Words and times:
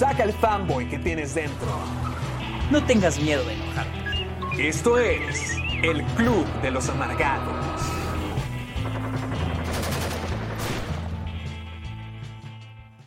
Saca 0.00 0.22
el 0.24 0.32
fanboy 0.32 0.88
que 0.88 0.98
tienes 0.98 1.34
dentro. 1.34 1.68
No 2.70 2.82
tengas 2.86 3.20
miedo 3.20 3.44
de 3.44 3.52
enojarte. 3.52 3.98
Esto 4.68 4.96
es 4.98 5.52
el 5.82 6.02
Club 6.16 6.46
de 6.62 6.70
los 6.70 6.88
Amargados. 6.88 7.54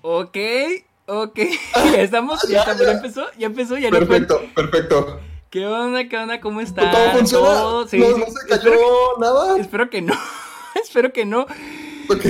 Ok, 0.02 0.38
ok. 1.08 1.40
Ya 1.76 2.02
estamos, 2.02 2.42
ya, 2.50 2.60
estamos, 2.60 2.82
ya 2.86 2.92
empezó, 2.92 3.26
ya 3.38 3.46
empezó, 3.48 3.78
ya 3.78 3.90
no 3.90 4.00
Perfecto, 4.00 4.42
perfecto. 4.54 5.20
¿Qué 5.50 5.66
onda, 5.66 6.08
qué 6.10 6.18
onda? 6.18 6.42
¿Cómo 6.42 6.62
están? 6.62 6.92
¿Todo 6.92 7.12
funciona? 7.12 7.48
Todo- 7.50 7.88
sí, 7.88 8.00
¿No, 8.00 8.08
sí. 8.08 8.20
no 8.20 8.26
se 8.26 8.48
cayó 8.48 8.72
Espero 8.72 8.78
que- 9.16 9.22
nada? 9.22 9.58
Espero 9.60 9.90
que 9.90 10.02
no. 10.02 10.14
Espero 10.84 11.14
que 11.14 11.26
no. 11.26 11.42
Ok. 12.10 12.22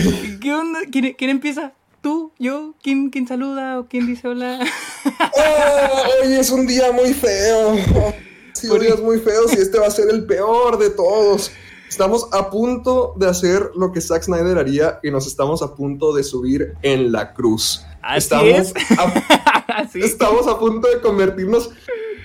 ¿Qué 0.42 0.54
onda? 0.54 0.80
¿Quién, 0.92 1.14
quién 1.18 1.30
empieza? 1.30 1.74
¿Tú? 2.04 2.34
¿Yo? 2.38 2.76
¿Quién, 2.84 3.10
quién 3.10 3.26
saluda? 3.28 3.80
¿O 3.80 3.88
quién 3.88 4.06
dice 4.06 4.28
hola? 4.28 4.60
Ah, 5.06 5.90
hoy 6.22 6.34
es 6.34 6.52
un 6.52 6.68
día 6.68 6.92
muy 6.92 7.14
feo. 7.14 7.76
Sí, 8.56 8.68
Por- 8.70 8.80
días 8.82 9.02
muy 9.02 9.18
feos 9.20 9.52
y 9.54 9.58
este 9.60 9.80
va 9.80 9.88
a 9.88 9.92
ser 9.92 10.10
el 10.10 10.26
peor 10.26 10.78
de 10.78 10.90
todos. 10.92 11.52
Estamos 11.90 12.28
a 12.32 12.50
punto 12.52 13.14
de 13.18 13.28
hacer 13.28 13.72
lo 13.76 13.92
que 13.92 14.00
Zack 14.00 14.24
Snyder 14.24 14.58
haría 14.60 15.00
y 15.04 15.10
nos 15.12 15.26
estamos 15.28 15.62
a 15.64 15.74
punto 15.76 16.14
de 16.14 16.24
subir 16.24 16.74
en 16.84 17.12
la 17.12 17.34
cruz. 17.34 17.84
Así 18.02 18.20
estamos, 18.20 18.46
es. 18.48 18.74
A, 18.98 19.88
Sí. 19.92 20.00
estamos 20.02 20.48
a 20.48 20.58
punto 20.60 20.88
de 20.88 21.02
convertirnos 21.02 21.72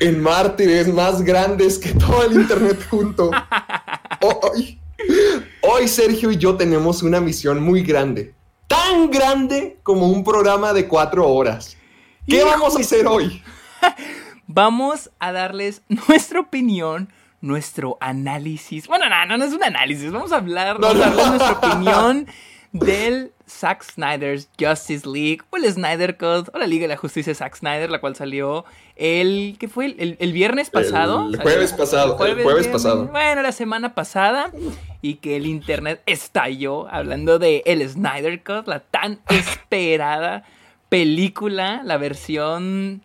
en 0.00 0.20
mártires 0.22 0.86
más 0.92 1.22
grandes 1.22 1.78
que 1.78 1.92
todo 1.94 2.22
el 2.24 2.34
internet 2.34 2.78
junto. 2.90 3.30
Hoy, 4.20 4.78
hoy 5.62 5.88
Sergio 5.88 6.30
y 6.30 6.36
yo 6.36 6.56
tenemos 6.56 7.02
una 7.02 7.20
misión 7.20 7.62
muy 7.62 7.82
grande. 7.82 8.34
Tan 8.69 9.11
grande 9.11 9.78
como 9.83 10.06
un 10.08 10.22
programa 10.22 10.72
de 10.72 10.86
cuatro 10.86 11.28
horas. 11.28 11.77
¿Qué 12.28 12.36
Hijo. 12.36 12.47
vamos 12.47 12.77
a 12.77 12.80
hacer 12.80 13.06
hoy? 13.06 13.42
Vamos 14.50 15.11
a 15.19 15.30
darles 15.30 15.83
nuestra 15.88 16.41
opinión, 16.41 17.12
nuestro 17.42 17.98
análisis. 18.00 18.89
Bueno, 18.89 19.08
no, 19.11 19.27
no, 19.27 19.36
no 19.36 19.44
es 19.44 19.52
un 19.52 19.62
análisis. 19.62 20.11
Vamos 20.11 20.33
a 20.33 20.36
hablar, 20.36 20.80
No, 20.80 20.86
vamos 20.89 21.02
a 21.02 21.11
darles 21.11 21.27
nuestra 21.28 21.52
opinión 21.52 22.27
del 22.72 23.33
Zack 23.48 23.82
Snyder's 23.82 24.48
Justice 24.60 25.08
League 25.08 25.40
o 25.50 25.56
el 25.56 25.73
Snyder 25.73 26.17
Cut 26.17 26.48
o 26.55 26.58
la 26.58 26.67
Liga 26.67 26.83
de 26.83 26.89
la 26.89 26.96
Justicia 26.96 27.30
de 27.30 27.34
Zack 27.34 27.56
Snyder, 27.56 27.90
la 27.90 28.00
cual 28.00 28.14
salió 28.17 28.64
el. 28.96 29.56
¿Qué 29.58 29.68
fue? 29.68 29.86
¿El, 29.98 30.17
el 30.18 30.33
viernes 30.33 30.70
pasado? 30.70 31.28
El 31.28 31.40
jueves 31.40 31.73
pasado, 31.73 32.17
el 32.24 32.42
jueves 32.42 32.68
pasado. 32.68 33.06
Bueno, 33.06 33.42
la 33.42 33.52
semana 33.52 33.95
pasada. 33.95 34.52
Y 35.00 35.14
que 35.14 35.36
el 35.36 35.46
internet 35.46 36.02
estalló 36.06 36.89
hablando 36.89 37.39
de 37.39 37.62
el 37.67 37.89
Snyder 37.89 38.42
Cut, 38.42 38.67
la 38.67 38.80
tan 38.80 39.20
esperada 39.28 40.44
película, 40.89 41.83
la 41.84 41.96
versión. 41.98 43.02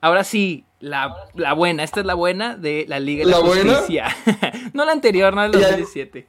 Ahora 0.00 0.24
sí, 0.24 0.64
la, 0.80 1.14
la 1.34 1.52
buena, 1.52 1.84
esta 1.84 2.00
es 2.00 2.06
la 2.06 2.14
buena 2.14 2.56
de 2.56 2.84
la 2.88 3.00
Liga 3.00 3.24
de 3.24 3.30
la, 3.30 3.38
¿La 3.38 3.44
buena? 3.44 3.74
Justicia. 3.74 4.16
no 4.72 4.84
la 4.84 4.92
anterior, 4.92 5.34
no 5.34 5.42
la 5.42 5.48
del 5.48 5.60
Ya. 5.60 5.68
2017. 5.68 6.26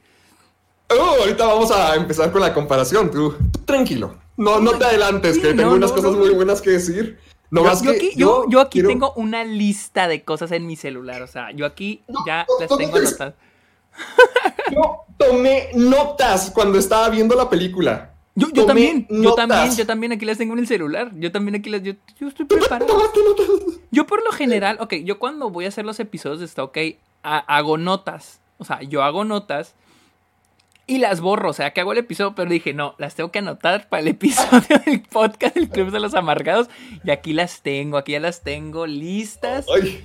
Oh, 0.90 1.16
ahorita 1.20 1.46
vamos 1.46 1.70
a 1.70 1.94
empezar 1.96 2.32
con 2.32 2.40
la 2.40 2.54
comparación. 2.54 3.10
Tú, 3.10 3.34
tranquilo. 3.64 4.16
No, 4.36 4.60
no 4.60 4.72
te 4.78 4.84
adelantes, 4.84 5.34
Sí, 5.36 5.42
que 5.42 5.48
tengo 5.48 5.70
no, 5.70 5.76
unas 5.76 5.90
no, 5.90 5.96
cosas 5.96 6.12
no. 6.12 6.18
muy 6.18 6.30
buenas 6.30 6.62
que 6.62 6.70
decir. 6.70 7.18
No 7.50 7.62
Yo, 7.62 7.66
más 7.66 7.82
yo 7.82 7.90
que 7.92 7.96
aquí, 7.96 8.10
yo, 8.16 8.44
yo 8.48 8.60
aquí 8.60 8.70
quiero- 8.80 8.88
tengo 8.88 9.12
una 9.14 9.42
lista 9.44 10.06
de 10.08 10.22
cosas 10.22 10.52
en 10.52 10.66
mi 10.66 10.76
celular. 10.76 11.22
O 11.22 11.26
sea, 11.26 11.50
yo 11.52 11.66
aquí 11.66 12.02
ya 12.26 12.46
las 12.60 12.70
no, 12.70 12.76
tengo 12.76 12.98
no, 12.98 13.06
anotadas. 13.06 13.34
Yo 14.72 15.00
tomé 15.16 15.70
notas 15.74 16.50
cuando 16.52 16.78
estaba 16.78 17.08
viendo 17.08 17.34
la 17.34 17.48
película. 17.50 18.14
Yo, 18.34 18.48
yo 18.52 18.66
también, 18.66 19.06
yo 19.10 19.16
notas. 19.16 19.48
también, 19.48 19.76
yo 19.76 19.86
también 19.86 20.12
aquí 20.12 20.24
las 20.24 20.38
tengo 20.38 20.52
en 20.52 20.60
el 20.60 20.66
celular. 20.68 21.10
Yo 21.16 21.32
también 21.32 21.56
aquí 21.56 21.70
las. 21.70 21.82
Yo, 21.82 21.94
yo 22.20 22.28
estoy 22.28 22.46
preparado. 22.46 22.86
Yo 23.90 24.06
por 24.06 24.22
lo 24.24 24.30
general, 24.32 24.76
ok, 24.80 24.94
yo 25.04 25.18
cuando 25.18 25.50
voy 25.50 25.64
a 25.64 25.68
hacer 25.68 25.84
los 25.84 25.98
episodios 26.00 26.38
de 26.38 26.44
Está 26.44 26.62
OK, 26.62 26.76
ha- 27.24 27.38
hago 27.56 27.78
notas. 27.78 28.40
O 28.58 28.64
sea, 28.64 28.82
yo 28.82 29.02
hago 29.02 29.24
notas 29.24 29.74
y 30.88 30.98
las 30.98 31.20
borro. 31.20 31.50
O 31.50 31.52
sea, 31.52 31.72
que 31.72 31.80
hago 31.80 31.92
el 31.92 31.98
episodio, 31.98 32.34
pero 32.34 32.50
dije, 32.50 32.74
no, 32.74 32.96
las 32.98 33.14
tengo 33.14 33.30
que 33.30 33.38
anotar 33.38 33.88
para 33.88 34.00
el 34.00 34.08
episodio 34.08 34.80
del 34.84 35.02
podcast 35.02 35.54
del 35.54 35.68
Club 35.68 35.92
de 35.92 36.00
los 36.00 36.14
Amargados. 36.14 36.68
Y 37.04 37.10
aquí 37.12 37.32
las 37.32 37.62
tengo, 37.62 37.96
aquí 37.98 38.12
ya 38.12 38.20
las 38.20 38.42
tengo 38.42 38.86
listas. 38.86 39.66
Ay, 39.72 40.04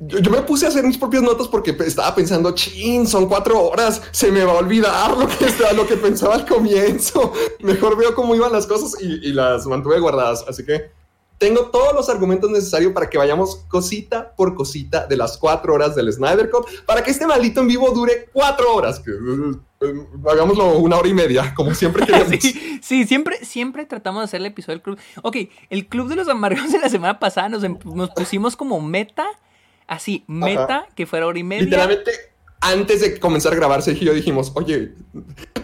yo, 0.00 0.30
me 0.32 0.38
puse 0.42 0.66
a 0.66 0.70
hacer 0.70 0.82
mis 0.82 0.98
propias 0.98 1.22
notas 1.22 1.46
porque 1.46 1.70
estaba 1.86 2.12
pensando, 2.12 2.52
chin, 2.52 3.06
son 3.06 3.28
cuatro 3.28 3.62
horas, 3.62 4.02
se 4.10 4.32
me 4.32 4.42
va 4.42 4.52
a 4.54 4.56
olvidar 4.56 5.16
lo 5.16 5.28
que, 5.28 5.44
estaba- 5.44 5.72
lo 5.74 5.86
que 5.86 5.96
pensaba 5.96 6.34
al 6.34 6.44
comienzo. 6.44 7.32
Mejor 7.60 7.96
veo 7.96 8.12
cómo 8.16 8.34
iban 8.34 8.50
las 8.52 8.66
cosas 8.66 9.00
y 9.00 9.32
las 9.32 9.64
mantuve 9.66 10.00
guardadas. 10.00 10.44
Así 10.48 10.64
que 10.66 10.90
tengo 11.38 11.66
todos 11.66 11.92
los 11.94 12.08
argumentos 12.08 12.50
necesarios 12.50 12.92
para 12.92 13.10
que 13.10 13.18
vayamos 13.18 13.56
cosita 13.68 14.34
por 14.34 14.54
cosita 14.54 15.06
de 15.06 15.16
las 15.16 15.36
cuatro 15.36 15.74
horas 15.74 15.94
del 15.94 16.12
Snyder 16.12 16.50
Cut 16.50 16.66
para 16.86 17.02
que 17.02 17.10
este 17.10 17.26
maldito 17.26 17.60
en 17.60 17.68
vivo 17.68 17.90
dure 17.90 18.28
cuatro 18.32 18.74
horas. 18.74 19.00
Que, 19.00 19.10
eh, 19.10 19.54
eh, 19.82 20.06
hagámoslo 20.30 20.78
una 20.78 20.96
hora 20.96 21.08
y 21.08 21.14
media, 21.14 21.52
como 21.54 21.74
siempre 21.74 22.02
queríamos. 22.06 22.30
Sí, 22.40 22.78
sí, 22.82 23.04
siempre, 23.06 23.44
siempre 23.44 23.84
tratamos 23.84 24.20
de 24.22 24.24
hacer 24.24 24.40
el 24.40 24.46
episodio 24.46 24.76
del 24.76 24.82
club. 24.82 24.98
Ok, 25.22 25.36
el 25.68 25.86
club 25.88 26.08
de 26.08 26.16
los 26.16 26.28
amargados 26.28 26.72
de 26.72 26.78
la 26.78 26.88
semana 26.88 27.18
pasada 27.18 27.48
nos, 27.50 27.62
em- 27.64 27.78
nos 27.84 28.10
pusimos 28.10 28.56
como 28.56 28.80
meta, 28.80 29.26
así, 29.86 30.24
meta, 30.26 30.86
que 30.94 31.06
fuera 31.06 31.26
hora 31.26 31.38
y 31.38 31.44
media. 31.44 31.64
Literalmente, 31.64 32.12
antes 32.70 33.00
de 33.00 33.18
comenzar 33.18 33.52
a 33.52 33.56
grabar, 33.56 33.82
Sergio 33.82 34.04
y 34.04 34.06
yo 34.06 34.14
dijimos, 34.14 34.52
oye, 34.54 34.92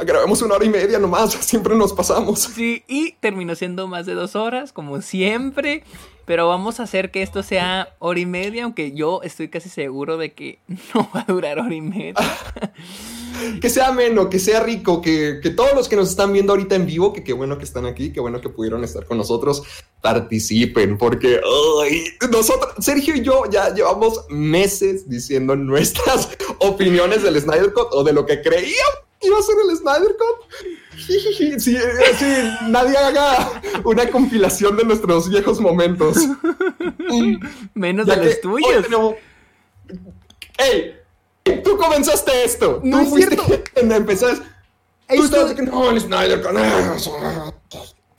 grabemos 0.05 0.41
una 0.43 0.55
hora 0.55 0.65
y 0.65 0.69
media 0.71 0.99
nomás, 0.99 1.33
siempre 1.41 1.75
nos 1.75 1.93
pasamos. 1.93 2.41
Sí, 2.41 2.85
y 2.89 3.13
terminó 3.21 3.55
siendo 3.55 3.89
más 3.89 4.07
de 4.07 4.15
dos 4.15 4.37
horas, 4.37 4.73
como 4.73 5.01
siempre. 5.03 5.85
Pero 6.25 6.49
vamos 6.49 6.81
a 6.81 6.85
hacer 6.85 7.11
que 7.11 7.23
esto 7.23 7.43
sea 7.43 7.95
hora 7.99 8.21
y 8.21 8.27
media, 8.27 8.65
aunque 8.65 8.93
yo 8.93 9.23
estoy 9.23 9.49
casi 9.49 9.69
seguro 9.69 10.17
de 10.17 10.33
que 10.33 10.61
no 10.95 11.09
va 11.15 11.25
a 11.27 11.33
durar 11.33 11.59
hora 11.59 11.75
y 11.75 11.81
media. 11.81 12.15
Que 13.61 13.71
sea 13.71 13.89
ameno, 13.89 14.29
que 14.29 14.39
sea 14.39 14.61
rico, 14.61 15.01
que, 15.01 15.41
que 15.43 15.51
todos 15.51 15.75
los 15.75 15.89
que 15.89 15.97
nos 15.97 16.11
están 16.11 16.33
viendo 16.35 16.53
ahorita 16.53 16.77
en 16.77 16.85
vivo, 16.87 17.15
que 17.15 17.25
qué 17.25 17.33
bueno 17.33 17.57
que 17.57 17.65
están 17.65 17.87
aquí, 17.87 18.13
qué 18.13 18.21
bueno 18.21 18.41
que 18.41 18.51
pudieron 18.51 18.85
estar 18.85 19.07
con 19.07 19.17
nosotros, 19.17 19.63
participen, 20.03 20.99
porque 20.99 21.41
nosotros, 22.31 22.75
Sergio 22.79 23.17
y 23.17 23.23
yo 23.23 23.45
ya 23.51 23.75
llevamos 23.75 24.27
meses 24.29 25.09
diciendo 25.09 25.57
nuestras 25.57 26.29
opiniones 26.59 27.23
del 27.23 27.41
Snyder 27.41 27.73
Cut 27.73 27.89
o 27.93 28.05
de 28.05 28.13
lo 28.13 28.27
que 28.27 28.43
creíamos 28.43 29.12
iba 29.23 29.39
a 29.39 29.43
ser 29.43 29.55
el 29.69 29.77
Snyder 29.77 30.17
Cut. 30.17 30.53
Sí, 31.59 31.59
sí, 31.59 31.77
nadie 32.69 32.97
haga 32.97 33.61
una 33.83 34.09
compilación 34.11 34.77
de 34.77 34.85
nuestros 34.85 35.29
viejos 35.29 35.59
momentos. 35.59 36.17
Menos 37.75 38.07
Ya 38.07 38.15
de 38.17 38.21
que 38.21 38.27
los 38.27 38.41
tuyos. 38.41 38.83
tenemos- 38.85 39.15
¡Ey! 40.59 40.97
Tú 41.65 41.77
comenzaste 41.77 42.45
esto. 42.45 42.81
No 42.85 42.99
Tú 42.99 43.03
es 43.05 43.09
fuiste 43.11 43.37
cierto. 43.37 43.65
quien 43.75 43.91
empezaste. 43.91 44.45
Tú 45.09 45.15
Esto- 45.15 45.25
estabas 45.25 45.55
que 45.55 45.63
no, 45.63 45.91
el 45.91 46.01
Snyder 46.01 46.41
Cut, 46.43 46.53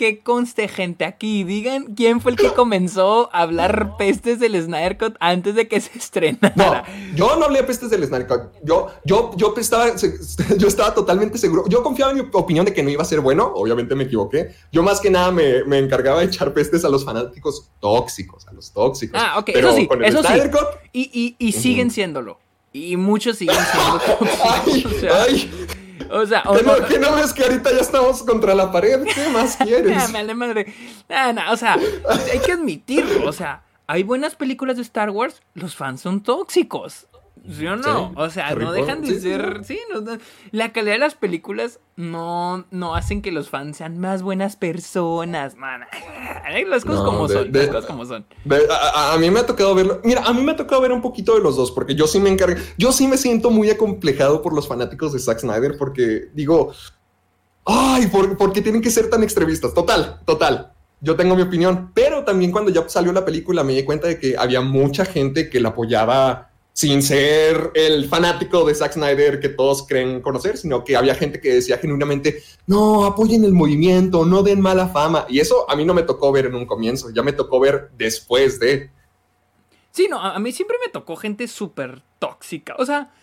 Que 0.03 0.19
conste 0.19 0.67
gente 0.67 1.05
aquí, 1.05 1.45
digan 1.45 1.93
quién 1.95 2.19
fue 2.19 2.31
el 2.33 2.37
que 2.37 2.49
comenzó 2.51 3.29
a 3.31 3.43
hablar 3.43 3.95
pestes 3.97 4.37
del 4.37 4.61
Snyder 4.61 4.97
Cut 4.97 5.15
antes 5.21 5.55
de 5.55 5.69
que 5.69 5.79
se 5.79 5.91
No, 5.93 5.97
estrenara. 6.01 6.83
yo 7.15 7.37
no 7.37 7.45
hablé 7.45 7.63
pestes 7.63 7.89
del 7.89 8.05
Snyder 8.05 8.27
Cut. 8.27 8.41
Yo, 8.65 8.87
yo, 9.05 9.31
yo 9.37 9.53
estaba, 9.57 9.85
yo 10.57 10.67
estaba 10.67 10.93
totalmente 10.93 11.37
seguro. 11.37 11.63
Yo 11.69 11.81
confiaba 11.83 12.11
en 12.11 12.17
mi 12.17 12.27
opinión 12.33 12.65
de 12.65 12.73
que 12.73 12.83
no 12.83 12.89
iba 12.89 13.01
a 13.01 13.05
ser 13.05 13.21
bueno. 13.21 13.53
Obviamente 13.55 13.95
me 13.95 14.03
equivoqué. 14.03 14.53
Yo 14.73 14.83
más 14.83 14.99
que 14.99 15.09
nada 15.09 15.31
me, 15.31 15.63
me 15.63 15.77
encargaba 15.77 16.19
de 16.19 16.25
echar 16.25 16.53
pestes 16.53 16.83
a 16.83 16.89
los 16.89 17.05
fanáticos 17.05 17.71
tóxicos, 17.79 18.45
a 18.49 18.51
los 18.51 18.73
tóxicos. 18.73 19.17
Ah, 19.23 19.39
ok, 19.39 19.51
Pero 19.53 19.69
eso 19.69 19.77
sí, 19.77 19.87
con 19.87 20.03
el 20.03 20.09
eso 20.09 20.21
sí. 20.21 20.33
Cut, 20.51 20.67
Y, 20.91 21.09
y, 21.13 21.47
y 21.47 21.53
siguen 21.53 21.91
siéndolo. 21.91 22.39
Y 22.73 22.97
muchos 22.97 23.37
siguen 23.37 23.55
siendo 23.71 24.01
Ay, 24.43 24.59
tóxicos. 24.65 24.91
O 24.91 24.99
sea, 24.99 25.23
ay, 25.23 25.51
o 26.21 26.25
sea, 26.25 26.43
o 26.45 26.55
¿qué 26.55 26.63
no- 26.99 27.09
no 27.11 27.15
ves 27.15 27.33
que 27.33 27.43
ahorita 27.43 27.71
ya 27.71 27.79
estamos 27.81 28.23
contra 28.23 28.53
la 28.55 28.71
pared? 28.71 29.03
¿Qué 29.03 29.29
más 29.29 29.55
quieres? 29.63 29.95
me 30.07 30.13
vale 30.13 30.33
madre. 30.35 30.73
Ah, 31.09 31.33
no, 31.33 31.51
o 31.51 31.57
sea, 31.57 31.77
hay 32.31 32.39
que 32.39 32.51
admitirlo. 32.53 33.27
O 33.27 33.33
sea, 33.33 33.63
hay 33.87 34.03
buenas 34.03 34.35
películas 34.35 34.75
de 34.77 34.81
Star 34.83 35.09
Wars, 35.09 35.41
los 35.53 35.75
fans 35.75 36.01
son 36.01 36.21
tóxicos. 36.21 37.07
¿Sí 37.49 37.67
o 37.67 37.75
no? 37.75 38.09
Sí, 38.09 38.13
o 38.15 38.29
sea, 38.29 38.55
no 38.55 38.71
dejan 38.71 39.01
de 39.01 39.07
sí, 39.07 39.19
ser. 39.19 39.61
Sí, 39.65 39.77
no, 39.93 39.99
no. 39.99 40.17
la 40.51 40.71
calidad 40.71 40.93
de 40.93 40.99
las 40.99 41.15
películas 41.15 41.79
no, 41.97 42.65
no 42.71 42.95
hacen 42.95 43.21
que 43.21 43.33
los 43.33 43.49
fans 43.49 43.77
sean 43.77 43.99
más 43.99 44.21
buenas 44.21 44.55
personas. 44.55 45.55
Man. 45.57 45.81
Las 46.69 46.85
cosas 46.85 47.01
No, 47.01 47.05
como 47.05 47.27
de- 47.27 47.33
son. 47.35 47.51
de- 47.51 47.59
las 47.59 47.67
cosas 47.69 47.85
como 47.85 48.05
son. 48.05 48.25
A 48.49 49.17
mí 49.19 49.29
me 49.29 49.41
ha 49.41 49.45
tocado 49.45 49.75
verlo. 49.75 49.99
Mira, 50.05 50.21
a 50.23 50.31
mí 50.33 50.41
me 50.41 50.53
ha 50.53 50.55
tocado 50.55 50.79
ver 50.81 50.93
un 50.93 51.01
poquito 51.01 51.35
de 51.35 51.41
los 51.41 51.57
dos, 51.57 51.71
porque 51.71 51.95
yo 51.95 52.07
sí 52.07 52.19
me 52.19 52.29
encargo. 52.29 52.55
Yo 52.77 52.93
sí 52.93 53.07
me 53.07 53.17
siento 53.17 53.49
muy 53.51 53.69
acomplejado 53.69 54.41
por 54.41 54.53
los 54.53 54.67
fanáticos 54.67 55.11
de 55.11 55.19
Zack 55.19 55.39
Snyder, 55.39 55.75
porque 55.77 56.29
digo, 56.33 56.71
ay, 57.65 58.07
¿por, 58.07 58.37
por 58.37 58.53
qué 58.53 58.61
tienen 58.61 58.81
que 58.81 58.89
ser 58.89 59.09
tan 59.09 59.21
extremistas? 59.23 59.73
Total, 59.73 60.19
total. 60.25 60.71
Yo 61.01 61.17
tengo 61.17 61.35
mi 61.35 61.41
opinión, 61.41 61.91
pero 61.93 62.23
también 62.23 62.51
cuando 62.51 62.71
ya 62.71 62.87
salió 62.87 63.11
la 63.11 63.25
película 63.25 63.63
me 63.65 63.73
di 63.73 63.83
cuenta 63.83 64.07
de 64.07 64.17
que 64.17 64.37
había 64.37 64.61
mucha 64.61 65.03
gente 65.03 65.49
que 65.49 65.59
la 65.59 65.69
apoyaba 65.69 66.51
sin 66.73 67.03
ser 67.03 67.71
el 67.75 68.07
fanático 68.09 68.65
de 68.65 68.73
Zack 68.73 68.93
Snyder 68.93 69.39
que 69.39 69.49
todos 69.49 69.85
creen 69.87 70.21
conocer, 70.21 70.57
sino 70.57 70.83
que 70.83 70.95
había 70.95 71.13
gente 71.15 71.39
que 71.39 71.53
decía 71.53 71.77
genuinamente, 71.77 72.41
no, 72.65 73.05
apoyen 73.05 73.43
el 73.43 73.53
movimiento, 73.53 74.25
no 74.25 74.41
den 74.41 74.59
mala 74.59 74.87
fama. 74.87 75.25
Y 75.29 75.39
eso 75.39 75.69
a 75.69 75.75
mí 75.75 75.85
no 75.85 75.93
me 75.93 76.01
tocó 76.03 76.31
ver 76.31 76.47
en 76.47 76.55
un 76.55 76.65
comienzo, 76.65 77.11
ya 77.11 77.21
me 77.21 77.33
tocó 77.33 77.59
ver 77.59 77.91
después 77.97 78.59
de... 78.59 78.89
Sí, 79.91 80.07
no, 80.09 80.19
a 80.19 80.39
mí 80.39 80.51
siempre 80.51 80.77
me 80.83 80.91
tocó 80.91 81.15
gente 81.15 81.47
súper 81.47 82.01
tóxica. 82.17 82.75
O 82.79 82.85
sea, 82.85 83.13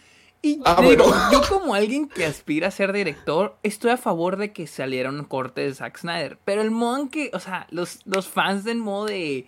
y 0.42 0.60
Ah, 0.64 0.76
te 0.76 0.84
digo, 0.90 1.04
bueno. 1.08 1.32
yo 1.32 1.42
como 1.48 1.74
alguien 1.74 2.08
que 2.08 2.24
aspira 2.24 2.68
a 2.68 2.70
ser 2.70 2.92
director, 2.92 3.56
estoy 3.64 3.90
a 3.90 3.96
favor 3.96 4.36
de 4.36 4.52
que 4.52 4.68
saliera 4.68 5.10
un 5.10 5.24
corte 5.24 5.62
de 5.62 5.74
Zack 5.74 5.98
Snyder. 5.98 6.38
Pero 6.44 6.62
el 6.62 6.70
modo 6.70 6.98
en 6.98 7.08
que, 7.08 7.30
o 7.34 7.40
sea, 7.40 7.66
los, 7.70 7.98
los 8.06 8.28
fans 8.28 8.62
del 8.64 8.78
modo 8.78 9.06
de 9.06 9.46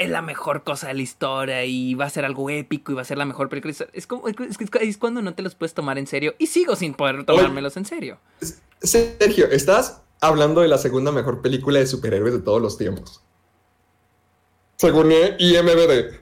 es 0.00 0.10
la 0.10 0.22
mejor 0.22 0.64
cosa 0.64 0.88
de 0.88 0.94
la 0.94 1.02
historia 1.02 1.64
y 1.64 1.94
va 1.94 2.06
a 2.06 2.10
ser 2.10 2.24
algo 2.24 2.48
épico 2.50 2.90
y 2.92 2.94
va 2.94 3.02
a 3.02 3.04
ser 3.04 3.18
la 3.18 3.24
mejor 3.24 3.48
película. 3.48 3.68
de 3.72 3.78
la 3.78 3.84
historia", 3.84 3.92
Es, 3.98 4.06
como, 4.06 4.26
es, 4.28 4.34
es- 4.80 4.96
cuando 4.98 5.22
no 5.22 5.34
te 5.34 5.42
los 5.42 5.54
puedes 5.54 5.74
tomar 5.74 5.98
en 5.98 6.06
serio 6.06 6.34
y 6.38 6.46
sigo 6.46 6.74
sin 6.76 6.94
poder 6.94 7.24
tomármelos 7.24 7.76
en 7.76 7.84
serio. 7.84 8.18
Sergio, 8.82 9.46
estás 9.50 10.02
hablando 10.20 10.60
de 10.62 10.68
la 10.68 10.78
segunda 10.78 11.12
mejor 11.12 11.42
película 11.42 11.78
de 11.78 11.86
superhéroes 11.86 12.32
de 12.32 12.40
todos 12.40 12.60
los 12.60 12.76
tiempos. 12.78 13.22
Según 14.76 15.12
IMBD. 15.12 16.18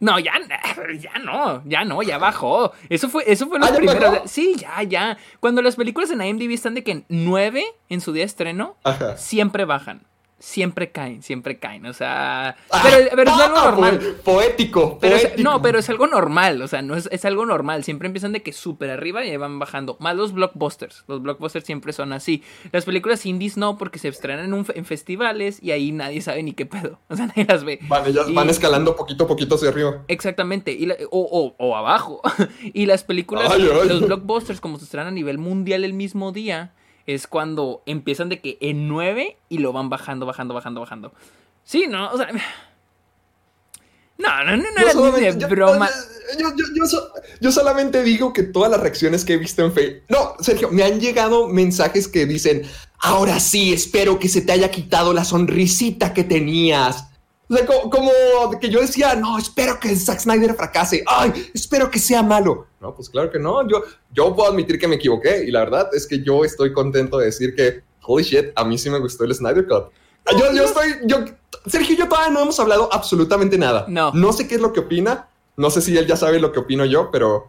No, 0.00 0.18
ya, 0.18 0.32
ya 1.00 1.18
no, 1.18 1.62
ya 1.66 1.84
no, 1.84 2.02
ya 2.02 2.18
bajó. 2.18 2.72
Eso 2.88 3.08
fue, 3.08 3.24
eso 3.26 3.48
fue 3.48 3.58
los 3.58 3.70
¿Ah, 3.70 3.74
primeros. 3.74 4.00
bajó? 4.12 4.28
Sí, 4.28 4.54
ya, 4.56 4.82
ya. 4.84 5.18
Cuando 5.40 5.60
las 5.60 5.76
películas 5.76 6.10
en 6.10 6.22
IMDb 6.22 6.52
están 6.52 6.74
de 6.74 6.84
que 6.84 7.02
9 7.08 7.64
en 7.88 8.00
su 8.00 8.12
día 8.12 8.22
de 8.22 8.26
estreno, 8.26 8.76
Ajá. 8.84 9.16
siempre 9.16 9.64
bajan. 9.64 10.02
Siempre 10.40 10.92
caen, 10.92 11.22
siempre 11.22 11.58
caen. 11.58 11.84
O 11.86 11.92
sea. 11.92 12.56
Ah, 12.70 12.80
Pero, 12.84 13.08
pero 13.16 13.30
es 13.32 13.36
algo 13.40 13.56
ah, 13.58 13.64
normal. 13.72 13.98
poe- 13.98 14.14
Poético. 14.38 14.98
Pero 15.00 15.16
es- 15.16 15.36
no, 15.38 15.60
pero 15.62 15.80
es 15.80 15.88
algo 15.90 16.06
normal, 16.06 16.62
o 16.62 16.68
sea, 16.68 16.80
no 16.80 16.94
es, 16.94 17.08
es 17.10 17.24
algo 17.24 17.44
normal. 17.44 17.82
Siempre 17.82 18.06
empiezan 18.06 18.32
de 18.32 18.42
que 18.42 18.52
súper 18.52 18.90
arriba 18.90 19.24
y 19.24 19.36
van 19.36 19.58
bajando. 19.58 19.96
Más 19.98 20.14
los 20.14 20.32
blockbusters. 20.32 21.04
Los 21.08 21.22
blockbusters 21.22 21.64
siempre 21.66 21.92
son 21.92 22.12
así. 22.12 22.44
Las 22.70 22.84
películas 22.84 23.26
indies 23.26 23.56
no, 23.56 23.78
porque 23.78 23.98
se 23.98 24.06
estrenan 24.08 24.44
en, 24.44 24.54
un 24.54 24.64
en 24.74 24.84
festivales 24.84 25.60
y 25.60 25.72
ahí 25.72 25.90
nadie 25.90 26.20
sabe 26.20 26.42
ni 26.44 26.52
qué 26.52 26.66
pedo. 26.66 27.00
O 27.08 27.16
sea, 27.16 27.26
nadie 27.26 27.44
las 27.48 27.64
ve. 27.64 27.80
Van, 27.88 28.06
ellas 28.06 28.28
Y- 28.28 28.34
van 28.34 28.48
escalando 28.48 28.94
poquito 28.94 29.24
a 29.24 29.26
poquito 29.26 29.56
hacia 29.56 29.70
arriba. 29.70 30.04
Exactamente, 30.06 30.70
y 30.72 30.86
la- 30.86 30.96
o, 31.10 31.20
o- 31.20 31.56
o 31.58 31.74
abajo. 31.76 32.22
y 32.62 32.86
las 32.86 33.02
películas, 33.02 33.50
Ay, 33.50 33.68
ay. 33.82 33.88
los 33.88 34.06
blockbusters, 34.06 34.60
como 34.60 34.78
se 34.78 34.84
estrenan 34.84 35.08
a 35.08 35.10
nivel 35.10 35.38
mundial 35.38 35.82
el 35.84 35.94
mismo 35.94 36.30
día, 36.30 36.74
es 37.14 37.26
cuando 37.26 37.82
empiezan 37.86 38.28
de 38.28 38.40
que 38.40 38.58
en 38.60 38.86
9 38.88 39.38
y 39.48 39.58
lo 39.58 39.72
van 39.72 39.88
bajando, 39.88 40.26
bajando, 40.26 40.54
bajando, 40.54 40.80
bajando. 40.80 41.12
Sí, 41.64 41.86
¿no? 41.88 42.10
O 42.12 42.16
sea... 42.16 42.28
No, 44.18 44.42
no, 44.44 44.56
no, 44.56 44.64
no 44.64 44.92
Yo 44.92 45.16
era 45.16 45.32
de 45.32 45.40
yo- 45.40 45.48
broma. 45.48 45.88
Yo, 46.40 46.48
yo- 46.56 46.64
yo 46.74 46.86
so- 46.86 47.08
yo 47.40 47.52
solamente 47.52 48.02
digo 48.02 48.32
que 48.32 48.42
todas 48.42 48.68
las 48.68 48.80
reacciones 48.80 49.24
que 49.24 49.34
he 49.34 49.36
visto 49.36 49.64
en 49.64 49.72
Facebook. 49.72 50.02
No, 50.08 50.34
Sergio, 50.40 50.70
me 50.72 50.82
han 50.82 50.98
llegado 50.98 51.46
mensajes 51.46 52.08
que 52.08 52.26
dicen: 52.26 52.62
Ahora 52.98 53.38
sí, 53.38 53.72
espero 53.72 54.18
que 54.18 54.28
se 54.28 54.40
te 54.40 54.50
haya 54.50 54.72
quitado 54.72 55.12
la 55.12 55.24
sonrisita 55.24 56.12
que 56.14 56.24
tenías. 56.24 57.04
O 57.48 57.54
sea, 57.56 57.64
co- 57.64 57.88
como, 57.90 58.10
que 58.60 58.68
yo 58.70 58.80
decía, 58.80 59.14
no, 59.14 59.38
espero 59.38 59.78
que 59.78 59.94
Zack 59.94 60.18
Snyder 60.18 60.54
fracase. 60.56 61.04
Ay, 61.06 61.50
espero 61.54 61.88
que 61.88 62.00
sea 62.00 62.22
malo. 62.24 62.66
No, 62.80 62.94
pues 62.94 63.08
claro 63.08 63.30
que 63.30 63.38
no. 63.38 63.66
Yo, 63.68 63.82
yo 64.12 64.34
puedo 64.34 64.50
admitir 64.50 64.78
que 64.78 64.86
me 64.86 64.96
equivoqué. 64.96 65.44
Y 65.44 65.50
la 65.50 65.60
verdad 65.60 65.88
es 65.92 66.06
que 66.06 66.22
yo 66.22 66.44
estoy 66.44 66.72
contento 66.72 67.18
de 67.18 67.26
decir 67.26 67.54
que, 67.54 67.82
holy 68.02 68.22
shit, 68.22 68.46
a 68.54 68.64
mí 68.64 68.78
sí 68.78 68.88
me 68.90 68.98
gustó 68.98 69.24
el 69.24 69.34
Snyder 69.34 69.66
Cut. 69.66 69.86
Yo, 70.38 70.52
yo 70.52 70.64
estoy, 70.64 70.94
yo, 71.04 71.24
Sergio 71.66 71.94
y 71.94 71.98
yo 71.98 72.08
todavía 72.08 72.30
no 72.30 72.42
hemos 72.42 72.60
hablado 72.60 72.88
absolutamente 72.92 73.58
nada. 73.58 73.86
No. 73.88 74.12
No 74.12 74.32
sé 74.32 74.46
qué 74.46 74.56
es 74.56 74.60
lo 74.60 74.72
que 74.72 74.80
opina. 74.80 75.28
No 75.56 75.70
sé 75.70 75.80
si 75.80 75.96
él 75.96 76.06
ya 76.06 76.16
sabe 76.16 76.38
lo 76.38 76.52
que 76.52 76.60
opino 76.60 76.84
yo, 76.84 77.10
pero 77.10 77.48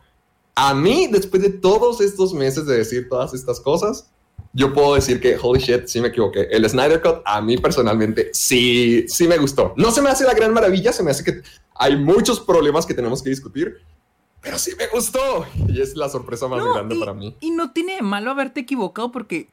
a 0.56 0.74
mí, 0.74 1.08
después 1.08 1.44
de 1.44 1.50
todos 1.50 2.02
estos 2.02 2.34
meses 2.34 2.66
de 2.66 2.78
decir 2.78 3.08
todas 3.08 3.34
estas 3.34 3.60
cosas, 3.60 4.10
yo 4.52 4.74
puedo 4.74 4.96
decir 4.96 5.22
que, 5.22 5.38
holy 5.40 5.60
shit, 5.60 5.88
sí 5.88 6.02
me 6.02 6.08
equivoqué. 6.08 6.48
El 6.50 6.68
Snyder 6.68 7.02
Cut, 7.02 7.22
a 7.24 7.40
mí 7.40 7.58
personalmente, 7.58 8.32
sí, 8.34 9.06
sí 9.08 9.28
me 9.28 9.38
gustó. 9.38 9.74
No 9.78 9.92
se 9.92 10.02
me 10.02 10.10
hace 10.10 10.24
la 10.24 10.34
gran 10.34 10.54
maravilla, 10.54 10.92
se 10.92 11.04
me 11.04 11.12
hace 11.12 11.24
que 11.24 11.42
hay 11.76 11.96
muchos 11.96 12.40
problemas 12.40 12.86
que 12.86 12.94
tenemos 12.94 13.22
que 13.22 13.30
discutir, 13.30 13.78
pero 14.42 14.58
sí 14.60 14.72
me 14.78 14.88
gustó. 14.88 15.46
Y 15.68 15.82
es 15.82 15.96
la 15.96 16.10
sorpresa 16.10 16.48
más 16.48 16.60
No, 16.64 16.74
grande 16.74 16.96
y, 16.96 17.00
para 17.00 17.14
mí. 17.14 17.36
y 17.40 17.52
no 17.52 17.72
tiene 17.72 17.96
de 17.96 18.02
malo 18.02 18.32
haberte 18.32 18.62
equivocado 18.62 19.12
porque 19.12 19.50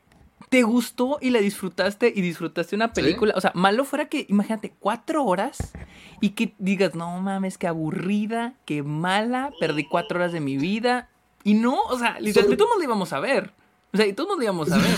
te 0.49 0.62
gustó 0.62 1.19
y 1.21 1.31
la 1.31 1.41
disfrutaste 1.41 2.12
y 2.15 2.21
disfrutaste 2.21 2.77
una 2.77 2.93
película. 2.93 3.35
O 3.37 3.41
sea, 3.41 3.53
malo 3.55 3.85
fuera 3.85 4.09
que, 4.09 4.27
imagínate, 4.29 4.73
cuatro 4.79 5.25
horas 5.25 5.73
y 6.21 6.31
que 6.31 6.55
digas, 6.59 6.94
no 6.94 7.21
mames, 7.21 7.59
qué 7.59 7.67
aburrida, 7.67 8.55
qué 8.65 8.83
mala, 8.83 9.50
perdí 9.59 9.88
cuatro 9.88 10.19
horas 10.19 10.33
de 10.33 10.41
mi 10.41 10.56
vida. 10.56 11.09
Y 11.43 11.55
no, 11.55 11.81
o 11.83 11.99
sea, 11.99 12.19
literalmente 12.21 12.62
todos 12.62 12.77
lo 12.77 12.83
íbamos 12.85 13.12
a 13.12 13.21
ver. 13.21 13.53
O 13.97 13.99
sea, 13.99 14.07
y 14.07 14.13
todos 14.13 14.37
íbamos 14.43 14.71
a 14.71 14.77
ver. 14.77 14.97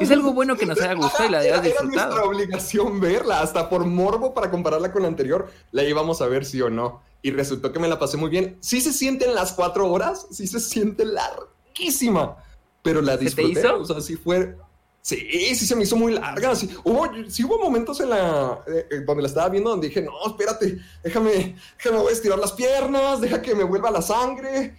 Es 0.00 0.10
algo 0.12 0.32
bueno 0.32 0.56
que 0.56 0.64
nos 0.64 0.80
haya 0.80 0.94
gustado 0.94 1.28
y 1.28 1.32
la 1.32 1.38
hayas 1.40 1.58
Era, 1.58 1.66
era 1.66 1.82
nuestra 1.82 2.04
disfrutado. 2.06 2.28
obligación 2.30 3.00
verla, 3.00 3.40
hasta 3.40 3.68
por 3.68 3.84
morbo 3.84 4.32
para 4.32 4.48
compararla 4.50 4.92
con 4.92 5.02
la 5.02 5.08
anterior, 5.08 5.50
la 5.72 5.82
íbamos 5.82 6.22
a 6.22 6.26
ver 6.26 6.44
sí 6.44 6.62
o 6.62 6.70
no. 6.70 7.02
Y 7.20 7.32
resultó 7.32 7.72
que 7.72 7.80
me 7.80 7.88
la 7.88 7.98
pasé 7.98 8.16
muy 8.16 8.30
bien. 8.30 8.56
Sí 8.60 8.80
se 8.80 8.92
sienten 8.92 9.34
las 9.34 9.52
cuatro 9.52 9.90
horas, 9.90 10.28
sí 10.30 10.46
se 10.46 10.60
siente 10.60 11.04
larguísima, 11.04 12.36
pero 12.82 13.02
la 13.02 13.12
¿Se 13.14 13.18
te 13.18 13.24
disfruté. 13.24 13.60
hizo? 13.60 13.80
O 13.80 13.84
sea, 13.84 14.00
sí 14.00 14.14
fue. 14.16 14.56
Sí, 15.00 15.16
sí 15.54 15.66
se 15.66 15.74
me 15.74 15.84
hizo 15.84 15.96
muy 15.96 16.12
larga. 16.12 16.54
Sí 16.54 16.68
hubo, 16.84 17.08
sí 17.28 17.42
hubo 17.44 17.58
momentos 17.58 17.98
en 18.00 18.10
la 18.10 18.62
eh, 18.66 18.86
eh, 18.90 19.00
donde 19.06 19.22
la 19.22 19.28
estaba 19.28 19.48
viendo 19.48 19.70
donde 19.70 19.88
dije, 19.88 20.02
no, 20.02 20.12
espérate, 20.26 20.78
déjame, 21.02 21.56
déjame 21.76 21.98
voy 22.02 22.10
a 22.10 22.12
estirar 22.12 22.38
las 22.38 22.52
piernas, 22.52 23.20
deja 23.20 23.40
que 23.40 23.54
me 23.54 23.64
vuelva 23.64 23.90
la 23.90 24.02
sangre. 24.02 24.76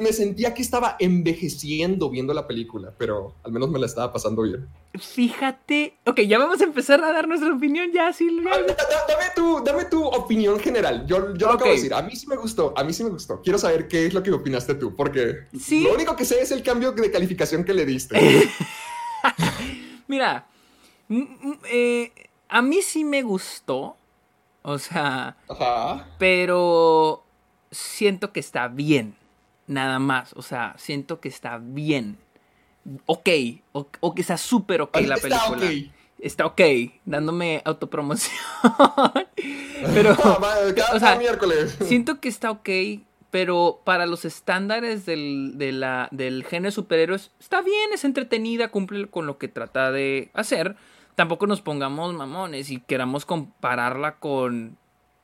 Me, 0.00 0.12
sentía 0.12 0.52
que 0.52 0.60
estaba 0.60 0.96
envejeciendo 0.98 2.10
viendo 2.10 2.34
la 2.34 2.46
película, 2.46 2.92
pero 2.98 3.34
al 3.42 3.52
menos 3.52 3.70
me 3.70 3.78
la 3.78 3.86
estaba 3.86 4.12
pasando 4.12 4.42
bien. 4.42 4.68
Fíjate. 4.98 5.96
Ok, 6.04 6.20
ya 6.22 6.38
vamos 6.38 6.60
a 6.60 6.64
empezar 6.64 7.02
a 7.02 7.10
dar 7.12 7.26
nuestra 7.26 7.54
opinión 7.54 7.90
ya. 7.92 8.08
Ah, 8.08 8.12
da- 8.66 8.74
da- 8.74 9.06
Dame 9.08 9.24
tu, 9.34 9.64
dame 9.64 9.84
tu 9.86 10.04
opinión 10.04 10.58
general. 10.60 11.06
Yo, 11.06 11.34
yo 11.34 11.46
lo 11.46 11.52
acabo 11.54 11.70
de 11.70 11.76
decir. 11.76 11.94
A 11.94 12.02
mí 12.02 12.14
sí 12.16 12.26
me 12.26 12.36
gustó. 12.36 12.74
A 12.76 12.84
mí 12.84 12.92
sí 12.92 13.02
me 13.04 13.10
gustó. 13.10 13.40
Quiero 13.40 13.58
saber 13.58 13.88
qué 13.88 14.06
es 14.06 14.12
lo 14.14 14.22
que 14.22 14.30
opinaste 14.32 14.74
tú, 14.74 14.94
porque 14.94 15.46
Sí. 15.58 15.82
lo 15.84 15.94
único 15.94 16.16
que 16.16 16.24
sé 16.24 16.40
es 16.42 16.50
el 16.50 16.62
cambio 16.62 16.92
de 16.92 17.10
calificación 17.10 17.64
que 17.64 17.72
le 17.72 17.86
diste. 17.86 18.18
Mira, 20.08 20.46
eh, 21.70 22.12
a 22.48 22.62
mí 22.62 22.82
sí 22.82 23.04
me 23.04 23.22
gustó. 23.22 23.96
O 24.62 24.78
sea, 24.78 25.36
Ajá. 25.48 26.08
pero 26.18 27.22
siento 27.70 28.32
que 28.32 28.40
está 28.40 28.68
bien. 28.68 29.14
Nada 29.66 29.98
más. 29.98 30.32
O 30.34 30.42
sea, 30.42 30.74
siento 30.78 31.20
que 31.20 31.28
está 31.28 31.58
bien. 31.62 32.18
Ok. 33.06 33.28
O, 33.72 33.88
o 34.00 34.14
que 34.14 34.20
está 34.22 34.36
súper 34.36 34.80
ok 34.82 34.96
la 35.02 35.16
Está 35.16 35.28
película. 35.28 35.66
ok. 35.66 35.92
Está 36.18 36.46
ok. 36.46 36.60
Dándome 37.04 37.62
autopromoción. 37.64 38.34
pero. 39.94 40.16
Ah, 40.24 40.38
o 40.94 40.98
sea, 40.98 41.16
miércoles. 41.16 41.76
Siento 41.82 42.20
que 42.20 42.28
está 42.28 42.50
ok, 42.50 42.68
pero 43.30 43.80
para 43.84 44.06
los 44.06 44.24
estándares 44.24 45.04
del, 45.04 45.52
de 45.56 45.72
la, 45.72 46.08
del 46.10 46.44
género 46.44 46.68
de 46.68 46.72
superhéroes, 46.72 47.32
está 47.38 47.60
bien, 47.60 47.92
es 47.92 48.04
entretenida, 48.04 48.68
cumple 48.68 49.08
con 49.08 49.26
lo 49.26 49.38
que 49.38 49.48
trata 49.48 49.92
de 49.92 50.30
hacer. 50.32 50.76
Tampoco 51.16 51.46
nos 51.46 51.62
pongamos 51.62 52.14
mamones 52.14 52.70
y 52.70 52.80
queramos 52.80 53.24
compararla 53.24 54.16
con, 54.16 54.76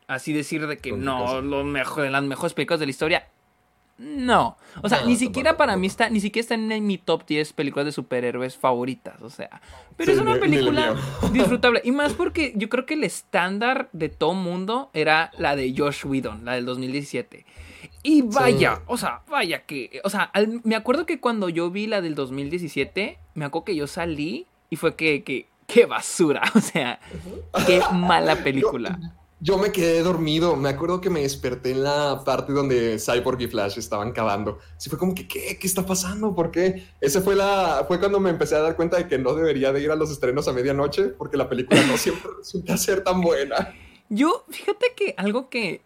así 0.08 0.32
decir, 0.32 0.66
de 0.66 0.78
que 0.78 0.90
Con 0.90 1.04
no, 1.04 1.40
lo 1.42 1.64
mejor, 1.64 2.10
las 2.10 2.22
mejores 2.22 2.54
películas 2.54 2.80
de 2.80 2.86
la 2.86 2.90
historia. 2.90 3.28
No, 4.02 4.56
o 4.82 4.88
sea, 4.88 5.00
No, 5.00 5.06
ni 5.06 5.16
siquiera 5.16 5.56
para 5.56 5.76
mí 5.76 5.86
está, 5.86 6.10
ni 6.10 6.20
siquiera 6.20 6.42
está 6.42 6.54
en 6.54 6.86
mi 6.86 6.98
top 6.98 7.24
10 7.24 7.52
películas 7.52 7.86
de 7.86 7.92
superhéroes 7.92 8.56
favoritas, 8.56 9.22
o 9.22 9.30
sea, 9.30 9.60
pero 9.96 10.10
Sí, 10.10 10.18
es 10.18 10.22
una 10.22 10.40
película 10.40 10.96
disfrutable. 11.32 11.80
Y 11.84 11.92
más 11.92 12.12
porque 12.14 12.52
yo 12.56 12.68
creo 12.68 12.84
que 12.84 12.94
el 12.94 13.04
estándar 13.04 13.88
de 13.92 14.08
todo 14.08 14.34
mundo 14.34 14.90
era 14.92 15.30
la 15.38 15.54
de 15.54 15.72
Josh 15.76 16.04
Whedon, 16.04 16.44
la 16.44 16.54
del 16.54 16.66
2017. 16.66 17.46
Y 18.02 18.22
vaya, 18.22 18.82
o 18.86 18.96
sea, 18.96 19.22
vaya 19.28 19.64
que, 19.64 20.00
o 20.02 20.10
sea, 20.10 20.32
me 20.64 20.74
acuerdo 20.74 21.06
que 21.06 21.20
cuando 21.20 21.48
yo 21.48 21.70
vi 21.70 21.86
la 21.86 22.00
del 22.00 22.16
2017, 22.16 23.18
me 23.34 23.44
acuerdo 23.44 23.66
que 23.66 23.76
yo 23.76 23.86
salí 23.86 24.46
y 24.68 24.76
fue 24.76 24.96
que, 24.96 25.22
que 25.22 25.46
qué 25.68 25.86
basura, 25.86 26.42
o 26.54 26.60
sea, 26.60 26.98
qué 27.66 27.80
mala 27.92 28.36
película. 28.36 28.98
Yo, 29.00 29.08
me 29.58 29.72
quedé 29.72 30.02
dormido, 30.02 30.56
me 30.56 30.68
acuerdo 30.68 31.00
que 31.00 31.10
me 31.10 31.22
desperté 31.22 31.72
en 31.72 31.82
la 31.82 32.22
parte 32.24 32.52
donde 32.52 32.98
Cyborg 32.98 33.40
y 33.40 33.48
Flash 33.48 33.78
estaban 33.78 34.12
cavando. 34.12 34.58
Sí 34.76 34.88
fue 34.88 34.98
como 34.98 35.14
que, 35.14 35.26
¿qué? 35.26 35.58
¿Qué 35.58 35.66
está 35.66 35.84
pasando? 35.84 36.34
¿Por 36.34 36.50
qué? 36.50 36.86
Ese 37.00 37.20
fue 37.20 37.34
la, 37.34 37.84
fue 37.88 37.98
cuando 37.98 38.20
me 38.20 38.30
empecé 38.30 38.54
a 38.54 38.60
dar 38.60 38.76
cuenta 38.76 38.96
de 38.96 39.08
que 39.08 39.18
no 39.18 39.34
debería 39.34 39.72
de 39.72 39.82
ir 39.82 39.90
a 39.90 39.96
los 39.96 40.10
estrenos 40.10 40.46
a 40.48 40.52
medianoche 40.52 41.08
porque 41.08 41.36
la 41.36 41.48
película 41.48 41.84
no 41.86 41.96
siempre 41.96 42.30
resulta 42.38 42.76
ser 42.76 43.02
tan 43.02 43.20
buena. 43.20 43.74
Yo, 44.08 44.44
fíjate 44.48 44.92
que 44.96 45.14
algo 45.16 45.48
que, 45.48 45.82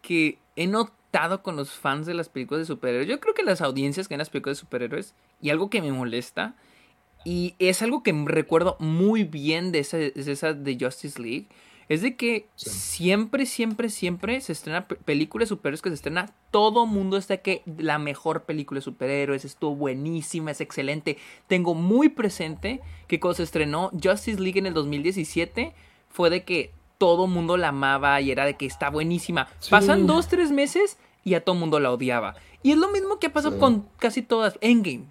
que 0.00 0.38
he 0.54 0.66
notado 0.66 1.42
con 1.42 1.56
los 1.56 1.70
fans 1.70 2.06
de 2.06 2.14
las 2.14 2.28
películas 2.28 2.60
de 2.60 2.66
superhéroes, 2.66 3.08
yo 3.08 3.20
creo 3.20 3.34
que 3.34 3.42
las 3.42 3.60
audiencias 3.60 4.08
que 4.08 4.14
ven 4.14 4.20
las 4.20 4.30
películas 4.30 4.56
de 4.56 4.60
superhéroes, 4.60 5.14
y 5.40 5.50
algo 5.50 5.68
que 5.68 5.82
me 5.82 5.92
molesta, 5.92 6.54
y 7.24 7.56
es 7.58 7.82
algo 7.82 8.02
que 8.02 8.12
recuerdo 8.12 8.76
muy 8.78 9.24
bien 9.24 9.72
de 9.72 9.80
esa, 9.80 9.98
de 9.98 10.78
Justice 10.80 11.20
League. 11.20 11.48
Es 11.88 12.02
de 12.02 12.16
que 12.16 12.48
siempre, 12.56 13.46
siempre, 13.46 13.90
siempre 13.90 14.40
se 14.40 14.52
estrena 14.52 14.88
películas 14.88 15.48
de 15.48 15.54
superhéroes 15.54 15.82
que 15.82 15.90
se 15.90 15.94
estrena. 15.94 16.32
Todo 16.50 16.86
mundo 16.86 17.16
está 17.16 17.36
que 17.36 17.62
la 17.78 17.98
mejor 17.98 18.42
película 18.42 18.78
de 18.78 18.82
superhéroes 18.82 19.44
estuvo 19.44 19.76
buenísima, 19.76 20.50
es 20.50 20.60
excelente. 20.60 21.16
Tengo 21.46 21.74
muy 21.74 22.08
presente 22.08 22.80
que 23.06 23.20
cuando 23.20 23.36
se 23.36 23.44
estrenó 23.44 23.90
Justice 24.02 24.40
League 24.40 24.58
en 24.58 24.66
el 24.66 24.74
2017 24.74 25.74
fue 26.08 26.30
de 26.30 26.44
que 26.44 26.72
todo 26.98 27.26
mundo 27.26 27.56
la 27.56 27.68
amaba 27.68 28.20
y 28.20 28.30
era 28.30 28.44
de 28.44 28.54
que 28.54 28.66
está 28.66 28.90
buenísima. 28.90 29.48
Pasan 29.70 30.06
dos, 30.06 30.28
tres 30.28 30.50
meses 30.50 30.98
y 31.22 31.34
a 31.34 31.44
todo 31.44 31.54
mundo 31.54 31.78
la 31.78 31.92
odiaba. 31.92 32.34
Y 32.62 32.72
es 32.72 32.78
lo 32.78 32.90
mismo 32.90 33.20
que 33.20 33.30
pasó 33.30 33.58
con 33.58 33.86
casi 33.98 34.22
todas. 34.22 34.58
Endgame. 34.60 35.04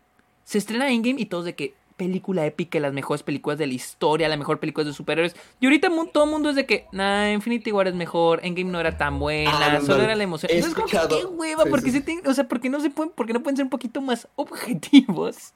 Se 0.44 0.58
estrena 0.58 0.91
Endgame 0.91 1.22
y 1.22 1.25
todos 1.27 1.46
de 1.46 1.55
que 1.55 1.74
película 1.98 2.46
épica, 2.46 2.80
las 2.80 2.94
mejores 2.94 3.24
películas 3.24 3.58
de 3.58 3.68
la 3.68 3.74
historia, 3.74 4.28
la 4.28 4.38
mejor 4.38 4.60
película 4.60 4.86
de 4.86 4.94
superhéroes. 4.94 5.36
Y 5.60 5.66
ahorita 5.66 5.90
todo 6.12 6.25
el 6.25 6.30
mundo 6.30 6.50
es 6.50 6.56
de 6.56 6.66
que, 6.66 6.88
nah, 6.92 7.32
Infinity 7.32 7.72
War 7.72 7.88
es 7.88 7.96
mejor, 7.96 8.40
Endgame 8.44 8.72
no 8.72 8.80
era 8.80 8.98
tan 8.98 9.20
buena, 9.20 9.82
solo 9.82 10.04
era 10.04 10.16
la 10.16 10.24
emoción. 10.24 10.52
Entonces, 10.52 10.75
como, 10.75 11.08
qué 11.08 11.25
hueva, 11.25 11.66
porque 11.66 12.22
o 12.25 12.34
sea, 12.34 12.48
porque 12.48 12.70
no 12.70 12.80
se 12.80 12.90
pueden, 12.90 13.14
porque 13.16 13.34
no 13.34 13.42
pueden 13.42 13.58
ser 13.58 13.64
un 13.64 13.70
poquito 13.70 14.02
más 14.02 14.28
objetivos 14.36 15.54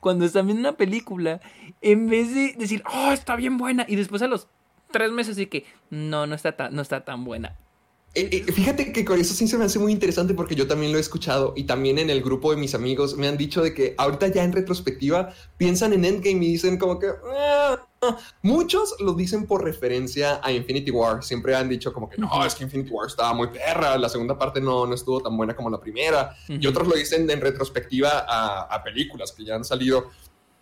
cuando 0.00 0.24
están 0.24 0.46
viendo 0.46 0.60
una 0.60 0.76
película, 0.76 1.40
en 1.80 2.08
vez 2.08 2.34
de 2.34 2.54
decir, 2.58 2.82
oh, 2.92 3.12
está 3.12 3.36
bien 3.36 3.56
buena, 3.56 3.84
y 3.88 3.96
después 3.96 4.22
a 4.22 4.26
los 4.26 4.48
tres 4.90 5.12
meses 5.12 5.36
de 5.36 5.48
que, 5.48 5.64
no, 5.88 6.26
no 6.26 6.34
está 6.34 6.52
tan, 6.52 6.74
no 6.74 6.82
está 6.82 7.04
tan 7.04 7.24
buena. 7.24 7.56
Eh, 8.12 8.44
eh, 8.48 8.52
fíjate 8.52 8.92
que 8.92 9.04
con 9.04 9.20
eso 9.20 9.34
sí 9.34 9.46
se 9.46 9.56
me 9.56 9.64
hace 9.64 9.78
muy 9.78 9.92
interesante 9.92 10.34
porque 10.34 10.56
yo 10.56 10.66
también 10.66 10.90
lo 10.90 10.98
he 10.98 11.00
escuchado 11.00 11.52
y 11.54 11.62
también 11.62 11.96
en 11.96 12.10
el 12.10 12.22
grupo 12.22 12.50
de 12.50 12.56
mis 12.56 12.74
amigos 12.74 13.16
me 13.16 13.28
han 13.28 13.36
dicho 13.36 13.62
de 13.62 13.72
que 13.72 13.94
ahorita 13.96 14.26
ya 14.28 14.42
en 14.42 14.52
retrospectiva 14.52 15.32
piensan 15.56 15.92
en 15.92 16.04
Endgame 16.04 16.44
y 16.44 16.52
dicen 16.52 16.76
como 16.76 16.98
que 16.98 17.06
ah, 17.06 17.86
ah". 18.02 18.18
muchos 18.42 18.96
lo 18.98 19.14
dicen 19.14 19.46
por 19.46 19.62
referencia 19.62 20.40
a 20.42 20.50
Infinity 20.50 20.90
War. 20.90 21.22
Siempre 21.22 21.54
han 21.54 21.68
dicho 21.68 21.92
como 21.92 22.10
que 22.10 22.18
no, 22.18 22.44
es 22.44 22.56
que 22.56 22.64
Infinity 22.64 22.90
War 22.90 23.06
estaba 23.06 23.32
muy 23.32 23.46
perra, 23.46 23.96
la 23.96 24.08
segunda 24.08 24.36
parte 24.36 24.60
no, 24.60 24.86
no 24.86 24.94
estuvo 24.96 25.20
tan 25.20 25.36
buena 25.36 25.54
como 25.54 25.70
la 25.70 25.78
primera. 25.78 26.34
Y 26.48 26.66
otros 26.66 26.88
lo 26.88 26.96
dicen 26.96 27.30
en 27.30 27.40
retrospectiva 27.40 28.26
a, 28.28 28.62
a 28.62 28.82
películas 28.82 29.30
que 29.30 29.44
ya 29.44 29.54
han 29.54 29.64
salido. 29.64 30.10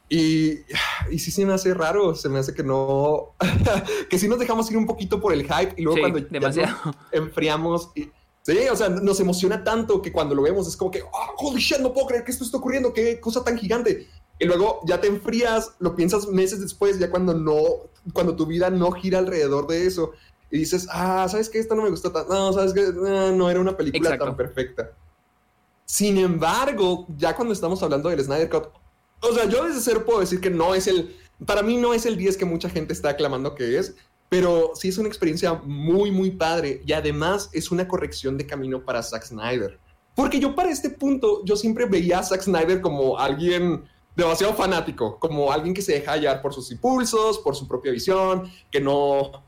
Y, 0.09 0.61
y 1.11 1.19
sí 1.19 1.31
se 1.31 1.45
me 1.45 1.53
hace 1.53 1.75
raro, 1.75 2.15
se 2.15 2.29
me 2.29 2.39
hace 2.39 2.55
que 2.55 2.63
no, 2.63 3.35
que 4.11 4.19
sí 4.19 4.29
nos 4.29 4.39
dejamos 4.39 4.71
ir 4.71 4.77
un 4.77 4.87
poquito 4.87 5.21
por 5.21 5.33
el 5.33 5.43
hype 5.43 5.75
y 5.77 5.83
luego 5.83 6.01
cuando 6.01 6.21
demasiado. 6.21 6.77
enfriamos, 7.13 7.91
y, 7.95 8.11
sí, 8.43 8.59
o 8.71 8.77
sea, 8.77 8.89
nos 8.89 9.21
emociona 9.21 9.63
tanto 9.63 10.01
que 10.03 10.13
cuando 10.13 10.35
lo 10.35 10.43
vemos 10.43 10.67
es 10.69 10.77
como 10.77 10.91
que, 10.91 11.03
oh, 11.03 11.35
holy 11.39 11.61
shit, 11.61 11.79
no 11.79 11.93
puedo 11.93 12.07
creer 12.07 12.25
que 12.25 12.33
esto 12.33 12.45
está 12.45 12.59
ocurriendo, 12.59 12.93
qué 12.93 13.21
cosa 13.21 13.45
tan 13.45 13.59
gigante. 13.59 14.07
Y 14.41 14.45
luego 14.45 14.81
ya 14.87 15.01
te 15.01 15.09
enfrías, 15.09 15.73
lo 15.81 15.97
piensas 15.97 16.29
meses 16.29 16.61
después, 16.61 16.99
ya 16.99 17.11
cuando 17.11 17.35
no, 17.35 17.57
cuando 18.13 18.37
tu 18.37 18.47
vida 18.47 18.71
no 18.71 18.93
gira 18.93 19.19
alrededor 19.19 19.67
de 19.67 19.87
eso 19.87 20.13
y 20.51 20.59
dices, 20.59 20.87
ah, 20.91 21.27
¿sabes 21.29 21.49
qué? 21.49 21.59
Esto 21.59 21.75
no 21.75 21.83
me 21.83 21.91
gustó 21.91 22.13
tanto, 22.13 22.33
no, 22.33 22.53
¿sabes 22.53 22.73
qué? 22.73 22.93
No, 22.93 23.33
no 23.33 23.51
era 23.51 23.61
una 23.61 23.77
película 23.77 24.17
tan 24.17 24.37
perfecta. 24.37 24.93
Sin 25.85 26.19
embargo, 26.19 27.07
ya 27.17 27.35
cuando 27.35 27.53
estamos 27.53 27.83
hablando 27.83 28.09
del 28.11 28.23
Snyder 28.23 28.49
Cut, 28.49 28.69
o 29.21 29.33
sea, 29.35 29.47
yo 29.47 29.65
desde 29.65 29.81
cero 29.81 30.05
puedo 30.05 30.21
decir 30.21 30.41
que 30.41 30.51
no 30.51 30.75
es 30.75 30.87
el, 30.87 31.17
para 31.45 31.63
mí 31.63 31.77
no 31.77 31.95
es 31.95 32.07
el 32.07 32.17
10 32.17 32.37
que 32.37 32.45
mucha 32.45 32.69
gente 32.69 32.93
está 32.93 33.11
aclamando 33.11 33.55
que 33.55 33.79
es, 33.79 33.95
pero 34.29 34.73
sí 34.75 34.89
es 34.89 34.99
una 34.99 35.09
experiencia 35.09 35.55
muy, 35.55 36.11
muy 36.11 36.31
padre 36.31 36.83
y 36.87 36.93
además 36.93 37.49
es 37.53 37.71
una 37.71 37.89
corrección 37.89 38.37
de 38.37 38.47
camino 38.47 38.85
para 38.85 39.03
Zack 39.03 39.25
Snyder. 39.25 39.79
Porque 40.15 40.41
yo 40.41 40.55
para 40.55 40.71
este 40.71 40.91
punto, 40.91 41.45
yo 41.45 41.57
siempre 41.57 41.87
veía 41.87 42.19
a 42.19 42.23
Zack 42.23 42.43
Snyder 42.43 42.81
como 42.81 43.19
alguien 43.19 43.85
demasiado 44.17 44.53
fanático, 44.55 45.19
como 45.21 45.53
alguien 45.53 45.73
que 45.73 45.81
se 45.81 45.93
deja 45.93 46.13
hallar 46.13 46.43
por 46.43 46.53
sus 46.53 46.71
impulsos, 46.73 47.39
por 47.39 47.55
su 47.55 47.69
propia 47.69 47.93
visión, 47.93 48.51
que 48.71 48.81
no, 48.81 49.45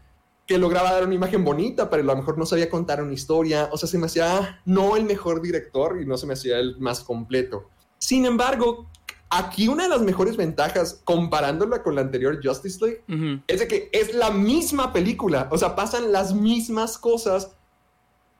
que 0.46 0.58
lograba 0.58 0.92
dar 0.92 1.04
una 1.04 1.14
imagen 1.14 1.44
bonita, 1.44 1.90
pero 1.90 2.02
a 2.02 2.06
lo 2.06 2.16
mejor 2.16 2.38
no 2.38 2.46
sabía 2.46 2.70
contar 2.70 3.02
una 3.02 3.12
historia. 3.12 3.68
O 3.72 3.76
sea, 3.76 3.88
se 3.88 3.98
me 3.98 4.06
hacía 4.06 4.60
no 4.64 4.96
el 4.96 5.04
mejor 5.04 5.42
director 5.42 6.00
y 6.00 6.06
no 6.06 6.16
se 6.16 6.26
me 6.26 6.34
hacía 6.34 6.58
el 6.58 6.78
más 6.78 7.00
completo. 7.00 7.68
Sin 7.98 8.24
embargo, 8.24 8.89
Aquí 9.32 9.68
una 9.68 9.84
de 9.84 9.88
las 9.88 10.00
mejores 10.00 10.36
ventajas, 10.36 11.00
comparándola 11.04 11.84
con 11.84 11.94
la 11.94 12.00
anterior 12.00 12.40
Justice 12.42 12.84
League, 12.84 13.42
es 13.46 13.60
de 13.60 13.68
que 13.68 13.88
es 13.92 14.12
la 14.12 14.32
misma 14.32 14.92
película. 14.92 15.48
O 15.52 15.58
sea, 15.58 15.76
pasan 15.76 16.10
las 16.10 16.34
mismas 16.34 16.98
cosas 16.98 17.52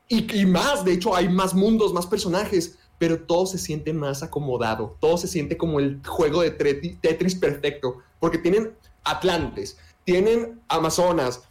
y, 0.09 0.45
más. 0.45 0.83
De 0.83 0.91
hecho, 0.91 1.15
hay 1.15 1.29
más 1.29 1.53
mundos, 1.53 1.93
más 1.93 2.05
personajes, 2.05 2.77
pero 2.97 3.21
todo 3.21 3.45
se 3.45 3.57
siente 3.57 3.93
más 3.93 4.21
acomodado. 4.21 4.97
Todo 4.99 5.17
se 5.17 5.29
siente 5.29 5.57
como 5.57 5.79
el 5.79 6.01
juego 6.05 6.41
de 6.41 6.51
Tetris 6.51 7.35
perfecto, 7.35 7.99
porque 8.19 8.37
tienen 8.37 8.75
Atlantes, 9.05 9.77
tienen 10.03 10.59
Amazonas, 10.67 11.43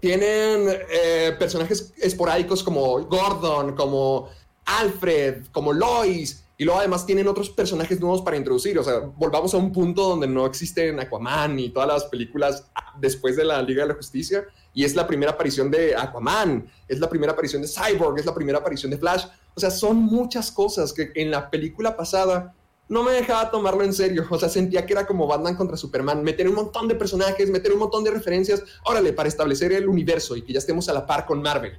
tienen 0.00 0.68
eh, 0.90 1.36
personajes 1.38 1.94
esporádicos 1.98 2.64
como 2.64 3.00
Gordon, 3.04 3.76
como 3.76 4.28
Alfred, 4.64 5.46
como 5.52 5.72
Lois 5.72 6.41
y 6.62 6.64
luego 6.64 6.78
además 6.78 7.04
tienen 7.04 7.26
otros 7.26 7.50
personajes 7.50 8.00
nuevos 8.00 8.22
para 8.22 8.36
introducir. 8.36 8.78
O 8.78 8.84
sea, 8.84 9.00
volvamos 9.00 9.52
a 9.52 9.56
un 9.56 9.72
punto 9.72 10.10
donde 10.10 10.28
no 10.28 10.46
existen 10.46 11.00
Aquaman 11.00 11.58
y 11.58 11.70
todas 11.70 11.88
las 11.88 12.04
películas 12.04 12.70
después 13.00 13.34
de 13.34 13.42
la 13.42 13.60
Liga 13.60 13.82
de 13.82 13.88
la 13.88 13.94
Justicia. 13.96 14.44
Y 14.72 14.84
es 14.84 14.94
la 14.94 15.04
primera 15.04 15.32
aparición 15.32 15.72
de 15.72 15.96
Aquaman, 15.96 16.70
es 16.86 17.00
la 17.00 17.08
primera 17.08 17.32
aparición 17.32 17.62
de 17.62 17.68
Cyborg, 17.68 18.16
es 18.20 18.26
la 18.26 18.32
primera 18.32 18.58
aparición 18.58 18.92
de 18.92 18.96
Flash. 18.96 19.24
O 19.56 19.58
sea, 19.58 19.72
son 19.72 19.96
muchas 19.96 20.52
cosas 20.52 20.92
que 20.92 21.10
en 21.16 21.32
la 21.32 21.50
película 21.50 21.96
pasada 21.96 22.54
no 22.88 23.02
me 23.02 23.10
dejaba 23.10 23.50
tomarlo 23.50 23.82
en 23.82 23.92
serio. 23.92 24.24
O 24.30 24.38
sea, 24.38 24.48
sentía 24.48 24.86
que 24.86 24.92
era 24.92 25.04
como 25.04 25.26
Batman 25.26 25.56
contra 25.56 25.76
Superman. 25.76 26.22
Meter 26.22 26.48
un 26.48 26.54
montón 26.54 26.86
de 26.86 26.94
personajes, 26.94 27.50
meter 27.50 27.72
un 27.72 27.80
montón 27.80 28.04
de 28.04 28.12
referencias. 28.12 28.62
Órale, 28.84 29.12
para 29.12 29.28
establecer 29.28 29.72
el 29.72 29.88
universo 29.88 30.36
y 30.36 30.42
que 30.42 30.52
ya 30.52 30.60
estemos 30.60 30.88
a 30.88 30.92
la 30.92 31.06
par 31.06 31.26
con 31.26 31.42
Marvel. 31.42 31.72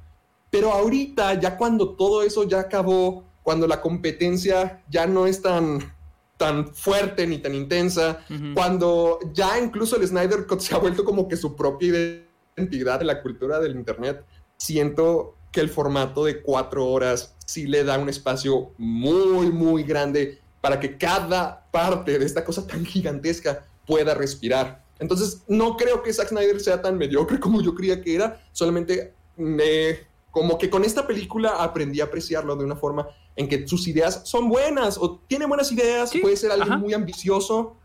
Pero 0.49 0.73
ahorita, 0.73 1.39
ya 1.39 1.55
cuando 1.55 1.95
todo 1.95 2.21
eso 2.21 2.43
ya 2.43 2.59
acabó, 2.59 3.31
cuando 3.43 3.67
la 3.67 3.81
competencia 3.81 4.81
ya 4.89 5.05
no 5.05 5.27
es 5.27 5.41
tan, 5.41 5.93
tan 6.37 6.73
fuerte 6.73 7.27
ni 7.27 7.37
tan 7.37 7.53
intensa, 7.53 8.25
cuando 8.53 9.19
ya 9.33 9.59
incluso 9.59 9.97
el 9.97 10.07
Snyder 10.07 10.47
Cut 10.47 10.61
se 10.61 10.73
ha 10.73 10.79
vuelto 10.79 11.03
como 11.03 11.27
que 11.27 11.37
su 11.37 11.55
propia 11.55 12.23
identidad 12.55 12.99
de 12.99 13.05
la 13.05 13.21
cultura 13.21 13.59
del 13.59 13.75
Internet, 13.75 14.25
siento 14.57 15.35
que 15.51 15.61
el 15.61 15.69
formato 15.69 16.25
de 16.25 16.41
cuatro 16.41 16.87
horas 16.87 17.35
sí 17.45 17.67
le 17.67 17.83
da 17.83 17.99
un 17.99 18.09
espacio 18.09 18.71
muy, 18.77 19.51
muy 19.51 19.83
grande 19.83 20.39
para 20.61 20.79
que 20.79 20.97
cada 20.97 21.69
parte 21.71 22.17
de 22.17 22.25
esta 22.25 22.43
cosa 22.43 22.65
tan 22.65 22.85
gigantesca 22.85 23.65
pueda 23.85 24.13
respirar. 24.13 24.83
Entonces, 24.99 25.43
no 25.47 25.75
creo 25.75 26.01
que 26.01 26.13
Zack 26.13 26.29
Snyder 26.29 26.59
sea 26.59 26.81
tan 26.81 26.97
mediocre 26.97 27.39
como 27.41 27.61
yo 27.61 27.75
creía 27.75 28.01
que 28.01 28.15
era, 28.15 28.41
solamente 28.51 29.13
me 29.35 29.99
como 30.33 30.57
que 30.57 30.71
con 30.71 30.83
esta 30.83 31.05
película 31.05 31.63
aprendí 31.63 32.01
a 32.01 32.05
apreciarlo 32.05 32.55
de 32.55 32.65
una 32.65 32.75
forma 32.75 33.07
en 33.35 33.47
que 33.47 33.67
sus 33.67 33.87
ideas 33.87 34.21
son 34.25 34.49
buenas 34.49 34.97
o 34.97 35.19
tiene 35.27 35.45
buenas 35.45 35.71
ideas, 35.71 36.11
puede 36.19 36.35
ser 36.35 36.51
alguien 36.51 36.79
muy 36.79 36.91
ambicioso, 36.95 37.75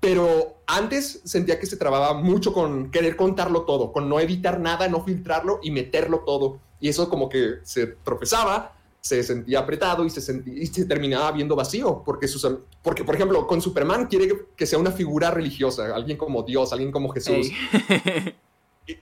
pero 0.00 0.62
antes 0.66 1.20
sentía 1.26 1.60
que 1.60 1.66
se 1.66 1.76
trababa 1.76 2.14
mucho 2.14 2.54
con 2.54 2.90
querer 2.90 3.16
contarlo 3.16 3.66
todo, 3.66 3.92
con 3.92 4.08
no 4.08 4.18
editar 4.18 4.58
nada, 4.58 4.88
no 4.88 5.04
filtrarlo 5.04 5.60
y 5.62 5.70
meterlo 5.70 6.20
todo. 6.20 6.58
Y 6.80 6.88
eso 6.88 7.10
como 7.10 7.28
que 7.28 7.56
se 7.64 7.88
tropezaba, 7.88 8.72
se 9.02 9.22
sentía 9.22 9.58
apretado 9.58 10.06
y 10.06 10.08
se, 10.08 10.22
sentía, 10.22 10.54
y 10.54 10.66
se 10.68 10.86
terminaba 10.86 11.30
viendo 11.32 11.54
vacío, 11.54 12.02
porque, 12.02 12.26
sus, 12.28 12.48
porque 12.82 13.04
por 13.04 13.14
ejemplo 13.14 13.46
con 13.46 13.60
Superman 13.60 14.06
quiere 14.06 14.46
que 14.56 14.64
sea 14.64 14.78
una 14.78 14.90
figura 14.90 15.30
religiosa, 15.30 15.94
alguien 15.94 16.16
como 16.16 16.44
Dios, 16.44 16.72
alguien 16.72 16.92
como 16.92 17.10
Jesús. 17.10 17.50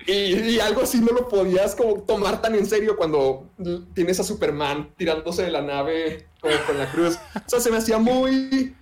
Y, 0.07 0.59
algo 0.61 0.83
así 0.83 1.01
no 1.01 1.13
lo 1.13 1.29
podías 1.29 1.75
como 1.75 2.03
tomar 2.03 2.41
tan 2.43 2.55
en 2.55 2.67
serio 2.67 2.97
cuando 2.97 3.49
tienes 3.95 4.21
a 4.21 4.25
Superman 4.25 4.93
tirándose 4.97 5.45
de 5.45 5.51
la 5.51 5.63
nave 5.63 6.29
como 6.41 6.55
con 6.67 6.79
la 6.79 6.91
cruz. 6.91 7.19
O 7.35 7.49
sea, 7.49 7.61
se 7.61 7.71
me 7.71 7.79
hacía 7.79 7.99
muy, 7.99 8.75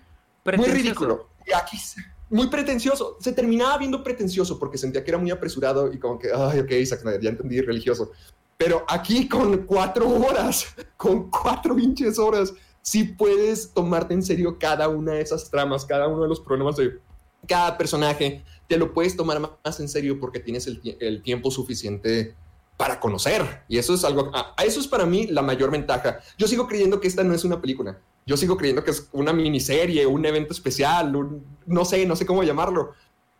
muy 0.57 0.69
ridículo. 0.69 1.29
Y 1.47 1.53
aquí, 1.53 1.79
muy 2.31 2.49
pretencioso. 2.49 3.17
Se 3.21 3.33
terminaba 3.33 3.79
viendo 3.79 4.03
pretencioso 4.03 4.59
porque 4.59 4.79
sentía 4.79 5.05
que 5.05 5.11
era 5.11 5.19
muy 5.19 5.31
apresurado 5.31 5.93
y 5.93 5.99
como 5.99 6.19
que, 6.19 6.29
ay, 6.35 6.61
ok, 6.61 6.71
ya 7.21 7.31
entendí, 7.31 7.61
religioso. 7.61 8.11
Pero 8.57 8.85
aquí 8.89 9.29
con 9.29 9.67
cuatro 9.67 10.09
horas, 10.09 10.67
con 10.97 11.31
cuatro 11.31 11.77
pinches 11.77 12.19
horas, 12.19 12.53
sí 12.83 13.05
puedes 13.05 13.73
tomarte 13.73 14.15
en 14.15 14.23
serio 14.23 14.59
cada 14.59 14.89
una 14.89 15.13
de 15.13 15.21
esas 15.21 15.51
tramas, 15.51 15.85
cada 15.85 16.09
uno 16.09 16.23
de 16.23 16.29
los 16.29 16.41
problemas 16.41 16.77
de 16.77 16.99
cada 17.47 17.77
personaje. 17.77 18.45
Te 18.69 18.77
lo 18.77 18.93
puedes 18.93 19.17
tomar 19.17 19.41
más 19.41 19.81
en 19.81 19.89
serio 19.89 20.19
porque 20.21 20.41
tienes 20.41 20.67
el, 20.67 20.81
el 21.01 21.23
tiempo 21.23 21.51
suficiente 21.51 22.35
para 22.77 23.01
conocer. 23.01 23.63
Y 23.69 23.79
eso 23.79 23.95
es 23.95 24.05
algo, 24.05 24.31
a, 24.35 24.55
eso 24.63 24.81
es 24.81 24.87
para 24.87 25.07
mí 25.07 25.27
la 25.27 25.43
mayor 25.43 25.71
ventaja. 25.71 26.21
Yo 26.37 26.47
sigo 26.47 26.67
creyendo 26.67 27.01
que 27.01 27.09
esta 27.09 27.25
no 27.25 27.35
es 27.35 27.45
una 27.45 27.61
película. 27.61 27.99
Yo 28.27 28.37
sigo 28.37 28.57
creyendo 28.57 28.85
que 28.85 28.91
es 28.91 29.09
una 29.13 29.33
miniserie, 29.33 30.07
un 30.07 30.25
evento 30.27 30.53
especial, 30.53 31.15
un, 31.15 31.45
no 31.67 31.85
sé, 31.85 32.05
no 32.07 32.17
sé 32.17 32.27
cómo 32.27 32.43
llamarlo. 32.43 32.93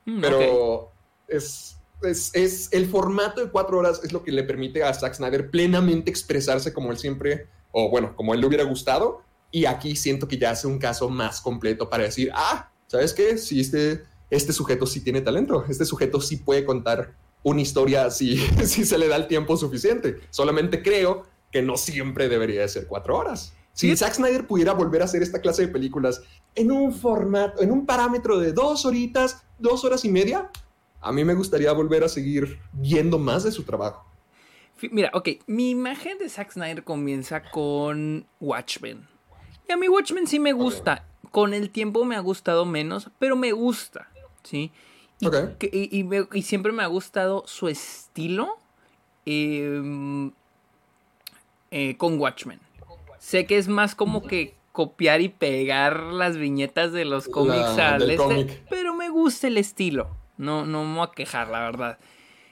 Mm, 0.05 0.21
pero 0.21 0.39
okay. 0.39 1.37
es, 1.37 1.77
es, 2.03 2.31
es, 2.35 2.73
el 2.73 2.87
formato 2.87 3.41
de 3.41 3.51
cuatro 3.51 3.79
horas 3.79 4.01
es 4.05 4.13
lo 4.13 4.23
que 4.23 4.33
le 4.33 4.45
permite 4.45 4.85
a 4.85 4.95
Zack 4.95 5.15
Snyder 5.15 5.51
plenamente 5.51 6.11
expresarse 6.11 6.73
como 6.73 6.93
él 6.93 6.99
siempre, 6.99 7.49
o 7.73 7.91
bueno, 7.91 8.15
como 8.15 8.33
él 8.33 8.41
le 8.41 8.47
hubiera 8.47 8.65
gustado. 8.65 9.23
Y 9.51 9.65
aquí 9.65 9.97
siento 9.97 10.29
que 10.29 10.39
ya 10.39 10.51
hace 10.51 10.67
un 10.67 10.79
caso 10.79 11.09
más 11.09 11.41
completo 11.41 11.91
para 11.91 12.05
decir, 12.05 12.31
ah, 12.35 12.71
¿sabes 12.87 13.13
qué? 13.13 13.39
Si 13.39 13.61
este, 13.61 14.05
este 14.31 14.53
sujeto 14.53 14.87
sí 14.87 15.01
tiene 15.01 15.21
talento, 15.21 15.65
este 15.69 15.85
sujeto 15.85 16.21
sí 16.21 16.37
puede 16.37 16.65
contar 16.65 17.15
una 17.43 17.61
historia 17.61 18.11
si, 18.11 18.37
si 18.65 18.85
se 18.85 18.99
le 18.99 19.09
da 19.09 19.17
el 19.17 19.29
tiempo 19.29 19.57
suficiente. 19.57 20.21
Solamente 20.31 20.83
creo 20.83 21.25
que 21.53 21.63
no 21.63 21.77
siempre 21.77 22.29
debería 22.29 22.63
de 22.63 22.69
ser 22.69 22.87
cuatro 22.87 23.17
horas. 23.17 23.55
Si 23.73 23.95
Zack 23.95 24.15
Snyder 24.15 24.47
pudiera 24.47 24.73
volver 24.73 25.03
a 25.03 25.05
hacer 25.05 25.23
esta 25.23 25.41
clase 25.41 25.67
de 25.67 25.69
películas 25.69 26.23
en 26.55 26.73
un 26.73 26.95
formato, 26.95 27.63
en 27.63 27.71
un 27.71 27.85
parámetro 27.85 28.39
de 28.39 28.53
dos 28.53 28.87
horitas, 28.87 29.45
dos 29.59 29.85
horas 29.85 30.05
y 30.05 30.09
media, 30.09 30.51
a 31.01 31.13
mí 31.13 31.25
me 31.25 31.35
gustaría 31.35 31.71
volver 31.73 32.03
a 32.03 32.09
seguir 32.09 32.59
viendo 32.73 33.19
más 33.19 33.45
de 33.45 33.53
su 33.53 33.65
trabajo. 33.65 34.05
Mira, 34.91 35.11
ok, 35.15 35.29
mi 35.47 35.71
imagen 35.71 36.19
de 36.19 36.29
Zack 36.29 36.53
Snyder 36.53 36.85
comienza 36.85 37.43
con 37.51 38.27
Watchmen. 38.41 39.07
Y 39.69 39.73
a 39.73 39.77
mí 39.77 39.89
Watchmen 39.89 40.27
sí 40.27 40.39
me 40.39 40.53
gusta. 40.53 41.05
Con 41.31 41.55
el 41.55 41.71
tiempo 41.71 42.05
me 42.05 42.17
ha 42.17 42.21
gustado 42.21 42.65
menos, 42.65 43.11
pero 43.19 43.37
me 43.37 43.53
gusta, 43.53 44.09
¿sí? 44.47 44.71
Y, 45.21 45.27
okay. 45.27 45.57
que, 45.59 45.71
y, 45.73 45.99
y, 45.99 46.05
me, 46.05 46.27
y, 46.33 46.43
siempre 46.43 46.73
me 46.73 46.83
ha 46.83 46.87
gustado 46.87 47.45
su 47.47 47.69
estilo 47.69 48.59
eh, 49.25 50.31
eh, 51.71 51.97
con 51.97 52.19
Watchmen. 52.19 52.61
Sé 53.19 53.47
que 53.47 53.59
es 53.59 53.69
más 53.69 53.95
como 53.95 54.23
que 54.23 54.55
copiar 54.73 55.21
y 55.21 55.29
pegar 55.31 56.03
las 56.03 56.37
viñetas 56.37 56.93
de 56.93 57.05
los 57.07 57.29
cómics 57.29 57.77
La, 57.77 57.95
al 57.95 58.03
este, 58.03 58.17
cómic. 58.17 58.63
pero 58.69 58.95
me 58.95 59.09
gusta 59.09 59.47
el 59.47 59.57
estilo. 59.59 60.09
No, 60.37 60.67
no 60.67 60.85
me 60.85 60.99
voy 60.99 61.09
a 61.09 61.13
quejar, 61.13 61.49
la 61.49 61.61
verdad. 61.61 61.99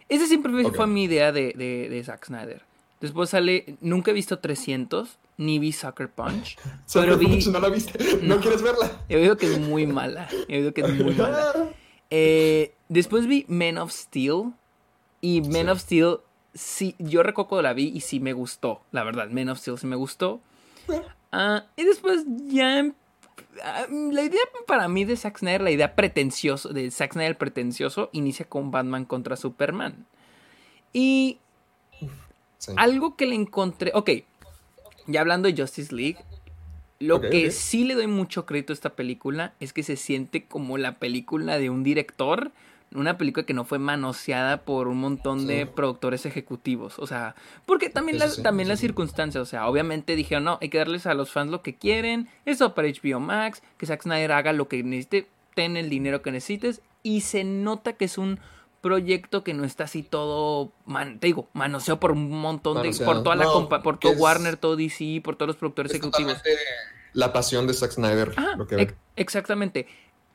Esa 0.09 0.27
siempre 0.27 0.53
fue 0.71 0.87
mi 0.87 1.05
idea 1.05 1.33
de, 1.33 1.53
de, 1.53 1.89
de 1.89 2.05
Zack 2.05 2.27
Snyder. 2.27 2.63
Después 3.01 3.29
sale, 3.31 3.77
nunca 3.83 4.11
he 4.11 4.15
visto 4.15 4.39
300, 4.39 5.19
ni 5.37 5.59
vi 5.59 5.73
Sucker 5.73 6.09
Punch, 6.09 6.57
Sucker 6.87 7.11
pero 7.11 7.19
vi, 7.19 7.27
Punch, 7.27 7.47
¿No 7.49 7.61
la 7.61 7.69
viste? 7.69 7.99
¿No, 8.23 8.37
No. 8.37 8.41
quieres 8.41 8.63
verla? 8.63 8.91
he 9.09 9.17
oído 9.17 9.37
que 9.37 9.47
es 9.47 9.59
muy 9.59 9.87
mala. 9.87 10.29
He 10.49 10.59
oído 10.59 10.73
que 10.73 10.81
es 10.81 10.95
muy 10.95 11.15
mala. 11.15 11.53
Eh, 12.16 12.73
después 12.88 13.26
vi 13.26 13.44
Men 13.49 13.76
of 13.78 13.90
Steel. 13.90 14.52
Y 15.21 15.40
Men 15.40 15.66
Sí. 15.66 15.71
of 15.73 15.80
Steel, 15.80 16.16
sí, 16.54 16.94
yo 16.99 17.23
recuerdo 17.25 17.61
la 17.62 17.73
vi 17.73 17.88
y 17.88 18.00
sí 18.02 18.21
me 18.21 18.33
gustó. 18.33 18.83
La 18.92 19.02
verdad, 19.02 19.28
Men 19.30 19.49
of 19.49 19.59
Steel 19.59 19.78
sí 19.78 19.87
me 19.87 19.97
gustó. 19.97 20.40
Ah, 21.33 21.64
y 21.76 21.83
después 21.85 22.25
ya. 22.47 22.78
em- 22.78 22.94
ah, 23.64 23.87
La 23.90 24.23
idea 24.23 24.42
para 24.66 24.87
mí 24.87 25.04
de 25.04 25.16
Zack 25.16 25.38
Snyder, 25.38 25.62
la 25.62 25.71
idea 25.73 25.97
pretencioso, 25.97 26.68
de 26.68 26.90
Zack 26.90 27.14
Snyder 27.14 27.37
pretencioso, 27.37 28.11
inicia 28.12 28.44
con 28.44 28.71
Batman 28.71 29.04
contra 29.06 29.35
Superman. 29.37 30.06
Y 30.92 31.38
Sí. 32.59 32.73
algo 32.76 33.16
que 33.16 33.26
le 33.26 33.35
encontré. 33.35 33.90
Ok, 33.94 34.11
ya 35.06 35.21
hablando 35.23 35.50
de 35.50 35.61
Justice 35.61 35.92
League, 35.94 36.18
lo 37.06 37.20
que 37.20 37.50
sí 37.50 37.84
le 37.84 37.94
doy 37.94 38.06
mucho 38.06 38.46
crédito 38.46 38.73
a 38.73 38.75
esta 38.75 38.90
película 38.90 39.54
es 39.61 39.73
que 39.73 39.82
se 39.82 39.96
siente 39.96 40.44
como 40.44 40.78
la 40.78 40.99
película 40.99 41.58
de 41.58 41.71
un 41.71 41.82
director. 41.84 42.52
Una 42.95 43.19
película 43.19 43.45
que 43.45 43.54
no 43.54 43.64
fue 43.64 43.80
manoseada 43.80 44.58
por 44.58 44.86
un 44.86 44.99
montón 44.99 45.49
de 45.49 45.64
Sí. 45.64 45.71
productores 45.75 46.26
ejecutivos. 46.26 47.00
O 47.00 47.06
sea, 47.08 47.34
porque 47.67 47.90
también, 47.90 48.19
las, 48.21 48.36
sí, 48.36 48.43
también 48.43 48.67
eso 48.67 48.73
las 48.75 48.78
sí. 48.80 48.86
circunstancias. 48.86 49.43
O 49.43 49.47
sea, 49.47 49.67
obviamente 49.67 50.14
dijeron, 50.14 50.45
no, 50.45 50.58
hay 50.60 50.69
que 50.69 50.78
darles 50.78 51.06
a 51.06 51.14
los 51.14 51.32
fans 51.32 51.50
lo 51.50 51.60
que 51.60 51.75
quieren. 51.75 52.28
Eso 52.45 52.73
para 52.75 52.86
HBO 52.86 53.19
Max. 53.19 53.62
Que 53.78 53.86
Zack 53.86 54.02
Snyder 54.02 54.30
haga 54.32 54.52
lo 54.52 54.69
que 54.69 54.82
necesite. 54.84 55.26
Ten 55.56 55.76
el 55.76 55.90
dinero 55.90 56.23
que 56.23 56.30
necesites. 56.30 56.82
Y 57.02 57.23
se 57.23 57.43
nota 57.43 57.95
que 57.95 58.04
es 58.04 58.17
un 58.17 58.38
proyecto 58.80 59.43
que 59.43 59.54
no 59.54 59.64
está 59.64 59.84
así 59.84 60.02
todo, 60.02 60.71
man, 60.84 61.19
te 61.19 61.26
digo, 61.28 61.49
manoseado 61.54 61.99
por 61.99 62.12
un 62.12 62.28
montón 62.30 62.75
de, 62.75 62.80
Manoseado. 62.90 63.12
por 63.14 63.23
toda 63.23 63.34
la 63.34 63.45
No, 63.45 63.52
compa, 63.54 63.82
por 63.82 63.99
todo 63.99 64.12
Warner, 64.12 64.58
todo 64.58 64.76
DC, 64.76 65.23
por 65.25 65.36
todos 65.36 65.47
los 65.49 65.56
productores 65.56 65.90
Es 65.90 65.99
ejecutivos. 65.99 66.34
totalmente 66.34 66.60
la 67.15 67.33
pasión 67.33 67.67
de 67.67 67.73
Zack 67.75 67.93
Snyder. 67.93 68.33
Ajá, 68.37 68.57
lo 68.57 68.67
que 68.67 68.77
ex- 68.81 68.95
exactamente. 69.17 69.87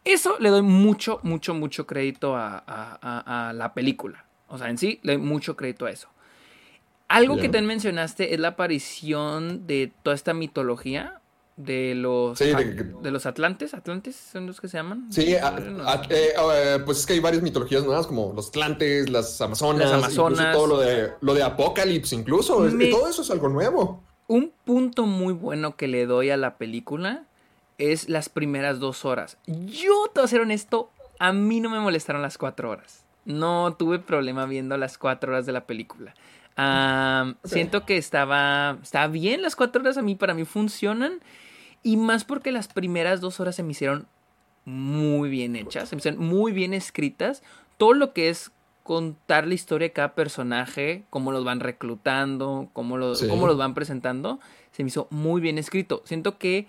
Eso 0.03 0.37
le 0.39 0.49
doy 0.49 0.61
mucho, 0.63 1.19
mucho, 1.23 1.53
mucho 1.53 1.85
crédito 1.85 2.35
a, 2.35 2.57
a- 2.65 2.99
a- 3.01 3.49
a 3.49 3.53
la 3.53 3.73
película. 3.73 4.25
O 4.47 4.57
sea, 4.57 4.69
en 4.69 4.77
sí, 4.77 4.99
le 5.03 5.13
doy 5.17 5.21
mucho 5.21 5.55
crédito 5.55 5.85
a 5.85 5.91
eso. 5.91 6.07
Algo 7.07 7.35
que 7.37 7.43
también 7.43 7.65
mencionaste 7.65 8.33
es 8.33 8.39
la 8.39 8.49
aparición 8.49 9.65
de 9.67 9.91
toda 10.03 10.15
esta 10.15 10.33
mitología 10.33 11.21
de 11.57 11.93
los, 11.95 12.37
Sí, 12.37 12.45
de 12.53 13.11
los 13.11 13.25
atlantes. 13.25 13.73
¿Atlantes 13.73 14.15
son 14.15 14.45
los 14.47 14.61
que 14.61 14.67
se 14.69 14.77
llaman? 14.77 15.11
Sí, 15.11 15.35
a- 15.35 15.51
No. 15.51 15.87
a- 15.87 16.03
eh, 16.09 16.33
eh, 16.53 16.79
pues 16.85 16.99
es 16.99 17.05
que 17.05 17.13
hay 17.13 17.19
varias 17.19 17.43
mitologías 17.43 17.83
nuevas, 17.83 18.07
como 18.07 18.31
los 18.33 18.49
Atlantes, 18.49 19.09
las 19.09 19.41
Amazonas, 19.41 19.89
Las 19.89 20.03
Amazonas. 20.03 20.39
incluso 20.39 20.57
todo 20.57 20.67
lo 20.67 20.79
de, 20.79 21.11
lo 21.19 21.33
de 21.33 21.43
Apocalypse, 21.43 22.15
incluso. 22.15 22.59
Me- 22.59 22.87
todo 22.87 23.09
eso 23.09 23.21
es 23.23 23.31
algo 23.31 23.49
nuevo. 23.49 24.03
Un 24.29 24.53
punto 24.63 25.07
muy 25.07 25.33
bueno 25.33 25.75
que 25.75 25.87
le 25.87 26.05
doy 26.05 26.29
a 26.29 26.37
la 26.37 26.57
película 26.57 27.23
es 27.79 28.09
las 28.09 28.29
primeras 28.29 28.79
dos 28.79 29.03
horas. 29.03 29.39
Yo, 29.47 30.05
te 30.13 30.19
voy 30.19 30.25
a 30.25 30.27
ser 30.27 30.41
honesto, 30.41 30.91
a 31.17 31.33
mí 31.33 31.59
no 31.59 31.71
me 31.71 31.79
molestaron 31.79 32.21
las 32.21 32.37
cuatro 32.37 32.69
horas. 32.69 33.03
No 33.25 33.73
tuve 33.73 33.97
problema 33.97 34.45
viendo 34.45 34.77
las 34.77 34.99
cuatro 34.99 35.31
horas 35.31 35.47
de 35.47 35.51
la 35.51 35.65
película. 35.65 36.13
Siento 37.43 37.87
que 37.87 37.97
estaba, 37.97 38.77
estaba 38.83 39.07
bien 39.07 39.41
las 39.41 39.55
cuatro 39.55 39.81
horas, 39.81 39.97
a 39.97 40.03
mí 40.03 40.13
para 40.13 40.35
mí 40.35 40.45
funcionan. 40.45 41.21
Y 41.81 41.97
más 41.97 42.23
porque 42.23 42.51
las 42.51 42.67
primeras 42.67 43.21
dos 43.21 43.39
horas 43.39 43.55
se 43.55 43.63
me 43.63 43.71
hicieron 43.71 44.05
muy 44.63 45.29
bien 45.29 45.55
hechas, 45.55 45.89
se 45.89 45.95
me 45.95 46.01
hicieron 46.01 46.23
muy 46.23 46.51
bien 46.51 46.75
escritas. 46.75 47.41
Todo 47.79 47.95
lo 47.95 48.13
que 48.13 48.29
es 48.29 48.51
contar 48.89 49.45
la 49.45 49.53
historia 49.53 49.89
de 49.89 49.93
cada 49.93 50.15
personaje, 50.15 51.03
cómo 51.11 51.31
los 51.31 51.43
van 51.45 51.59
reclutando, 51.59 52.69
cómo 52.73 52.97
los, 52.97 53.19
Sí. 53.19 53.27
cómo 53.27 53.45
los 53.45 53.55
van 53.55 53.75
presentando, 53.75 54.39
se 54.71 54.83
me 54.83 54.87
hizo 54.87 55.05
muy 55.11 55.41
bien 55.41 55.59
escrito. 55.59 56.01
Siento 56.05 56.39
que 56.39 56.65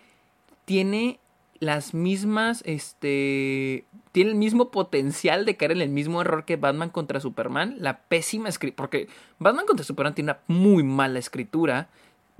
tiene 0.67 1.19
las 1.61 1.95
mismas, 1.95 2.63
este, 2.67 3.87
tiene 4.13 4.33
el 4.33 4.37
mismo 4.37 4.71
potencial 4.71 5.47
de 5.47 5.57
caer 5.57 5.73
en 5.73 5.81
el 5.81 5.89
mismo 5.89 6.21
error 6.21 6.45
que 6.45 6.57
Batman 6.57 6.91
contra 6.91 7.21
Superman, 7.21 7.77
la 7.79 8.01
pésima 8.01 8.51
escritura, 8.51 8.77
porque 8.77 9.09
Batman 9.39 9.65
contra 9.65 9.83
Superman 9.87 10.15
tiene 10.15 10.33
una 10.33 10.41
muy 10.47 10.83
mala 10.83 11.19
escritura. 11.19 11.89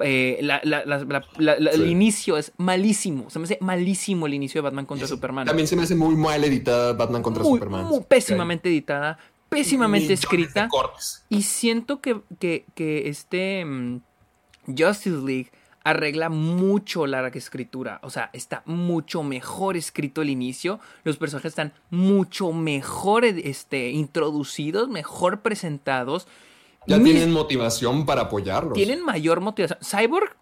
eh, 0.03 0.39
la- 0.41 0.63
la- 0.65 0.83
la- 0.87 1.53
El 1.73 1.87
inicio 1.91 2.39
es 2.39 2.53
malísimo. 2.57 3.29
Se 3.29 3.39
me 3.39 3.45
hace 3.45 3.59
malísimo 3.61 4.27
el 4.27 4.33
inicio 4.33 4.61
de 4.61 4.63
Batman 4.63 4.87
contra 4.87 5.07
Superman. 5.07 5.45
También 5.47 5.69
se 5.69 5.77
me 5.77 5.83
hace 5.83 5.95
muy 5.95 6.17
mal 6.17 6.43
editada 6.43 6.95
Batman 6.95 7.21
contra 7.23 7.43
muy, 7.43 7.59
Superman. 7.59 7.85
muy 7.85 8.01
pésimamente 8.09 8.71
editada, 8.71 9.19
pésimamente 9.51 10.05
Millones 10.09 10.21
escrita. 10.25 10.69
Y 11.29 11.43
siento 11.43 12.01
que, 12.01 12.21
que, 12.39 12.65
que 12.75 13.09
este 13.09 13.65
mm, 13.65 14.01
Justice 14.69 15.11
League 15.25 15.51
arregla 15.83 16.29
mucho 16.29 17.07
la 17.07 17.27
escritura. 17.29 18.01
O 18.03 18.11
sea, 18.11 18.31
está 18.33 18.63
mucho 18.67 19.23
mejor 19.23 19.77
escrito 19.77 20.23
el 20.23 20.31
inicio. 20.31 20.79
Los 21.05 21.17
personajes 21.17 21.51
están 21.53 21.73
mucho 21.91 22.53
mejor 22.53 23.25
este, 23.25 23.91
introducidos, 23.91 24.89
mejor 24.89 25.41
presentados. 25.41 26.27
Ya 26.87 26.97
Mis- 26.99 27.13
tienen 27.13 27.33
motivación 27.33 28.07
para 28.07 28.23
apoyarlos. 28.23 28.75
tienen 28.75 29.05
mayor 29.05 29.41
motivación. 29.41 29.79
Cyborg, 29.83 30.37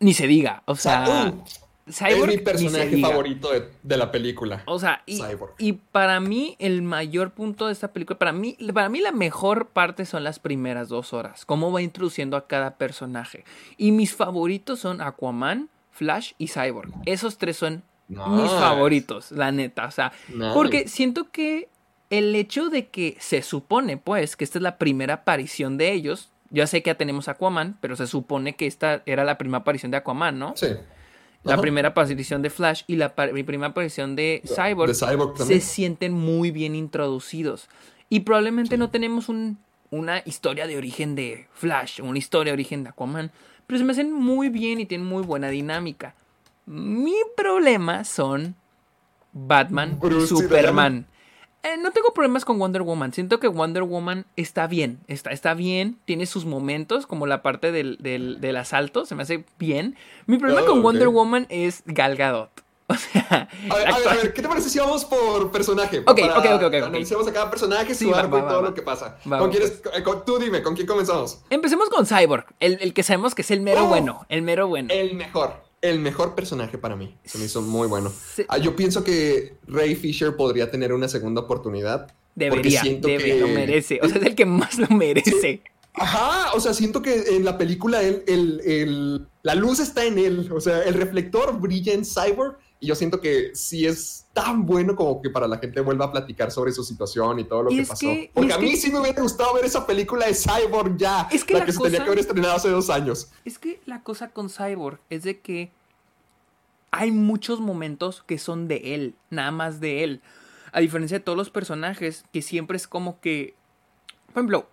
ni 0.00 0.12
se 0.14 0.26
diga. 0.26 0.62
O 0.66 0.74
sea, 0.76 1.32
Uh, 1.34 1.44
Cyborg. 1.92 2.30
es 2.30 2.36
mi 2.38 2.42
personaje 2.42 3.00
favorito 3.00 3.50
de, 3.52 3.68
de 3.82 3.96
la 3.96 4.10
película. 4.10 4.62
O 4.66 4.78
sea, 4.78 5.02
y, 5.06 5.16
Cyborg. 5.16 5.54
y 5.58 5.72
para 5.74 6.20
mí 6.20 6.56
el 6.58 6.82
mayor 6.82 7.32
punto 7.32 7.66
de 7.66 7.72
esta 7.72 7.92
película, 7.92 8.18
para 8.18 8.32
mí, 8.32 8.56
para 8.72 8.88
mí 8.88 9.00
la 9.00 9.12
mejor 9.12 9.68
parte 9.68 10.04
son 10.06 10.24
las 10.24 10.38
primeras 10.38 10.88
dos 10.88 11.12
horas, 11.12 11.44
cómo 11.44 11.72
va 11.72 11.82
introduciendo 11.82 12.36
a 12.36 12.46
cada 12.46 12.76
personaje. 12.76 13.44
Y 13.76 13.92
mis 13.92 14.14
favoritos 14.14 14.80
son 14.80 15.00
Aquaman, 15.00 15.68
Flash 15.90 16.32
y 16.38 16.48
Cyborg. 16.48 16.90
Esos 17.06 17.38
tres 17.38 17.56
son 17.56 17.82
mis 18.08 18.50
favoritos, 18.50 19.30
la 19.32 19.52
neta. 19.52 19.86
O 19.86 19.90
sea, 19.90 20.12
Nice. 20.28 20.50
porque 20.54 20.88
siento 20.88 21.30
que 21.30 21.68
el 22.10 22.34
hecho 22.34 22.70
de 22.70 22.88
que 22.88 23.16
se 23.20 23.40
supone, 23.42 23.96
pues, 23.96 24.34
que 24.36 24.42
esta 24.44 24.58
es 24.58 24.62
la 24.62 24.78
primera 24.78 25.14
aparición 25.14 25.76
de 25.78 25.92
ellos. 25.92 26.30
Ya 26.52 26.66
sé 26.66 26.82
que 26.82 26.90
ya 26.90 26.96
tenemos 26.96 27.28
Aquaman, 27.28 27.78
pero 27.80 27.94
se 27.94 28.08
supone 28.08 28.56
que 28.56 28.66
esta 28.66 29.02
era 29.06 29.22
la 29.24 29.38
primera 29.38 29.58
aparición 29.58 29.92
de 29.92 29.98
Aquaman, 29.98 30.36
¿no? 30.40 30.54
Sí. 30.56 30.66
La 31.42 31.54
Ajá. 31.54 31.62
primera 31.62 31.88
aparición 31.88 32.42
de 32.42 32.50
Flash 32.50 32.82
y 32.86 32.96
la 32.96 33.14
primera 33.14 33.68
aparición 33.68 34.14
de 34.14 34.42
Cyborg, 34.44 34.94
se 34.94 35.60
sienten 35.60 36.12
muy 36.12 36.50
bien 36.50 36.74
introducidos. 36.74 37.68
Y 38.10 38.20
probablemente 38.20 38.76
no 38.76 38.90
tenemos 38.90 39.28
un 39.28 39.58
una 39.90 40.22
historia 40.24 40.66
de 40.66 40.76
origen 40.76 41.14
de 41.14 41.48
Flash, 41.52 42.00
una 42.00 42.18
historia 42.18 42.52
de 42.52 42.54
origen 42.54 42.84
de 42.84 42.90
Aquaman, 42.90 43.30
pero 43.66 43.78
se 43.78 43.84
me 43.84 43.92
hacen 43.92 44.12
muy 44.12 44.48
bien 44.48 44.80
y 44.80 44.86
tienen 44.86 45.06
muy 45.06 45.22
buena 45.22 45.48
dinámica. 45.48 46.14
Mi 46.66 47.14
problema 47.36 48.04
son 48.04 48.54
Batman 49.32 49.98
Bruce 50.00 50.32
y 50.34 50.38
Superman. 50.38 51.06
Eh, 51.62 51.76
no 51.78 51.90
tengo 51.90 52.12
problemas 52.14 52.44
con 52.46 52.58
Wonder 52.58 52.82
Woman. 52.82 53.12
Siento 53.12 53.38
que 53.38 53.46
Wonder 53.48 53.82
Woman 53.82 54.24
está 54.36 54.66
bien. 54.66 54.98
Está, 55.08 55.30
está 55.30 55.52
bien. 55.54 55.98
Tiene 56.06 56.24
sus 56.26 56.46
momentos, 56.46 57.06
como 57.06 57.26
la 57.26 57.42
parte 57.42 57.70
del, 57.70 57.98
del- 58.00 58.40
del 58.40 58.56
asalto. 58.56 59.04
Se 59.04 59.14
me 59.14 59.22
hace 59.24 59.44
bien. 59.58 59.96
Mi 60.26 60.38
problema 60.38 60.62
Oh, 60.62 60.66
con 60.66 60.78
ok. 60.78 60.84
Wonder 60.84 61.08
Woman 61.08 61.46
es 61.50 61.82
Gal 61.86 62.16
Gadot. 62.16 62.50
O 62.90 62.94
sea, 62.96 63.48
A 63.70 63.74
ver, 63.76 63.88
a 63.88 63.98
ver, 63.98 64.08
a 64.08 64.14
ver, 64.14 64.32
¿qué 64.34 64.42
te 64.42 64.48
parece 64.48 64.68
si 64.68 64.80
vamos 64.80 65.04
por 65.04 65.52
personaje? 65.52 66.00
Ok, 66.00 66.06
Para- 66.20 66.38
ok, 66.38 66.44
ok, 66.56 66.62
ok, 66.64 67.28
a 67.28 67.32
cada 67.32 67.48
personaje, 67.48 67.94
Sí, 67.94 68.06
su 68.06 68.10
va, 68.10 68.18
arco 68.18 68.32
va, 68.36 68.38
y 68.40 68.48
todo 68.48 68.62
lo 68.62 68.74
que 68.74 68.82
pasa. 68.82 69.16
¿Con 69.28 69.48
quién 69.52 69.62
es- 69.62 69.80
eh, 69.94 70.02
con- 70.02 70.24
tú 70.24 70.38
dime, 70.40 70.60
¿con 70.60 70.74
quién 70.74 70.88
comenzamos? 70.88 71.40
empecemos 71.50 71.88
con 71.88 72.04
Cyborg. 72.04 72.46
El, 72.58 72.78
el 72.80 72.92
que 72.92 73.04
sabemos 73.04 73.36
que 73.36 73.42
es 73.42 73.50
el 73.52 73.60
mero 73.60 73.84
Oh. 73.84 73.86
bueno. 73.86 74.26
El 74.28 74.42
mero 74.42 74.66
bueno. 74.66 74.88
El 74.92 75.14
mejor. 75.14 75.54
El 75.82 75.98
mejor 76.00 76.34
personaje 76.34 76.76
para 76.76 76.94
mí. 76.96 77.16
Se 77.24 77.38
me 77.38 77.46
hizo 77.46 77.62
muy 77.62 77.88
bueno. 77.88 78.12
Sí. 78.34 78.44
Ah, 78.48 78.58
yo 78.58 78.76
pienso 78.76 79.02
que 79.02 79.54
Ray 79.66 79.94
Fisher 79.94 80.36
podría 80.36 80.70
tener 80.70 80.92
una 80.92 81.08
segunda 81.08 81.40
oportunidad. 81.40 82.12
Debería, 82.34 82.82
siento 82.82 83.08
debería, 83.08 83.34
que- 83.34 83.40
lo 83.40 83.48
merece. 83.48 83.98
O 84.02 84.08
sea, 84.08 84.18
es 84.18 84.26
el 84.26 84.34
que 84.34 84.44
más 84.46 84.78
lo 84.78 84.88
merece. 84.88 85.62
Ajá, 85.94 86.52
o 86.54 86.60
sea, 86.60 86.72
siento 86.74 87.02
que 87.02 87.34
en 87.36 87.44
la 87.44 87.58
película 87.58 88.02
él, 88.02 88.22
el- 88.28 88.60
el- 88.64 89.26
la 89.42 89.54
luz 89.54 89.80
está 89.80 90.04
en 90.04 90.18
él. 90.18 90.50
O 90.52 90.60
sea, 90.60 90.82
el 90.84 90.94
reflector 90.94 91.58
brilla 91.58 91.92
en 91.94 92.04
Cyborg. 92.04 92.58
Y 92.82 92.86
yo 92.86 92.94
siento 92.94 93.20
que 93.20 93.54
sí 93.54 93.86
es 93.86 94.24
tan 94.32 94.64
bueno 94.64 94.96
como 94.96 95.20
que 95.20 95.28
para 95.28 95.46
la 95.46 95.58
gente 95.58 95.80
vuelva 95.82 96.06
a 96.06 96.12
platicar 96.12 96.50
sobre 96.50 96.72
su 96.72 96.82
situación 96.82 97.38
y 97.38 97.44
todo 97.44 97.64
lo 97.64 97.70
Y 97.72 97.76
que 97.82 97.86
pasó. 97.86 98.00
que- 98.06 98.30
Porque 98.32 98.52
a 98.54 98.58
mí 98.58 98.70
que- 98.70 98.76
sí 98.78 98.90
me 98.90 99.00
hubiera 99.00 99.20
gustado 99.20 99.52
ver 99.54 99.66
esa 99.66 99.86
película 99.86 100.26
de 100.26 100.34
Cyborg 100.34 100.96
ya. 100.96 101.28
Es 101.30 101.44
que 101.44 101.52
la 101.52 101.60
la 101.60 101.66
que 101.66 101.72
se 101.72 101.78
tenía 101.82 101.98
que 101.98 102.04
haber 102.06 102.18
estrenado 102.20 102.54
hace 102.54 102.70
dos 102.70 102.88
años. 102.88 103.30
Es 103.44 103.58
que 103.58 103.80
la 103.84 104.02
cosa 104.02 104.30
con 104.30 104.48
Cyborg 104.48 104.98
es 105.10 105.24
de 105.24 105.40
que 105.40 105.70
hay 106.90 107.10
muchos 107.12 107.60
momentos 107.60 108.22
que 108.26 108.38
son 108.38 108.66
de 108.66 108.94
él, 108.94 109.14
nada 109.28 109.50
más 109.50 109.80
de 109.80 110.02
él. 110.04 110.20
A 110.72 110.80
diferencia 110.80 111.18
de 111.18 111.24
todos 111.24 111.36
los 111.36 111.50
personajes, 111.50 112.24
que 112.32 112.42
siempre 112.42 112.76
es 112.76 112.86
como 112.88 113.20
que. 113.20 113.54
Por 114.26 114.36
ejemplo, 114.38 114.68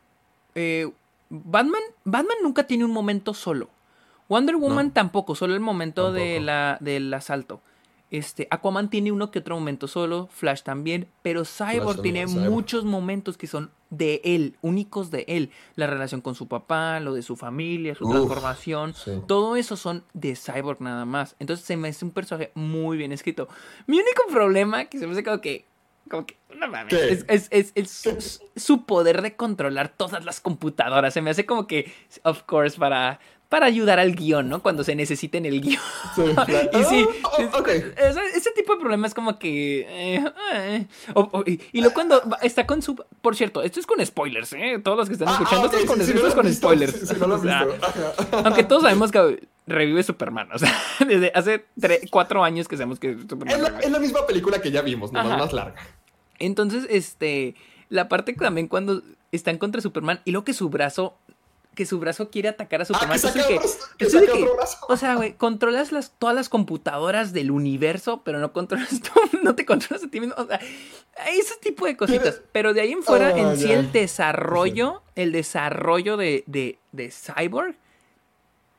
eh, 0.55 0.89
Batman, 1.29 1.81
Batman 2.05 2.37
nunca 2.41 2.65
tiene 2.67 2.85
un 2.85 2.91
momento 2.91 3.33
solo. 3.33 3.69
Wonder 4.29 4.55
Woman 4.55 4.87
No. 4.87 4.93
tampoco, 4.93 5.35
solo 5.35 5.53
el 5.55 5.59
momento 5.59 6.11
de 6.13 6.39
la, 6.39 6.77
del 6.79 7.13
asalto. 7.13 7.61
Este, 8.09 8.47
Aquaman 8.51 8.89
tiene 8.89 9.11
uno 9.11 9.31
que 9.31 9.39
otro 9.39 9.55
momento 9.55 9.87
solo, 9.87 10.27
Flash 10.31 10.61
también, 10.61 11.07
pero 11.23 11.43
Cyborg 11.43 12.01
tiene 12.01 12.25
muchos 12.49 12.85
momentos 12.85 13.37
que 13.37 13.47
son 13.47 13.69
de 13.89 14.21
él, 14.23 14.55
únicos 14.61 15.11
de 15.11 15.25
él. 15.27 15.49
La 15.75 15.87
relación 15.87 16.21
con 16.21 16.33
su 16.33 16.47
papá, 16.47 16.99
lo 17.01 17.13
de 17.13 17.21
su 17.21 17.35
familia, 17.35 17.95
su 17.95 18.05
Uf, 18.05 18.11
transformación, 18.11 18.93
sí. 18.93 19.11
todo 19.27 19.57
eso 19.57 19.75
son 19.75 20.03
de 20.13 20.35
Cyborg 20.37 20.81
nada 20.81 21.03
más. 21.03 21.35
Entonces 21.39 21.65
se 21.65 21.75
me 21.75 21.89
hace 21.89 22.05
un 22.05 22.11
personaje 22.11 22.51
muy 22.55 22.95
bien 22.97 23.11
escrito. 23.11 23.49
Mi 23.87 23.97
único 23.97 24.23
problema, 24.31 24.85
que 24.85 24.99
se 24.99 25.05
me 25.05 25.11
hace 25.13 25.23
como 25.23 25.41
que, 25.41 25.65
como 26.09 26.25
que, 26.25 26.37
no 26.57 26.69
mames, 26.69 26.93
es- 27.27 27.47
es- 27.51 27.71
es 27.75 27.91
su, 27.91 28.39
su 28.55 28.85
poder 28.85 29.21
de 29.21 29.35
controlar 29.35 29.89
todas 29.89 30.23
las 30.23 30.39
computadoras. 30.39 31.13
Se 31.13 31.21
me 31.21 31.29
hace 31.31 31.45
como 31.45 31.67
que, 31.67 31.91
of 32.23 32.43
course, 32.43 32.77
para, 32.79 33.19
para 33.49 33.65
ayudar 33.65 33.97
al 33.99 34.13
guion, 34.15 34.49
¿no? 34.49 34.61
Cuando 34.61 34.83
se 34.83 34.93
necesite 34.95 35.37
en 35.37 35.45
el 35.45 35.61
guion. 35.61 35.81
Sí, 36.15 36.21
claro. 36.45 36.69
y 36.79 36.83
sí, 36.83 37.07
oh, 37.23 37.37
es- 37.41 37.53
ok. 37.53 37.69
o 38.09 38.13
sea, 38.13 38.23
ese 38.35 38.51
tipo 38.51 38.73
de 38.75 38.79
problemas 38.81 39.13
como 39.13 39.39
que... 39.39 39.81
eh, 39.87 40.25
eh. 40.53 40.85
Y, 41.45 41.59
y 41.71 41.79
luego 41.81 41.93
cuando 41.93 42.21
está 42.41 42.65
con 42.67 42.81
su... 42.81 42.95
Por 43.21 43.35
cierto, 43.35 43.61
esto 43.63 43.79
es 43.79 43.85
con 43.87 44.05
spoilers, 44.05 44.51
¿eh? 44.53 44.79
Todos 44.83 44.97
los 44.97 45.07
que 45.07 45.13
están 45.13 45.29
Ah, 45.29 45.31
escuchando, 45.33 45.63
ah, 45.63 45.65
esto 45.67 45.77
es 45.77 45.85
con, 45.85 45.99
sí, 45.99 46.05
sí, 46.05 46.11
esto 46.11 46.21
no 46.23 46.27
es 46.27 46.35
lo 46.35 46.41
con 46.41 46.45
visto, 46.49 46.67
spoilers. 46.67 46.93
sí, 46.99 47.05
sí, 47.07 47.15
no 47.19 47.27
lo 47.27 47.35
O 47.37 47.41
sea, 47.43 47.67
aunque 48.45 48.63
todos 48.63 48.81
sabemos 48.83 49.11
que 49.11 49.47
revive 49.65 50.03
Superman. 50.03 50.49
O 50.53 50.59
sea, 50.59 50.73
desde 51.07 51.31
hace 51.33 51.65
cuatro 52.11 52.43
años 52.43 52.67
que 52.67 52.75
sabemos 52.77 52.99
que 52.99 53.17
Superman 53.29 53.55
Es 53.55 53.61
la, 53.61 53.79
es 53.79 53.91
la 53.91 53.99
misma 53.99 54.25
película 54.27 54.61
que 54.61 54.71
ya 54.71 54.81
vimos, 54.81 55.11
nomás 55.11 55.31
Ajá. 55.31 55.37
más 55.37 55.53
larga. 55.53 55.75
Entonces, 56.39 56.85
este, 56.89 57.55
la 57.89 58.09
parte 58.09 58.33
también 58.33 58.67
cuando 58.67 59.01
están 59.31 59.57
contra 59.57 59.81
Superman 59.81 60.19
y 60.25 60.31
luego 60.31 60.45
que 60.45 60.53
su 60.53 60.69
brazo, 60.69 61.17
que 61.77 61.85
su 61.85 61.99
brazo 61.99 62.29
quiere 62.29 62.49
atacar 62.49 62.81
a 62.81 62.85
Superman. 62.85 63.11
que 63.11 63.15
es 63.15 63.23
el 63.23 63.31
saca 63.41 63.55
otro- 63.55 63.69
que 63.97 64.05
es 64.05 64.13
el 64.13 64.19
saca 64.21 64.33
que- 64.33 64.43
otro 64.43 64.55
brazo. 64.57 64.77
o 64.89 64.97
sea, 64.97 65.15
güey, 65.15 65.33
controlas 65.35 65.91
las, 65.93 66.11
todas 66.17 66.35
las 66.35 66.49
computadoras 66.49 67.31
del 67.33 67.51
universo, 67.51 68.23
pero 68.25 68.39
no 68.39 68.51
controlas 68.51 68.89
tú, 69.01 69.11
no 69.43 69.55
te 69.55 69.65
controlas 69.65 70.03
a 70.03 70.09
ti 70.09 70.19
mismo. 70.19 70.35
O 70.37 70.45
sea, 70.47 70.59
ese 71.29 71.53
tipo 71.61 71.85
de 71.85 71.95
cositas. 71.95 72.41
Pero 72.51 72.73
de 72.73 72.81
ahí 72.81 72.91
en 72.91 73.03
fuera, 73.03 73.27
Ah, 73.27 73.37
en 73.39 73.57
sí, 73.57 73.71
el 73.71 73.91
desarrollo, 73.91 75.03
el 75.15 75.31
desarrollo 75.31 76.17
de, 76.17 76.43
de, 76.47 76.79
de 76.91 77.11
Cyborg, 77.11 77.75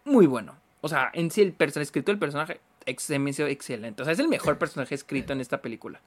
muy 0.05 0.27
bueno. 0.27 0.57
O 0.81 0.89
sea, 0.89 1.11
en 1.15 1.31
sí, 1.31 1.41
el 1.43 1.53
personaje 1.53 1.85
escrito 1.85 2.11
del 2.13 2.19
personaje, 2.19 2.61
se 2.99 3.19
me 3.19 3.31
hizo 3.31 3.47
excelente. 3.47 4.03
O 4.03 4.05
sea, 4.05 4.13
es 4.13 4.19
el 4.19 4.29
mejor 4.29 4.59
personaje 4.59 4.95
escrito 4.95 5.33
en 5.33 5.41
esta 5.41 5.63
película. 5.63 6.01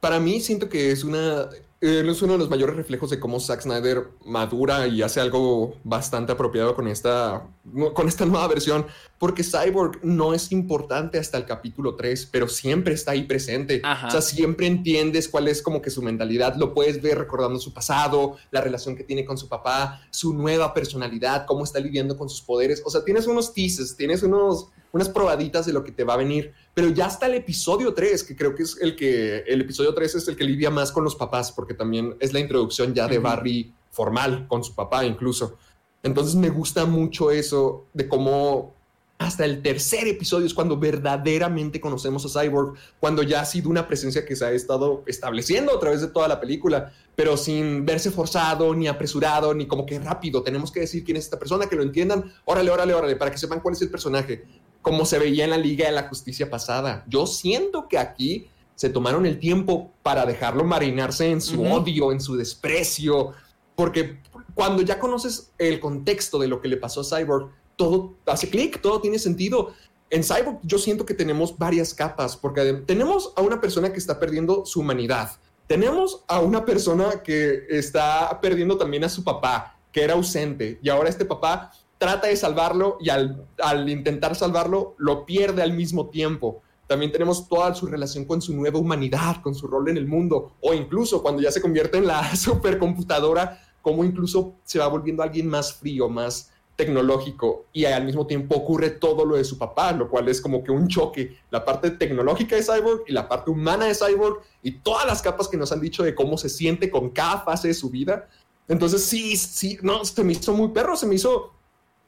Para 0.00 0.20
mí 0.20 0.40
siento 0.40 0.68
que 0.68 0.92
es 0.92 1.02
una 1.04 1.48
eh, 1.80 2.02
es 2.06 2.22
uno 2.22 2.34
de 2.34 2.38
los 2.38 2.50
mayores 2.50 2.76
reflejos 2.76 3.10
de 3.10 3.20
cómo 3.20 3.40
Zack 3.40 3.62
Snyder 3.62 4.08
madura 4.24 4.86
y 4.86 5.02
hace 5.02 5.20
algo 5.20 5.74
bastante 5.84 6.32
apropiado 6.32 6.74
con 6.74 6.88
esta 6.88 7.46
con 7.94 8.08
esta 8.08 8.24
nueva 8.24 8.46
versión, 8.48 8.86
porque 9.18 9.42
Cyborg 9.42 10.00
no 10.02 10.34
es 10.34 10.52
importante 10.52 11.18
hasta 11.18 11.38
el 11.38 11.44
capítulo 11.44 11.94
3, 11.94 12.28
pero 12.30 12.48
siempre 12.48 12.94
está 12.94 13.12
ahí 13.12 13.22
presente. 13.22 13.80
Ajá. 13.82 14.08
O 14.08 14.10
sea, 14.10 14.20
siempre 14.20 14.66
entiendes 14.66 15.28
cuál 15.28 15.48
es 15.48 15.62
como 15.62 15.82
que 15.82 15.90
su 15.90 16.02
mentalidad, 16.02 16.56
lo 16.56 16.74
puedes 16.74 17.00
ver 17.02 17.18
recordando 17.18 17.58
su 17.58 17.72
pasado, 17.72 18.36
la 18.50 18.60
relación 18.60 18.96
que 18.96 19.04
tiene 19.04 19.24
con 19.24 19.38
su 19.38 19.48
papá, 19.48 20.02
su 20.10 20.34
nueva 20.34 20.74
personalidad, 20.74 21.46
cómo 21.46 21.64
está 21.64 21.80
lidiando 21.80 22.16
con 22.16 22.28
sus 22.28 22.42
poderes. 22.42 22.82
O 22.84 22.90
sea, 22.90 23.04
tienes 23.04 23.26
unos 23.26 23.52
teases, 23.52 23.96
tienes 23.96 24.22
unos 24.22 24.68
unas 24.92 25.10
probaditas 25.10 25.66
de 25.66 25.74
lo 25.74 25.84
que 25.84 25.92
te 25.92 26.04
va 26.04 26.14
a 26.14 26.16
venir, 26.16 26.54
pero 26.72 26.88
ya 26.88 27.04
hasta 27.04 27.26
el 27.26 27.34
episodio 27.34 27.92
3, 27.92 28.24
que 28.24 28.34
creo 28.34 28.54
que 28.54 28.62
es 28.62 28.78
el 28.80 28.96
que 28.96 29.40
el 29.46 29.60
episodio 29.60 29.92
3 29.92 30.14
es 30.14 30.28
el 30.28 30.36
que 30.36 30.44
lidia 30.44 30.70
más 30.70 30.90
con 30.90 31.04
los 31.04 31.14
papás, 31.14 31.52
porque 31.52 31.74
también 31.74 32.16
es 32.18 32.32
la 32.32 32.40
introducción 32.40 32.94
ya 32.94 33.06
de. 33.06 33.18
Barry 33.18 33.74
formal 33.96 34.46
con 34.46 34.62
su 34.62 34.74
papá 34.74 35.04
incluso. 35.06 35.56
Entonces 36.02 36.34
me 36.34 36.50
gusta 36.50 36.86
mucho 36.86 37.30
eso 37.30 37.86
de 37.92 38.08
cómo 38.08 38.76
hasta 39.18 39.44
el 39.44 39.62
tercer 39.62 40.06
episodio 40.08 40.46
es 40.46 40.52
cuando 40.52 40.76
verdaderamente 40.76 41.80
conocemos 41.80 42.24
a 42.26 42.40
Cyborg, 42.40 42.74
cuando 43.00 43.22
ya 43.22 43.40
ha 43.40 43.44
sido 43.46 43.70
una 43.70 43.88
presencia 43.88 44.26
que 44.26 44.36
se 44.36 44.44
ha 44.44 44.52
estado 44.52 45.02
estableciendo 45.06 45.74
a 45.74 45.80
través 45.80 46.02
de 46.02 46.08
toda 46.08 46.28
la 46.28 46.38
película, 46.38 46.92
pero 47.14 47.36
sin 47.36 47.86
verse 47.86 48.10
forzado, 48.10 48.74
ni 48.74 48.88
apresurado, 48.88 49.54
ni 49.54 49.66
como 49.66 49.86
que 49.86 49.98
rápido. 49.98 50.42
Tenemos 50.42 50.70
que 50.70 50.80
decir 50.80 51.02
quién 51.02 51.16
es 51.16 51.24
esta 51.24 51.38
persona, 51.38 51.66
que 51.66 51.76
lo 51.76 51.82
entiendan. 51.82 52.30
Órale, 52.44 52.70
órale, 52.70 52.92
órale, 52.92 53.16
para 53.16 53.30
que 53.30 53.38
sepan 53.38 53.60
cuál 53.60 53.74
es 53.74 53.82
el 53.82 53.90
personaje, 53.90 54.44
como 54.82 55.06
se 55.06 55.18
veía 55.18 55.44
en 55.44 55.50
la 55.50 55.58
Liga 55.58 55.86
de 55.86 55.92
la 55.92 56.08
Justicia 56.08 56.50
pasada. 56.50 57.04
Yo 57.08 57.26
siento 57.26 57.88
que 57.88 57.98
aquí 57.98 58.48
se 58.74 58.90
tomaron 58.90 59.24
el 59.24 59.38
tiempo 59.38 59.90
para 60.02 60.26
dejarlo 60.26 60.62
marinarse 60.64 61.30
en 61.30 61.40
su 61.40 61.62
odio, 61.64 62.12
en 62.12 62.20
su 62.20 62.36
desprecio, 62.36 63.32
porque 63.74 64.18
cuando 64.56 64.80
ya 64.80 64.98
conoces 64.98 65.52
el 65.58 65.78
contexto 65.80 66.38
de 66.38 66.48
lo 66.48 66.62
que 66.62 66.68
le 66.68 66.78
pasó 66.78 67.02
a 67.02 67.04
Cyborg, 67.04 67.50
todo 67.76 68.14
hace 68.24 68.48
clic, 68.48 68.80
todo 68.80 69.02
tiene 69.02 69.18
sentido. 69.18 69.74
En 70.08 70.24
Cyborg 70.24 70.60
yo 70.62 70.78
siento 70.78 71.04
que 71.04 71.12
tenemos 71.12 71.58
varias 71.58 71.92
capas, 71.92 72.38
porque 72.38 72.72
tenemos 72.86 73.34
a 73.36 73.42
una 73.42 73.60
persona 73.60 73.92
que 73.92 73.98
está 73.98 74.18
perdiendo 74.18 74.64
su 74.64 74.80
humanidad, 74.80 75.32
tenemos 75.66 76.24
a 76.26 76.40
una 76.40 76.64
persona 76.64 77.22
que 77.22 77.66
está 77.68 78.40
perdiendo 78.40 78.78
también 78.78 79.04
a 79.04 79.10
su 79.10 79.22
papá, 79.22 79.76
que 79.92 80.02
era 80.02 80.14
ausente, 80.14 80.78
y 80.82 80.88
ahora 80.88 81.10
este 81.10 81.26
papá 81.26 81.70
trata 81.98 82.28
de 82.28 82.36
salvarlo 82.36 82.96
y 82.98 83.10
al 83.10 83.88
intentar 83.90 84.36
salvarlo 84.36 84.94
lo 84.96 85.26
pierde 85.26 85.60
al 85.60 85.74
mismo 85.74 86.08
tiempo. 86.08 86.62
También 86.86 87.12
tenemos 87.12 87.46
toda 87.46 87.74
su 87.74 87.86
relación 87.86 88.24
con 88.24 88.40
su 88.40 88.54
nueva 88.54 88.78
humanidad, 88.78 89.42
con 89.42 89.54
su 89.54 89.66
rol 89.66 89.90
en 89.90 89.98
el 89.98 90.06
mundo, 90.06 90.52
o 90.62 90.72
incluso 90.72 91.20
cuando 91.20 91.42
ya 91.42 91.52
se 91.52 91.60
convierte 91.60 91.98
en 91.98 92.06
la 92.06 92.34
supercomputadora, 92.36 93.60
como 93.86 94.02
incluso 94.02 94.56
se 94.64 94.80
va 94.80 94.88
volviendo 94.88 95.22
alguien 95.22 95.46
más 95.46 95.72
frío, 95.74 96.08
más 96.08 96.50
tecnológico 96.74 97.66
y 97.72 97.84
al 97.84 98.04
mismo 98.04 98.26
tiempo 98.26 98.56
ocurre 98.56 98.90
todo 98.90 99.24
lo 99.24 99.36
de 99.36 99.44
su 99.44 99.58
papá, 99.58 99.92
lo 99.92 100.10
cual 100.10 100.28
es 100.28 100.40
como 100.40 100.64
que 100.64 100.72
un 100.72 100.88
choque, 100.88 101.36
la 101.52 101.64
parte 101.64 101.92
tecnológica 101.92 102.56
de 102.56 102.64
Cyborg 102.64 103.04
y 103.06 103.12
la 103.12 103.28
parte 103.28 103.48
humana 103.48 103.84
de 103.84 103.94
Cyborg 103.94 104.40
y 104.60 104.72
todas 104.72 105.06
las 105.06 105.22
capas 105.22 105.46
que 105.46 105.56
nos 105.56 105.70
han 105.70 105.80
dicho 105.80 106.02
de 106.02 106.16
cómo 106.16 106.36
se 106.36 106.48
siente 106.48 106.90
con 106.90 107.10
cada 107.10 107.42
fase 107.42 107.68
de 107.68 107.74
su 107.74 107.88
vida. 107.88 108.28
Entonces 108.66 109.04
sí, 109.04 109.36
sí, 109.36 109.78
no, 109.82 110.04
se 110.04 110.24
me 110.24 110.32
hizo 110.32 110.52
muy 110.52 110.70
perro, 110.70 110.96
se 110.96 111.06
me 111.06 111.14
hizo 111.14 111.52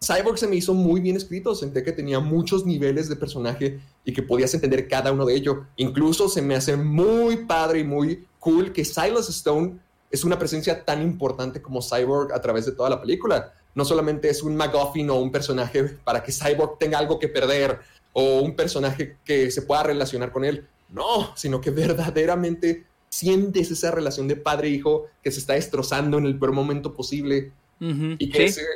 Cyborg 0.05 0.37
se 0.37 0.49
me 0.49 0.57
hizo 0.57 0.75
muy 0.75 1.01
bien 1.01 1.15
escrito, 1.15 1.55
senté 1.55 1.85
que 1.85 1.93
tenía 1.93 2.19
muchos 2.19 2.67
niveles 2.67 3.09
de 3.09 3.15
personaje 3.15 3.79
y 4.05 4.13
que 4.13 4.25
podías 4.25 4.53
entender 4.53 4.89
cada 4.89 5.13
uno 5.13 5.27
de 5.27 5.37
ellos. 5.37 5.59
Incluso 5.77 6.29
se 6.29 6.43
me 6.43 6.57
hace 6.57 6.77
muy 6.77 7.37
padre 7.47 7.81
y 7.81 7.85
muy 7.85 8.27
cool 8.41 8.73
que 8.73 8.85
Silas 8.85 9.29
Stone 9.29 9.79
es 10.11 10.25
una 10.25 10.39
presencia 10.39 10.85
tan 10.85 11.03
importante 11.03 11.61
como 11.61 11.83
Cyborg 11.83 12.33
a 12.33 12.41
través 12.41 12.67
de 12.67 12.73
toda 12.73 12.91
la 12.91 13.01
película. 13.01 13.53
No 13.75 13.85
solamente 13.85 14.29
es 14.29 14.43
un 14.43 14.57
MacGuffin 14.57 15.11
o 15.11 15.17
un 15.17 15.31
personaje 15.31 15.85
para 15.85 16.23
que 16.23 16.33
Cyborg 16.33 16.79
tenga 16.79 16.99
algo 16.99 17.19
que 17.19 17.29
perder 17.29 17.81
o 18.13 18.41
un 18.41 18.57
personaje 18.57 19.17
que 19.25 19.51
se 19.51 19.63
pueda 19.63 19.85
relacionar 19.85 20.33
con 20.33 20.45
él. 20.45 20.67
No, 20.91 21.37
sino 21.37 21.61
que 21.61 21.71
verdaderamente 21.71 22.87
sientes 23.11 23.71
esa 23.71 23.91
relación 23.91 24.29
de 24.29 24.37
padre-hijo 24.37 25.07
que 25.23 25.31
se 25.31 25.41
está 25.41 25.55
destrozando 25.55 26.19
en 26.19 26.27
el 26.27 26.39
peor 26.39 26.53
momento 26.53 26.95
posible 26.95 27.53
y 27.81 28.31
que 28.31 28.39
sí. 28.39 28.45
es 28.45 28.59
eh, 28.59 28.67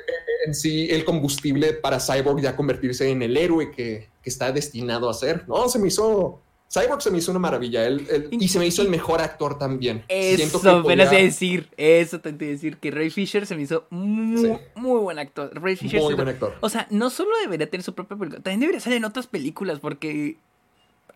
en 0.46 0.54
sí 0.54 0.88
el 0.90 1.04
combustible 1.04 1.72
para 1.72 1.98
Cyborg 1.98 2.40
ya 2.40 2.54
convertirse 2.54 3.10
en 3.10 3.22
el 3.22 3.36
héroe 3.36 3.70
que, 3.70 4.08
que 4.22 4.30
está 4.30 4.52
destinado 4.52 5.10
a 5.10 5.14
ser. 5.14 5.48
No, 5.48 5.68
se 5.68 5.78
me 5.78 5.88
hizo... 5.88 6.40
Cyborg 6.72 7.02
se 7.02 7.10
me 7.10 7.18
hizo 7.18 7.30
una 7.30 7.40
maravilla 7.40 7.84
él- 7.86 8.06
él- 8.10 8.28
y 8.32 8.48
se 8.48 8.58
me 8.58 8.66
hizo 8.66 8.80
el 8.82 8.88
mejor 8.88 9.20
actor 9.20 9.58
también. 9.58 10.04
Eso, 10.08 10.56
apenas 10.58 11.08
podía- 11.08 11.20
a 11.20 11.22
decir, 11.22 11.68
eso 11.76 12.20
te 12.20 12.30
iba 12.30 12.38
a 12.46 12.48
decir, 12.48 12.78
que 12.78 12.90
Ray 12.90 13.10
Fisher 13.10 13.46
se 13.46 13.54
me 13.56 13.62
hizo 13.62 13.86
muy, 13.90 14.38
Sí. 14.38 14.52
muy 14.76 15.00
buen 15.00 15.18
actor. 15.18 15.50
Ray 15.60 15.76
Fisher 15.76 16.00
Muy 16.00 16.14
buen 16.14 16.28
actor. 16.28 16.56
O 16.60 16.68
sea, 16.70 16.86
no 16.90 17.10
solo 17.10 17.30
debería 17.42 17.68
tener 17.68 17.82
su 17.84 17.94
propia 17.94 18.16
película, 18.16 18.42
también 18.42 18.60
debería 18.60 18.80
salir 18.80 18.96
en 18.98 19.04
otras 19.04 19.26
películas, 19.26 19.80
porque... 19.80 20.36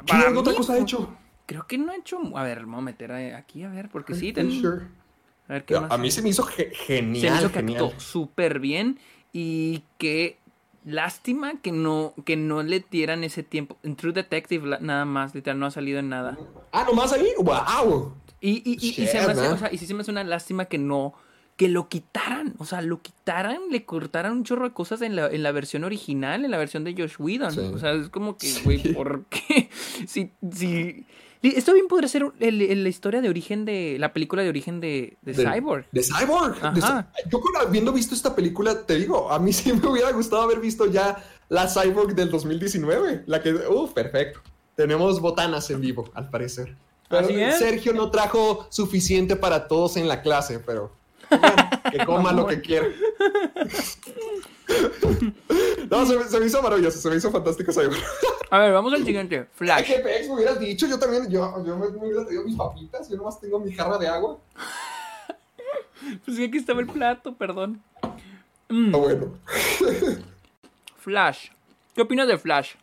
¿Qué 0.04 0.16
otra 0.36 0.54
cosa 0.54 0.74
ha 0.74 0.78
hecho? 0.78 1.16
Creo 1.46 1.66
que 1.66 1.78
no 1.78 1.92
ha 1.92 1.96
hecho... 1.96 2.18
A 2.36 2.42
ver, 2.42 2.60
vamos 2.60 2.78
a 2.78 2.82
meter 2.82 3.12
aquí, 3.12 3.62
a 3.62 3.70
ver, 3.70 3.88
porque 3.88 4.14
sí, 4.14 4.26
Ray 4.26 4.32
ten- 4.34 4.50
Fisher. 4.50 4.82
A 5.48 5.52
ver, 5.54 5.64
¿qué 5.64 5.80
más? 5.80 5.90
A 5.90 5.96
mí 5.96 6.10
se 6.10 6.20
me 6.20 6.28
hizo 6.30 6.42
ge- 6.42 6.70
genial. 6.74 7.20
se 7.22 7.30
me 7.30 7.36
hizo 7.38 7.48
que 7.52 7.58
genial. 7.60 7.84
actuó 7.84 8.00
súper 8.00 8.58
bien 8.58 8.98
y 9.32 9.84
qué 9.96 10.36
lástima 10.86 11.60
que 11.60 11.72
no, 11.72 12.14
que 12.24 12.36
no 12.36 12.62
le 12.62 12.82
dieran 12.90 13.24
ese 13.24 13.42
tiempo. 13.42 13.76
En 13.82 13.96
True 13.96 14.12
Detective 14.14 14.78
nada 14.80 15.04
más, 15.04 15.34
literal, 15.34 15.58
no 15.58 15.66
ha 15.66 15.70
salido 15.70 15.98
en 15.98 16.08
nada. 16.08 16.38
Ah, 16.72 16.84
nomás 16.88 17.12
ahí. 17.12 17.28
¡Wow! 17.38 18.14
Y, 18.40 18.62
y, 18.64 18.78
y, 18.80 19.02
y 19.02 19.06
se 19.06 19.14
me 19.20 19.32
hace, 19.32 19.42
man. 19.42 19.52
o 19.52 19.58
sea, 19.58 19.72
y 19.72 19.78
sí 19.78 19.86
se 19.86 19.94
me 19.94 20.00
hace 20.02 20.10
una 20.12 20.22
lástima 20.24 20.66
que 20.66 20.78
no, 20.78 21.14
que 21.56 21.68
lo 21.68 21.88
quitaran, 21.88 22.54
o 22.58 22.64
sea, 22.64 22.82
lo 22.82 23.00
quitaran, 23.02 23.58
le 23.70 23.84
cortaran 23.84 24.32
un 24.32 24.44
chorro 24.44 24.68
de 24.68 24.74
cosas 24.74 25.02
en 25.02 25.16
la, 25.16 25.26
en 25.26 25.42
la 25.42 25.52
versión 25.52 25.84
original, 25.84 26.44
en 26.44 26.50
la 26.50 26.58
versión 26.58 26.84
de 26.84 26.94
Josh 26.96 27.16
Whedon. 27.18 27.50
Sí. 27.52 27.60
O 27.60 27.78
sea, 27.78 27.92
es 27.92 28.08
como 28.08 28.36
que, 28.36 28.46
Sí. 28.46 28.60
güey, 28.64 28.92
¿por 28.94 29.24
qué? 29.26 29.68
Si, 30.06 30.30
si... 30.52 31.04
Esto 31.54 31.74
bien 31.74 31.86
podría 31.88 32.08
ser 32.08 32.24
el- 32.40 32.62
el- 32.62 32.82
la 32.82 32.88
historia 32.88 33.20
de 33.20 33.28
origen 33.28 33.64
de, 33.64 33.96
la 33.98 34.12
película 34.12 34.42
de 34.42 34.48
origen 34.48 34.80
de, 34.80 35.16
de 35.22 35.32
De- 35.32 35.44
Cyborg. 35.44 35.86
De 35.92 36.02
Cyborg. 36.02 36.56
Ajá. 36.64 37.10
Yo 37.30 37.40
habiendo 37.60 37.92
visto 37.92 38.14
esta 38.14 38.34
película, 38.34 38.86
te 38.86 38.96
digo, 38.96 39.30
a 39.30 39.38
mí 39.38 39.52
sí 39.52 39.72
me 39.72 39.86
hubiera 39.88 40.10
gustado 40.12 40.42
haber 40.42 40.60
visto 40.60 40.86
ya 40.86 41.22
la 41.48 41.68
Cyborg 41.68 42.14
del 42.14 42.30
2019. 42.30 43.24
La 43.26 43.42
que, 43.42 43.52
uff, 43.54 43.92
perfecto. 43.92 44.40
Tenemos 44.74 45.20
botanas 45.20 45.70
en 45.70 45.80
vivo, 45.80 46.10
al 46.14 46.28
parecer. 46.30 46.74
Pero. 47.08 47.28
Sergio 47.56 47.92
no 47.92 48.10
trajo 48.10 48.66
suficiente 48.70 49.36
para 49.36 49.68
todos 49.68 49.96
en 49.96 50.08
la 50.08 50.22
clase, 50.22 50.58
pero 50.58 50.92
bueno, 51.30 51.54
que 51.92 52.04
coma 52.04 52.32
lo 52.32 52.46
que 52.46 52.60
quiera. 52.60 52.86
No, 55.90 56.04
se, 56.04 56.16
me- 56.18 56.24
se 56.24 56.40
me 56.40 56.46
hizo 56.46 56.60
maravilloso, 56.62 56.98
se 56.98 57.08
me 57.08 57.16
hizo 57.16 57.30
fantástico. 57.30 57.70
A 58.50 58.58
ver, 58.58 58.72
vamos 58.72 58.92
al 58.92 59.04
siguiente, 59.04 59.38
Ay, 59.38 59.46
Flash. 59.54 59.86
qué 59.86 59.98
pex, 60.00 60.28
me 60.28 60.34
hubieras 60.34 60.58
dicho, 60.58 60.86
yo 60.86 60.98
también, 60.98 61.28
yo, 61.30 61.64
yo 61.64 61.76
me, 61.76 61.88
me 61.90 61.98
hubiera 61.98 62.24
traído 62.24 62.42
mis 62.44 62.56
papitas, 62.56 63.08
yo 63.08 63.16
nomás 63.16 63.40
tengo 63.40 63.58
mi 63.60 63.72
jarra 63.72 63.98
de 63.98 64.08
agua. 64.08 64.38
Pues 66.24 66.36
sí, 66.36 66.44
aquí 66.44 66.58
estaba 66.58 66.80
el 66.80 66.86
plato, 66.86 67.34
perdón. 67.36 67.82
Mm, 68.68 68.94
Ah, 68.94 68.98
bueno. 68.98 69.32
Flash. 70.98 71.48
¿Qué 71.94 72.02
opinas 72.02 72.28
de 72.28 72.38
Flash? 72.38 72.74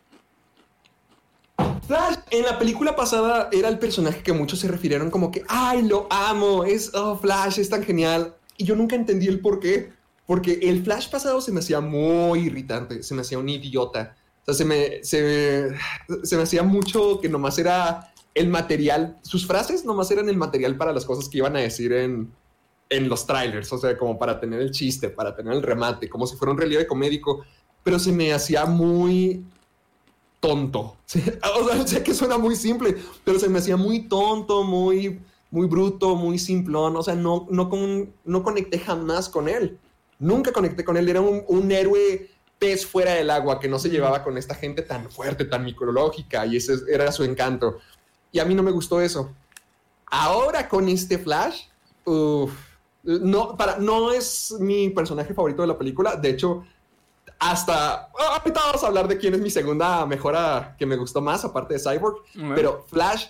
Flash, 1.86 2.16
en 2.30 2.44
la 2.44 2.58
película 2.58 2.94
pasada 2.96 3.48
era 3.52 3.68
el 3.68 3.78
personaje 3.78 4.22
que 4.22 4.32
muchos 4.34 4.58
se 4.58 4.68
refirieron 4.68 5.10
como 5.10 5.30
que, 5.30 5.42
ay, 5.48 5.82
lo 5.82 6.06
amo, 6.10 6.64
es, 6.64 6.94
oh, 6.94 7.16
Flash, 7.16 7.58
es 7.60 7.70
tan 7.70 7.82
genial. 7.82 8.34
Y 8.58 8.64
yo 8.64 8.76
nunca 8.76 8.94
entendí 8.96 9.26
el 9.28 9.40
por 9.40 9.58
qué. 9.60 9.92
Porque 10.26 10.58
el 10.62 10.82
Flash 10.82 11.10
pasado 11.10 11.40
se 11.40 11.52
me 11.52 11.60
hacía 11.60 11.80
muy 11.80 12.40
irritante, 12.40 13.02
se 13.02 13.14
me 13.14 13.20
hacía 13.20 13.38
un 13.38 13.48
idiota. 13.48 14.16
O 14.42 14.44
sea, 14.46 14.54
se 14.54 14.64
me, 14.64 15.04
se 15.04 16.36
me, 16.36 16.42
hacía 16.42 16.62
mucho 16.62 17.20
que 17.20 17.28
nomás 17.28 17.58
era 17.58 18.12
el 18.34 18.48
material, 18.48 19.18
sus 19.22 19.46
frases 19.46 19.84
nomás 19.84 20.10
eran 20.10 20.28
el 20.28 20.36
material 20.36 20.76
para 20.76 20.92
las 20.92 21.04
cosas 21.04 21.28
que 21.28 21.38
iban 21.38 21.56
a 21.56 21.60
decir 21.60 21.92
en, 21.92 22.32
en 22.90 23.08
los 23.08 23.26
trailers, 23.26 23.72
o 23.72 23.78
sea, 23.78 23.96
como 23.96 24.18
para 24.18 24.40
tener 24.40 24.60
el 24.60 24.70
chiste, 24.70 25.08
para 25.08 25.36
tener 25.36 25.52
el 25.54 25.62
remate, 25.62 26.08
como 26.08 26.26
si 26.26 26.36
fuera 26.36 26.52
un 26.52 26.58
relieve 26.58 26.86
comédico, 26.86 27.44
pero 27.82 27.98
se 27.98 28.12
me 28.12 28.32
hacía 28.32 28.66
muy 28.66 29.44
tonto. 30.40 30.96
O 31.60 31.68
sea, 31.68 31.86
sé 31.86 32.02
que 32.02 32.12
suena 32.12 32.36
muy 32.36 32.56
simple, 32.56 32.96
pero 33.24 33.38
se 33.38 33.48
me 33.48 33.58
hacía 33.58 33.76
muy 33.76 34.08
tonto, 34.08 34.62
muy, 34.62 35.20
muy 35.50 35.66
bruto, 35.66 36.16
muy 36.16 36.38
simplón. 36.38 36.96
O 36.96 37.02
sea, 37.02 37.14
no, 37.14 37.46
no, 37.50 37.70
con, 37.70 38.12
no 38.24 38.42
conecté 38.42 38.78
jamás 38.78 39.28
con 39.28 39.48
él. 39.48 39.78
Nunca 40.24 40.52
conecté 40.52 40.84
con 40.84 40.96
él. 40.96 41.06
Era 41.06 41.20
un, 41.20 41.44
un 41.46 41.70
héroe 41.70 42.30
pez 42.58 42.86
fuera 42.86 43.12
del 43.12 43.28
agua 43.28 43.60
que 43.60 43.68
no 43.68 43.78
se 43.78 43.90
llevaba 43.90 44.24
con 44.24 44.38
esta 44.38 44.54
gente 44.54 44.80
tan 44.80 45.10
fuerte, 45.10 45.44
tan 45.44 45.64
micrológica, 45.64 46.46
y 46.46 46.56
ese 46.56 46.76
era 46.88 47.12
su 47.12 47.24
encanto. 47.24 47.78
Y 48.32 48.38
a 48.38 48.46
mí 48.46 48.54
no 48.54 48.62
me 48.62 48.70
gustó 48.70 49.02
eso. 49.02 49.32
Ahora 50.06 50.66
con 50.66 50.88
este 50.88 51.18
Flash, 51.18 51.64
no, 52.06 53.56
para, 53.56 53.76
no 53.76 54.12
es 54.12 54.54
mi 54.60 54.88
personaje 54.88 55.34
favorito 55.34 55.60
de 55.60 55.68
la 55.68 55.76
película. 55.76 56.16
De 56.16 56.30
hecho, 56.30 56.64
hasta 57.38 57.94
ah, 57.94 58.38
ahorita 58.38 58.60
vamos 58.60 58.82
a 58.82 58.86
hablar 58.86 59.08
de 59.08 59.18
quién 59.18 59.34
es 59.34 59.40
mi 59.40 59.50
segunda 59.50 60.06
mejora 60.06 60.74
que 60.78 60.86
me 60.86 60.96
gustó 60.96 61.20
más, 61.20 61.44
aparte 61.44 61.74
de 61.74 61.80
Cyborg. 61.80 62.22
Pero 62.54 62.86
Flash 62.88 63.26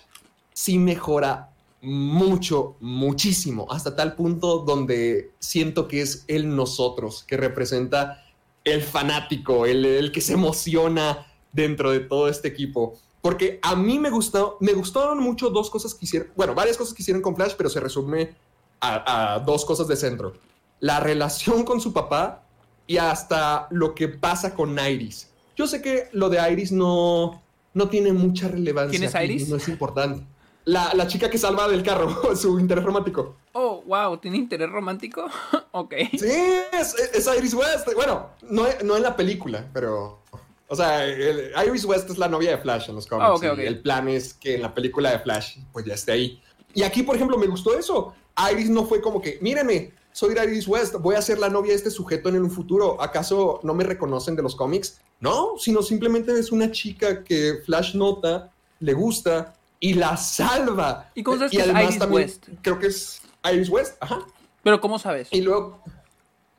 sí 0.53 0.79
mejora 0.79 1.49
mucho, 1.85 2.75
muchísimo, 2.79 3.67
hasta 3.69 3.95
tal 3.95 4.15
punto 4.15 4.59
donde 4.59 5.31
siento 5.39 5.87
que 5.87 6.01
es 6.01 6.25
el 6.27 6.55
nosotros, 6.55 7.23
que 7.27 7.37
representa 7.37 8.23
el 8.63 8.81
fanático, 8.81 9.65
el, 9.65 9.85
el 9.85 10.11
que 10.11 10.21
se 10.21 10.33
emociona 10.33 11.27
dentro 11.53 11.91
de 11.91 11.99
todo 12.01 12.27
este 12.27 12.47
equipo. 12.47 12.99
Porque 13.21 13.59
a 13.61 13.75
mí 13.75 13.99
me 13.99 14.09
gustó, 14.09 14.57
me 14.59 14.73
gustaron 14.73 15.19
mucho 15.19 15.49
dos 15.49 15.69
cosas 15.69 15.93
que 15.93 16.05
hicieron, 16.05 16.29
bueno, 16.35 16.53
varias 16.53 16.77
cosas 16.77 16.93
que 16.93 17.01
hicieron 17.01 17.21
con 17.21 17.35
Flash, 17.35 17.53
pero 17.57 17.69
se 17.69 17.79
resume 17.79 18.35
a, 18.79 19.35
a 19.35 19.39
dos 19.39 19.65
cosas 19.65 19.87
de 19.87 19.95
centro. 19.95 20.33
La 20.79 20.99
relación 20.99 21.63
con 21.63 21.79
su 21.79 21.93
papá 21.93 22.43
y 22.87 22.97
hasta 22.97 23.67
lo 23.71 23.95
que 23.95 24.07
pasa 24.07 24.53
con 24.53 24.77
Iris. 24.77 25.29
Yo 25.55 25.67
sé 25.67 25.81
que 25.81 26.09
lo 26.11 26.29
de 26.29 26.51
Iris 26.51 26.71
no, 26.71 27.41
no 27.73 27.89
tiene 27.89 28.13
mucha 28.13 28.47
relevancia. 28.47 28.99
¿Quién 28.99 29.09
es 29.09 29.15
Iris? 29.23 29.49
No 29.49 29.55
es 29.55 29.67
importante. 29.67 30.23
La, 30.65 30.93
la 30.95 31.05
chica 31.07 31.29
que 31.29 31.37
salva 31.37 31.67
del 31.67 31.83
carro, 31.83 32.35
su 32.35 32.59
interés 32.59 32.83
romántico. 32.83 33.35
Oh, 33.53 33.83
wow, 33.85 34.17
¿tiene 34.17 34.37
interés 34.37 34.69
romántico? 34.69 35.27
ok. 35.71 35.93
Sí, 36.11 36.31
es, 36.73 36.95
es 37.13 37.29
Iris 37.37 37.53
West. 37.53 37.87
Bueno, 37.95 38.29
no, 38.49 38.65
no 38.83 38.97
en 38.97 39.03
la 39.03 39.15
película, 39.15 39.67
pero. 39.73 40.19
O 40.67 40.75
sea, 40.75 41.05
el- 41.05 41.51
Iris 41.67 41.85
West 41.85 42.09
es 42.09 42.17
la 42.17 42.27
novia 42.27 42.51
de 42.51 42.57
Flash 42.57 42.89
en 42.89 42.95
los 42.95 43.05
cómics. 43.05 43.27
Ah, 43.29 43.33
ok, 43.35 43.43
y 43.43 43.47
ok. 43.47 43.59
El 43.59 43.79
plan 43.81 44.07
es 44.09 44.33
que 44.33 44.55
en 44.55 44.63
la 44.63 44.73
película 44.73 45.11
de 45.11 45.19
Flash, 45.19 45.59
pues 45.71 45.85
ya 45.85 45.93
esté 45.93 46.11
ahí. 46.13 46.41
Y 46.73 46.81
aquí, 46.81 47.03
por 47.03 47.15
ejemplo, 47.15 47.37
me 47.37 47.45
gustó 47.47 47.77
eso. 47.77 48.13
Iris 48.51 48.69
no 48.69 48.85
fue 48.85 48.99
como 49.01 49.21
que, 49.21 49.37
míreme, 49.41 49.93
soy 50.11 50.33
Iris 50.33 50.67
West, 50.67 50.95
voy 50.95 51.15
a 51.15 51.21
ser 51.21 51.37
la 51.39 51.49
novia 51.49 51.71
de 51.71 51.77
este 51.77 51.91
sujeto 51.91 52.29
en 52.29 52.41
un 52.41 52.49
futuro. 52.49 52.99
¿Acaso 53.01 53.59
no 53.63 53.73
me 53.75 53.83
reconocen 53.83 54.35
de 54.35 54.41
los 54.41 54.55
cómics? 54.55 54.99
No, 55.19 55.51
sino 55.57 55.81
simplemente 55.83 56.37
es 56.37 56.51
una 56.51 56.71
chica 56.71 57.23
que 57.23 57.61
Flash 57.65 57.93
nota, 57.95 58.51
le 58.79 58.93
gusta 58.93 59.54
y 59.79 59.93
la 59.93 60.17
salva. 60.17 61.11
¿Y 61.15 61.23
cómo 61.23 61.37
sabes 61.37 61.53
y 61.53 61.57
que 61.57 61.63
es 61.63 61.69
Iris 61.69 61.99
también 61.99 62.23
West? 62.23 62.47
Creo 62.61 62.79
que 62.79 62.87
es 62.87 63.21
Iris 63.51 63.69
West, 63.69 63.97
ajá. 63.99 64.19
Pero 64.63 64.81
¿cómo 64.81 64.97
sabes? 64.99 65.29
Y 65.31 65.41
luego, 65.41 65.81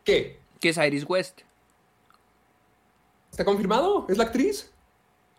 ¿qué? 0.04 0.40
¿Qué 0.60 0.68
es 0.70 0.76
Iris 0.76 1.04
West? 1.08 1.40
¿Está 3.30 3.44
confirmado? 3.44 4.06
¿Es 4.08 4.16
la 4.16 4.24
actriz? 4.24 4.70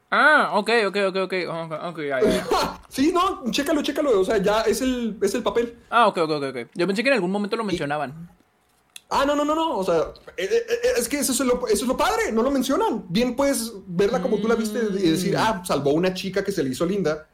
Ah, 0.09 0.51
ok, 0.53 0.69
ok, 0.87 0.97
ok, 1.07 1.15
ok, 1.15 1.33
ok, 1.49 1.71
ok, 1.89 1.99
ya, 1.99 2.21
ya, 2.21 2.29
ya. 2.29 2.81
Sí, 2.89 3.11
no, 3.11 3.43
chécalo, 3.51 3.81
chécalo. 3.81 4.21
O 4.21 4.23
sea, 4.23 4.37
ya 4.37 4.61
es 4.61 4.81
el, 4.81 5.17
es 5.21 5.33
el 5.35 5.43
papel. 5.43 5.77
Ah, 5.89 6.07
ok, 6.07 6.17
ok, 6.19 6.31
ok, 6.31 6.43
ok. 6.43 6.57
Yo 6.75 6.87
pensé 6.87 7.03
que 7.03 7.09
en 7.09 7.15
algún 7.15 7.31
momento 7.31 7.57
lo 7.57 7.63
mencionaban. 7.63 8.29
Ah, 9.09 9.25
no, 9.25 9.35
no, 9.35 9.43
no, 9.43 9.55
no. 9.55 9.77
O 9.77 9.83
sea, 9.83 10.13
eh, 10.37 10.43
eh, 10.49 10.65
eh, 10.69 10.87
es 10.97 11.09
que 11.09 11.19
eso 11.19 11.31
es, 11.31 11.39
lo, 11.39 11.67
eso 11.67 11.83
es 11.83 11.87
lo 11.87 11.97
padre, 11.97 12.31
no 12.31 12.41
lo 12.41 12.51
mencionan. 12.51 13.05
Bien 13.09 13.35
puedes 13.35 13.71
verla 13.85 14.21
como 14.21 14.37
tú 14.37 14.47
la 14.47 14.55
viste 14.55 14.79
y 14.79 15.09
decir, 15.11 15.35
ah, 15.37 15.61
salvó 15.65 15.91
una 15.91 16.13
chica 16.13 16.43
que 16.43 16.51
se 16.51 16.63
le 16.63 16.69
hizo 16.69 16.85
linda. 16.85 17.27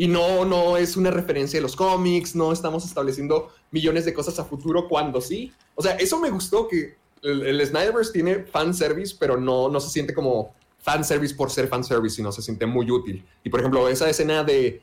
Y 0.00 0.06
no, 0.06 0.44
no 0.44 0.76
es 0.76 0.96
una 0.96 1.10
referencia 1.10 1.58
de 1.58 1.62
los 1.62 1.74
cómics, 1.74 2.36
no 2.36 2.52
estamos 2.52 2.84
estableciendo 2.84 3.50
millones 3.72 4.04
de 4.04 4.14
cosas 4.14 4.38
a 4.38 4.44
futuro 4.44 4.86
cuando 4.86 5.20
sí. 5.20 5.52
O 5.74 5.82
sea, 5.82 5.96
eso 5.96 6.20
me 6.20 6.30
gustó 6.30 6.68
que 6.68 6.94
el, 7.20 7.44
el 7.44 7.66
Snyderverse 7.66 8.12
tiene 8.12 8.44
fanservice, 8.44 9.16
pero 9.18 9.36
no, 9.36 9.68
no 9.68 9.80
se 9.80 9.90
siente 9.90 10.14
como 10.14 10.54
fanservice 10.78 11.34
por 11.34 11.50
ser 11.50 11.66
fanservice, 11.66 12.14
sino 12.14 12.30
se 12.30 12.42
siente 12.42 12.64
muy 12.64 12.88
útil. 12.88 13.26
Y 13.42 13.50
por 13.50 13.58
ejemplo, 13.58 13.88
esa 13.88 14.08
escena 14.08 14.44
de, 14.44 14.82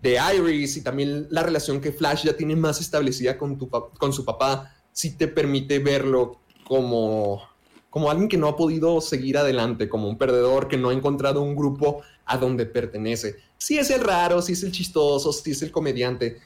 de 0.00 0.20
Iris 0.36 0.76
y 0.76 0.82
también 0.82 1.26
la 1.30 1.42
relación 1.42 1.80
que 1.80 1.90
Flash 1.90 2.22
ya 2.22 2.36
tiene 2.36 2.54
más 2.54 2.80
establecida 2.80 3.36
con, 3.36 3.56
con 3.56 4.12
su 4.12 4.24
papá, 4.24 4.76
sí 4.92 5.16
te 5.16 5.26
permite 5.26 5.80
verlo 5.80 6.38
como, 6.64 7.42
como 7.90 8.10
alguien 8.10 8.28
que 8.28 8.36
no 8.36 8.46
ha 8.46 8.56
podido 8.56 9.00
seguir 9.00 9.38
adelante, 9.38 9.88
como 9.88 10.08
un 10.08 10.18
perdedor 10.18 10.68
que 10.68 10.76
no 10.76 10.90
ha 10.90 10.92
encontrado 10.92 11.42
un 11.42 11.56
grupo 11.56 12.02
a 12.24 12.38
donde 12.38 12.64
pertenece. 12.64 13.36
Sí 13.62 13.78
es 13.78 13.90
el 13.90 14.00
raro, 14.00 14.42
sí 14.42 14.54
es 14.54 14.64
el 14.64 14.72
chistoso, 14.72 15.32
sí 15.32 15.52
es 15.52 15.62
el 15.62 15.70
comediante, 15.70 16.38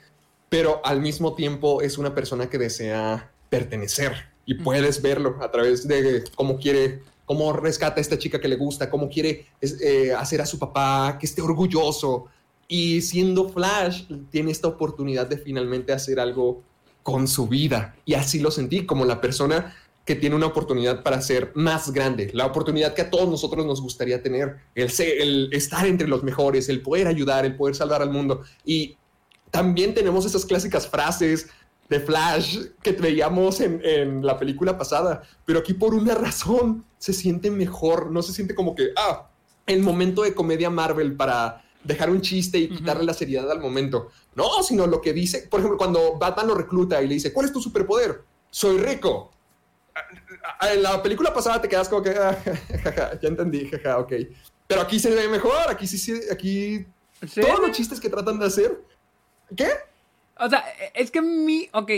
pero 0.50 0.82
al 0.84 1.00
mismo 1.00 1.34
tiempo 1.34 1.80
es 1.80 1.96
una 1.96 2.14
persona 2.14 2.50
que 2.50 2.58
desea 2.58 3.32
pertenecer 3.48 4.12
y 4.44 4.52
puedes 4.52 5.00
verlo 5.00 5.38
a 5.40 5.50
través 5.50 5.88
de 5.88 6.24
cómo 6.34 6.58
quiere, 6.58 7.00
cómo 7.24 7.54
rescata 7.54 7.96
a 7.96 8.02
esta 8.02 8.18
chica 8.18 8.38
que 8.38 8.48
le 8.48 8.56
gusta, 8.56 8.90
cómo 8.90 9.08
quiere 9.08 9.46
eh, 9.62 10.12
hacer 10.12 10.42
a 10.42 10.46
su 10.46 10.58
papá 10.58 11.16
que 11.18 11.24
esté 11.24 11.40
orgulloso. 11.40 12.26
Y 12.68 13.00
siendo 13.00 13.48
Flash, 13.48 14.02
tiene 14.30 14.50
esta 14.50 14.68
oportunidad 14.68 15.26
de 15.26 15.38
finalmente 15.38 15.94
hacer 15.94 16.20
algo 16.20 16.62
con 17.02 17.28
su 17.28 17.48
vida. 17.48 17.96
Y 18.04 18.12
así 18.12 18.40
lo 18.40 18.50
sentí 18.50 18.84
como 18.84 19.06
la 19.06 19.22
persona 19.22 19.74
que 20.06 20.14
tiene 20.14 20.36
una 20.36 20.46
oportunidad 20.46 21.02
para 21.02 21.20
ser 21.20 21.50
más 21.56 21.92
grande, 21.92 22.30
la 22.32 22.46
oportunidad 22.46 22.94
que 22.94 23.02
a 23.02 23.10
todos 23.10 23.28
nosotros 23.28 23.66
nos 23.66 23.82
gustaría 23.82 24.22
tener, 24.22 24.56
el, 24.76 24.88
el 24.98 25.50
estar 25.52 25.84
entre 25.84 26.06
los 26.06 26.22
mejores, 26.22 26.68
el 26.68 26.80
poder 26.80 27.08
ayudar, 27.08 27.44
el 27.44 27.56
poder 27.56 27.74
salvar 27.74 28.02
al 28.02 28.10
mundo. 28.10 28.42
Y 28.64 28.96
también 29.50 29.94
tenemos 29.94 30.24
esas 30.24 30.46
clásicas 30.46 30.86
frases 30.86 31.48
de 31.88 31.98
Flash 31.98 32.66
que 32.82 32.92
veíamos 32.92 33.60
en, 33.60 33.80
en, 33.84 34.24
la 34.24 34.38
película 34.38 34.78
pasada, 34.78 35.22
pero 35.44 35.58
aquí 35.58 35.74
por 35.74 35.92
una 35.92 36.14
razón 36.14 36.84
se 36.98 37.12
siente 37.12 37.50
mejor, 37.50 38.12
no 38.12 38.22
se 38.22 38.32
siente 38.32 38.54
como 38.54 38.76
que, 38.76 38.90
ah, 38.96 39.28
el 39.66 39.82
momento 39.82 40.22
de 40.22 40.34
comedia 40.34 40.70
Marvel 40.70 41.16
para 41.16 41.64
dejar 41.82 42.10
un 42.10 42.20
chiste 42.20 42.58
y 42.58 42.68
quitarle 42.68 43.02
la 43.02 43.14
seriedad 43.14 43.50
al 43.50 43.60
momento. 43.60 44.10
No, 44.36 44.62
sino 44.62 44.86
lo 44.86 45.00
que 45.00 45.12
dice, 45.12 45.48
por 45.50 45.58
ejemplo, 45.58 45.78
cuando 45.78 46.16
Batman 46.16 46.46
lo 46.46 46.54
recluta 46.54 47.02
y 47.02 47.08
le 47.08 47.14
dice, 47.14 47.32
¿cuál 47.32 47.46
es 47.46 47.52
tu 47.52 47.60
superpoder? 47.60 48.22
Soy 48.50 48.78
rico 48.78 49.32
en 50.72 50.82
la 50.82 51.02
película 51.02 51.32
pasada 51.32 51.60
te 51.60 51.68
quedas 51.68 51.88
como 51.88 52.02
que, 52.02 52.10
ah, 52.10 52.36
ya 53.22 53.28
entendí, 53.28 53.68
jaja, 53.68 53.98
ok. 53.98 54.12
Pero 54.66 54.80
aquí 54.80 54.98
se 54.98 55.10
ve 55.10 55.28
mejor, 55.28 55.70
aquí 55.70 55.86
sí, 55.86 55.98
sí 55.98 56.20
aquí 56.30 56.86
todos 57.20 57.60
los 57.60 57.70
chistes 57.72 58.00
que 58.00 58.08
tratan 58.08 58.38
de 58.38 58.46
hacer. 58.46 58.80
¿Qué? 59.56 59.70
O 60.38 60.48
sea, 60.48 60.64
es 60.94 61.10
que 61.10 61.22
mi, 61.22 61.68
ok. 61.72 61.90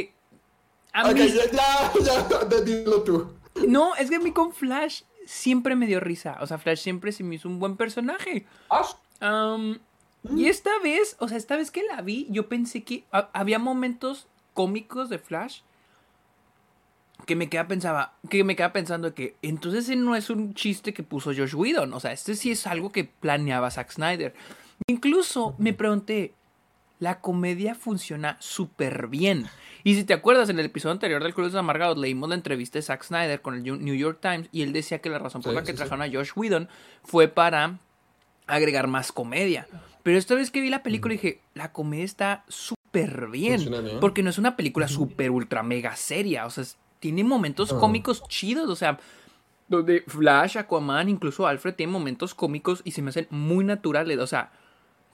A 0.92 1.12
mí... 1.12 1.28
ya, 1.28 1.50
ya, 1.50 2.28
ya, 2.50 2.60
dilo 2.60 3.02
tú. 3.02 3.34
No, 3.66 3.94
es 3.96 4.10
que 4.10 4.16
a 4.16 4.20
mí 4.20 4.32
con 4.32 4.52
Flash 4.52 5.02
siempre 5.26 5.76
me 5.76 5.86
dio 5.86 6.00
risa. 6.00 6.38
O 6.40 6.46
sea, 6.46 6.58
Flash 6.58 6.80
siempre 6.80 7.12
se 7.12 7.24
me 7.24 7.34
hizo 7.34 7.48
un 7.48 7.58
buen 7.58 7.76
personaje. 7.76 8.46
Um, 9.20 9.78
y 10.36 10.46
esta 10.46 10.70
vez, 10.80 11.16
o 11.18 11.28
sea, 11.28 11.36
esta 11.36 11.56
vez 11.56 11.70
que 11.70 11.82
la 11.82 12.02
vi, 12.02 12.26
yo 12.30 12.48
pensé 12.48 12.84
que 12.84 13.04
había 13.10 13.58
momentos 13.58 14.28
cómicos 14.54 15.08
de 15.08 15.18
Flash 15.18 15.60
que 17.26 17.36
me 17.36 17.48
queda 17.48 17.68
pensaba, 17.68 18.14
que 18.30 18.44
me 18.44 18.56
queda 18.56 18.72
pensando 18.72 19.14
que 19.14 19.36
entonces 19.42 19.84
ese 19.84 19.96
no 19.96 20.16
es 20.16 20.30
un 20.30 20.54
chiste 20.54 20.94
que 20.94 21.02
puso 21.02 21.32
Josh 21.34 21.54
Whedon, 21.54 21.92
o 21.92 22.00
sea, 22.00 22.12
este 22.12 22.34
sí 22.34 22.50
es 22.50 22.66
algo 22.66 22.90
que 22.90 23.04
planeaba 23.04 23.70
Zack 23.70 23.92
Snyder. 23.92 24.34
Incluso 24.86 25.54
me 25.58 25.72
pregunté, 25.72 26.34
la 26.98 27.20
comedia 27.20 27.74
funciona 27.74 28.36
súper 28.40 29.08
bien. 29.08 29.46
Y 29.84 29.94
si 29.94 30.04
te 30.04 30.14
acuerdas, 30.14 30.48
en 30.48 30.58
el 30.58 30.66
episodio 30.66 30.92
anterior 30.92 31.22
del 31.22 31.34
Club 31.34 31.50
de 31.50 31.58
Amargados 31.58 31.98
leímos 31.98 32.28
la 32.28 32.34
entrevista 32.34 32.78
de 32.78 32.82
Zack 32.82 33.04
Snyder 33.04 33.40
con 33.40 33.54
el 33.54 33.62
New 33.62 33.94
York 33.94 34.18
Times 34.20 34.48
y 34.52 34.62
él 34.62 34.72
decía 34.72 35.00
que 35.00 35.10
la 35.10 35.18
razón 35.18 35.42
por 35.42 35.54
la 35.54 35.62
que 35.62 35.72
trajeron 35.72 36.02
a 36.02 36.10
Josh 36.10 36.30
Whedon 36.34 36.68
fue 37.02 37.28
para 37.28 37.78
agregar 38.46 38.86
más 38.86 39.12
comedia. 39.12 39.68
Pero 40.02 40.18
esta 40.18 40.34
vez 40.34 40.50
que 40.50 40.60
vi 40.60 40.70
la 40.70 40.82
película 40.82 41.12
dije, 41.12 41.40
la 41.54 41.72
comedia 41.72 42.04
está 42.04 42.44
súper 42.48 43.28
bien, 43.28 43.70
porque 44.00 44.22
no 44.22 44.30
es 44.30 44.38
una 44.38 44.56
película 44.56 44.88
súper 44.88 45.30
ultra 45.30 45.62
mega 45.62 45.94
seria, 45.96 46.46
o 46.46 46.50
sea, 46.50 46.64
tiene 47.00 47.24
momentos 47.24 47.72
cómicos 47.72 48.22
chidos, 48.28 48.68
o 48.68 48.76
sea, 48.76 48.98
donde 49.68 50.02
Flash, 50.06 50.58
Aquaman, 50.58 51.08
incluso 51.08 51.46
Alfred 51.46 51.74
tienen 51.74 51.92
momentos 51.92 52.34
cómicos 52.34 52.82
y 52.84 52.92
se 52.92 53.02
me 53.02 53.10
hacen 53.10 53.26
muy 53.30 53.64
naturales, 53.64 54.18
o 54.18 54.26
sea, 54.26 54.50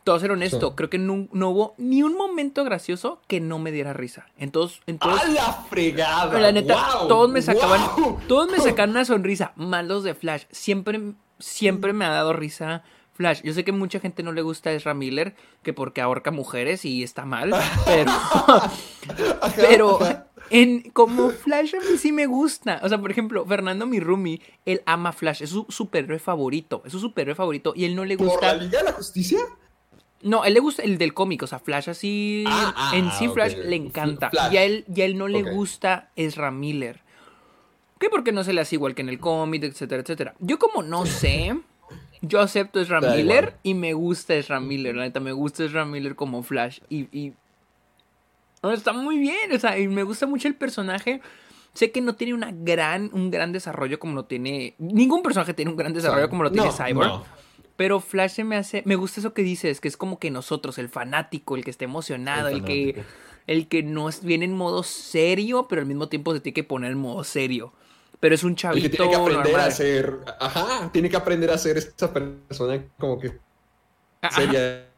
todo 0.04 0.18
ser 0.18 0.32
honesto, 0.32 0.76
creo 0.76 0.90
que 0.90 0.98
no, 0.98 1.26
hubo 1.32 1.74
ni 1.78 2.02
un 2.02 2.14
momento 2.14 2.62
gracioso 2.62 3.20
que 3.26 3.40
no 3.40 3.58
me 3.58 3.72
diera 3.72 3.94
risa. 3.94 4.26
Entonces, 4.36 4.80
entonces 4.86 5.28
¡A 5.28 5.32
la 5.32 5.52
fregada! 5.70 6.38
La 6.38 6.52
neta, 6.52 6.76
todos 7.08 7.30
me 7.30 7.40
sacaban, 7.40 7.80
todos 8.28 8.50
me 8.50 8.58
sacan 8.60 8.90
una 8.90 9.06
sonrisa. 9.06 9.52
Malos 9.56 10.04
de 10.04 10.14
Flash, 10.14 10.44
siempre, 10.50 11.14
siempre 11.38 11.94
me 11.94 12.04
ha 12.04 12.10
dado 12.10 12.34
risa 12.34 12.84
Flash. 13.14 13.42
Yo 13.42 13.54
sé 13.54 13.64
que 13.64 13.72
mucha 13.72 14.00
gente 14.00 14.22
no 14.22 14.32
le 14.32 14.42
gusta 14.42 14.70
a 14.70 14.72
Ezra 14.72 14.92
Miller, 14.92 15.34
que 15.62 15.72
porque 15.72 16.00
ahorca 16.00 16.30
mujeres 16.30 16.84
y 16.84 17.02
está 17.02 17.24
mal, 17.24 17.54
pero, 17.86 18.12
pero 19.56 19.98
en, 20.50 20.90
como 20.90 21.30
Flash 21.30 21.74
a 21.76 21.80
mí 21.80 21.96
sí 21.96 22.10
me 22.12 22.26
gusta. 22.26 22.80
O 22.82 22.88
sea, 22.88 22.98
por 22.98 23.10
ejemplo, 23.10 23.46
Fernando 23.46 23.86
Mirumi, 23.86 24.42
él 24.66 24.82
ama 24.84 25.12
Flash, 25.12 25.42
es 25.42 25.50
su 25.50 25.64
superhéroe 25.68 26.18
favorito, 26.18 26.82
es 26.84 26.92
su 26.92 26.98
superhéroe 26.98 27.36
favorito 27.36 27.72
y 27.76 27.84
él 27.84 27.94
no 27.94 28.04
le 28.04 28.16
gusta... 28.16 28.34
¿Por 28.34 28.42
la 28.42 28.54
Liga 28.54 28.78
de 28.80 28.84
la 28.84 28.92
Justicia? 28.92 29.38
No, 30.22 30.44
él 30.44 30.54
le 30.54 30.60
gusta 30.60 30.82
el 30.82 30.98
del 30.98 31.14
cómic, 31.14 31.42
o 31.44 31.46
sea, 31.46 31.60
Flash 31.60 31.90
así... 31.90 32.44
Ah, 32.48 32.74
ah, 32.76 32.96
en 32.96 33.12
sí 33.12 33.28
Flash 33.28 33.56
le 33.56 33.76
encanta. 33.76 34.30
Y 34.50 34.56
a 34.56 34.64
él, 34.64 34.84
y 34.92 35.02
él 35.02 35.16
no 35.18 35.28
le 35.28 35.42
gusta 35.42 36.10
Ezra 36.16 36.50
Miller. 36.50 37.02
¿Qué? 38.00 38.10
Porque 38.10 38.32
no 38.32 38.42
se 38.42 38.52
le 38.52 38.60
hace 38.60 38.74
igual 38.74 38.94
que 38.94 39.02
en 39.02 39.08
el 39.08 39.20
cómic, 39.20 39.62
etcétera, 39.62 40.02
etcétera. 40.02 40.34
Yo 40.40 40.58
como 40.58 40.82
no 40.82 41.06
sé... 41.06 41.54
Yo 42.26 42.40
acepto 42.40 42.80
Ezra 42.80 43.00
Miller 43.00 43.56
y 43.62 43.74
me 43.74 43.92
gusta 43.92 44.34
Ezra 44.34 44.60
Miller, 44.60 44.94
la 44.94 45.04
neta, 45.04 45.20
me 45.20 45.32
gusta 45.32 45.64
Ezra 45.64 45.84
Miller 45.84 46.14
como 46.14 46.42
Flash 46.42 46.80
y 46.90 47.32
está 48.72 48.92
muy 48.92 49.18
bien, 49.18 49.52
o 49.52 49.58
sea, 49.58 49.78
y 49.78 49.88
me 49.88 50.02
gusta 50.02 50.26
mucho 50.26 50.48
el 50.48 50.54
personaje. 50.54 51.20
Sé 51.74 51.90
que 51.90 52.00
no 52.00 52.14
tiene 52.14 52.34
una 52.34 52.52
gran, 52.52 53.10
un 53.12 53.30
gran 53.30 53.52
desarrollo 53.52 53.98
como 53.98 54.14
lo 54.14 54.24
tiene. 54.24 54.74
Ningún 54.78 55.22
personaje 55.22 55.54
tiene 55.54 55.72
un 55.72 55.76
gran 55.76 55.92
desarrollo 55.92 56.30
como 56.30 56.44
lo 56.44 56.52
tiene 56.52 56.70
Cyborg. 56.70 57.24
Pero 57.76 57.98
Flash 57.98 58.30
se 58.30 58.44
me 58.44 58.56
hace. 58.56 58.82
Me 58.86 58.94
gusta 58.94 59.20
eso 59.20 59.34
que 59.34 59.42
dices, 59.42 59.80
que 59.80 59.88
es 59.88 59.96
como 59.96 60.20
que 60.20 60.30
nosotros, 60.30 60.78
el 60.78 60.88
fanático, 60.88 61.56
el 61.56 61.64
que 61.64 61.70
esté 61.70 61.84
emocionado, 61.86 62.48
el, 62.48 62.64
que. 62.64 63.02
El 63.48 63.66
que 63.66 63.82
no 63.82 64.08
viene 64.22 64.44
en 64.44 64.56
modo 64.56 64.84
serio, 64.84 65.66
pero 65.68 65.82
al 65.82 65.86
mismo 65.86 66.08
tiempo 66.08 66.32
se 66.32 66.40
tiene 66.40 66.54
que 66.54 66.64
poner 66.64 66.92
en 66.92 66.98
modo 66.98 67.24
serio. 67.24 67.72
Pero 68.20 68.34
es 68.34 68.44
un 68.44 68.56
chavito. 68.56 68.82
que 68.82 68.96
tiene 68.96 69.10
que 69.10 69.16
aprender 69.16 69.56
a 69.56 69.70
ser. 69.70 70.18
Ajá, 70.40 70.90
tiene 70.92 71.10
que 71.10 71.16
aprender 71.16 71.50
a 71.50 71.58
ser 71.58 71.76
esa 71.76 72.12
persona 72.12 72.84
como 72.98 73.18
que. 73.18 73.38
Seria. 74.30 74.88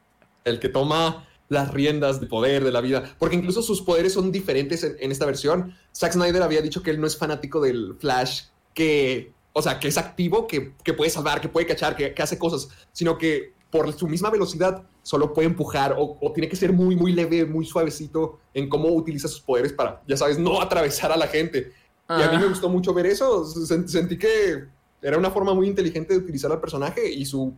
El 0.44 0.60
que 0.60 0.68
toma 0.68 1.26
las 1.48 1.72
riendas 1.72 2.20
de 2.20 2.26
poder 2.26 2.64
de 2.64 2.72
la 2.72 2.80
vida, 2.80 3.14
porque 3.18 3.36
incluso 3.36 3.62
sus 3.62 3.82
poderes 3.82 4.12
son 4.12 4.32
diferentes 4.32 4.82
en, 4.84 5.12
esta 5.12 5.26
versión. 5.26 5.74
Zack 5.94 6.12
Snyder 6.12 6.42
había 6.42 6.62
dicho 6.62 6.82
que 6.82 6.90
él 6.90 7.00
no 7.00 7.06
es 7.06 7.16
fanático 7.16 7.60
del 7.60 7.96
Flash, 7.98 8.44
que, 8.74 9.32
o 9.52 9.62
sea, 9.62 9.78
que 9.78 9.88
es 9.88 9.98
activo, 9.98 10.46
que, 10.46 10.74
puede 10.96 11.10
salvar, 11.10 11.40
que 11.40 11.48
puede 11.48 11.66
cachar, 11.66 11.96
que, 11.96 12.14
hace 12.20 12.38
cosas, 12.38 12.68
sino 12.92 13.16
que 13.16 13.54
por 13.70 13.92
su 13.92 14.08
misma 14.08 14.30
velocidad 14.30 14.84
solo 15.02 15.32
puede 15.32 15.48
empujar 15.48 15.94
o, 15.98 16.18
tiene 16.32 16.48
que 16.48 16.56
ser 16.56 16.72
muy, 16.72 16.96
muy 16.96 17.12
leve, 17.12 17.44
muy 17.44 17.64
suavecito 17.64 18.40
en 18.54 18.68
cómo 18.68 18.88
utiliza 18.88 19.28
sus 19.28 19.40
poderes 19.40 19.72
para, 19.72 20.02
ya 20.06 20.16
sabes, 20.16 20.38
no 20.38 20.60
atravesar 20.60 21.12
a 21.12 21.16
la 21.16 21.28
gente. 21.28 21.72
Y 22.08 22.22
a 22.22 22.30
mí 22.30 22.38
me 22.38 22.46
gustó 22.46 22.68
mucho 22.68 22.94
ver 22.94 23.06
eso. 23.06 23.44
Sentí 23.44 24.18
que 24.18 24.64
era 25.02 25.18
una 25.18 25.30
forma 25.30 25.54
muy 25.54 25.66
inteligente 25.66 26.14
de 26.14 26.20
utilizar 26.20 26.50
al 26.52 26.60
personaje 26.60 27.10
y 27.10 27.24
su, 27.24 27.54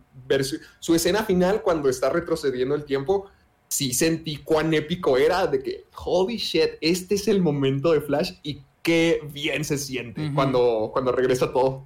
su 0.79 0.95
escena 0.95 1.23
final 1.23 1.61
cuando 1.61 1.89
está 1.89 2.09
retrocediendo 2.09 2.75
el 2.75 2.85
tiempo 2.85 3.29
sí 3.69 3.93
sentí 3.93 4.37
cuán 4.37 4.73
épico 4.73 5.15
era 5.15 5.47
de 5.47 5.63
que, 5.63 5.85
holy 6.03 6.37
shit, 6.37 6.71
este 6.81 7.15
es 7.15 7.27
el 7.27 7.41
momento 7.41 7.91
de 7.91 8.01
Flash 8.01 8.33
y 8.43 8.61
qué 8.81 9.21
bien 9.31 9.63
se 9.63 9.77
siente 9.77 10.31
cuando, 10.33 10.89
cuando 10.91 11.11
regresa 11.11 11.53
todo. 11.53 11.83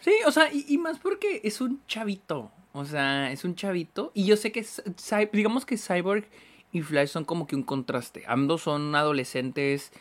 Sí, 0.00 0.12
o 0.26 0.32
sea, 0.32 0.50
y, 0.52 0.76
más 0.78 0.98
porque 0.98 1.42
es 1.44 1.60
un 1.60 1.84
chavito. 1.86 2.50
O 2.72 2.84
sea, 2.84 3.30
es 3.30 3.44
un 3.44 3.54
chavito. 3.54 4.10
Y 4.14 4.24
yo 4.24 4.36
sé 4.36 4.50
que, 4.50 4.64
digamos 5.32 5.66
que 5.66 5.76
Cyborg 5.76 6.24
y 6.72 6.80
Flash 6.80 7.08
son 7.08 7.24
como 7.24 7.46
que 7.46 7.54
un 7.54 7.64
contraste. 7.64 8.24
Ambos 8.26 8.62
son 8.62 8.94
adolescentes. 8.94 9.92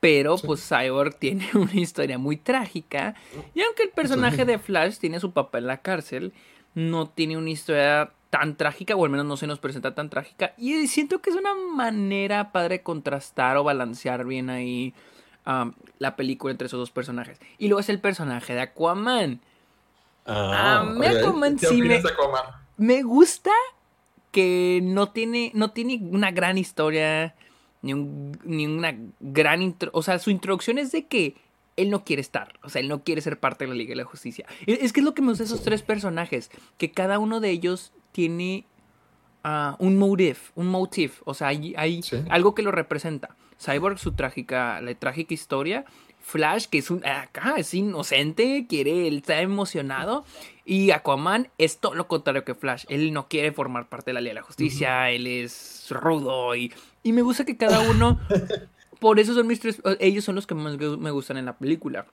Pero 0.00 0.36
pues 0.38 0.66
Cyborg 0.66 1.14
tiene 1.18 1.48
una 1.54 1.74
historia 1.74 2.18
muy 2.18 2.36
trágica. 2.36 3.14
Y 3.54 3.62
aunque 3.62 3.84
el 3.84 3.90
personaje 3.90 4.44
de 4.44 4.58
Flash 4.58 4.98
tiene 4.98 5.20
su 5.20 5.32
papá 5.32 5.58
en 5.58 5.66
la 5.66 5.78
cárcel, 5.78 6.32
no 6.74 7.08
tiene 7.08 7.36
una 7.36 7.50
historia 7.50 8.12
tan 8.30 8.56
trágica, 8.56 8.94
o 8.94 9.04
al 9.04 9.10
menos 9.10 9.26
no 9.26 9.36
se 9.36 9.46
nos 9.46 9.58
presenta 9.58 9.94
tan 9.94 10.10
trágica. 10.10 10.54
Y 10.58 10.86
siento 10.86 11.20
que 11.20 11.30
es 11.30 11.36
una 11.36 11.54
manera 11.54 12.52
padre 12.52 12.76
de 12.76 12.82
contrastar 12.82 13.56
o 13.56 13.64
balancear 13.64 14.24
bien 14.24 14.50
ahí 14.50 14.94
um, 15.46 15.72
la 15.98 16.14
película 16.14 16.52
entre 16.52 16.66
esos 16.66 16.78
dos 16.78 16.90
personajes. 16.90 17.40
Y 17.58 17.68
luego 17.68 17.80
es 17.80 17.88
el 17.88 18.00
personaje 18.00 18.54
de 18.54 18.60
Aquaman. 18.60 19.40
Ah, 20.26 20.82
Aquaman 20.82 21.58
sí 21.58 21.80
me, 21.80 22.02
me 22.76 23.02
gusta 23.02 23.50
que 24.30 24.80
no 24.82 25.10
tiene, 25.10 25.50
no 25.54 25.70
tiene 25.70 25.98
una 26.02 26.30
gran 26.30 26.58
historia, 26.58 27.34
ni, 27.82 27.92
un, 27.92 28.38
ni 28.44 28.66
una 28.66 28.96
gran... 29.20 29.76
o 29.92 30.02
sea, 30.02 30.18
su 30.18 30.30
introducción 30.30 30.78
es 30.78 30.92
de 30.92 31.06
que 31.06 31.36
él 31.76 31.90
no 31.90 32.04
quiere 32.04 32.20
estar, 32.20 32.58
o 32.62 32.68
sea, 32.68 32.80
él 32.80 32.88
no 32.88 33.04
quiere 33.04 33.20
ser 33.20 33.38
parte 33.38 33.64
de 33.64 33.70
la 33.70 33.76
Liga 33.76 33.90
de 33.90 33.96
la 33.96 34.04
Justicia. 34.04 34.46
Es 34.66 34.92
que 34.92 35.00
es 35.00 35.04
lo 35.04 35.14
que 35.14 35.22
me 35.22 35.28
gusta 35.28 35.44
esos 35.44 35.62
tres 35.62 35.82
personajes, 35.82 36.50
que 36.76 36.90
cada 36.90 37.20
uno 37.20 37.38
de 37.38 37.50
ellos 37.50 37.92
tiene 38.10 38.66
ah, 39.44 39.76
un 39.78 39.96
motive, 39.96 40.38
un 40.56 40.66
motif, 40.66 41.22
o 41.24 41.34
sea, 41.34 41.48
hay, 41.48 41.74
algo 42.30 42.54
que 42.54 42.62
lo 42.62 42.72
representa. 42.72 43.36
Cyborg, 43.60 43.98
su 43.98 44.12
trágica, 44.12 44.80
la 44.80 44.94
trágica 44.94 45.34
historia. 45.34 45.84
Flash, 46.20 46.66
que 46.66 46.78
es 46.78 46.90
un 46.90 47.06
acá, 47.06 47.54
es 47.56 47.72
inocente, 47.72 48.66
quiere, 48.68 49.06
él 49.08 49.18
está 49.18 49.40
emocionado. 49.40 50.24
Y 50.64 50.90
Aquaman 50.90 51.48
es 51.56 51.78
todo 51.78 51.94
lo 51.94 52.06
contrario 52.06 52.44
que 52.44 52.54
Flash. 52.54 52.84
Él 52.88 53.12
no 53.12 53.28
quiere 53.28 53.52
formar 53.52 53.88
parte 53.88 54.10
de 54.10 54.14
la 54.14 54.20
Liga 54.20 54.32
de 54.32 54.40
la 54.40 54.42
Justicia, 54.42 55.10
él 55.10 55.26
es 55.26 55.86
rudo 55.90 56.54
y, 56.54 56.72
y 57.08 57.12
me 57.12 57.22
gusta 57.22 57.46
que 57.46 57.56
cada 57.56 57.80
uno. 57.80 58.20
por 59.00 59.18
eso 59.18 59.32
son 59.32 59.46
mis 59.46 59.60
tres. 59.60 59.80
Ellos 59.98 60.24
son 60.24 60.34
los 60.34 60.46
que 60.46 60.54
más 60.54 60.76
me 60.78 61.10
gustan 61.10 61.38
en 61.38 61.46
la 61.46 61.56
película. 61.56 62.04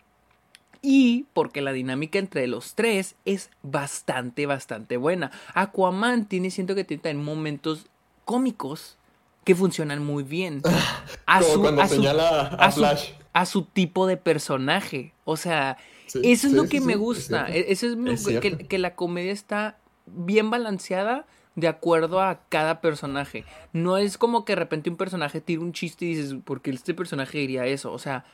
y 0.82 1.26
porque 1.34 1.62
la 1.62 1.74
dinámica 1.74 2.18
entre 2.18 2.48
los 2.48 2.76
tres 2.76 3.16
es 3.26 3.50
bastante, 3.62 4.46
bastante 4.46 4.96
buena. 4.96 5.32
Aquaman 5.54 6.28
tiene, 6.28 6.50
siento 6.50 6.76
que 6.76 6.86
tiene 6.86 7.04
también 7.04 7.26
momentos 7.26 7.88
cómicos 8.24 8.98
que 9.44 9.54
funcionan 9.54 10.02
muy 10.02 10.24
bien. 10.24 10.62
A 11.26 11.42
Como 11.42 11.64
cuando 11.64 11.86
señala 11.88 12.48
a, 12.48 12.72
Flash. 12.72 13.10
a 13.34 13.46
su 13.46 13.64
tipo 13.64 14.08
de 14.08 14.16
personaje. 14.16 15.12
O 15.26 15.36
sea, 15.36 15.78
eso 16.24 16.48
es 16.48 16.54
lo 16.54 16.70
que 16.70 16.80
me 16.80 16.96
gusta. 16.96 17.48
E, 17.50 17.66
eso 17.74 17.88
es, 17.88 18.40
que, 18.40 18.58
que, 18.60 18.78
la 18.78 18.96
comedia 18.96 19.34
está 19.34 19.78
bien 20.06 20.50
balanceada 20.50 21.26
de 21.56 21.68
acuerdo 21.68 22.22
a 22.22 22.42
cada 22.50 22.82
personaje. 22.82 23.46
No 23.74 23.98
es 23.98 24.18
como 24.18 24.46
que 24.46 24.54
de 24.54 24.58
repente 24.58 24.90
un 24.90 24.98
personaje 24.98 25.42
tira 25.42 25.62
un 25.62 25.74
chiste 25.74 26.06
y 26.06 26.16
dices, 26.16 26.36
porque 26.44 26.72
este 26.72 26.94
personaje 26.94 27.38
diría 27.38 27.66
eso. 27.66 27.92
O 27.92 28.00
sea, 28.00 28.26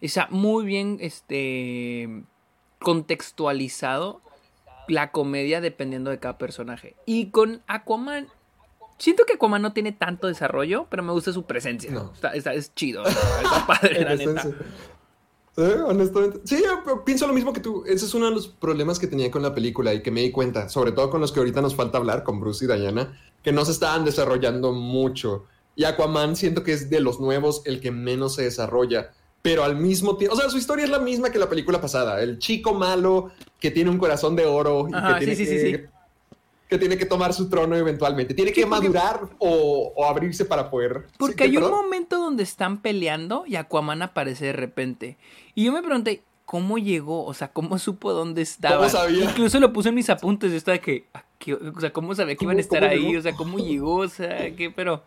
está 0.00 0.28
muy 0.30 0.64
bien 0.64 0.98
este 1.00 2.24
contextualizado 2.78 4.22
la 4.88 5.12
comedia 5.12 5.60
dependiendo 5.60 6.10
de 6.10 6.18
cada 6.18 6.38
personaje. 6.38 6.96
Y 7.06 7.26
con 7.26 7.62
Aquaman, 7.66 8.28
siento 8.98 9.24
que 9.24 9.34
Aquaman 9.34 9.62
no 9.62 9.72
tiene 9.72 9.92
tanto 9.92 10.26
desarrollo, 10.26 10.86
pero 10.90 11.02
me 11.02 11.12
gusta 11.12 11.32
su 11.32 11.44
presencia. 11.44 11.90
No. 11.90 12.12
Está, 12.32 12.54
es 12.54 12.74
chido. 12.74 13.04
Está 13.06 13.66
padre, 13.66 14.00
la 14.04 14.16
neta. 14.16 14.44
Eh, 15.56 15.76
honestamente. 15.86 16.40
Sí, 16.44 16.62
yo 16.64 17.04
pienso 17.04 17.26
lo 17.26 17.32
mismo 17.32 17.52
que 17.52 17.60
tú. 17.60 17.84
Ese 17.86 18.06
es 18.06 18.14
uno 18.14 18.26
de 18.26 18.32
los 18.32 18.48
problemas 18.48 18.98
que 18.98 19.06
tenía 19.06 19.30
con 19.30 19.42
la 19.42 19.54
película 19.54 19.92
y 19.92 20.02
que 20.02 20.10
me 20.10 20.22
di 20.22 20.30
cuenta, 20.30 20.68
sobre 20.68 20.92
todo 20.92 21.10
con 21.10 21.20
los 21.20 21.32
que 21.32 21.40
ahorita 21.40 21.60
nos 21.60 21.74
falta 21.74 21.98
hablar, 21.98 22.22
con 22.22 22.40
Bruce 22.40 22.64
y 22.64 22.68
Diana, 22.68 23.18
que 23.42 23.52
no 23.52 23.64
se 23.64 23.72
estaban 23.72 24.04
desarrollando 24.04 24.72
mucho. 24.72 25.44
Y 25.76 25.84
Aquaman 25.84 26.36
siento 26.36 26.62
que 26.62 26.72
es 26.72 26.90
de 26.90 27.00
los 27.00 27.20
nuevos 27.20 27.62
el 27.64 27.80
que 27.80 27.90
menos 27.90 28.34
se 28.34 28.42
desarrolla 28.42 29.12
pero 29.42 29.64
al 29.64 29.76
mismo 29.76 30.16
tiempo, 30.16 30.36
o 30.36 30.38
sea, 30.38 30.50
su 30.50 30.58
historia 30.58 30.84
es 30.84 30.90
la 30.90 30.98
misma 30.98 31.30
que 31.30 31.38
la 31.38 31.48
película 31.48 31.80
pasada. 31.80 32.22
El 32.22 32.38
chico 32.38 32.74
malo 32.74 33.30
que 33.58 33.70
tiene 33.70 33.90
un 33.90 33.98
corazón 33.98 34.36
de 34.36 34.44
oro 34.44 34.86
y 34.88 34.92
que, 34.92 35.24
tiene 35.24 35.36
que, 35.36 35.88
que, 36.70 36.78
tiene 36.78 36.96
que 36.96 37.06
tomar 37.06 37.34
su 37.34 37.48
trono 37.48 37.76
eventualmente. 37.76 38.32
Tiene 38.32 38.52
que 38.52 38.64
madurar 38.64 39.20
o, 39.38 40.04
abrirse 40.08 40.44
para 40.44 40.70
poder. 40.70 41.06
Porque 41.18 41.44
hay 41.44 41.56
un 41.56 41.70
momento 41.70 42.18
donde 42.18 42.42
están 42.42 42.80
peleando 42.80 43.44
y 43.46 43.56
Aquaman 43.56 44.02
aparece 44.02 44.46
de 44.46 44.52
repente. 44.52 45.18
Y 45.54 45.64
yo 45.64 45.72
me 45.72 45.82
pregunté, 45.82 46.22
¿cómo 46.44 46.78
llegó? 46.78 47.24
O 47.24 47.34
sea, 47.34 47.48
¿cómo 47.48 47.78
supo 47.78 48.12
dónde 48.12 48.42
estaba? 48.42 48.76
¿Cómo 48.76 48.88
sabía? 48.88 49.24
Incluso 49.24 49.58
lo 49.60 49.72
puse 49.72 49.90
en 49.90 49.96
mis 49.96 50.08
apuntes, 50.10 50.64
de 50.64 50.80
que, 50.80 51.06
ah, 51.12 51.24
o 51.74 51.80
sea, 51.80 51.92
¿cómo 51.92 52.14
sabía 52.14 52.36
que 52.36 52.44
iban 52.44 52.58
a 52.58 52.60
estar 52.60 52.84
ahí? 52.84 53.16
O 53.16 53.22
sea, 53.22 53.34
¿cómo 53.34 53.58
llegó? 53.58 53.96
O 53.96 54.08
sea, 54.08 54.54
¿qué? 54.54 54.70
Pero... 54.70 55.02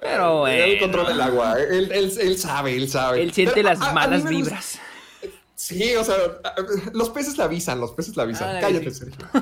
Pero 0.00 0.40
bueno. 0.40 0.64
Él 0.64 0.78
controla 0.78 1.12
el 1.12 1.20
agua. 1.20 1.60
Él, 1.60 1.92
él, 1.92 2.10
él, 2.18 2.38
sabe, 2.38 2.74
él 2.74 2.88
sabe. 2.88 3.22
Él 3.22 3.32
siente 3.32 3.62
las 3.62 3.78
malas 3.92 4.26
vibras. 4.26 4.80
Sí, 5.60 5.94
o 5.94 6.02
sea, 6.02 6.16
los 6.94 7.10
peces 7.10 7.36
la 7.36 7.44
avisan, 7.44 7.78
los 7.78 7.92
peces 7.92 8.16
la 8.16 8.22
avisan. 8.22 8.62
Cállate, 8.62 8.90
Sergio. 8.92 9.28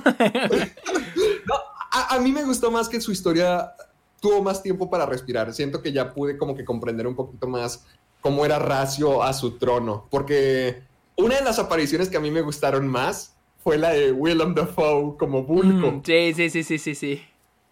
a, 1.93 2.19
mí 2.19 2.33
me 2.33 2.43
gustó 2.43 2.73
más 2.73 2.89
que 2.89 3.01
su 3.01 3.13
historia 3.13 3.73
tuvo 4.19 4.43
más 4.43 4.61
tiempo 4.61 4.91
para 4.91 5.07
respirar. 5.07 5.55
Siento 5.55 5.81
que 5.81 5.93
ya 5.93 6.13
pude 6.13 6.37
como 6.37 6.57
que 6.57 6.65
comprender 6.65 7.07
un 7.07 7.15
poquito 7.15 7.47
más 7.47 7.85
cómo 8.21 8.45
era 8.45 8.59
Racio 8.59 9.23
a 9.23 9.33
su 9.33 9.59
trono. 9.59 10.09
Porque 10.11 10.83
una 11.15 11.37
de 11.37 11.45
las 11.45 11.61
apariciones 11.61 12.09
que 12.09 12.17
a 12.17 12.21
mí 12.21 12.33
me 12.33 12.43
gustaron 12.43 12.89
más 12.89 13.37
fue 13.63 13.79
la 13.79 13.91
de 13.91 14.11
Willem 14.11 14.57
Dafoe 14.57 15.17
como 15.17 15.45
Vulco. 15.45 15.93
Mm, 15.93 16.03
sí, 16.05 16.35
sí, 16.35 16.51
sí, 16.51 16.65
sí, 16.65 16.79
sí, 16.79 16.95
sí. 16.97 17.23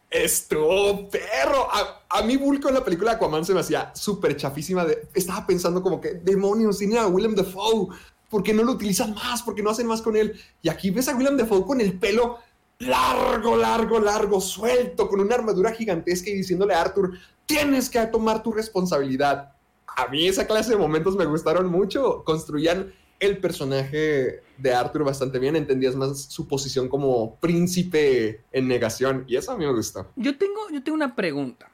Estuvo 0.08 1.08
perro. 1.08 1.66
A, 2.08 2.22
mí 2.22 2.36
Vulco 2.36 2.68
en 2.68 2.74
la 2.74 2.84
película 2.84 3.10
de 3.10 3.16
Aquaman 3.16 3.44
se 3.44 3.52
me 3.52 3.58
hacía 3.58 3.90
súper 3.92 4.36
chafísima. 4.36 4.84
De, 4.84 5.08
estaba 5.14 5.44
pensando 5.44 5.82
como 5.82 6.00
que, 6.00 6.14
demonios, 6.14 6.78
tiene 6.78 6.96
a 6.96 7.08
Willem 7.08 7.34
Dafoe. 7.34 7.88
¿Por 8.30 8.42
qué 8.42 8.52
no 8.52 8.62
lo 8.62 8.72
utilizan 8.72 9.14
más? 9.14 9.42
¿Por 9.42 9.54
qué 9.54 9.62
no 9.62 9.70
hacen 9.70 9.86
más 9.86 10.02
con 10.02 10.16
él? 10.16 10.38
Y 10.62 10.68
aquí 10.68 10.90
ves 10.90 11.08
a 11.08 11.16
Willem 11.16 11.36
Dafoe 11.36 11.64
con 11.64 11.80
el 11.80 11.98
pelo 11.98 12.38
largo, 12.78 13.56
largo, 13.56 14.00
largo, 14.00 14.40
suelto, 14.40 15.08
con 15.08 15.20
una 15.20 15.34
armadura 15.34 15.72
gigantesca 15.72 16.30
y 16.30 16.34
diciéndole 16.34 16.74
a 16.74 16.82
Arthur, 16.82 17.18
tienes 17.46 17.88
que 17.88 18.04
tomar 18.06 18.42
tu 18.42 18.52
responsabilidad. 18.52 19.52
A 19.86 20.08
mí 20.08 20.26
esa 20.26 20.46
clase 20.46 20.70
de 20.70 20.76
momentos 20.76 21.16
me 21.16 21.24
gustaron 21.24 21.70
mucho. 21.70 22.22
Construían 22.24 22.92
el 23.18 23.38
personaje 23.38 24.42
de 24.58 24.74
Arthur 24.74 25.04
bastante 25.04 25.38
bien, 25.38 25.56
entendías 25.56 25.96
más 25.96 26.20
su 26.24 26.46
posición 26.46 26.88
como 26.88 27.36
príncipe 27.36 28.42
en 28.52 28.68
negación 28.68 29.24
y 29.26 29.36
eso 29.36 29.52
a 29.52 29.56
mí 29.56 29.64
me 29.64 29.72
gustó. 29.72 30.08
Yo 30.16 30.36
tengo, 30.36 30.68
yo 30.70 30.82
tengo 30.82 30.96
una 30.96 31.14
pregunta. 31.14 31.70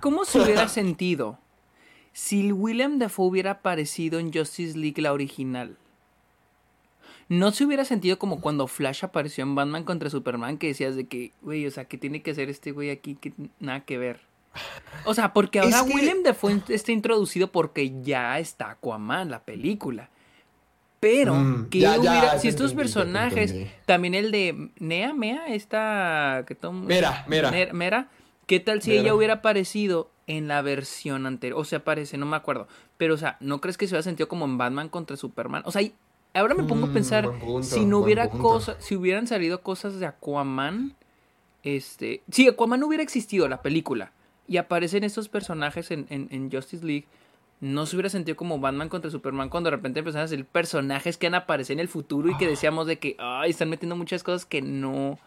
¿Cómo 0.00 0.24
se 0.24 0.40
hubiera 0.40 0.68
sentido 0.68 1.38
si 2.12 2.52
William 2.52 2.98
Dafoe 2.98 3.26
hubiera 3.26 3.52
aparecido 3.52 4.18
en 4.18 4.32
Justice 4.32 4.78
League 4.78 5.00
la 5.00 5.12
original? 5.12 5.76
¿No 7.28 7.50
se 7.50 7.64
hubiera 7.64 7.84
sentido 7.84 8.18
como 8.18 8.40
cuando 8.40 8.66
Flash 8.66 9.04
apareció 9.04 9.42
en 9.42 9.54
Batman 9.54 9.84
contra 9.84 10.10
Superman 10.10 10.58
que 10.58 10.68
decías 10.68 10.96
de 10.96 11.06
que, 11.06 11.32
güey, 11.40 11.66
o 11.66 11.70
sea, 11.70 11.86
que 11.86 11.96
tiene 11.96 12.22
que 12.22 12.34
ser 12.34 12.50
este 12.50 12.72
güey 12.72 12.90
aquí 12.90 13.14
que 13.14 13.32
nada 13.58 13.80
que 13.80 13.96
ver? 13.96 14.20
O 15.06 15.14
sea, 15.14 15.32
porque 15.32 15.58
ahora 15.58 15.82
William 15.82 16.22
Dafoe 16.22 16.60
está 16.68 16.92
introducido 16.92 17.50
porque 17.50 18.02
ya 18.02 18.38
está 18.38 18.72
Aquaman, 18.72 19.30
la 19.30 19.44
película. 19.44 20.10
Pero, 21.00 21.34
mm, 21.34 21.68
que 21.70 21.78
hubiera, 21.78 22.38
si 22.38 22.46
estos 22.46 22.74
personajes, 22.74 23.54
también 23.86 24.14
el 24.14 24.30
de 24.30 24.70
Nea, 24.78 25.14
Mea, 25.14 25.48
esta 25.48 26.44
que 26.46 26.56
Mera, 26.70 27.24
Mera. 27.26 27.72
Mera, 27.72 28.08
¿qué 28.46 28.60
tal 28.60 28.82
si 28.82 28.92
ella 28.92 29.14
hubiera 29.14 29.34
aparecido 29.34 30.11
en 30.26 30.48
la 30.48 30.62
versión 30.62 31.26
anterior? 31.26 31.60
O 31.60 31.64
sea, 31.64 31.78
aparece, 31.78 32.16
no 32.16 32.26
me 32.26 32.36
acuerdo. 32.36 32.68
Pero, 32.96 33.14
o 33.14 33.18
sea, 33.18 33.36
¿no 33.40 33.60
crees 33.60 33.76
que 33.78 33.86
se 33.86 33.94
hubiera 33.94 34.02
sentido 34.02 34.28
como 34.28 34.44
en 34.44 34.58
Batman 34.58 34.88
contra 34.88 35.16
Superman? 35.16 35.62
O 35.66 35.72
sea, 35.72 35.82
ahora 36.34 36.54
me 36.54 36.64
pongo 36.64 36.86
a 36.86 36.88
mm, 36.88 36.92
pensar, 36.92 37.30
si 37.62 37.84
no 37.84 37.98
hubiera 37.98 38.28
cosas, 38.28 38.76
si 38.80 38.96
hubieran 38.96 39.26
salido 39.26 39.62
cosas 39.62 39.98
de 39.98 40.06
Aquaman, 40.06 40.94
este, 41.62 42.22
si 42.30 42.48
Aquaman 42.48 42.80
no 42.80 42.86
hubiera 42.86 43.02
existido 43.02 43.48
la 43.48 43.62
película 43.62 44.12
y 44.48 44.56
aparecen 44.56 45.04
estos 45.04 45.28
personajes 45.28 45.90
en, 45.90 46.06
en, 46.08 46.50
Justice 46.50 46.84
League, 46.84 47.06
no 47.60 47.86
se 47.86 47.94
hubiera 47.94 48.08
sentido 48.08 48.36
como 48.36 48.58
Batman 48.58 48.88
contra 48.88 49.10
Superman 49.10 49.48
cuando 49.48 49.70
de 49.70 49.76
repente 49.76 50.00
empezaron 50.00 50.24
a 50.24 50.28
ser 50.28 50.44
personajes 50.44 51.16
que 51.16 51.28
han 51.28 51.34
aparecido 51.34 51.74
en 51.74 51.80
el 51.80 51.88
futuro 51.88 52.28
y 52.28 52.36
que 52.36 52.48
decíamos 52.48 52.86
de 52.86 52.98
que, 52.98 53.16
ay, 53.18 53.50
están 53.50 53.68
metiendo 53.70 53.94
muchas 53.94 54.22
cosas 54.22 54.44
que 54.44 54.60
no. 54.60 55.18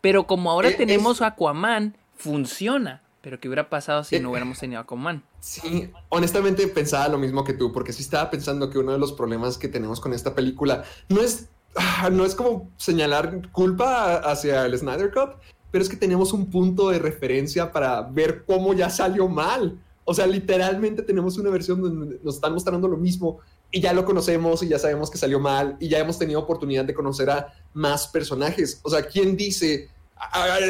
Pero 0.00 0.26
como 0.26 0.50
ahora 0.50 0.70
eh, 0.70 0.74
tenemos 0.74 1.20
Aquaman, 1.20 1.96
funciona. 2.16 3.02
Pero 3.22 3.38
¿qué 3.38 3.48
hubiera 3.48 3.70
pasado 3.70 4.02
si 4.02 4.18
no 4.18 4.28
eh, 4.28 4.30
hubiéramos 4.32 4.58
tenido 4.58 4.80
Aquaman? 4.80 5.22
Sí, 5.40 5.90
honestamente 6.08 6.66
pensaba 6.66 7.08
lo 7.08 7.18
mismo 7.18 7.44
que 7.44 7.52
tú, 7.52 7.72
porque 7.72 7.92
sí 7.92 8.02
estaba 8.02 8.28
pensando 8.30 8.68
que 8.68 8.78
uno 8.78 8.92
de 8.92 8.98
los 8.98 9.12
problemas 9.12 9.56
que 9.56 9.68
tenemos 9.68 10.00
con 10.00 10.12
esta 10.12 10.34
película 10.34 10.84
no 11.08 11.20
es, 11.20 11.48
ah, 11.76 12.10
no 12.10 12.24
es 12.24 12.34
como 12.34 12.68
señalar 12.76 13.50
culpa 13.52 14.16
hacia 14.16 14.66
el 14.66 14.76
Snyder 14.76 15.12
Cut, 15.12 15.36
pero 15.70 15.82
es 15.82 15.88
que 15.88 15.96
tenemos 15.96 16.32
un 16.32 16.50
punto 16.50 16.90
de 16.90 16.98
referencia 16.98 17.70
para 17.70 18.02
ver 18.02 18.44
cómo 18.44 18.74
ya 18.74 18.90
salió 18.90 19.28
mal. 19.28 19.80
O 20.04 20.14
sea, 20.14 20.26
literalmente 20.26 21.02
tenemos 21.02 21.38
una 21.38 21.50
versión 21.50 21.80
donde 21.80 22.18
nos 22.24 22.34
están 22.34 22.52
mostrando 22.52 22.88
lo 22.88 22.96
mismo 22.96 23.38
y 23.70 23.80
ya 23.80 23.92
lo 23.92 24.04
conocemos 24.04 24.62
y 24.64 24.68
ya 24.68 24.78
sabemos 24.80 25.10
que 25.10 25.16
salió 25.16 25.38
mal 25.38 25.76
y 25.78 25.88
ya 25.88 25.98
hemos 25.98 26.18
tenido 26.18 26.40
oportunidad 26.40 26.84
de 26.84 26.92
conocer 26.92 27.30
a 27.30 27.54
más 27.72 28.08
personajes. 28.08 28.80
O 28.82 28.90
sea, 28.90 29.02
¿quién 29.02 29.36
dice? 29.36 29.88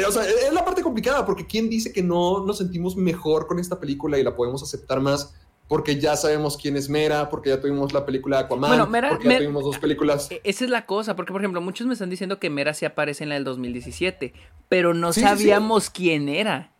O 0.07 0.11
sea, 0.11 0.23
es 0.23 0.53
la 0.53 0.65
parte 0.65 0.81
complicada 0.81 1.25
porque 1.25 1.45
¿quién 1.45 1.69
dice 1.69 1.93
que 1.93 2.01
no 2.01 2.45
nos 2.45 2.57
sentimos 2.57 2.95
mejor 2.95 3.47
con 3.47 3.59
esta 3.59 3.79
película 3.79 4.17
y 4.17 4.23
la 4.23 4.35
podemos 4.35 4.63
aceptar 4.63 4.99
más? 4.99 5.35
porque 5.67 5.99
ya 5.99 6.15
sabemos 6.15 6.57
quién 6.57 6.75
es 6.75 6.89
Mera, 6.89 7.29
porque 7.29 7.49
ya 7.49 7.59
tuvimos 7.59 7.93
la 7.93 8.05
película 8.05 8.37
de 8.37 8.43
Aquaman, 8.43 8.69
bueno, 8.69 8.87
Mera, 8.87 9.09
porque 9.09 9.29
ya 9.29 9.37
tuvimos 9.37 9.63
dos 9.63 9.79
películas. 9.79 10.29
E-, 10.29 10.41
esa 10.43 10.65
es 10.65 10.69
la 10.69 10.85
cosa, 10.85 11.15
porque 11.15 11.31
por 11.31 11.41
ejemplo, 11.41 11.61
muchos 11.61 11.87
me 11.87 11.93
están 11.93 12.09
diciendo 12.09 12.39
que 12.39 12.49
Mera 12.49 12.73
sí 12.73 12.85
aparece 12.85 13.23
en 13.23 13.29
la 13.29 13.35
del 13.35 13.43
2017, 13.43 14.33
pero 14.69 14.93
no 14.93 15.13
sabíamos 15.13 15.89
quién 15.89 16.29
era. 16.29 16.71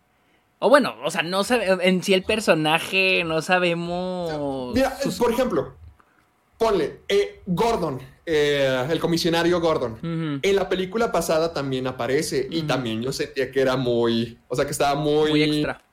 O 0.59 0.69
bueno, 0.69 0.93
o 1.03 1.11
sea, 1.11 1.23
no 1.23 1.43
sabemos 1.43 1.79
en 1.83 2.03
sí 2.03 2.13
el 2.13 2.23
personaje, 2.23 3.23
no 3.23 3.41
sabemos. 3.41 4.73
Mira, 4.73 4.95
por 5.17 5.31
ejemplo, 5.31 5.73
ponle, 6.57 7.01
eh, 7.07 7.41
Gordon, 7.47 7.99
eh, 8.25 8.87
el 8.89 8.99
comisionario 8.99 9.59
Gordon. 9.59 10.39
En 10.41 10.55
la 10.55 10.69
película 10.69 11.11
pasada 11.11 11.53
también 11.53 11.87
aparece 11.87 12.47
y 12.49 12.63
también 12.63 13.01
yo 13.01 13.11
sentía 13.11 13.51
que 13.51 13.61
era 13.61 13.75
muy, 13.75 14.37
o 14.47 14.55
sea, 14.55 14.65
que 14.65 14.71
estaba 14.71 14.95
muy... 14.95 15.31
Muy 15.31 15.43
extra 15.43 15.83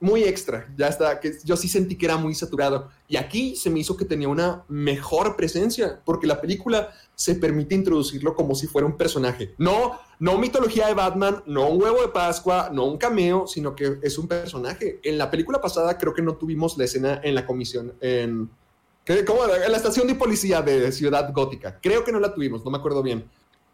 muy 0.00 0.22
extra, 0.24 0.72
ya 0.76 0.88
está, 0.88 1.18
que 1.18 1.32
yo 1.44 1.56
sí 1.56 1.68
sentí 1.68 1.96
que 1.96 2.06
era 2.06 2.16
muy 2.16 2.34
saturado. 2.34 2.88
Y 3.08 3.16
aquí 3.16 3.56
se 3.56 3.68
me 3.68 3.80
hizo 3.80 3.96
que 3.96 4.04
tenía 4.04 4.28
una 4.28 4.64
mejor 4.68 5.36
presencia, 5.36 6.00
porque 6.04 6.26
la 6.26 6.40
película 6.40 6.90
se 7.14 7.34
permite 7.34 7.74
introducirlo 7.74 8.34
como 8.34 8.54
si 8.54 8.68
fuera 8.68 8.86
un 8.86 8.96
personaje. 8.96 9.54
No, 9.58 9.98
no 10.20 10.38
mitología 10.38 10.86
de 10.86 10.94
Batman, 10.94 11.42
no 11.46 11.68
un 11.68 11.82
huevo 11.82 12.00
de 12.02 12.08
Pascua, 12.08 12.70
no 12.72 12.84
un 12.84 12.96
cameo, 12.96 13.46
sino 13.48 13.74
que 13.74 13.98
es 14.02 14.18
un 14.18 14.28
personaje. 14.28 15.00
En 15.02 15.18
la 15.18 15.30
película 15.30 15.60
pasada 15.60 15.98
creo 15.98 16.14
que 16.14 16.22
no 16.22 16.36
tuvimos 16.36 16.78
la 16.78 16.84
escena 16.84 17.20
en 17.24 17.34
la 17.34 17.44
comisión, 17.44 17.94
en, 18.00 18.48
¿cómo? 19.26 19.44
en 19.44 19.70
la 19.72 19.76
estación 19.76 20.06
de 20.06 20.14
policía 20.14 20.62
de 20.62 20.92
Ciudad 20.92 21.32
Gótica. 21.32 21.78
Creo 21.80 22.04
que 22.04 22.12
no 22.12 22.20
la 22.20 22.34
tuvimos, 22.34 22.64
no 22.64 22.70
me 22.70 22.78
acuerdo 22.78 23.02
bien. 23.02 23.24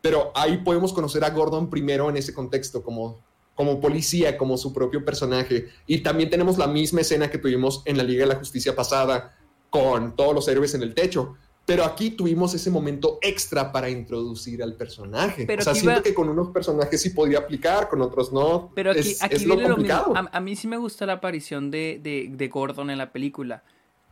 Pero 0.00 0.32
ahí 0.34 0.58
podemos 0.58 0.92
conocer 0.92 1.24
a 1.24 1.30
Gordon 1.30 1.70
primero 1.70 2.08
en 2.10 2.16
ese 2.16 2.34
contexto, 2.34 2.82
como 2.82 3.20
como 3.54 3.80
policía, 3.80 4.36
como 4.36 4.56
su 4.58 4.72
propio 4.72 5.04
personaje. 5.04 5.68
Y 5.86 5.98
también 5.98 6.28
tenemos 6.28 6.58
la 6.58 6.66
misma 6.66 7.02
escena 7.02 7.30
que 7.30 7.38
tuvimos 7.38 7.82
en 7.84 7.96
la 7.96 8.02
Liga 8.02 8.22
de 8.26 8.32
la 8.34 8.38
Justicia 8.40 8.74
pasada 8.74 9.36
con 9.70 10.16
todos 10.16 10.34
los 10.34 10.48
héroes 10.48 10.74
en 10.74 10.82
el 10.82 10.92
techo. 10.94 11.36
pero 11.66 11.84
aquí 11.84 12.10
tuvimos 12.10 12.52
ese 12.54 12.70
momento 12.70 13.18
extra 13.22 13.72
para 13.72 13.88
introducir 13.88 14.62
al 14.62 14.74
personaje. 14.74 15.46
Pero 15.46 15.60
o 15.60 15.64
sea, 15.64 15.72
aquí 15.72 15.80
siento 15.80 16.02
que 16.02 16.12
con 16.12 16.28
unos 16.28 16.50
personajes 16.50 17.00
sí 17.00 17.10
podría 17.10 17.38
aplicar, 17.38 17.88
con 17.88 18.02
otros 18.02 18.32
no. 18.32 18.70
Pero 18.74 18.90
aquí, 18.90 19.00
es, 19.12 19.22
aquí 19.22 19.36
es 19.36 19.46
lo 19.46 19.54
viene 19.56 19.70
lo 19.70 19.76
mismo. 19.78 19.94
complicado. 19.94 20.28
A, 20.30 20.36
a 20.36 20.40
mí 20.40 20.56
sí 20.56 20.68
me 20.68 20.76
gusta 20.76 21.06
la 21.06 21.14
aparición 21.14 21.70
de, 21.70 22.00
de, 22.02 22.28
de 22.30 22.48
Gordon 22.48 22.90
en 22.90 22.98
la 22.98 23.12
película. 23.12 23.62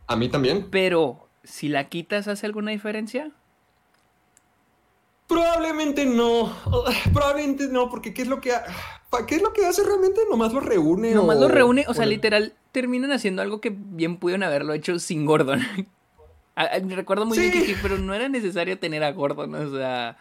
A 0.07 0.15
mí 0.15 0.29
también. 0.29 0.67
Pero, 0.69 1.27
si 1.43 1.69
la 1.69 1.89
quitas, 1.89 2.27
¿hace 2.27 2.45
alguna 2.45 2.71
diferencia? 2.71 3.31
Probablemente 5.27 6.05
no. 6.05 6.53
Probablemente 7.13 7.67
no, 7.67 7.89
porque 7.89 8.13
¿qué 8.13 8.23
es 8.23 8.27
lo 8.27 8.41
que, 8.41 8.51
ha- 8.53 8.65
¿qué 9.27 9.35
es 9.35 9.41
lo 9.41 9.53
que 9.53 9.65
hace 9.65 9.83
realmente? 9.83 10.21
Nomás 10.29 10.53
lo 10.53 10.59
reúne. 10.59 11.11
Nomás 11.13 11.37
o- 11.37 11.41
lo 11.41 11.47
reúne, 11.47 11.85
o 11.87 11.93
sea, 11.93 12.05
o- 12.05 12.09
literal, 12.09 12.53
terminan 12.71 13.11
haciendo 13.11 13.41
algo 13.41 13.61
que 13.61 13.73
bien 13.75 14.17
pudieron 14.17 14.43
haberlo 14.43 14.73
hecho 14.73 14.99
sin 14.99 15.25
Gordon. 15.25 15.61
A- 16.55 16.63
a- 16.75 16.79
Recuerdo 16.79 17.25
muy 17.25 17.37
bien 17.37 17.51
que 17.51 17.65
sí, 17.65 17.75
pero 17.81 17.97
no 17.97 18.13
era 18.13 18.27
necesario 18.29 18.77
tener 18.79 19.03
a 19.03 19.11
Gordon, 19.11 19.55
o 19.55 19.71
sea... 19.77 20.17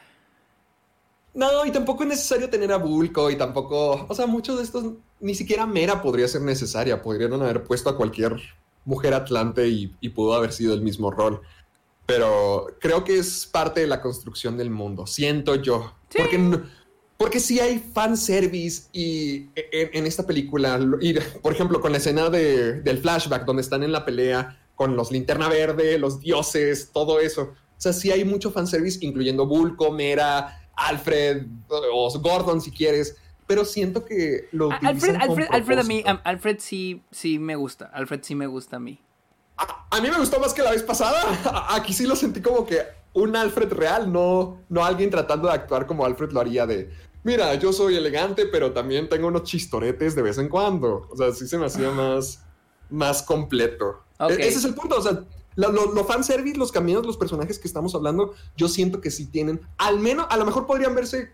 No, 1.35 1.65
y 1.65 1.71
tampoco 1.71 2.03
es 2.03 2.11
necesario 2.11 2.51
tener 2.51 2.71
a 2.73 2.77
Bulko 2.77 3.31
y 3.31 3.37
tampoco, 3.37 4.05
o 4.07 4.15
sea, 4.15 4.27
muchos 4.27 4.59
de 4.59 4.65
estos, 4.65 4.85
ni 5.19 5.35
siquiera 5.35 5.65
Mera 5.67 6.03
podría 6.03 6.29
ser 6.29 6.43
necesaria, 6.43 7.01
podrían 7.01 7.33
haber 7.33 7.65
puesto 7.65 7.89
a 7.89 7.97
cualquier 7.97 8.37
mujer 8.85 9.15
atlante 9.15 9.69
y, 9.69 9.95
y 10.01 10.09
pudo 10.11 10.35
haber 10.35 10.53
sido 10.53 10.75
el 10.75 10.83
mismo 10.83 11.11
rol. 11.11 11.41
Pero 12.07 12.67
creo 12.81 13.05
que 13.05 13.19
es 13.19 13.47
parte 13.47 13.81
de 13.81 13.87
la 13.87 14.01
construcción 14.01 14.57
del 14.57 14.71
mundo, 14.71 15.07
siento 15.07 15.55
yo. 15.55 15.95
Porque, 16.17 16.61
porque 17.17 17.41
sí 17.41 17.61
hay 17.61 17.79
fanservice 17.79 18.89
y 18.93 19.47
en, 19.55 19.91
en 19.93 20.07
esta 20.07 20.27
película, 20.27 20.81
y, 21.01 21.15
por 21.43 21.53
ejemplo, 21.53 21.81
con 21.81 21.93
la 21.93 21.99
escena 21.99 22.29
de- 22.29 22.83
del 22.83 22.99
flashback 22.99 23.45
donde 23.45 23.63
están 23.63 23.83
en 23.83 23.93
la 23.93 24.05
pelea 24.05 24.59
con 24.75 24.97
los 24.97 25.13
linterna 25.13 25.49
verde, 25.49 25.97
los 25.99 26.19
dioses, 26.21 26.91
todo 26.93 27.21
eso. 27.21 27.43
O 27.43 27.81
sea, 27.83 27.93
sí 27.93 28.11
hay 28.11 28.25
mucho 28.25 28.51
fanservice, 28.51 28.99
incluyendo 29.05 29.47
Bulko, 29.47 29.93
Mera, 29.93 30.69
Alfred 30.75 31.47
o 31.69 32.11
Gordon 32.21 32.61
si 32.61 32.71
quieres, 32.73 33.17
pero 33.47 33.65
siento 33.65 34.05
que 34.05 34.49
lo 34.53 34.71
Alfred, 34.71 35.17
Alfred, 35.17 35.47
Alfred 35.51 35.79
a 35.79 35.83
mí, 35.83 36.03
a- 36.07 36.21
Alfred 36.25 36.57
sí, 36.61 37.03
sí 37.11 37.39
me 37.39 37.57
gusta, 37.57 37.87
Alfred 37.93 38.21
sí 38.23 38.35
me 38.35 38.47
gusta 38.47 38.77
a 38.77 38.81
mí. 38.81 39.01
A, 39.57 39.87
a 39.91 40.01
mí 40.01 40.09
me 40.11 40.19
gustó 40.19 40.41
más 40.41 40.55
que 40.55 40.63
la 40.63 40.71
vez 40.71 40.83
pasada. 40.83 41.23
Aquí 41.75 41.93
sí 41.93 42.07
lo 42.07 42.17
sentí 42.17 42.41
como 42.41 42.65
que 42.65 42.81
un 43.15 43.37
Alfred 43.37 43.73
real, 43.73 44.11
no, 44.13 44.59
no 44.69 44.85
alguien 44.85 45.11
tratando 45.11 45.49
de 45.49 45.55
actuar 45.55 45.87
como 45.87 46.05
Alfred 46.05 46.31
lo 46.33 46.41
haría 46.41 46.67
de. 46.67 46.91
Mira, 47.25 47.55
yo 47.55 47.73
soy 47.73 47.97
elegante, 47.97 48.47
pero 48.47 48.73
también 48.73 49.09
tengo 49.09 49.29
unos 49.29 49.45
chistoretes 49.45 50.15
de 50.17 50.23
vez 50.23 50.39
en 50.39 50.49
cuando. 50.49 51.07
O 51.11 51.17
sea, 51.17 51.31
sí 51.33 51.47
se 51.47 51.57
me 51.59 51.67
hacía 51.67 51.91
más, 51.91 52.43
más 52.91 53.23
completo. 53.23 54.03
E- 54.19 54.33
Ese 54.33 54.59
es 54.59 54.65
el 54.65 54.75
punto. 54.75 54.97
O 54.97 55.03
sea, 55.03 55.23
lo, 55.55 55.71
lo, 55.71 55.93
lo 55.93 56.05
fanservice, 56.05 56.57
los 56.59 56.73
caminos, 56.73 57.07
los 57.07 57.17
personajes 57.17 57.59
que 57.61 57.69
estamos 57.69 57.95
hablando, 57.95 58.35
yo 58.57 58.67
siento 58.69 59.01
que 59.01 59.11
sí 59.13 59.27
tienen, 59.27 59.61
al 59.79 60.01
menos, 60.01 60.27
a 60.31 60.37
lo 60.37 60.45
mejor 60.47 60.67
podrían 60.67 60.95
verse 60.97 61.33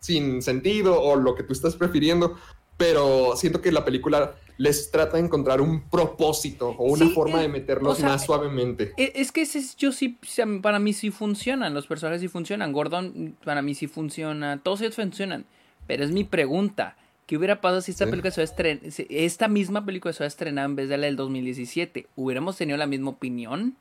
sin 0.00 0.42
sentido 0.42 1.00
o 1.00 1.16
lo 1.16 1.34
que 1.34 1.42
tú 1.42 1.52
estás 1.52 1.76
prefiriendo, 1.76 2.36
pero 2.76 3.34
siento 3.36 3.60
que 3.60 3.72
la 3.72 3.84
película 3.84 4.36
les 4.56 4.90
trata 4.90 5.16
de 5.16 5.24
encontrar 5.24 5.60
un 5.60 5.88
propósito 5.88 6.68
o 6.78 6.84
una 6.92 7.06
Sí, 7.06 7.12
forma 7.14 7.38
eh, 7.40 7.42
de 7.42 7.48
meterlos 7.48 7.94
o 7.94 7.96
sea, 8.00 8.08
más 8.10 8.24
suavemente. 8.24 8.92
E- 8.96 9.12
Es 9.16 9.32
que 9.32 9.42
ese 9.42 9.58
es- 9.58 9.76
yo 9.76 9.92
sí, 9.92 10.18
para 10.62 10.78
mí 10.78 10.92
sí 10.92 11.10
funcionan, 11.10 11.74
los 11.74 11.86
personajes 11.86 12.20
sí 12.20 12.28
funcionan, 12.28 12.72
Gordon 12.72 13.36
para 13.44 13.62
mí 13.62 13.74
sí 13.74 13.86
funciona, 13.88 14.60
todos 14.62 14.80
ellos 14.80 14.96
funcionan, 14.96 15.44
pero 15.86 16.04
es 16.04 16.10
mi 16.12 16.22
pregunta, 16.24 16.96
¿qué 17.26 17.36
hubiera 17.36 17.60
pasado 17.60 17.80
si 17.80 17.90
esta 17.92 18.04
Sí. 18.04 18.10
película 18.10 18.30
se 18.32 18.42
estren- 18.44 18.80
esta 19.10 19.48
misma 19.48 19.84
película 19.84 20.12
se 20.12 20.18
hubiera 20.22 20.28
estrenado 20.28 20.66
en 20.68 20.76
vez 20.76 20.88
de 20.88 20.98
la 20.98 21.06
del 21.06 21.16
2017? 21.16 22.06
¿Hubiéramos 22.16 22.56
tenido 22.56 22.78
la 22.78 22.86
misma 22.86 23.10
opinión? 23.10 23.76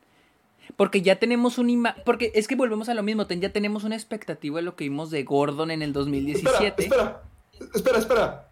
Porque 0.76 1.02
ya 1.02 1.16
tenemos 1.18 1.58
un 1.58 1.70
ima 1.70 1.96
porque 2.06 2.32
es 2.36 2.48
que 2.48 2.56
volvemos 2.56 2.90
a 2.90 2.94
lo 2.94 3.02
mismo, 3.04 3.26
ten- 3.28 3.42
ya 3.42 3.52
tenemos 3.52 3.84
una 3.84 3.96
expectativa 3.96 4.58
de 4.58 4.64
lo 4.64 4.76
que 4.76 4.84
vimos 4.84 5.10
de 5.12 5.24
Gordon 5.24 5.72
en 5.72 5.82
el 5.82 5.94
2017. 5.94 6.84
Espera, 6.84 7.22
espera, 7.54 7.70
espera, 7.74 7.98
espera. 8.00 8.44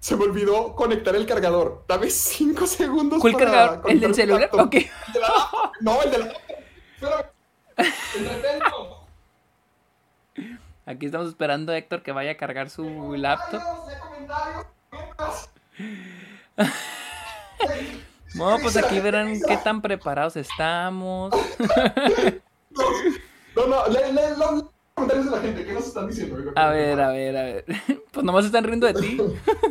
Se 0.00 0.16
me 0.16 0.24
olvidó 0.24 0.74
conectar 0.74 1.14
el 1.14 1.26
cargador. 1.26 1.84
Dame 1.86 2.08
cinco 2.10 2.66
segundos. 2.66 3.20
¿Cuál 3.20 3.34
para 3.34 3.44
cargador? 3.50 3.90
¿El 3.90 4.00
del 4.00 4.14
celular? 4.14 4.50
¿El 4.52 4.70
de 4.70 5.20
la? 5.20 5.72
No, 5.80 6.02
el 6.02 6.10
de 6.10 6.18
la 6.18 6.24
laptop. 6.26 6.42
Espera. 6.94 7.32
Entretengo. 8.16 9.06
Aquí 10.86 11.06
estamos 11.06 11.28
esperando 11.28 11.72
a 11.72 11.78
Héctor 11.78 12.02
que 12.02 12.12
vaya 12.12 12.32
a 12.32 12.36
cargar 12.36 12.68
su 12.70 12.82
laptop. 13.16 13.62
No, 18.34 18.58
pues 18.62 18.76
aquí 18.76 19.00
verán 19.00 19.40
qué 19.46 19.56
tan 19.58 19.82
preparados 19.82 20.36
estamos. 20.36 21.32
No, 23.56 23.66
no, 23.66 23.88
lee, 23.88 24.12
lee 24.12 24.36
los 24.38 24.64
comentarios 24.94 25.26
de 25.26 25.30
la 25.32 25.40
gente. 25.40 25.64
¿Qué 25.64 25.72
nos 25.72 25.86
están 25.86 26.08
diciendo? 26.08 26.52
A 26.54 26.68
ver, 26.68 27.00
a 27.00 27.10
ver, 27.10 27.36
a 27.36 27.42
ver. 27.44 27.64
Pues 28.12 28.24
nomás 28.24 28.44
están 28.44 28.64
riendo 28.64 28.86
de 28.86 28.94
ti. 28.94 29.18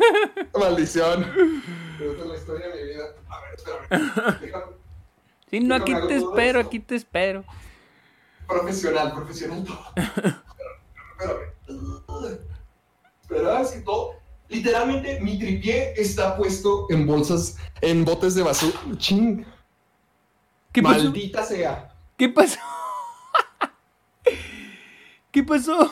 Maldición. 0.60 1.24
Esta 1.24 2.22
es 2.24 2.28
la 2.28 2.36
historia 2.36 2.68
de 2.68 2.76
mi 2.76 2.89
vida. 2.89 3.03
A 3.30 3.41
ver, 3.41 3.55
espérame. 3.55 4.39
Déjame. 4.41 4.66
Sí, 5.49 5.60
no, 5.62 5.76
aquí 5.76 5.93
te 6.07 6.16
espero, 6.18 6.60
aquí 6.60 6.80
te 6.80 6.95
espero. 6.95 7.43
Profesional, 8.47 9.14
profesional 9.14 9.64
todo. 9.64 9.80
Espérame, 11.20 11.41
espérame. 11.68 12.39
Espera, 13.22 13.62
es 13.62 13.72
que 13.72 13.82
todo. 13.82 14.14
Literalmente, 14.50 15.20
mi 15.22 15.38
tripié 15.38 15.93
está 15.95 16.36
puesto 16.36 16.88
en 16.89 17.06
bolsas, 17.06 17.56
en 17.82 18.04
botes 18.04 18.34
de 18.36 18.43
basura. 18.43 18.80
Ching. 18.97 19.45
¿Qué 20.72 20.82
pasó? 20.82 21.04
Maldita 21.06 21.43
sea. 21.43 21.95
¿Qué 22.18 22.30
pasó? 22.30 22.60
¿Qué 25.32 25.43
pasó? 25.43 25.91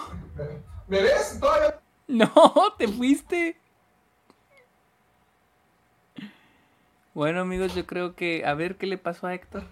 ¿Me 0.88 1.02
ves? 1.02 1.38
Todavía. 1.40 1.80
No, 2.08 2.32
te 2.78 2.88
fuiste. 2.88 3.62
Bueno, 7.14 7.42
amigos, 7.42 7.74
yo 7.76 7.86
creo 7.86 8.16
que. 8.16 8.44
A 8.46 8.54
ver 8.54 8.78
qué 8.78 8.88
le 8.88 8.98
pasó 8.98 9.28
a 9.28 9.34
Héctor. 9.36 9.66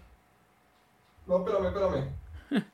No, 1.28 1.40
espérame, 1.40 1.66
espérame. 1.68 2.10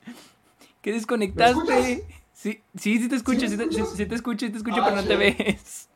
¿Qué 0.82 0.89
¿Me 0.91 0.95
desconectaste? 0.97 1.93
escuchas? 1.93 2.18
Sí, 2.34 2.64
sí, 2.76 2.97
sí 2.97 3.07
te 3.09 3.16
escucho, 3.16 3.41
¿Sí 3.41 3.49
sí, 3.49 3.57
me 3.57 3.66
te, 3.68 3.74
sí- 3.74 3.82
escuchas? 3.82 3.97
sí 3.97 4.05
te 4.07 4.16
escucho, 4.16 4.45
sí 4.47 4.51
te 4.51 4.57
escucho, 4.57 4.82
Ah, 4.82 4.86
pero 4.86 4.95
no 4.97 5.03
te 5.07 5.16
ves. 5.16 5.89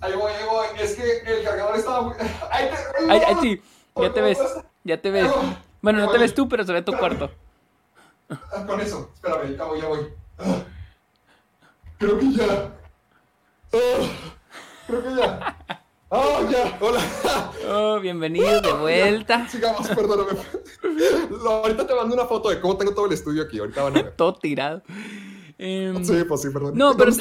Ahí 0.00 0.14
voy, 0.14 0.32
ahí 0.32 0.44
voy. 0.50 0.66
Es 0.80 0.94
que 0.94 1.18
el 1.18 1.44
cargador 1.44 1.76
estaba 1.76 2.02
muy. 2.02 2.14
¡Ahí 2.50 2.68
te! 2.70 3.10
Ay, 3.12 3.20
ay, 3.26 3.36
sí, 3.40 3.62
ya 3.96 4.12
te 4.12 4.20
ves, 4.20 4.38
ya 4.84 5.00
te 5.00 5.10
ves. 5.10 5.30
Bueno, 5.80 6.00
no 6.00 6.10
te 6.10 6.18
ves 6.18 6.34
tú, 6.34 6.48
pero 6.48 6.64
se 6.64 6.72
ve 6.72 6.82
tu 6.82 6.92
cuarto. 6.96 7.30
Ah, 8.30 8.64
Con 8.66 8.80
eso, 8.80 9.10
espérame, 9.14 9.56
ya 9.56 9.64
voy, 9.64 9.80
ya 9.80 9.88
voy. 9.88 10.00
Ah, 10.38 10.62
Creo 11.98 12.18
que 12.18 12.32
ya. 12.32 12.72
Ah, 13.72 13.78
Creo 14.86 15.02
que 15.02 15.14
ya. 15.16 15.56
¡Ah, 16.14 16.40
ya! 16.50 16.76
¡Hola! 16.80 17.00
Oh, 17.70 17.98
bienvenido 18.00 18.60
de 18.60 18.72
vuelta. 18.74 19.48
Sigamos, 19.48 19.88
perdóname. 19.88 20.38
Lo- 21.30 21.50
ahorita 21.50 21.86
te 21.86 21.94
mando 21.94 22.14
una 22.14 22.26
foto 22.26 22.50
de 22.50 22.60
cómo 22.60 22.76
tengo 22.76 22.92
todo 22.92 23.06
el 23.06 23.12
estudio 23.12 23.42
aquí. 23.44 23.58
Ahorita 23.58 23.82
van 23.82 23.96
a 23.96 24.02
ver. 24.02 24.12
Todo 24.16 24.34
tirado. 24.34 24.82
Em, 25.56 26.04
Sí, 26.04 26.24
pues 26.28 26.42
sí, 26.42 26.50
perdón. 26.50 26.72
No, 26.76 26.96
pero 26.96 27.12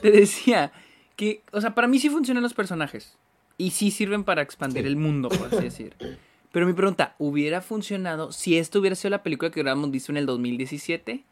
te 0.00 0.10
decía 0.12 0.70
que, 1.16 1.42
o 1.52 1.60
sea, 1.60 1.74
para 1.74 1.88
mí 1.88 1.98
sí 1.98 2.08
funcionan 2.10 2.42
los 2.42 2.54
personajes. 2.54 3.16
Y 3.56 3.70
sí 3.70 3.90
sirven 3.90 4.24
para 4.24 4.42
expandir 4.42 4.82
Sí. 4.82 4.88
el 4.88 4.96
mundo, 4.96 5.28
por 5.28 5.46
así 5.46 5.62
decir. 5.64 5.94
Pero 6.52 6.66
mi 6.66 6.72
pregunta, 6.72 7.14
¿hubiera 7.18 7.60
funcionado 7.60 8.30
si 8.32 8.58
esto 8.58 8.78
hubiera 8.80 8.94
sido 8.96 9.10
la 9.10 9.22
película 9.22 9.50
que 9.50 9.60
hubiéramos 9.60 9.90
visto 9.90 10.12
en 10.12 10.16
el 10.18 10.26
2017? 10.26 11.24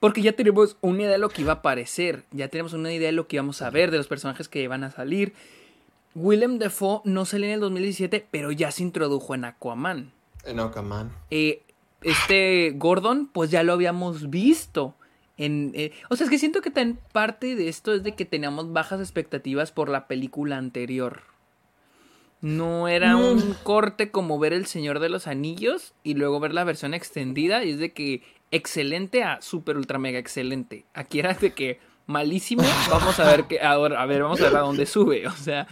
Porque 0.00 0.22
ya 0.22 0.32
tenemos 0.32 0.76
una 0.82 1.02
idea 1.02 1.12
de 1.12 1.18
lo 1.18 1.28
que 1.28 1.42
iba 1.42 1.52
a 1.52 1.56
aparecer. 1.56 2.24
Ya 2.30 2.48
tenemos 2.48 2.72
una 2.72 2.92
idea 2.92 3.06
de 3.08 3.12
lo 3.12 3.26
que 3.28 3.36
íbamos 3.36 3.62
a 3.62 3.70
ver, 3.70 3.90
de 3.90 3.96
los 3.98 4.06
personajes 4.06 4.48
que 4.48 4.62
iban 4.62 4.84
a 4.84 4.90
salir. 4.90 5.32
Willem 6.14 6.58
Dafoe 6.58 7.00
no 7.04 7.24
salió 7.24 7.46
en 7.46 7.54
el 7.54 7.60
2017, 7.60 8.26
pero 8.30 8.52
ya 8.52 8.70
se 8.70 8.82
introdujo 8.82 9.34
en 9.34 9.44
Aquaman. 9.46 10.12
En 10.44 10.60
Aquaman. 10.60 11.10
Eh, 11.30 11.62
este 12.02 12.72
Gordon, 12.76 13.26
pues 13.32 13.50
ya 13.50 13.62
lo 13.62 13.72
habíamos 13.72 14.28
visto. 14.30 14.94
En, 15.36 15.72
eh, 15.74 15.92
o 16.10 16.16
sea, 16.16 16.24
es 16.26 16.30
que 16.30 16.38
siento 16.38 16.60
que 16.62 16.70
tan 16.70 16.98
parte 17.12 17.56
de 17.56 17.68
esto 17.68 17.92
es 17.92 18.02
de 18.04 18.14
que 18.14 18.24
teníamos 18.24 18.72
bajas 18.72 19.00
expectativas 19.00 19.72
por 19.72 19.88
la 19.88 20.06
película 20.06 20.56
anterior. 20.58 21.22
No 22.40 22.88
era 22.88 23.16
Mm. 23.16 23.22
un 23.22 23.54
corte 23.62 24.10
como 24.10 24.38
ver 24.38 24.52
El 24.52 24.66
Señor 24.66 25.00
de 25.00 25.08
los 25.08 25.26
Anillos 25.26 25.94
y 26.04 26.14
luego 26.14 26.40
ver 26.40 26.52
la 26.52 26.64
versión 26.64 26.92
extendida 26.94 27.64
y 27.64 27.70
es 27.70 27.78
de 27.78 27.92
que 27.92 28.22
excelente 28.50 29.22
a 29.24 29.40
super 29.40 29.76
ultra 29.76 29.98
mega 29.98 30.18
excelente. 30.18 30.84
Aquí 30.94 31.18
era 31.20 31.32
de 31.34 31.52
que 31.52 31.80
malísimo, 32.06 32.62
vamos 32.90 33.18
a 33.18 33.24
ver 33.24 33.44
que 33.44 33.60
ahora, 33.60 34.00
a 34.02 34.06
ver, 34.06 34.22
vamos 34.22 34.40
a 34.40 34.44
ver 34.44 34.56
a 34.56 34.60
dónde 34.60 34.84
sube, 34.86 35.26
o 35.26 35.32
sea, 35.32 35.66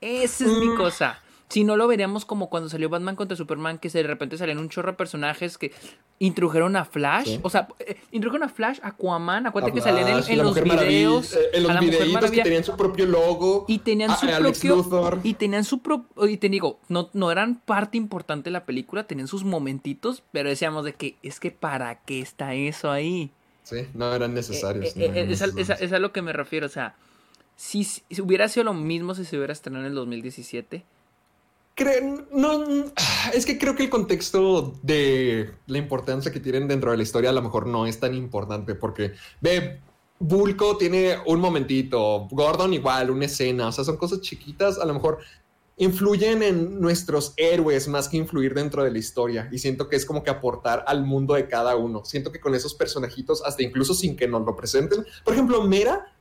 esa 0.00 0.44
es 0.44 0.52
mi 0.52 0.68
Mm. 0.68 0.76
cosa. 0.76 1.21
Si 1.52 1.64
no 1.64 1.76
lo 1.76 1.86
veríamos 1.86 2.24
como 2.24 2.48
cuando 2.48 2.68
salió 2.68 2.88
Batman 2.88 3.14
contra 3.16 3.36
Superman, 3.36 3.78
que 3.78 3.88
de 3.90 4.02
repente 4.04 4.38
salían 4.38 4.58
un 4.58 4.68
chorro 4.68 4.92
de 4.92 4.96
personajes 4.96 5.58
que 5.58 5.72
introdujeron 6.18 6.76
a 6.76 6.84
Flash. 6.84 7.26
Sí. 7.26 7.40
O 7.42 7.50
sea, 7.50 7.68
eh, 7.80 7.96
introdujeron 8.12 8.48
a 8.48 8.52
Flash, 8.52 8.78
Aquaman, 8.82 9.46
acuérdate 9.46 9.74
que 9.74 9.80
salían 9.80 10.08
en, 10.08 10.16
los 10.38 10.54
videos. 10.62 11.34
eh, 11.34 11.38
en 11.54 11.62
los 11.64 11.78
videitos 11.80 12.30
que 12.30 12.42
tenían 12.42 12.64
su 12.64 12.76
propio 12.76 13.06
logo. 13.06 13.64
Y 13.68 13.78
tenían 13.80 14.10
a- 14.10 14.16
su 14.16 14.26
propio. 14.26 14.76
Luthor. 14.76 15.20
Y 15.24 15.34
tenían 15.34 15.64
su 15.64 15.80
propio. 15.80 16.26
Y 16.28 16.36
te 16.38 16.48
digo, 16.48 16.78
no, 16.88 17.10
no 17.12 17.30
eran 17.30 17.56
parte 17.60 17.96
importante 17.98 18.44
de 18.44 18.52
la 18.52 18.64
película, 18.64 19.06
tenían 19.06 19.28
sus 19.28 19.44
momentitos, 19.44 20.22
pero 20.32 20.48
decíamos 20.48 20.84
de 20.84 20.94
que 20.94 21.16
es 21.22 21.38
que 21.40 21.50
para 21.50 21.96
qué 22.04 22.20
está 22.20 22.54
eso 22.54 22.90
ahí. 22.90 23.30
Sí, 23.64 23.86
no 23.94 24.12
eran 24.14 24.34
necesarios. 24.34 24.96
Eh, 24.96 25.04
eh, 25.04 25.08
no 25.08 25.14
eran 25.16 25.30
es, 25.30 25.42
a, 25.42 25.46
es 25.56 25.70
a- 25.70 25.74
es 25.74 25.92
a 25.92 25.98
lo 25.98 26.12
que 26.12 26.22
me 26.22 26.32
refiero, 26.32 26.66
o 26.66 26.70
sea, 26.70 26.96
si, 27.56 27.84
si 27.84 28.04
hubiera 28.22 28.48
sido 28.48 28.64
lo 28.64 28.74
mismo 28.74 29.14
si 29.14 29.24
se 29.24 29.36
hubiera 29.36 29.52
estrenado 29.52 29.84
en 29.84 29.90
el 29.90 29.94
2017. 29.94 30.84
Creo- 31.74 32.26
no, 32.32 32.64
es 33.32 33.46
que 33.46 33.58
creo 33.58 33.74
que 33.74 33.84
el 33.84 33.90
contexto 33.90 34.74
de 34.82 35.52
la 35.66 35.78
importancia 35.78 36.30
que 36.30 36.40
tienen 36.40 36.68
dentro 36.68 36.90
de 36.90 36.98
la 36.98 37.02
historia 37.02 37.30
a 37.30 37.32
lo 37.32 37.42
mejor 37.42 37.66
no 37.66 37.86
es 37.86 37.98
tan 37.98 38.14
importante 38.14 38.74
porque 38.74 39.12
ve, 39.40 39.80
Bulko 40.18 40.76
tiene 40.76 41.16
un 41.26 41.40
momentito, 41.40 42.28
Gordon 42.30 42.74
igual, 42.74 43.10
una 43.10 43.24
escena, 43.24 43.68
o 43.68 43.72
sea, 43.72 43.84
son 43.84 43.96
cosas 43.96 44.20
chiquitas, 44.20 44.78
a 44.78 44.84
lo 44.84 44.94
mejor 44.94 45.18
influyen 45.78 46.42
en 46.42 46.80
nuestros 46.80 47.32
héroes 47.36 47.88
más 47.88 48.08
que 48.08 48.18
influir 48.18 48.54
dentro 48.54 48.84
de 48.84 48.90
la 48.90 48.98
historia 48.98 49.48
y 49.50 49.58
siento 49.58 49.88
que 49.88 49.96
es 49.96 50.04
como 50.04 50.22
que 50.22 50.30
aportar 50.30 50.84
al 50.86 51.04
mundo 51.04 51.34
de 51.34 51.48
cada 51.48 51.74
uno. 51.76 52.04
Siento 52.04 52.30
que 52.30 52.38
con 52.38 52.54
esos 52.54 52.74
personajitos, 52.74 53.42
hasta 53.44 53.62
incluso 53.62 53.94
sin 53.94 54.14
que 54.14 54.28
nos 54.28 54.44
lo 54.44 54.54
presenten, 54.54 55.04
por 55.24 55.32
ejemplo, 55.32 55.64
Mera 55.64 56.14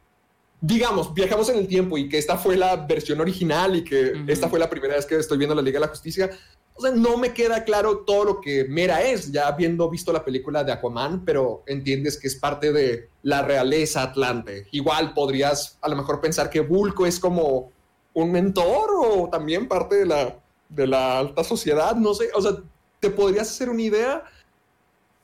digamos, 0.61 1.13
viajamos 1.13 1.49
en 1.49 1.57
el 1.57 1.67
tiempo 1.67 1.97
y 1.97 2.07
que 2.07 2.19
esta 2.19 2.37
fue 2.37 2.55
la 2.55 2.75
versión 2.75 3.19
original 3.19 3.75
y 3.75 3.83
que 3.83 4.11
Ujú. 4.11 4.23
esta 4.27 4.47
fue 4.47 4.59
la 4.59 4.69
primera 4.69 4.95
vez 4.95 5.05
que 5.07 5.15
estoy 5.17 5.39
viendo 5.39 5.55
la 5.55 5.61
Liga 5.61 5.79
de 5.79 5.85
la 5.85 5.91
Justicia. 5.91 6.29
O 6.75 6.81
sea, 6.81 6.91
no 6.91 7.17
me 7.17 7.33
queda 7.33 7.63
claro 7.63 7.99
todo 7.99 8.23
lo 8.23 8.41
que 8.41 8.65
Mera 8.65 9.01
es, 9.01 9.31
ya 9.31 9.47
habiendo 9.47 9.89
visto 9.89 10.13
la 10.13 10.23
película 10.23 10.63
de 10.63 10.71
Aquaman, 10.71 11.25
pero 11.25 11.63
entiendes 11.65 12.17
que 12.17 12.27
es 12.27 12.35
parte 12.35 12.71
de 12.71 13.09
la 13.23 13.41
realeza 13.41 14.03
atlante. 14.03 14.67
Igual 14.71 15.13
podrías 15.13 15.77
a 15.81 15.89
lo 15.89 15.95
mejor 15.95 16.21
pensar 16.21 16.49
que 16.49 16.61
Bulko 16.61 17.05
es 17.05 17.19
como 17.19 17.71
un 18.13 18.31
mentor 18.31 18.89
o 18.95 19.29
también 19.31 19.67
parte 19.67 19.95
de 19.95 20.05
la, 20.05 20.39
de 20.69 20.87
la 20.87 21.19
alta 21.19 21.43
sociedad, 21.43 21.95
no 21.95 22.13
sé, 22.13 22.29
o 22.33 22.41
sea, 22.41 22.51
te 22.99 23.09
podrías 23.09 23.49
hacer 23.49 23.69
una 23.69 23.81
idea. 23.81 24.23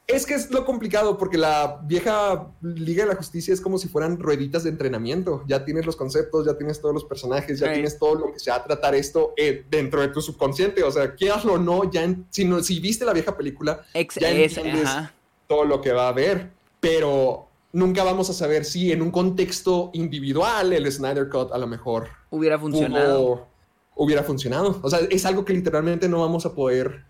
Es 0.07 0.25
que 0.25 0.35
es 0.35 0.49
lo 0.51 0.63
complicado 0.63 1.17
porque 1.17 1.37
la 1.37 1.81
vieja 1.83 2.47
Liga 2.61 3.03
de 3.03 3.09
la 3.09 3.15
Justicia 3.17 3.53
es 3.53 3.59
como 3.59 3.77
si 3.77 3.89
fueran 3.89 4.17
rueditas 4.17 4.63
de 4.63 4.69
entrenamiento. 4.69 5.43
Ya 5.47 5.65
tienes 5.65 5.85
los 5.85 5.97
conceptos, 5.97 6.45
ya 6.45 6.57
tienes 6.57 6.79
todos 6.79 6.93
los 6.93 7.03
personajes, 7.03 7.59
ya 7.59 7.73
tienes 7.73 7.99
todo 7.99 8.15
lo 8.15 8.31
que 8.31 8.39
se 8.39 8.49
va 8.49 8.55
a 8.55 8.63
tratar 8.63 8.95
esto 8.95 9.33
eh, 9.35 9.65
dentro 9.69 9.99
de 9.99 10.07
tu 10.07 10.21
subconsciente. 10.21 10.81
O 10.83 10.91
sea, 10.91 11.13
quieras 11.13 11.43
o 11.45 11.57
no, 11.57 11.91
ya 11.91 12.03
en- 12.05 12.25
si, 12.29 12.45
no, 12.45 12.63
si 12.63 12.79
viste 12.79 13.03
la 13.03 13.11
vieja 13.11 13.35
película, 13.35 13.81
Ex 13.93 14.15
Ya 14.15 14.29
es- 14.31 14.57
entiendes. 14.57 14.85
ajá. 14.87 15.13
todo 15.45 15.65
lo 15.65 15.81
que 15.81 15.91
va 15.91 16.05
a 16.05 16.09
haber, 16.09 16.51
pero 16.79 17.47
nunca 17.73 18.03
vamos 18.05 18.29
a 18.29 18.33
saber 18.33 18.63
si 18.63 18.91
en 18.93 19.01
un 19.01 19.11
contexto 19.11 19.89
individual 19.93 20.71
el 20.71 20.89
Snyder 20.91 21.27
Cut 21.29 21.51
a 21.51 21.57
lo 21.57 21.67
mejor 21.67 22.07
Hubiera 22.29 22.57
funcionado. 22.57 23.21
hubo- 23.21 23.47
hubiera 23.95 24.23
funcionado. 24.23 24.79
O 24.83 24.89
sea, 24.89 24.99
es 25.09 25.25
algo 25.25 25.43
que 25.43 25.51
literalmente 25.53 26.07
no 26.07 26.21
vamos 26.21 26.45
a 26.45 26.53
poder 26.53 27.03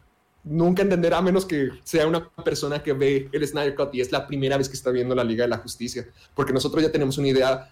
nunca 0.49 0.81
entender 0.81 1.13
a 1.13 1.21
menos 1.21 1.45
que 1.45 1.69
sea 1.83 2.07
una 2.07 2.29
persona 2.29 2.81
que 2.81 2.93
ve 2.93 3.29
el 3.31 3.47
Snyder 3.47 3.75
Cut 3.75 3.93
y 3.93 4.01
es 4.01 4.11
la 4.11 4.25
primera 4.27 4.57
vez 4.57 4.69
que 4.69 4.75
está 4.75 4.91
viendo 4.91 5.13
la 5.15 5.23
Liga 5.23 5.43
de 5.43 5.49
la 5.49 5.57
Justicia, 5.57 6.07
porque 6.33 6.53
nosotros 6.53 6.83
ya 6.83 6.91
tenemos 6.91 7.17
una 7.17 7.27
idea 7.27 7.71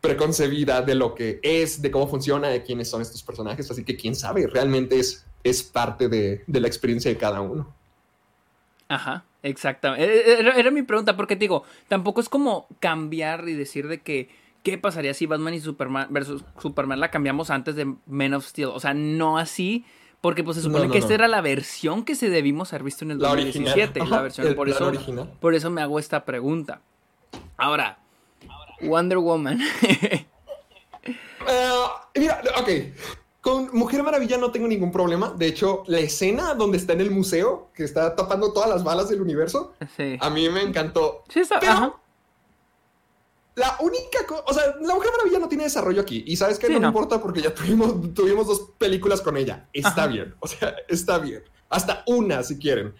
preconcebida 0.00 0.80
de 0.80 0.94
lo 0.94 1.14
que 1.14 1.40
es, 1.42 1.82
de 1.82 1.90
cómo 1.90 2.08
funciona, 2.08 2.48
de 2.48 2.62
quiénes 2.62 2.88
son 2.88 3.02
estos 3.02 3.22
personajes, 3.22 3.70
así 3.70 3.84
que 3.84 3.96
quién 3.96 4.14
sabe, 4.14 4.46
realmente 4.46 4.98
es, 4.98 5.26
es 5.44 5.62
parte 5.62 6.08
de, 6.08 6.42
de 6.46 6.60
la 6.60 6.68
experiencia 6.68 7.10
de 7.10 7.18
cada 7.18 7.40
uno. 7.40 7.74
Ajá, 8.88 9.24
exactamente. 9.42 10.04
Eh, 10.04 10.40
Era, 10.40 10.54
era 10.54 10.70
mi 10.70 10.82
pregunta, 10.82 11.16
porque 11.16 11.36
te 11.36 11.40
digo, 11.40 11.64
tampoco 11.88 12.20
es 12.20 12.28
como 12.28 12.66
cambiar 12.80 13.48
y 13.48 13.54
decir 13.54 13.88
de 13.88 14.00
que, 14.00 14.28
¿qué 14.62 14.78
pasaría 14.78 15.14
si 15.14 15.26
Batman 15.26 15.54
y 15.54 15.60
Superman 15.60 16.08
versus 16.10 16.44
Superman 16.58 16.98
la 16.98 17.10
cambiamos 17.10 17.50
antes 17.50 17.76
de 17.76 17.94
Men 18.06 18.34
of 18.34 18.46
Steel? 18.46 18.68
O 18.68 18.80
sea, 18.80 18.94
no 18.94 19.38
así, 19.38 19.84
porque 20.20 20.44
pues 20.44 20.56
se 20.56 20.62
supone 20.62 20.80
No, 20.82 20.86
no, 20.88 20.92
que 20.92 20.98
no. 20.98 21.04
esta 21.04 21.14
era 21.14 21.28
la 21.28 21.40
versión 21.40 22.04
que 22.04 22.14
se 22.14 22.28
debimos 22.30 22.72
haber 22.72 22.84
visto 22.84 23.04
en 23.04 23.12
el 23.12 23.18
La 23.18 23.28
2017. 23.30 23.82
original. 24.00 24.10
La 24.10 24.16
Ajá, 24.16 24.22
versión, 24.22 24.46
el 24.46 24.54
por 24.54 24.68
eso, 24.68 24.86
original. 24.86 25.30
por 25.40 25.54
eso 25.54 25.70
me 25.70 25.80
hago 25.82 25.98
esta 25.98 26.24
pregunta. 26.24 26.80
Ahora, 27.56 27.98
Wonder 28.82 29.18
Woman. 29.18 29.60
Eh, 31.48 31.80
mira, 32.16 32.42
ok. 32.58 32.68
Con 33.40 33.70
Mujer 33.72 34.02
Maravilla 34.02 34.36
no 34.36 34.50
tengo 34.50 34.68
ningún 34.68 34.92
problema. 34.92 35.30
De 35.36 35.46
hecho, 35.46 35.82
la 35.86 35.98
escena 35.98 36.52
donde 36.54 36.76
está 36.76 36.92
en 36.92 37.00
el 37.00 37.10
museo, 37.10 37.68
que 37.74 37.84
está 37.84 38.14
tapando 38.14 38.52
todas 38.52 38.68
las 38.68 38.84
balas 38.84 39.08
del 39.08 39.22
universo, 39.22 39.72
sí. 39.96 40.18
a 40.20 40.28
mí 40.28 40.48
me 40.50 40.60
encantó. 40.60 41.24
Sí, 41.30 41.40
está, 41.40 41.58
Pero 41.58 41.72
ajá. 41.72 41.94
La 43.56 43.76
única 43.80 44.24
cosa, 44.26 44.42
o 44.46 44.54
sea, 44.54 44.64
la 44.80 44.94
Mujer 44.94 45.10
Maravilla 45.12 45.38
no 45.38 45.48
tiene 45.48 45.64
desarrollo 45.64 46.00
aquí. 46.02 46.22
Y 46.26 46.36
sabes 46.36 46.58
que 46.58 46.68
Sí, 46.68 46.72
no, 46.74 46.80
me 46.80 46.86
importa 46.86 47.20
porque 47.20 47.42
ya 47.42 47.52
tuvimos, 47.54 48.14
tuvimos 48.14 48.46
dos 48.46 48.70
películas 48.78 49.20
con 49.20 49.36
ella. 49.36 49.68
Está 49.72 49.90
Ajá. 49.90 50.06
bien, 50.06 50.34
o 50.40 50.46
sea, 50.46 50.74
está 50.88 51.18
bien. 51.18 51.42
Hasta 51.68 52.02
una, 52.06 52.42
si 52.42 52.58
quieren. 52.58 52.94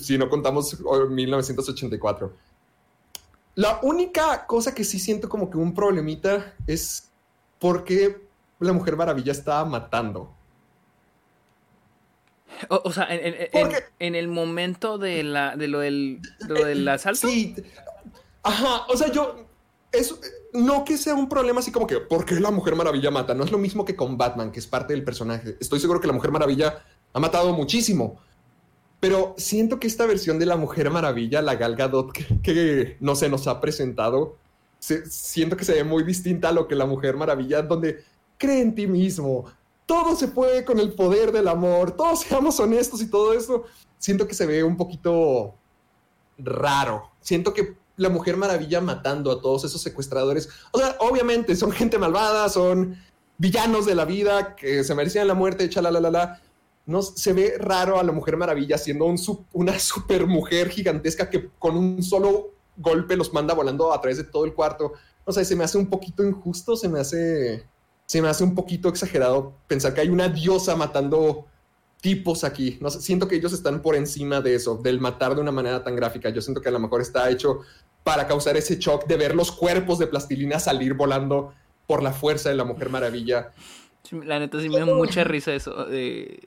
Si 0.00 0.18
no 0.18 0.28
contamos 0.28 0.76
oh, 0.84 1.06
1984. 1.06 2.32
La 3.54 3.80
única 3.82 4.46
cosa 4.46 4.74
que 4.74 4.84
sí 4.84 4.98
siento 5.00 5.28
como 5.28 5.50
que 5.50 5.56
un 5.58 5.74
problemita 5.74 6.54
es 6.66 7.08
por 7.58 7.84
qué 7.84 8.20
la 8.60 8.72
Mujer 8.72 8.96
Maravilla 8.96 9.32
estaba 9.32 9.64
matando. 9.64 10.32
O, 12.68 12.80
o 12.84 12.92
sea, 12.92 13.06
en, 13.14 13.34
en- 13.34 13.48
en- 13.52 13.82
en 13.98 14.14
el 14.14 14.28
momento 14.28 14.98
de, 14.98 15.22
la, 15.22 15.56
de 15.56 15.68
lo 15.68 15.80
del, 15.80 16.20
de 16.40 16.54
lo 16.54 16.64
del 16.64 16.86
asalto. 16.88 17.28
Sí. 17.28 17.54
Ajá, 18.42 18.84
o 18.88 18.96
sea, 18.96 19.10
yo. 19.12 19.44
Es, 19.90 20.14
no 20.52 20.84
que 20.84 20.98
sea 20.98 21.14
un 21.14 21.28
problema 21.28 21.60
así 21.60 21.72
como 21.72 21.86
que, 21.86 21.98
¿por 21.98 22.24
qué 22.24 22.38
la 22.40 22.50
Mujer 22.50 22.76
Maravilla 22.76 23.10
mata? 23.10 23.34
No 23.34 23.44
es 23.44 23.50
lo 23.50 23.58
mismo 23.58 23.84
que 23.84 23.96
con 23.96 24.18
Batman, 24.18 24.52
que 24.52 24.60
es 24.60 24.66
parte 24.66 24.92
del 24.92 25.04
personaje. 25.04 25.56
Estoy 25.60 25.80
seguro 25.80 26.00
que 26.00 26.06
la 26.06 26.12
Mujer 26.12 26.30
Maravilla 26.30 26.82
ha 27.12 27.20
matado 27.20 27.52
muchísimo. 27.52 28.20
Pero 29.00 29.34
siento 29.38 29.78
que 29.78 29.86
esta 29.86 30.06
versión 30.06 30.38
de 30.38 30.46
la 30.46 30.56
Mujer 30.56 30.90
Maravilla, 30.90 31.40
la 31.40 31.54
Gal 31.54 31.76
Gadot 31.76 32.12
que, 32.42 32.96
no 33.00 33.14
se 33.14 33.28
nos 33.28 33.46
ha 33.46 33.60
presentado, 33.60 34.36
se- 34.78 35.06
siento 35.08 35.56
que 35.56 35.64
se 35.64 35.72
ve 35.74 35.84
muy 35.84 36.02
distinta 36.02 36.48
a 36.48 36.52
lo 36.52 36.66
que 36.66 36.74
la 36.74 36.84
Mujer 36.86 37.16
Maravilla, 37.16 37.62
donde 37.62 38.04
cree 38.36 38.60
en 38.60 38.74
ti 38.74 38.86
mismo. 38.86 39.44
Todo 39.86 40.16
se 40.16 40.28
puede 40.28 40.64
con 40.64 40.80
el 40.80 40.92
poder 40.94 41.32
del 41.32 41.48
amor. 41.48 41.92
Todos 41.92 42.20
seamos 42.20 42.58
honestos 42.60 43.00
y 43.00 43.08
todo 43.08 43.32
eso. 43.32 43.64
Siento 43.98 44.26
que 44.28 44.34
se 44.34 44.46
ve 44.46 44.62
un 44.64 44.76
poquito 44.76 45.54
raro. 46.36 47.10
Siento 47.20 47.54
que 47.54 47.76
la 47.98 48.08
Mujer 48.08 48.36
Maravilla 48.36 48.80
matando 48.80 49.30
a 49.30 49.42
todos 49.42 49.64
esos 49.64 49.82
secuestradores. 49.82 50.48
O 50.72 50.78
sea, 50.78 50.96
obviamente 51.00 51.54
son 51.54 51.72
gente 51.72 51.98
malvada, 51.98 52.48
son 52.48 52.96
villanos 53.36 53.84
de 53.84 53.94
la 53.94 54.04
vida 54.04 54.56
que 54.56 54.82
se 54.84 54.94
merecían 54.94 55.28
la 55.28 55.34
muerte, 55.34 55.68
la 55.82 56.40
No 56.86 57.02
se 57.02 57.32
ve 57.34 57.54
raro 57.58 57.98
a 58.00 58.02
la 58.02 58.12
Mujer 58.12 58.36
Maravilla 58.36 58.78
siendo 58.78 59.04
una 59.52 59.78
super 59.78 60.26
mujer 60.26 60.70
gigantesca 60.70 61.28
que 61.28 61.50
con 61.58 61.76
un 61.76 62.02
solo 62.02 62.54
golpe 62.76 63.16
los 63.16 63.32
manda 63.34 63.52
volando 63.52 63.92
a 63.92 64.00
través 64.00 64.16
de 64.16 64.24
todo 64.24 64.44
el 64.44 64.54
cuarto. 64.54 64.92
O 65.24 65.32
sea, 65.32 65.44
se 65.44 65.56
me 65.56 65.64
hace 65.64 65.76
un 65.76 65.90
poquito 65.90 66.24
injusto, 66.24 66.76
se 66.76 66.88
me 66.88 67.00
hace 67.00 67.66
se 68.06 68.22
me 68.22 68.28
hace 68.28 68.42
un 68.42 68.54
poquito 68.54 68.88
exagerado 68.88 69.52
pensar 69.66 69.92
que 69.92 70.00
hay 70.00 70.08
una 70.08 70.30
diosa 70.30 70.74
matando 70.74 71.44
tipos 72.00 72.44
aquí. 72.44 72.78
No 72.80 72.90
sé, 72.90 73.00
siento 73.00 73.26
que 73.28 73.36
ellos 73.36 73.52
están 73.52 73.82
por 73.82 73.94
encima 73.96 74.40
de 74.40 74.54
eso, 74.54 74.76
del 74.76 75.00
matar 75.00 75.34
de 75.34 75.40
una 75.40 75.52
manera 75.52 75.82
tan 75.82 75.96
gráfica. 75.96 76.30
Yo 76.30 76.40
siento 76.40 76.60
que 76.60 76.68
a 76.68 76.72
lo 76.72 76.78
mejor 76.78 77.00
está 77.00 77.28
hecho 77.30 77.60
para 78.04 78.26
causar 78.26 78.56
ese 78.56 78.78
shock 78.78 79.06
de 79.06 79.16
ver 79.16 79.34
los 79.34 79.50
cuerpos 79.52 79.98
de 79.98 80.06
plastilina 80.06 80.58
salir 80.58 80.94
volando 80.94 81.52
por 81.86 82.02
la 82.02 82.12
fuerza 82.12 82.48
de 82.50 82.54
la 82.54 82.64
Mujer 82.64 82.88
Maravilla. 82.90 83.52
La 84.24 84.38
neta 84.38 84.60
sí 84.60 84.68
me 84.68 84.78
da 84.78 84.86
mucha 84.86 85.24
risa 85.24 85.52
eso. 85.54 85.84
De, 85.86 86.40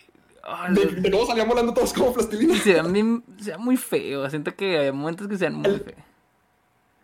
De, 0.74 0.86
los- 0.86 1.02
de 1.04 1.12
cómo 1.12 1.26
salían 1.28 1.47
volando 1.47 1.74
todos 1.74 1.93
como 1.93 2.14
plastilina. 2.14 2.56
se 2.58 2.74
da 2.74 3.58
muy 3.60 3.78
feo. 3.78 4.28
Siento 4.30 4.56
que 4.56 4.78
hay 4.80 4.91
momentos 4.91 5.28
que 5.28 5.38
sean 5.38 5.56
muy 5.56 5.70
feos. 5.72 5.97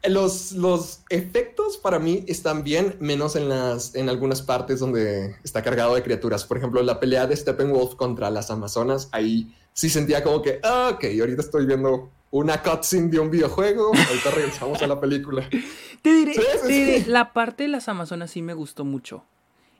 Los, 0.09 0.51
los 0.53 1.01
efectos 1.09 1.77
para 1.77 1.99
mí 1.99 2.23
están 2.27 2.63
bien, 2.63 2.95
menos 2.99 3.35
en, 3.35 3.49
las, 3.49 3.95
en 3.95 4.09
algunas 4.09 4.41
partes 4.41 4.79
donde 4.79 5.35
está 5.43 5.61
cargado 5.61 5.95
de 5.95 6.03
criaturas. 6.03 6.45
Por 6.45 6.57
ejemplo, 6.57 6.81
la 6.81 6.99
pelea 6.99 7.27
de 7.27 7.35
Steppenwolf 7.35 7.95
contra 7.95 8.29
las 8.29 8.49
Amazonas, 8.51 9.09
ahí 9.11 9.53
sí 9.73 9.89
sentía 9.89 10.23
como 10.23 10.41
que, 10.41 10.59
ah, 10.63 10.91
ok, 10.95 11.05
ahorita 11.19 11.41
estoy 11.41 11.65
viendo 11.65 12.09
una 12.31 12.61
cutscene 12.61 13.09
de 13.09 13.19
un 13.19 13.31
videojuego, 13.31 13.87
ahorita 13.87 14.31
regresamos 14.31 14.81
a 14.81 14.87
la 14.87 14.99
película. 14.99 15.47
Te 16.01 16.13
diré, 16.13 16.33
Sí, 16.33 16.41
sí, 16.41 16.67
te 16.67 16.73
diré, 16.73 17.03
sí. 17.03 17.09
la 17.09 17.33
parte 17.33 17.63
de 17.63 17.69
las 17.69 17.87
Amazonas 17.89 18.31
sí 18.31 18.41
me 18.41 18.53
gustó 18.53 18.85
mucho. 18.85 19.23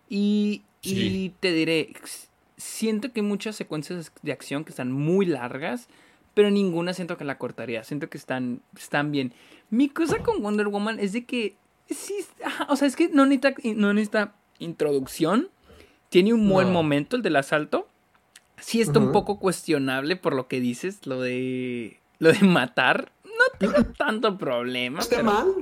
Y, 0.10 0.64
y 0.82 1.30
te 1.40 1.52
diré, 1.52 1.94
siento 2.58 3.12
que 3.12 3.20
hay 3.20 3.26
muchas 3.26 3.56
secuencias 3.56 4.12
de 4.22 4.32
acción 4.32 4.64
que 4.64 4.72
están 4.72 4.92
muy 4.92 5.26
largas, 5.26 5.88
pero 6.34 6.50
ninguna 6.50 6.94
siento 6.94 7.18
que 7.18 7.24
la 7.24 7.38
cortaría. 7.38 7.84
Siento 7.84 8.10
que 8.10 8.18
están, 8.18 8.62
están 8.78 9.12
bien. 9.12 9.34
Mi 9.70 9.90
cosa 9.90 10.20
con 10.20 10.42
Wonder 10.42 10.68
Woman 10.68 11.00
es 11.00 11.14
de 11.14 11.26
que 11.26 11.56
sí, 11.90 12.16
o 12.70 12.76
sea, 12.76 12.88
es 12.88 12.96
que 12.96 13.10
no 13.10 13.26
necesita, 13.26 13.54
no 13.76 13.94
necesita 13.94 14.34
introducción, 14.60 15.50
tiene 16.10 16.34
un 16.34 16.48
buen 16.50 16.68
No. 16.68 16.74
momento 16.74 17.16
el 17.16 17.22
del 17.22 17.36
asalto. 17.36 17.88
Sí 18.60 18.82
está 18.82 18.98
un 19.00 19.12
poco 19.12 19.38
cuestionable 19.40 20.16
por 20.16 20.34
lo 20.36 20.48
que 20.48 20.60
dices, 20.60 21.06
lo 21.06 21.22
de 21.22 22.00
lo 22.20 22.32
de 22.32 22.40
matar. 22.42 23.12
No 23.24 23.58
tengo 23.60 23.84
tanto 23.98 24.38
problema. 24.38 25.00
esté 25.00 25.18
pero- 25.18 25.26
mal. 25.32 25.54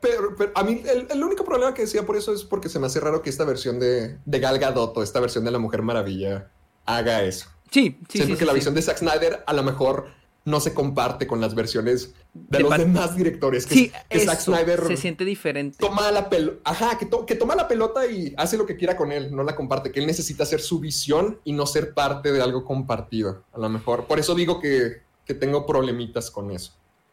Pero, 0.00 0.34
pero 0.34 0.50
a 0.54 0.64
mí 0.64 0.80
el, 0.86 1.06
el 1.10 1.22
único 1.22 1.44
problema 1.44 1.74
que 1.74 1.82
decía 1.82 2.06
por 2.06 2.16
eso 2.16 2.32
es 2.32 2.42
porque 2.42 2.70
se 2.70 2.78
me 2.78 2.86
hace 2.86 3.00
raro 3.00 3.20
que 3.20 3.28
esta 3.28 3.44
versión 3.44 3.78
de, 3.78 4.16
de 4.24 4.38
Gal 4.40 4.58
Gadot 4.58 4.96
o 4.96 5.02
esta 5.02 5.20
versión 5.20 5.44
de 5.44 5.50
la 5.50 5.58
Mujer 5.58 5.82
Maravilla 5.82 6.48
haga 6.86 7.22
eso. 7.22 7.50
Sí, 7.70 7.98
sí, 8.08 8.16
Siento 8.18 8.28
sí. 8.28 8.38
que 8.38 8.38
sí, 8.38 8.44
la 8.46 8.52
sí. 8.52 8.56
visión 8.56 8.74
de 8.74 8.80
Zack 8.80 8.96
Snyder 8.96 9.44
a 9.46 9.52
lo 9.52 9.62
mejor 9.62 10.06
no 10.46 10.58
se 10.60 10.72
comparte 10.72 11.26
con 11.26 11.42
las 11.42 11.54
versiones 11.54 12.14
de, 12.32 12.58
De 12.58 12.62
los 12.64 12.76
demás 12.78 13.16
directores. 13.16 13.66
Que, 13.66 13.74
Sí, 13.74 13.92
que 14.08 14.20
Zack 14.20 14.40
Snyder 14.40 14.86
se 14.86 14.96
siente 14.96 15.24
diferente. 15.24 15.76
toma 15.80 16.10
la 16.12 16.28
pelota, 16.30 16.58
ajá, 16.64 16.96
que, 16.98 17.06
to- 17.06 17.26
que 17.26 17.34
toma 17.34 17.54
la 17.56 17.66
pelota 17.68 18.06
y 18.06 18.32
hace 18.36 18.56
lo 18.56 18.66
que 18.66 18.76
quiera 18.76 18.96
con 18.96 19.10
él, 19.12 19.34
no 19.34 19.42
la 19.42 19.56
comparte, 19.56 19.90
que 19.90 20.00
él 20.00 20.06
necesita 20.06 20.44
hacer 20.44 20.60
su 20.60 20.78
visión 20.80 21.40
y 21.44 21.52
no 21.52 21.66
ser 21.66 21.92
parte 21.94 22.30
de 22.32 22.40
algo 22.40 22.64
compartido, 22.64 23.44
a 23.52 23.58
lo 23.58 23.68
mejor. 23.68 24.04
Por 24.06 24.18
eso 24.20 24.34
digo 24.34 24.60
que, 24.60 25.02
que 25.24 25.34
tengo 25.34 25.66
problemitas 25.66 26.30
con 26.30 26.50
eso. 26.52 26.72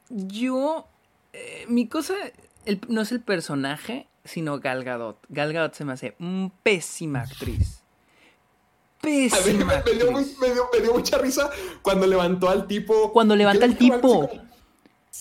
Yo, 0.09 0.88
eh, 1.34 1.65
mi 1.68 1.88
cosa 1.88 2.13
el- 2.65 2.80
no 2.88 3.01
es 3.01 3.11
el 3.11 3.22
personaje, 3.22 4.07
sino 4.24 4.59
Gal 4.59 4.84
Gadot. 4.84 5.18
Gal 5.30 5.51
Gadot 5.53 5.74
se 5.74 5.84
me 5.86 5.93
hace 5.93 6.15
un 6.20 6.51
pésima 6.63 7.22
actriz. 7.22 7.82
A 9.03 9.07
mí 9.07 9.13
me, 9.13 9.30
Pésima 9.30 9.84
me 9.86 9.93
dio, 9.93 10.11
me 10.11 10.24
dio- 10.53 10.70
me 10.74 10.82
dio 10.82 10.93
mucha 10.93 11.18
risa 11.20 11.49
cuando 11.82 12.07
levantó 12.07 12.49
al 12.49 12.68
tipo. 12.68 13.11
Cuando 13.13 13.36
levanta 13.36 13.59
¿Qué 13.59 13.65
al 13.65 13.78
tipo. 13.78 14.24
así 14.24 14.41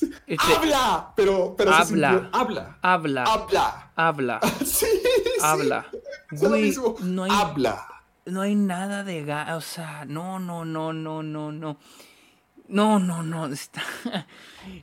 Este, 0.03 0.36
¡Habla! 0.57 1.12
Pero, 1.16 1.55
pero 1.57 1.72
Habla. 1.72 2.11
sintió, 2.12 2.30
habla. 2.32 2.78
habla, 2.82 3.24
Habla. 3.24 3.92
habla, 3.97 4.40
Sí, 4.64 4.86
habla. 5.42 5.86
sí. 6.30 6.36
Güey, 6.47 6.74
no 7.03 7.24
hay 7.24 7.30
Habla. 7.32 7.86
no 8.26 8.40
hay 8.42 8.55
nada 8.55 9.05
de 9.05 9.24
ga, 9.24 9.57
o 9.57 9.61
sea, 9.61 10.05
no, 10.07 10.38
no, 10.38 10.64
no, 10.64 10.92
no, 10.92 11.22
no, 11.22 11.53
no. 11.53 11.76
No, 12.68 12.99
no, 12.99 13.22
no, 13.22 13.47
está. 13.47 13.82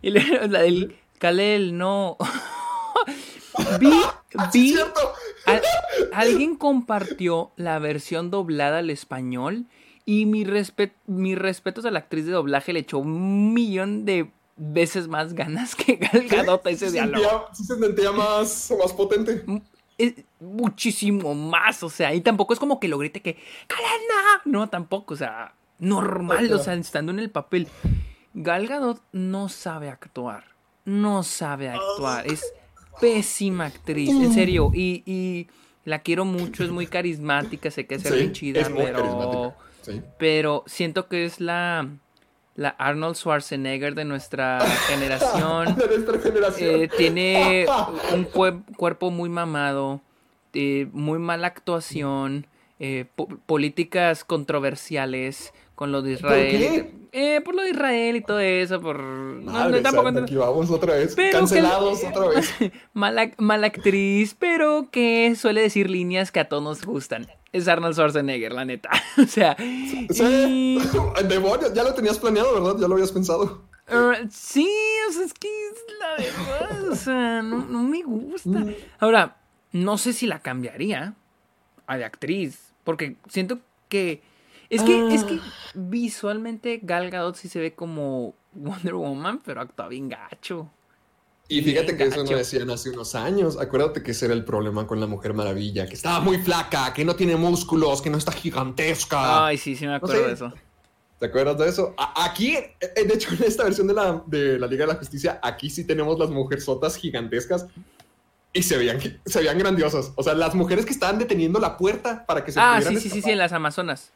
Y 0.01 0.11
luego 0.11 0.47
la 0.47 0.61
del 0.61 0.95
Kalel, 1.19 1.77
no. 1.77 2.17
vi, 3.79 3.91
vi, 4.53 4.75
al- 5.45 5.61
alguien 6.13 6.55
compartió 6.55 7.51
la 7.55 7.79
versión 7.79 8.31
doblada 8.31 8.79
al 8.79 8.89
español 8.89 9.65
y 10.05 10.25
mi 10.25 10.43
respe- 10.45 10.93
mis 11.05 11.37
respetos 11.37 11.85
a 11.85 11.91
la 11.91 11.99
actriz 11.99 12.25
de 12.25 12.31
doblaje 12.31 12.73
le 12.73 12.79
echó 12.79 12.99
un 12.99 13.53
millón 13.53 14.05
de 14.05 14.31
veces 14.55 15.07
más 15.07 15.33
ganas 15.33 15.75
que 15.75 15.95
Gal 16.13 16.27
Gadot 16.27 16.65
ese 16.67 16.87
Sí 16.87 16.93
diálogo. 16.93 17.47
sí 17.53 17.63
se 17.63 17.77
sentía 17.77 18.11
más, 18.11 18.73
más 18.81 18.93
potente. 18.93 19.43
es 19.97 20.13
muchísimo 20.39 21.33
más, 21.35 21.83
o 21.83 21.89
sea, 21.89 22.13
y 22.13 22.21
tampoco 22.21 22.53
es 22.53 22.59
como 22.59 22.79
que 22.79 22.87
lo 22.87 22.97
grite 22.97 23.21
que 23.21 23.37
¡Calena! 23.67 24.41
No, 24.45 24.69
tampoco, 24.69 25.13
o 25.13 25.17
sea, 25.17 25.53
normal, 25.79 26.51
o 26.53 26.59
sea, 26.59 26.73
estando 26.73 27.11
en 27.11 27.19
el 27.19 27.29
papel. 27.29 27.67
Gal 28.33 28.67
Gadot 28.67 29.01
no 29.11 29.49
sabe 29.49 29.89
actuar, 29.89 30.43
no 30.85 31.23
sabe 31.23 31.69
actuar, 31.69 32.25
es 32.27 32.43
pésima 32.99 33.65
actriz, 33.65 34.09
en 34.09 34.33
serio, 34.33 34.71
y, 34.73 35.03
y 35.05 35.47
la 35.85 35.99
quiero 35.99 36.25
mucho, 36.25 36.63
es 36.63 36.71
muy 36.71 36.87
carismática, 36.87 37.69
sé 37.71 37.85
que 37.85 37.95
es 37.95 38.03
Sí, 38.03 38.13
bien 38.13 38.31
chida, 38.33 38.67
pero. 38.75 39.53
Sí. 39.81 40.01
pero 40.17 40.63
siento 40.65 41.09
que 41.09 41.25
es 41.25 41.41
la, 41.41 41.89
la 42.55 42.69
Arnold 42.69 43.15
Schwarzenegger 43.15 43.95
de 43.95 44.05
nuestra 44.05 44.59
generación. 44.87 45.75
De 45.75 45.87
nuestra 45.87 46.19
generación. 46.19 46.81
Eh, 46.81 46.89
tiene 46.97 47.65
un 48.13 48.25
cue- 48.29 48.63
cuerpo 48.77 49.09
muy 49.11 49.29
mamado, 49.29 50.01
eh, 50.53 50.87
muy 50.91 51.19
mala 51.19 51.47
actuación, 51.47 52.45
eh, 52.79 53.05
po- 53.15 53.27
políticas 53.45 54.23
controversiales 54.23 55.53
con 55.75 55.91
lo 55.91 56.01
de 56.01 56.11
Israel. 56.13 56.91
Eh, 57.15 57.41
por 57.45 57.53
lo 57.55 57.61
de 57.63 57.69
Israel 57.71 58.15
y 58.15 58.21
todo 58.21 58.39
eso, 58.39 58.79
por... 58.81 58.99
no, 58.99 59.41
no, 59.41 59.51
Madre 59.51 59.81
tampoco- 59.81 60.05
santa, 60.07 60.21
aquí 60.23 60.35
vamos 60.35 60.69
otra 60.71 60.95
vez. 60.95 61.13
Pero 61.15 61.39
Cancelados 61.39 62.03
otra 62.03 62.27
vez. 62.29 62.53
mala, 62.93 63.31
mala 63.37 63.67
actriz, 63.67 64.35
pero 64.37 64.89
que 64.91 65.35
suele 65.35 65.61
decir 65.61 65.89
líneas 65.89 66.31
que 66.31 66.39
a 66.39 66.49
todos 66.49 66.63
nos 66.63 66.85
gustan. 66.85 67.27
Es 67.53 67.67
Arnold 67.67 67.93
Schwarzenegger, 67.95 68.51
la 68.51 68.65
neta. 68.65 68.89
o 69.17 69.25
sea, 69.25 69.55
Sí. 69.57 70.07
y- 70.79 71.23
Demonios, 71.27 71.73
ya 71.73 71.83
lo 71.83 71.93
tenías 71.93 72.19
planeado, 72.19 72.53
¿verdad? 72.53 72.81
Ya 72.81 72.87
lo 72.87 72.95
habías 72.95 73.11
pensado. 73.11 73.63
Uh, 73.89 74.27
sí, 74.29 74.67
o 75.09 75.11
sea, 75.13 75.23
es 75.25 75.33
que 75.33 75.47
es 75.47 75.75
la 75.99 76.15
verdad, 76.23 76.89
o 76.89 76.95
sea, 76.95 77.41
no, 77.41 77.65
no 77.65 77.83
me 77.83 78.01
gusta. 78.03 78.65
Ahora, 78.99 79.37
no 79.71 79.97
sé 79.97 80.13
si 80.13 80.25
la 80.25 80.39
cambiaría 80.39 81.15
a 81.85 81.97
de 81.97 82.05
actriz, 82.05 82.73
porque 82.83 83.17
siento 83.29 83.59
que 83.89 84.23
es 84.69 84.81
que 84.83 85.13
es 85.13 85.23
que 85.25 85.39
visualmente 85.75 86.79
Gal 86.81 87.09
Gadot 87.11 87.35
sí 87.35 87.47
se 87.49 87.59
ve 87.59 87.73
como 87.75 88.33
Wonder 88.53 88.95
Woman, 88.95 89.41
pero 89.45 89.61
actúa 89.61 89.87
bien 89.89 90.09
gacho. 90.09 90.69
Y 91.49 91.61
fíjate 91.61 91.97
que 91.97 92.05
eso 92.05 92.23
no 92.23 92.37
decían 92.37 92.69
hace 92.69 92.89
unos 92.89 93.15
años. 93.15 93.57
Acuérdate 93.59 94.01
que 94.01 94.11
ese 94.11 94.25
era 94.25 94.33
el 94.33 94.45
problema 94.45 94.87
con 94.87 94.99
la 94.99 95.07
Mujer 95.07 95.33
Maravilla, 95.33 95.85
que 95.87 95.93
estaba 95.93 96.19
muy 96.19 96.37
flaca, 96.37 96.93
que 96.93 97.03
no 97.03 97.15
tiene 97.15 97.35
músculos, 97.35 98.01
que 98.01 98.09
no 98.09 98.17
está 98.17 98.31
gigantesca. 98.31 99.47
Ay, 99.47 99.57
sí, 99.57 99.75
sí 99.75 99.85
me 99.85 99.95
acuerdo 99.95 100.21
sé. 100.21 100.27
de 100.27 100.33
eso. 100.33 100.53
¿Te 101.19 101.25
acuerdas 101.27 101.57
de 101.57 101.69
eso? 101.69 101.93
A- 101.97 102.25
aquí, 102.25 102.55
eh, 102.55 103.05
de 103.05 103.13
hecho, 103.13 103.29
en 103.33 103.43
esta 103.43 103.63
versión 103.65 103.87
de 103.87 103.93
la, 103.93 104.23
de 104.25 104.57
la 104.57 104.67
Liga 104.67 104.85
de 104.85 104.93
la 104.93 104.99
Justicia, 104.99 105.39
aquí 105.43 105.69
sí 105.69 105.85
tenemos 105.85 106.17
las 106.17 106.29
mujerzotas 106.29 106.95
gigantescas 106.95 107.67
y 108.53 108.63
se 108.63 108.77
veían, 108.77 108.99
se 109.25 109.39
veían 109.39 109.57
grandiosas. 109.57 110.11
O 110.15 110.23
sea, 110.23 110.33
las 110.33 110.55
mujeres 110.55 110.85
que 110.85 110.91
estaban 110.91 111.19
deteniendo 111.19 111.59
la 111.59 111.77
puerta 111.77 112.25
para 112.25 112.43
que 112.43 112.51
se 112.51 112.59
Ah, 112.59 112.81
sí, 112.81 112.97
sí, 112.97 113.09
sí, 113.09 113.21
sí, 113.21 113.31
en 113.31 113.37
las 113.37 113.51
Amazonas. 113.51 114.11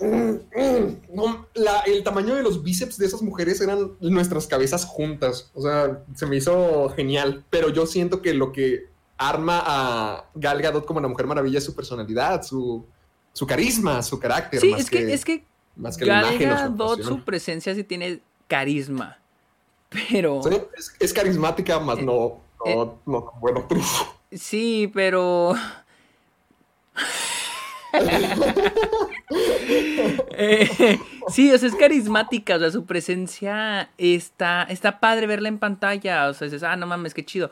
No, 0.00 1.46
la- 1.54 1.80
el 1.86 2.02
tamaño 2.04 2.34
de 2.34 2.42
los 2.42 2.62
bíceps 2.62 2.98
de 2.98 3.06
esas 3.06 3.22
mujeres 3.22 3.60
eran 3.60 3.92
nuestras 4.00 4.46
cabezas 4.46 4.84
juntas. 4.84 5.50
O 5.54 5.62
sea, 5.62 6.02
se 6.14 6.26
me 6.26 6.36
hizo 6.36 6.88
genial. 6.90 7.44
Pero 7.50 7.70
yo 7.70 7.86
siento 7.86 8.22
que 8.22 8.34
lo 8.34 8.52
que 8.52 8.86
arma 9.16 9.60
a 9.64 10.24
Gal 10.34 10.62
Gadot 10.62 10.86
como 10.86 11.00
la 11.00 11.08
Mujer 11.08 11.26
Maravilla 11.26 11.58
es 11.58 11.64
su 11.64 11.74
personalidad, 11.74 12.42
su, 12.42 12.84
su 13.32 13.46
carisma, 13.46 14.02
su 14.02 14.20
carácter. 14.20 14.60
Sí, 14.60 14.70
más 14.70 14.80
es 14.82 14.90
que, 14.90 15.12
es 15.12 15.24
que 15.24 15.44
más 15.74 15.96
que 15.96 16.04
Gal 16.04 16.26
imagen 16.34 16.50
Gadot, 16.50 17.02
su 17.02 17.24
presencia 17.24 17.74
sí 17.74 17.82
tiene 17.82 18.20
carisma. 18.46 19.18
Pero. 20.10 20.42
Sí, 20.44 20.50
es, 20.76 20.94
es 21.00 21.12
carismática, 21.12 21.80
más 21.80 21.98
Eh, 21.98 22.02
no, 22.04 22.40
no, 22.64 22.98
no, 23.06 23.32
bueno, 23.40 23.66
Sí, 24.30 24.88
pero. 24.94 25.54
Eh, 30.40 30.98
sí, 31.28 31.50
o 31.52 31.58
sea, 31.58 31.68
es 31.68 31.74
carismática, 31.74 32.56
o 32.56 32.58
sea, 32.60 32.70
su 32.70 32.84
presencia 32.86 33.90
está, 33.98 34.62
está 34.64 35.00
padre 35.00 35.26
verla 35.26 35.48
en 35.48 35.58
pantalla, 35.58 36.28
o 36.28 36.34
sea, 36.34 36.46
dices, 36.46 36.62
ah, 36.62 36.76
no 36.76 36.86
mames, 36.86 37.12
qué 37.14 37.24
chido, 37.24 37.50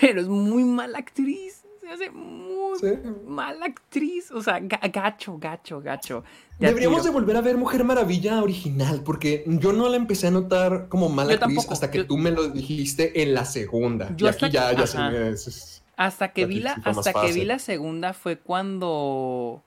pero 0.00 0.20
es 0.20 0.28
muy 0.28 0.62
mala 0.64 0.98
actriz, 0.98 1.62
se 1.80 1.88
hace 1.90 2.10
muy 2.10 2.78
Sí. 2.78 2.86
mala 3.26 3.64
actriz, 3.66 4.30
o 4.30 4.42
sea, 4.42 4.60
ga- 4.60 4.92
gacho, 4.92 5.38
gacho, 5.38 5.80
gacho. 5.80 6.22
de 6.58 6.66
Deberíamos 6.66 6.98
de 7.02 7.08
tiro. 7.10 7.14
volver 7.20 7.36
a 7.36 7.40
ver 7.40 7.56
Mujer 7.56 7.82
Maravilla 7.84 8.42
original, 8.42 9.02
porque 9.04 9.42
yo 9.46 9.72
no 9.72 9.88
la 9.88 9.96
empecé 9.96 10.26
a 10.26 10.30
notar 10.30 10.88
como 10.88 11.08
mala 11.08 11.30
Yo 11.30 11.36
actriz 11.36 11.56
tampoco, 11.56 11.72
hasta 11.72 11.90
que 11.90 11.98
yo- 11.98 12.06
tú 12.06 12.18
me 12.18 12.30
lo 12.30 12.48
dijiste 12.48 13.22
en 13.22 13.32
la 13.34 13.44
segunda. 13.46 14.14
Yo 14.16 14.26
y 14.26 14.28
aquí 14.28 14.50
ya, 14.50 14.72
ya 14.72 14.86
se 14.86 14.98
me... 14.98 15.34
Hasta 15.96 16.32
que 16.32 16.44
vi 16.46 16.60
la, 16.60 16.74
hasta 16.84 17.12
que 17.14 17.32
vi 17.32 17.44
la 17.44 17.58
segunda 17.58 18.12
fue 18.12 18.38
cuando 18.38 19.64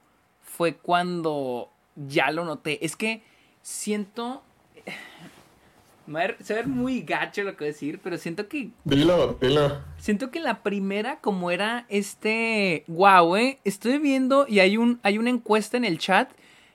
fue 0.55 0.75
cuando 0.75 1.69
ya 1.95 2.31
lo 2.31 2.45
noté. 2.45 2.83
Es 2.85 2.95
que 2.95 3.21
siento 3.61 4.43
se 6.41 6.53
ver 6.53 6.67
muy 6.67 7.01
gacho 7.01 7.43
lo 7.43 7.51
que 7.51 7.59
voy 7.59 7.69
a 7.69 7.73
decir, 7.73 7.99
pero 8.03 8.17
siento 8.17 8.47
que 8.47 8.71
Dilo, 8.83 9.37
dilo. 9.39 9.81
siento 9.97 10.29
que 10.31 10.39
la 10.39 10.61
primera 10.61 11.19
como 11.19 11.51
era 11.51 11.85
este 11.89 12.83
wow, 12.87 13.35
eh, 13.37 13.59
estoy 13.63 13.97
viendo 13.99 14.45
y 14.47 14.59
hay 14.59 14.77
un 14.77 14.99
hay 15.03 15.17
una 15.17 15.29
encuesta 15.29 15.77
en 15.77 15.85
el 15.85 15.99
chat 15.99 16.29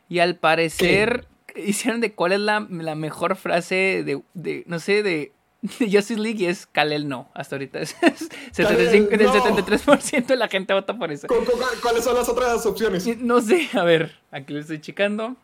y 0.08 0.20
al 0.20 0.36
parecer 0.36 1.26
hicieron 1.56 2.00
de 2.00 2.12
cuál 2.12 2.32
es 2.32 2.40
la, 2.40 2.66
la 2.70 2.94
mejor 2.94 3.36
frase 3.36 4.02
de, 4.04 4.22
de 4.34 4.64
no 4.66 4.78
sé 4.78 5.02
de 5.02 5.32
de 5.78 5.86
Justice 5.90 6.16
League 6.20 6.42
y 6.42 6.46
es 6.46 6.66
Kalel 6.66 7.08
no, 7.08 7.28
hasta 7.34 7.56
ahorita 7.56 7.78
es, 7.80 7.96
es 8.02 8.28
75, 8.52 9.08
Kal-El, 9.10 9.20
el 9.20 9.26
no. 9.26 9.44
73% 9.44 10.26
de 10.26 10.36
la 10.36 10.48
gente 10.48 10.74
vota 10.74 10.96
por 10.98 11.10
eso. 11.12 11.26
¿Cu- 11.28 11.44
cu- 11.44 11.58
¿Cuáles 11.82 12.04
son 12.04 12.14
las 12.14 12.28
otras 12.28 12.64
opciones? 12.66 13.06
No 13.18 13.40
sé, 13.40 13.68
a 13.74 13.82
ver, 13.84 14.16
aquí 14.30 14.52
lo 14.52 14.60
estoy 14.60 14.80
checando. 14.80 15.36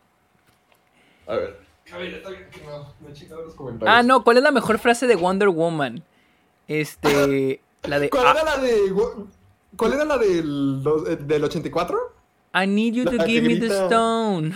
A 1.26 1.34
ver. 1.36 1.60
A 1.92 1.96
ver, 1.98 2.14
está 2.14 2.30
bien. 2.30 2.46
No, 2.64 2.94
no 3.00 3.08
he 3.08 3.12
checado 3.12 3.42
los 3.42 3.54
comentarios. 3.54 3.96
Ah, 3.98 4.02
no, 4.02 4.24
¿cuál 4.24 4.36
es 4.38 4.42
la 4.42 4.50
mejor 4.52 4.78
frase 4.78 5.06
de 5.06 5.16
Wonder 5.16 5.48
Woman? 5.48 6.02
Este, 6.68 7.60
la 7.82 7.98
de 7.98 8.08
¿Cuál 8.10 8.26
"Ah, 8.28 8.32
era 8.32 8.44
la 8.44 8.58
de... 8.58 8.78
¿Cuál 9.76 9.92
era 9.94 10.04
la 10.04 10.18
del, 10.18 10.82
eh, 11.08 11.16
del 11.16 11.44
84? 11.44 11.98
I 12.54 12.66
need 12.66 12.92
you 12.94 13.04
to 13.04 13.12
La 13.12 13.24
give 13.24 13.48
me 13.48 13.56
the 13.56 13.66
stone. 13.68 14.54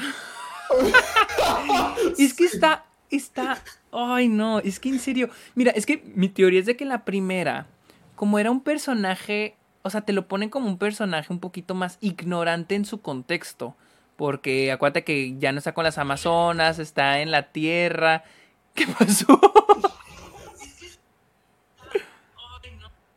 es 2.19 2.35
que 2.35 2.45
está, 2.45 2.85
está, 3.11 3.63
ay 3.97 4.29
no, 4.29 4.59
es 4.59 4.79
que 4.79 4.91
en 4.91 4.99
serio, 4.99 5.31
mira, 5.55 5.73
es 5.73 5.87
que 5.87 6.03
mi 6.15 6.29
teoría 6.29 6.61
es 6.61 6.67
de 6.67 6.77
que 6.77 6.85
la 6.85 7.05
primera, 7.05 7.67
como 8.15 8.39
era 8.39 8.51
un 8.51 8.61
personaje, 8.61 9.57
o 9.83 9.91
sea, 9.91 10.03
te 10.03 10.13
lo 10.13 10.29
ponen 10.29 10.51
como 10.51 10.69
un 10.69 10.79
personaje 10.79 11.33
un 11.33 11.41
poquito 11.41 11.75
más 11.75 11.99
ignorante 12.01 12.75
en 12.75 12.85
su 12.85 13.01
contexto. 13.01 13.75
Porque 14.17 14.73
acuérdate 14.73 15.05
que 15.05 15.37
ya 15.39 15.53
no 15.53 15.59
está 15.59 15.75
con 15.75 15.85
las 15.85 15.99
Amazonas, 15.99 16.79
está 16.79 17.21
en 17.21 17.31
la 17.31 17.53
Tierra. 17.53 18.25
¿Qué 18.75 18.87
pasó? 18.87 19.39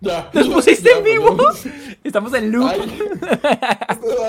Ya, 0.01 0.29
¿Nos 0.33 0.47
ya, 0.47 0.53
pusiste 0.53 0.89
ya, 0.89 0.97
en 0.97 1.03
vivo? 1.03 1.37
perdón. 1.37 1.55
Estamos 2.03 2.33
en 2.33 2.51
loop. 2.51 2.67
Ay, 2.69 2.99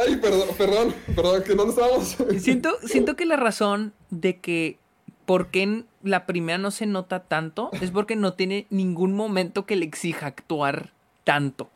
ay, 0.06 0.16
perdón, 0.16 0.48
perdón, 0.56 0.94
perdón, 1.14 1.42
que 1.42 1.54
¿dónde 1.54 1.72
estábamos? 1.72 2.16
Siento, 2.38 2.76
siento 2.84 3.16
que 3.16 3.26
la 3.26 3.36
razón 3.36 3.92
de 4.10 4.38
que 4.38 4.78
por 5.26 5.50
qué 5.50 5.84
la 6.02 6.26
primera 6.26 6.58
no 6.58 6.70
se 6.70 6.86
nota 6.86 7.20
tanto 7.20 7.70
es 7.80 7.90
porque 7.90 8.16
no 8.16 8.34
tiene 8.34 8.66
ningún 8.70 9.14
momento 9.14 9.66
que 9.66 9.76
le 9.76 9.84
exija 9.84 10.26
actuar 10.26 10.90
tanto. 11.24 11.70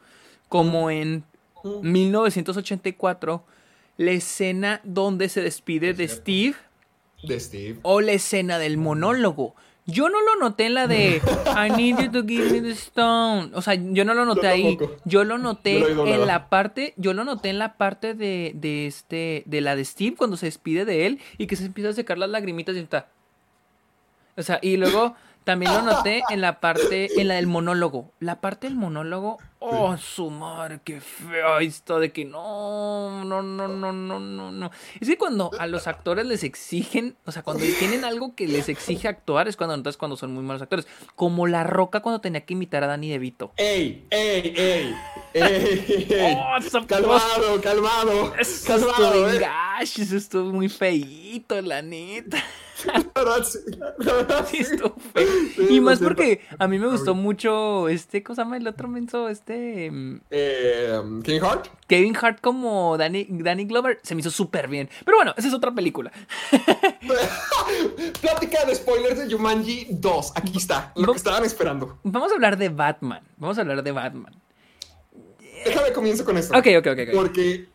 Como 0.49 0.91
en 0.91 1.25
1984, 1.83 3.45
la 3.97 4.11
escena 4.11 4.81
donde 4.85 5.29
se 5.29 5.43
despide 5.43 5.95
de 5.95 6.09
Steve 6.09 6.55
De 7.23 7.41
Steve. 7.41 7.79
o 7.83 8.01
la 8.01 8.13
escena 8.13 8.59
del 8.59 8.77
monólogo. 8.77 9.55
Yo 9.87 10.09
no 10.09 10.23
lo 10.23 10.37
noté 10.41 10.65
en 10.65 10.75
la 10.75 10.87
de 10.87 11.21
I 11.47 11.71
need 11.77 11.99
you 11.99 12.11
to 12.11 12.27
give 12.27 12.51
me 12.51 12.63
the 12.63 12.71
stone. 12.71 13.51
O 13.55 13.61
sea, 13.61 13.75
yo 13.75 14.05
no 14.05 14.15
lo 14.15 14.25
noté 14.25 14.43
Yo 14.43 14.49
ahí. 14.49 14.79
Yo 15.05 15.25
lo 15.25 15.37
noté 15.37 15.95
No 15.95 16.07
en 16.07 16.27
la 16.27 16.49
parte, 16.49 16.95
yo 16.97 17.13
lo 17.13 17.25
noté 17.25 17.51
en 17.51 17.59
la 17.59 17.77
parte 17.77 18.15
de, 18.15 18.53
de 18.55 18.87
este, 18.87 19.43
de 19.45 19.61
la 19.61 19.77
de 19.77 19.85
Steve 19.85 20.17
cuando 20.17 20.39
se 20.39 20.47
despide 20.47 20.87
de 20.87 21.07
él 21.07 21.21
y 21.37 21.47
que 21.47 21.57
se 21.57 21.67
empieza 21.67 21.91
a 21.91 21.93
secar 21.93 22.17
las 22.17 22.31
lagrimitas 22.31 22.75
y 22.77 22.79
está. 22.79 23.09
O 24.37 24.43
sea, 24.43 24.59
y 24.63 24.77
luego 24.77 25.15
también 25.45 25.73
lo 25.73 25.83
noté 25.83 26.23
en 26.31 26.41
la 26.41 26.61
parte, 26.61 27.21
en 27.21 27.29
la 27.29 27.35
del 27.35 27.47
monólogo. 27.47 28.11
La 28.19 28.41
parte 28.41 28.67
del 28.67 28.77
monólogo, 28.77 29.39
oh, 29.59 29.97
su 29.97 30.31
madre, 30.31 30.81
qué 30.85 31.01
feo 31.01 31.59
esto 31.59 31.99
de 31.99 32.13
que 32.13 32.25
no, 32.25 33.25
no, 33.25 33.43
no, 33.43 33.69
no, 33.69 33.93
no, 33.93 34.21
no, 34.21 34.53
no. 34.53 34.71
Es 35.01 35.09
que 35.09 35.17
cuando 35.17 35.51
a 35.59 35.67
los 35.67 35.87
actores 35.87 36.27
les 36.27 36.45
exigen, 36.45 37.17
o 37.25 37.33
sea, 37.33 37.43
cuando 37.43 37.65
tienen 37.79 38.05
algo 38.05 38.35
que 38.35 38.47
les 38.47 38.69
exige 38.69 39.09
actuar, 39.09 39.49
es 39.49 39.57
cuando 39.57 39.77
notas 39.77 39.97
cuando 39.97 40.17
son 40.17 40.35
muy 40.35 40.43
malos 40.43 40.63
actores. 40.63 40.87
Como 41.15 41.47
La 41.47 41.65
Roca 41.65 42.01
cuando 42.01 42.21
tenía 42.21 42.45
que 42.45 42.55
imitar 42.55 42.85
a 42.85 42.89
Danny 42.89 43.11
DeVito. 43.11 43.53
¡Ey, 43.57 44.07
ey, 44.11 44.55
ey! 44.57 44.95
¡Ey, 45.35 46.07
ey! 46.11 46.39
Oh, 46.45 46.87
calmado, 46.87 47.61
calmado, 47.61 48.35
Eso 48.37 48.67
calmado, 48.67 49.29
estuvo 49.29 49.45
eh. 49.45 49.49
eso 49.81 50.17
estuvo 50.17 50.53
muy 50.53 50.69
feíto, 50.69 51.61
la 51.63 51.83
neta. 51.83 52.43
Sí, 54.51 54.59
estuvo 54.59 54.97
feo. 55.13 55.71
Y 55.71 55.81
más 55.81 56.01
porque 56.01 56.41
a 56.59 56.69
mí 56.69 56.79
me 56.79 56.89
gustó 56.89 57.15
mucho 57.15 57.89
este, 57.89 58.23
¿cómo 58.23 58.35
se 58.35 58.43
llama 58.43 58.57
el 58.57 58.67
otro 58.67 58.89
menso? 58.89 59.29
Este 59.29 59.54
mm, 59.57 60.21
Eh, 60.31 61.01
King 61.23 61.41
Hart. 61.43 61.69
Kevin 61.87 62.17
Hart 62.21 62.41
como 62.41 62.97
Danny, 62.97 63.27
Danny 63.29 63.65
Glover 63.65 64.01
se 64.03 64.15
me 64.15 64.21
hizo 64.21 64.31
súper 64.31 64.69
bien. 64.69 64.89
Pero 65.05 65.17
bueno, 65.19 65.35
esa 65.37 65.49
es 65.49 65.55
otra 65.55 65.73
película. 65.73 66.13
Plática 68.21 68.65
de 68.65 68.75
spoilers 68.75 69.19
de 69.19 69.35
Jumanji 69.35 69.89
2. 69.91 70.33
Aquí 70.37 70.57
está, 70.57 70.93
lo 70.97 71.13
que 71.13 71.19
estaban 71.19 71.45
esperando. 71.45 71.99
Vamos 72.03 72.33
a 72.33 72.35
hablar 72.35 72.57
de 72.57 72.69
Batman. 72.69 73.23
Vamos 73.37 73.59
a 73.59 73.63
hablar 73.63 73.83
de 73.83 73.93
Batman. 73.93 74.35
Déjame 75.65 75.93
comienzo 75.93 76.25
con 76.25 76.37
esto. 76.37 76.57
Ok, 76.57 76.67
ok, 76.79 76.87
ok. 76.87 76.99
ok. 77.09 77.15
Porque 77.15 77.69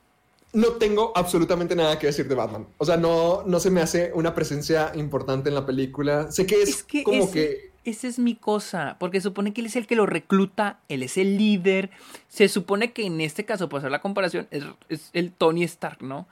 no 0.53 0.73
tengo 0.73 1.11
absolutamente 1.15 1.75
nada 1.75 1.99
que 1.99 2.07
decir 2.07 2.27
de 2.27 2.35
Batman. 2.35 2.67
O 2.77 2.85
sea, 2.85 2.97
no, 2.97 3.43
no 3.45 3.59
se 3.59 3.69
me 3.69 3.81
hace 3.81 4.11
una 4.13 4.33
presencia 4.33 4.91
importante 4.95 5.49
en 5.49 5.55
la 5.55 5.65
película. 5.65 6.31
Sé 6.31 6.45
que 6.45 6.61
es, 6.61 6.69
Es 6.69 6.83
que 6.83 7.03
como 7.03 7.31
que. 7.31 7.68
Esa 7.85 8.07
es 8.07 8.19
mi 8.19 8.35
cosa, 8.35 8.97
porque 8.99 9.21
supone 9.21 9.53
que 9.53 9.61
él 9.61 9.67
es 9.67 9.75
el 9.75 9.87
que 9.87 9.95
lo 9.95 10.05
recluta, 10.05 10.79
él 10.89 11.01
es 11.03 11.17
el 11.17 11.37
líder. 11.37 11.89
Se 12.27 12.47
supone 12.49 12.91
que 12.91 13.05
en 13.05 13.21
este 13.21 13.45
caso, 13.45 13.69
por 13.69 13.79
hacer 13.79 13.91
la 13.91 14.01
comparación, 14.01 14.47
es, 14.51 14.63
es 14.89 15.09
el 15.13 15.31
Tony 15.31 15.63
Stark, 15.63 16.01
¿no? 16.01 16.27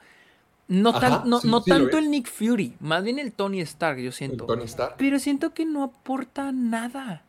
No, 0.67 0.99
tan- 0.99 1.29
no, 1.29 1.39
sí, 1.39 1.47
no 1.47 1.61
sí 1.61 1.71
tanto 1.71 1.97
el 1.97 2.11
Nick 2.11 2.27
Fury, 2.27 2.73
más 2.81 3.01
bien 3.03 3.19
el 3.19 3.31
Tony 3.31 3.61
Stark, 3.61 3.97
yo 3.99 4.07
el 4.07 4.13
siento. 4.13 4.45
Tony 4.45 4.65
Stark. 4.65 4.95
Pero 4.97 5.17
siento 5.19 5.53
que 5.53 5.65
no 5.65 5.83
aporta 5.83 6.51
nada. 6.51 7.23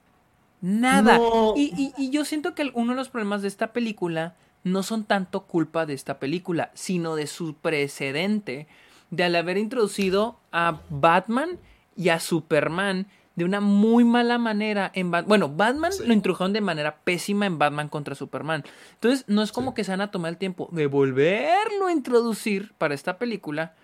Nada. 0.60 1.18
No. 1.18 1.54
Y, 1.56 1.72
y- 1.76 1.92
y 1.96 2.10
yo 2.10 2.24
siento 2.24 2.54
que 2.56 2.68
uno 2.74 2.92
de 2.92 2.96
los 2.96 3.08
problemas 3.10 3.42
de 3.42 3.48
esta 3.48 3.72
película 3.72 4.34
no 4.64 4.82
son 4.82 5.04
tanto 5.04 5.42
culpa 5.44 5.86
de 5.86 5.94
esta 5.94 6.18
película, 6.18 6.72
sino 6.74 7.14
de 7.14 7.28
su 7.28 7.54
precedente, 7.54 8.66
de 9.10 9.24
al 9.24 9.36
haber 9.36 9.56
introducido 9.56 10.38
a 10.50 10.80
Batman 10.90 11.58
y 11.96 12.08
a 12.10 12.18
Superman 12.20 13.06
de 13.38 13.44
una 13.44 13.60
muy 13.60 14.04
mala 14.04 14.36
manera 14.38 14.90
en 14.94 15.10
Batman. 15.10 15.28
Bueno, 15.28 15.48
Batman 15.48 15.92
Sí. 15.92 16.02
lo 16.06 16.12
introdujeron 16.12 16.52
de 16.52 16.60
manera 16.60 16.96
pésima 17.04 17.46
en 17.46 17.58
Batman 17.58 17.88
contra 17.88 18.14
Superman. 18.14 18.64
Entonces, 18.94 19.24
no 19.28 19.42
es 19.42 19.52
como 19.52 19.70
Sí. 19.70 19.76
que 19.76 19.84
se 19.84 19.92
van 19.92 20.00
a 20.02 20.10
tomar 20.10 20.30
el 20.30 20.36
tiempo 20.36 20.68
de 20.72 20.86
volverlo 20.86 21.86
a 21.86 21.92
introducir 21.92 22.74
para 22.78 22.94
esta 22.94 23.16
película 23.18 23.74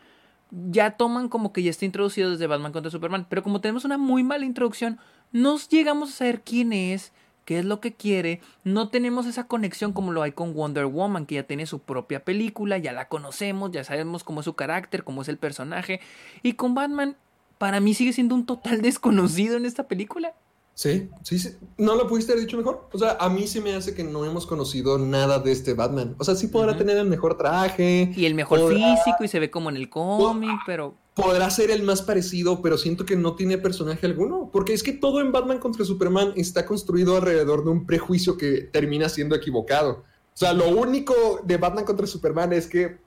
ya 0.68 0.92
toman 0.92 1.28
como 1.28 1.52
que 1.52 1.64
ya 1.64 1.70
está 1.70 1.84
introducido 1.84 2.30
desde 2.30 2.46
Batman 2.46 2.70
contra 2.70 2.88
Superman. 2.90 3.26
Pero 3.28 3.42
como 3.42 3.60
tenemos 3.60 3.84
una 3.84 3.98
muy 3.98 4.22
mala 4.22 4.44
introducción, 4.44 4.98
no 5.32 5.58
llegamos 5.58 6.10
a 6.10 6.12
saber 6.12 6.42
quién 6.42 6.72
es, 6.72 7.12
qué 7.44 7.58
es 7.58 7.64
lo 7.64 7.80
que 7.80 7.94
quiere. 7.94 8.40
No 8.62 8.88
tenemos 8.88 9.26
esa 9.26 9.48
conexión 9.48 9.92
como 9.92 10.12
lo 10.12 10.22
hay 10.22 10.30
con 10.30 10.54
Wonder 10.54 10.86
Woman, 10.86 11.26
que 11.26 11.34
ya 11.36 11.42
tiene 11.42 11.66
su 11.66 11.80
propia 11.80 12.24
película, 12.24 12.78
ya 12.78 12.92
la 12.92 13.08
conocemos, 13.08 13.72
ya 13.72 13.82
sabemos 13.82 14.22
cómo 14.22 14.40
es 14.40 14.44
su 14.44 14.54
carácter, 14.54 15.02
cómo 15.02 15.22
es 15.22 15.28
el 15.28 15.38
personaje. 15.38 16.00
Y 16.44 16.52
con 16.52 16.74
Batman, 16.76 17.16
para 17.58 17.80
mí 17.80 17.94
sigue 17.94 18.12
siendo 18.12 18.34
un 18.34 18.46
total 18.46 18.82
desconocido 18.82 19.56
en 19.56 19.66
esta 19.66 19.86
película. 19.88 20.34
Sí, 20.76 21.08
sí, 21.22 21.38
sí. 21.38 21.50
¿No 21.78 21.94
lo 21.94 22.08
pudiste 22.08 22.32
haber 22.32 22.44
dicho 22.46 22.56
mejor? 22.56 22.88
O 22.92 22.98
sea, 22.98 23.16
a 23.20 23.28
mí 23.28 23.46
se 23.46 23.60
me 23.60 23.74
hace 23.74 23.94
que 23.94 24.02
no 24.02 24.24
hemos 24.24 24.44
conocido 24.44 24.98
nada 24.98 25.38
de 25.38 25.52
este 25.52 25.72
Batman. 25.72 26.16
O 26.18 26.24
sea, 26.24 26.34
sí 26.34 26.48
podrá 26.48 26.76
tener 26.76 26.96
el 26.96 27.06
mejor 27.06 27.36
traje. 27.38 28.12
Y 28.16 28.24
el 28.26 28.34
mejor 28.34 28.58
podrá- 28.58 28.96
físico 28.96 29.22
y 29.22 29.28
se 29.28 29.38
ve 29.38 29.52
como 29.52 29.70
en 29.70 29.76
el 29.76 29.88
cómic, 29.88 30.58
pero... 30.66 30.96
Podrá 31.14 31.48
ser 31.50 31.70
el 31.70 31.84
más 31.84 32.02
parecido, 32.02 32.60
pero 32.60 32.76
siento 32.76 33.06
que 33.06 33.14
no 33.14 33.36
tiene 33.36 33.56
personaje 33.56 34.04
alguno. 34.04 34.50
Porque 34.52 34.72
es 34.72 34.82
que 34.82 34.90
todo 34.90 35.20
en 35.20 35.30
Batman 35.30 35.58
contra 35.60 35.84
Superman 35.84 36.32
está 36.34 36.66
construido 36.66 37.14
alrededor 37.18 37.62
de 37.62 37.70
un 37.70 37.86
prejuicio 37.86 38.36
que 38.36 38.62
termina 38.62 39.08
siendo 39.08 39.36
equivocado. 39.36 40.02
O 40.34 40.36
sea, 40.36 40.52
lo 40.52 40.66
único 40.70 41.14
de 41.44 41.56
Batman 41.56 41.84
contra 41.84 42.08
Superman 42.08 42.52
es 42.52 42.66
que, 42.66 42.98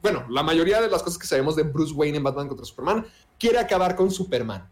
bueno, 0.00 0.24
la 0.30 0.44
mayoría 0.44 0.80
de 0.80 0.88
las 0.88 1.02
cosas 1.02 1.18
que 1.18 1.26
sabemos 1.26 1.56
de 1.56 1.64
Bruce 1.64 1.92
Wayne 1.92 2.18
en 2.18 2.22
Batman 2.22 2.46
contra 2.46 2.64
Superman 2.64 3.04
quiere 3.38 3.58
acabar 3.58 3.96
con 3.96 4.10
Superman. 4.10 4.68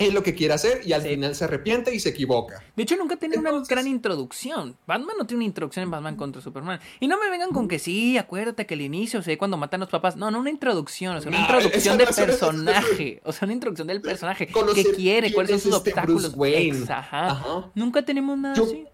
Es 0.00 0.14
lo 0.14 0.22
que 0.22 0.32
quiere 0.32 0.54
hacer 0.54 0.82
y 0.86 0.92
al 0.92 1.02
Sí. 1.02 1.08
final 1.08 1.34
se 1.34 1.42
arrepiente 1.42 1.92
y 1.92 1.98
se 1.98 2.10
equivoca. 2.10 2.62
De 2.76 2.84
hecho, 2.84 2.96
nunca 2.96 3.16
tiene 3.16 3.36
una 3.36 3.50
gran 3.68 3.84
introducción. 3.88 4.76
Batman 4.86 5.16
no 5.18 5.26
tiene 5.26 5.38
una 5.38 5.46
introducción 5.46 5.82
en 5.82 5.90
Batman 5.90 6.14
contra 6.14 6.40
Superman. 6.40 6.78
Y 7.00 7.08
no 7.08 7.18
me 7.18 7.28
vengan 7.28 7.50
con 7.50 7.66
que 7.66 7.80
sí, 7.80 8.16
acuérdate 8.16 8.64
que 8.64 8.74
el 8.74 8.82
inicio, 8.82 9.18
o 9.18 9.22
sea, 9.24 9.36
cuando 9.36 9.56
matan 9.56 9.80
a 9.80 9.84
los 9.86 9.90
papás. 9.90 10.14
No, 10.16 10.30
no 10.30 10.38
una 10.38 10.50
introducción, 10.50 11.16
o 11.16 11.20
sea, 11.20 11.30
una 11.30 11.38
Ah, 11.38 11.50
introducción 11.50 11.98
de 11.98 12.06
personaje. 12.06 13.20
O 13.24 13.32
sea, 13.32 13.46
una 13.46 13.54
introducción 13.54 13.88
del 13.88 14.00
personaje. 14.00 14.46
¿Qué 14.46 14.84
quiere? 14.94 15.32
¿Cuáles 15.32 15.50
son 15.50 15.56
es 15.56 15.62
sus 15.64 15.74
este 15.74 15.90
obstáculos? 15.90 16.22
Bruce 16.22 16.36
Wayne. 16.38 16.78
Ex, 16.78 16.90
ajá. 16.90 17.30
Ajá. 17.32 17.70
Nunca 17.74 18.04
tenemos 18.04 18.38
nada 18.38 18.54
Yo- 18.54 18.64
así. 18.66 18.84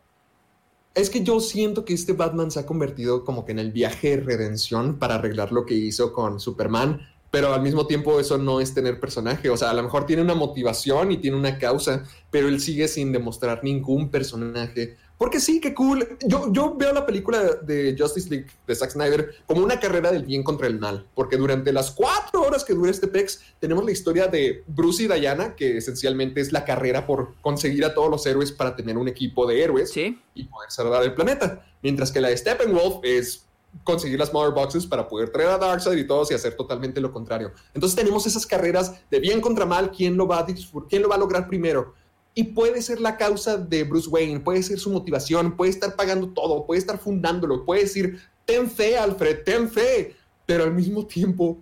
Es 0.94 1.10
que 1.10 1.22
yo 1.22 1.40
siento 1.40 1.84
que 1.84 1.92
este 1.92 2.12
Batman 2.14 2.50
se 2.50 2.60
ha 2.60 2.66
convertido 2.66 3.24
como 3.24 3.44
que 3.44 3.52
en 3.52 3.58
el 3.58 3.72
viaje 3.72 4.16
de 4.16 4.22
redención 4.22 4.98
para 4.98 5.16
arreglar 5.16 5.50
lo 5.52 5.66
que 5.66 5.74
hizo 5.74 6.12
con 6.12 6.38
Superman, 6.40 7.00
pero 7.34 7.52
al 7.52 7.62
mismo 7.62 7.84
tiempo 7.84 8.20
eso 8.20 8.38
no 8.38 8.60
es 8.60 8.72
tener 8.74 9.00
personaje. 9.00 9.50
O 9.50 9.56
sea, 9.56 9.70
a 9.70 9.74
lo 9.74 9.82
mejor 9.82 10.06
tiene 10.06 10.22
una 10.22 10.36
motivación 10.36 11.10
y 11.10 11.16
tiene 11.16 11.36
una 11.36 11.58
causa, 11.58 12.04
pero 12.30 12.46
él 12.46 12.60
sigue 12.60 12.86
sin 12.86 13.10
demostrar 13.10 13.64
ningún 13.64 14.08
personaje. 14.08 14.96
Porque 15.18 15.40
sí, 15.40 15.60
qué 15.60 15.74
cool. 15.74 16.16
Yo, 16.24 16.52
yo 16.52 16.76
veo 16.76 16.92
la 16.92 17.04
película 17.04 17.42
de 17.62 17.96
Justice 17.98 18.30
League 18.30 18.46
de 18.68 18.74
Zack 18.76 18.90
Snyder 18.92 19.34
como 19.46 19.64
una 19.64 19.80
carrera 19.80 20.12
del 20.12 20.22
bien 20.22 20.44
contra 20.44 20.68
el 20.68 20.78
mal, 20.78 21.08
porque 21.16 21.36
durante 21.36 21.72
las 21.72 21.90
cuatro 21.90 22.42
horas 22.42 22.62
que 22.62 22.72
dura 22.72 22.92
este 22.92 23.08
PEX 23.08 23.40
tenemos 23.58 23.84
la 23.84 23.90
historia 23.90 24.28
de 24.28 24.62
Bruce 24.68 25.02
y 25.02 25.08
Diana, 25.08 25.56
que 25.56 25.78
esencialmente 25.78 26.40
es 26.40 26.52
la 26.52 26.64
carrera 26.64 27.04
por 27.04 27.34
conseguir 27.40 27.84
a 27.84 27.94
todos 27.94 28.10
los 28.10 28.24
héroes 28.26 28.52
para 28.52 28.76
tener 28.76 28.96
un 28.96 29.08
equipo 29.08 29.44
de 29.44 29.60
héroes 29.60 29.90
Sí. 29.90 30.20
y 30.34 30.44
poder 30.44 30.70
salvar 30.70 31.02
el 31.02 31.14
planeta. 31.14 31.66
Mientras 31.82 32.12
que 32.12 32.20
la 32.20 32.28
de 32.28 32.36
Steppenwolf 32.36 33.00
es 33.02 33.43
conseguir 33.82 34.18
las 34.18 34.32
Mother 34.32 34.54
Boxes 34.54 34.86
para 34.86 35.08
poder 35.08 35.30
traer 35.30 35.50
a 35.50 35.58
Darkseid 35.58 35.98
y 35.98 36.06
todos 36.06 36.30
y 36.30 36.34
hacer 36.34 36.56
totalmente 36.56 37.00
lo 37.00 37.12
contrario. 37.12 37.52
Entonces 37.74 37.96
tenemos 37.96 38.26
esas 38.26 38.46
carreras 38.46 38.94
de 39.10 39.20
bien 39.20 39.40
contra 39.40 39.66
mal, 39.66 39.90
quién 39.90 40.16
lo 40.16 40.26
va 40.26 40.40
a, 40.40 40.46
quién 40.46 41.02
lo 41.02 41.08
va 41.08 41.16
a 41.16 41.18
lograr 41.18 41.48
primero. 41.48 41.94
Y 42.34 42.44
puede 42.44 42.82
ser 42.82 43.00
la 43.00 43.16
causa 43.16 43.56
de 43.56 43.84
Bruce 43.84 44.08
Wayne, 44.08 44.40
puede 44.40 44.62
ser 44.62 44.78
su 44.78 44.90
motivación, 44.90 45.56
puede 45.56 45.70
estar 45.70 45.94
pagando 45.94 46.28
todo, 46.28 46.66
puede 46.66 46.80
estar 46.80 46.98
fundándolo, 46.98 47.64
puede 47.64 47.82
decir, 47.82 48.20
ten 48.44 48.68
fe, 48.68 48.98
Alfred, 48.98 49.44
ten 49.44 49.68
fe. 49.68 50.16
Pero 50.44 50.64
al 50.64 50.74
mismo 50.74 51.06
tiempo 51.06 51.58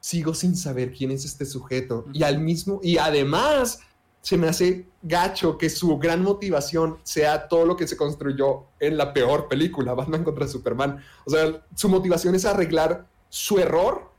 sigo 0.00 0.34
sin 0.34 0.56
saber 0.56 0.92
quién 0.92 1.10
es 1.10 1.24
este 1.24 1.44
sujeto. 1.44 2.06
Y 2.12 2.22
al 2.22 2.38
mismo, 2.38 2.80
y 2.82 2.98
además 2.98 3.80
se 4.24 4.38
me 4.38 4.48
hace 4.48 4.86
gacho 5.02 5.58
que 5.58 5.68
su 5.68 5.98
gran 5.98 6.22
motivación 6.22 6.96
sea 7.02 7.46
todo 7.46 7.66
lo 7.66 7.76
que 7.76 7.86
se 7.86 7.94
construyó 7.96 8.64
en 8.80 8.96
la 8.96 9.12
peor 9.12 9.48
película, 9.48 9.92
Batman 10.00 10.24
contra 10.24 10.48
Superman. 10.48 10.98
O 11.26 11.30
sea, 11.30 11.62
su 11.76 11.90
motivación 11.90 12.34
es 12.34 12.46
arreglar 12.46 13.06
su 13.28 13.58
error 13.58 14.12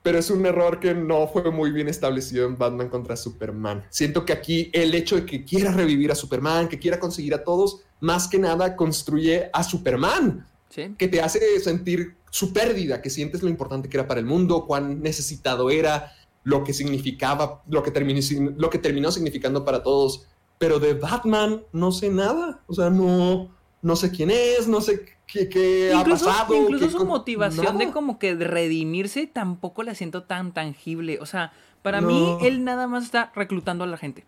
pero 0.00 0.20
es 0.20 0.30
un 0.30 0.46
error 0.46 0.80
que 0.80 0.94
no 0.94 1.26
fue 1.28 1.50
muy 1.50 1.70
bien 1.70 1.88
establecido 1.88 2.46
en 2.46 2.56
Batman 2.56 2.88
contra 2.88 3.14
Superman. 3.16 3.84
Siento 3.90 4.24
que 4.24 4.32
aquí 4.32 4.70
el 4.72 4.94
hecho 4.94 5.16
de 5.16 5.26
que 5.26 5.44
quiera 5.44 5.70
revivir 5.72 6.10
a 6.10 6.14
Superman, 6.14 6.68
que 6.68 6.78
quiera 6.78 6.98
conseguir 6.98 7.34
a 7.34 7.44
todos, 7.44 7.82
más 8.00 8.26
que 8.28 8.38
nada 8.38 8.74
construye 8.74 9.50
a 9.52 9.62
Superman, 9.62 10.46
Sí. 10.70 10.94
que 10.96 11.08
te 11.08 11.20
hace 11.20 11.60
sentir 11.60 12.16
su 12.30 12.52
pérdida, 12.54 13.02
que 13.02 13.10
sientes 13.10 13.42
lo 13.42 13.50
importante 13.50 13.88
que 13.90 13.96
era 13.98 14.06
para 14.06 14.20
el 14.20 14.24
mundo, 14.26 14.66
cuán 14.66 15.02
necesitado 15.02 15.68
era, 15.68 16.12
lo 16.48 16.64
que 16.64 16.72
significaba, 16.72 17.62
lo 17.68 17.82
que 17.82 17.90
terminó, 17.90 18.20
lo 18.56 18.70
que 18.70 18.78
terminó 18.78 19.10
significando 19.12 19.64
para 19.64 19.82
todos. 19.82 20.26
Pero 20.58 20.78
de 20.80 20.94
Batman 20.94 21.62
no 21.72 21.92
sé 21.92 22.08
nada, 22.10 22.62
o 22.66 22.72
sea, 22.74 22.90
no, 22.90 23.48
no 23.82 23.96
sé 23.96 24.10
quién 24.10 24.30
es, 24.30 24.66
no 24.66 24.80
sé 24.80 25.04
qué, 25.26 25.48
qué 25.48 25.92
Incluso, 25.94 26.28
ha 26.30 26.32
pasado. 26.32 26.54
incluso 26.56 26.86
qué 26.86 26.90
su 26.92 27.04
motivación 27.06 27.78
de 27.78 27.90
como 27.92 28.18
que 28.18 28.34
redimirse 28.34 29.26
tampoco 29.26 29.82
la 29.82 29.94
siento 29.94 30.22
tan 30.24 30.52
tangible. 30.52 31.18
O 31.20 31.26
sea, 31.26 31.52
para 31.82 32.00
No. 32.00 32.08
mí 32.08 32.38
él 32.46 32.64
nada 32.64 32.86
más 32.88 33.04
está 33.04 33.30
reclutando 33.36 33.84
a 33.84 33.86
la 33.86 33.98
gente. 33.98 34.24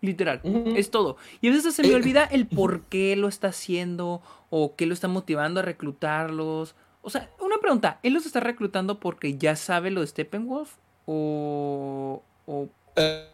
Literal. 0.00 0.40
Ujú. 0.44 0.74
Es 0.76 0.90
todo. 0.90 1.16
Y 1.40 1.48
a 1.48 1.52
veces 1.52 1.74
se 1.74 1.82
me 1.82 1.88
Eh, 1.88 1.94
olvida 1.96 2.24
el 2.24 2.46
por 2.46 2.82
qué 2.82 3.14
lo 3.16 3.28
está 3.28 3.48
haciendo 3.48 4.22
o 4.50 4.74
qué 4.76 4.86
lo 4.86 4.94
está 4.94 5.06
motivando 5.08 5.60
a 5.60 5.64
reclutarlos. 5.64 6.74
O 7.02 7.10
sea, 7.10 7.30
una 7.40 7.58
pregunta. 7.58 7.98
¿Él 8.02 8.14
los 8.14 8.24
está 8.26 8.40
reclutando 8.40 9.00
porque 9.00 9.36
ya 9.38 9.54
sabe 9.56 9.90
lo 9.90 10.00
de 10.00 10.06
Steppenwolf? 10.08 10.76
¿O, 11.10 12.22
o, 12.46 12.68
Eh, 12.96 13.24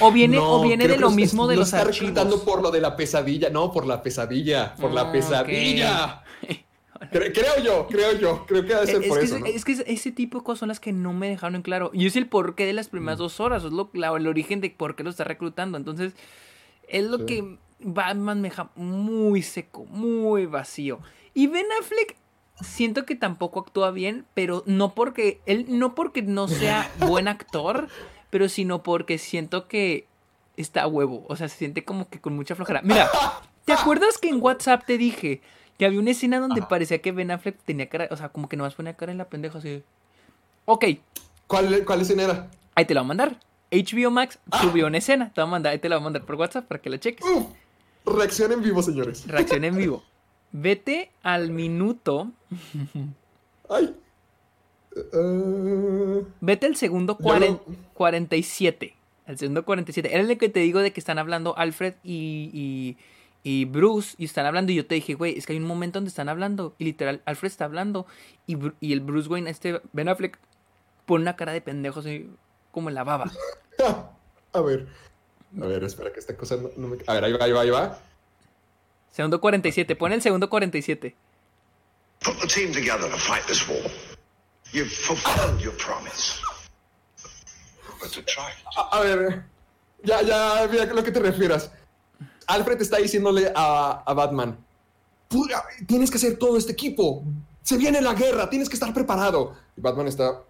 o 0.00 0.10
viene, 0.12 0.36
no, 0.36 0.52
o 0.52 0.62
viene 0.62 0.88
de 0.88 0.96
lo 0.96 1.10
mismo 1.10 1.46
de 1.46 1.56
los 1.56 1.66
está 1.68 1.80
archivos? 1.80 1.98
reclutando 2.00 2.42
por 2.42 2.62
lo 2.62 2.70
de 2.70 2.80
la 2.80 2.96
pesadilla, 2.96 3.50
no, 3.50 3.70
por 3.70 3.84
la 3.86 4.02
pesadilla, 4.02 4.74
por 4.76 4.90
Ah, 4.92 4.94
la 4.94 5.12
pesadilla. 5.12 6.22
Cre- 7.12 7.32
creo 7.34 7.62
yo, 7.62 7.86
creo 7.88 8.12
yo, 8.18 8.46
creo 8.46 8.62
que 8.62 8.74
debe 8.74 8.86
ser 8.86 9.02
Es, 9.02 9.08
por 9.08 9.18
que, 9.18 9.24
eso. 9.24 9.36
es 9.44 9.64
que 9.64 9.72
ese 9.86 10.12
tipo 10.12 10.38
de 10.38 10.44
cosas 10.44 10.60
son 10.60 10.68
las 10.68 10.80
que 10.80 10.92
no 10.92 11.12
me 11.12 11.28
dejaron 11.28 11.56
en 11.56 11.62
claro. 11.62 11.90
Y 11.92 12.06
es 12.06 12.14
el 12.16 12.28
porqué 12.28 12.64
de 12.66 12.72
las 12.72 12.88
primeras 12.88 13.18
Mm. 13.18 13.22
dos 13.22 13.40
horas. 13.40 13.64
Es 13.64 13.72
lo, 13.72 13.90
la- 13.94 14.16
el 14.16 14.26
origen 14.26 14.60
de 14.60 14.70
por 14.70 14.96
qué 14.96 15.02
lo 15.02 15.10
está 15.10 15.24
reclutando. 15.24 15.76
Entonces, 15.76 16.12
es 16.88 17.04
lo 17.04 17.18
Sí. 17.18 17.26
que 17.26 17.58
Batman 17.80 18.40
me 18.40 18.48
deja 18.50 18.70
muy 18.76 19.42
seco, 19.42 19.84
muy 19.86 20.46
vacío. 20.46 21.00
Y 21.34 21.46
Ben 21.46 21.66
Affleck, 21.80 22.16
siento 22.62 23.06
que 23.06 23.14
tampoco 23.16 23.60
actúa 23.60 23.90
bien, 23.90 24.26
pero 24.34 24.62
no 24.66 24.94
porque. 24.94 25.40
Él 25.46 25.66
no 25.68 25.94
porque 25.94 26.22
no 26.22 26.48
sea 26.48 26.90
buen 26.98 27.28
actor, 27.28 27.88
pero 28.30 28.48
sino 28.48 28.82
porque 28.82 29.18
siento 29.18 29.68
que 29.68 30.06
está 30.56 30.82
a 30.82 30.86
huevo. 30.86 31.24
O 31.28 31.36
sea, 31.36 31.48
se 31.48 31.56
siente 31.58 31.84
como 31.84 32.08
que 32.08 32.20
con 32.20 32.34
mucha 32.36 32.54
flojera. 32.54 32.80
Mira, 32.82 33.08
¿te 33.64 33.72
acuerdas 33.72 34.18
que 34.18 34.28
en 34.28 34.42
WhatsApp 34.42 34.84
te 34.86 34.98
dije 34.98 35.40
que 35.78 35.86
había 35.86 35.98
una 36.00 36.10
escena 36.10 36.38
donde 36.40 36.60
Ajá. 36.60 36.68
parecía 36.68 37.00
que 37.00 37.10
Ben 37.12 37.30
Affleck 37.30 37.56
tenía 37.64 37.88
cara, 37.88 38.08
o 38.10 38.16
sea, 38.16 38.28
como 38.28 38.48
que 38.48 38.56
nomás 38.56 38.74
ponía 38.74 38.94
cara 38.94 39.12
en 39.12 39.18
la 39.18 39.28
pendeja 39.30 39.58
así. 39.58 39.82
Ok, 40.66 40.84
¿Cuál, 41.46 41.84
¿Cuál 41.84 42.00
escena 42.02 42.22
era? 42.24 42.50
ahí 42.74 42.84
te 42.84 42.94
la 42.94 43.00
voy 43.00 43.06
a 43.06 43.08
mandar. 43.08 43.40
HBO 43.72 44.10
Max 44.10 44.38
subió 44.60 44.86
una 44.88 44.98
escena, 44.98 45.32
te 45.32 45.40
voy 45.40 45.48
a 45.48 45.50
mandar, 45.50 45.72
ahí 45.72 45.78
te 45.78 45.88
la 45.88 45.96
voy 45.96 46.02
a 46.02 46.04
mandar 46.04 46.22
por 46.24 46.34
WhatsApp 46.36 46.66
para 46.66 46.80
que 46.82 46.90
la 46.90 46.98
cheques. 47.00 47.26
Uf, 47.26 47.46
reacción 48.04 48.52
en 48.52 48.62
vivo, 48.62 48.82
señores. 48.82 49.26
Reacción 49.26 49.64
en 49.64 49.76
vivo. 49.76 50.04
Vete 50.52 51.10
al 51.22 51.50
minuto, 51.50 52.30
Ay. 53.68 53.94
Eh, 54.96 56.24
vete 56.40 56.66
al 56.66 56.76
segundo 56.76 57.16
cuaren- 57.16 57.60
lo- 57.66 57.76
47. 57.94 58.94
Al 59.26 59.38
segundo 59.38 59.64
47. 59.64 60.12
Era 60.12 60.22
el 60.24 60.38
que 60.38 60.48
te 60.48 60.60
digo 60.60 60.80
de 60.80 60.92
que 60.92 60.98
están 61.00 61.18
hablando 61.18 61.56
Alfred 61.56 61.94
y, 62.02 62.50
y, 62.52 62.96
y 63.48 63.64
Bruce 63.66 64.16
y 64.18 64.24
están 64.24 64.46
hablando 64.46 64.72
y 64.72 64.74
yo 64.74 64.86
te 64.86 64.96
dije, 64.96 65.14
güey, 65.14 65.38
es 65.38 65.46
que 65.46 65.52
hay 65.52 65.58
un 65.60 65.66
momento 65.66 65.98
donde 65.98 66.08
están 66.08 66.28
hablando 66.28 66.74
y 66.78 66.84
literal 66.84 67.22
Alfred 67.26 67.46
está 67.48 67.64
hablando 67.66 68.06
y, 68.48 68.56
y 68.80 68.92
el 68.92 69.00
Bruce 69.00 69.28
Wayne, 69.28 69.48
este 69.50 69.80
Ben 69.92 70.08
Affleck, 70.08 70.36
pone 71.06 71.22
una 71.22 71.36
cara 71.36 71.52
de 71.52 71.60
pendejo 71.60 72.00
así 72.00 72.28
como 72.72 72.88
en 72.88 72.96
la 72.96 73.04
baba. 73.04 73.30
a 74.52 74.60
ver. 74.60 74.88
A 75.60 75.66
ver, 75.66 75.84
espera 75.84 76.12
que 76.12 76.18
esta 76.20 76.36
cosa 76.36 76.56
no, 76.56 76.70
no 76.76 76.88
me... 76.88 76.98
A 77.06 77.14
ver, 77.14 77.24
ahí 77.24 77.32
va, 77.32 77.44
ahí 77.44 77.52
va, 77.52 77.60
ahí 77.60 77.70
va. 77.70 77.98
Segundo 79.12 79.40
47, 79.40 79.96
pone 79.96 80.14
el 80.14 80.22
segundo 80.22 80.48
47. 80.48 81.14
Put 82.22 82.38
the 82.40 82.46
team 82.46 82.72
together 82.72 83.10
to 83.10 83.16
fight 83.16 83.44
this 83.46 83.66
war. 83.68 83.80
You've 84.72 84.92
fulfilled 84.92 85.60
your 85.60 85.74
promise. 85.78 86.38
But 88.00 88.10
to 88.12 88.22
try. 88.22 88.50
A, 88.76 88.98
a 88.98 89.02
ver, 89.02 89.44
ya, 90.04 90.22
ya, 90.22 90.68
mira 90.70 90.86
lo 90.86 91.02
que 91.02 91.10
te 91.12 91.20
refieras. 91.20 91.70
Alfred 92.46 92.80
está 92.80 92.98
diciéndole 92.98 93.52
a, 93.54 94.02
a 94.06 94.14
Batman, 94.14 94.56
"Puta, 95.28 95.64
tienes 95.86 96.10
que 96.10 96.16
hacer 96.16 96.38
todo 96.38 96.56
este 96.56 96.72
equipo. 96.72 97.24
Se 97.62 97.76
viene 97.76 98.00
la 98.00 98.14
guerra, 98.14 98.48
tienes 98.48 98.68
que 98.68 98.74
estar 98.74 98.92
preparado. 98.94 99.56
Y 99.76 99.80
Batman 99.80 100.08
está... 100.08 100.42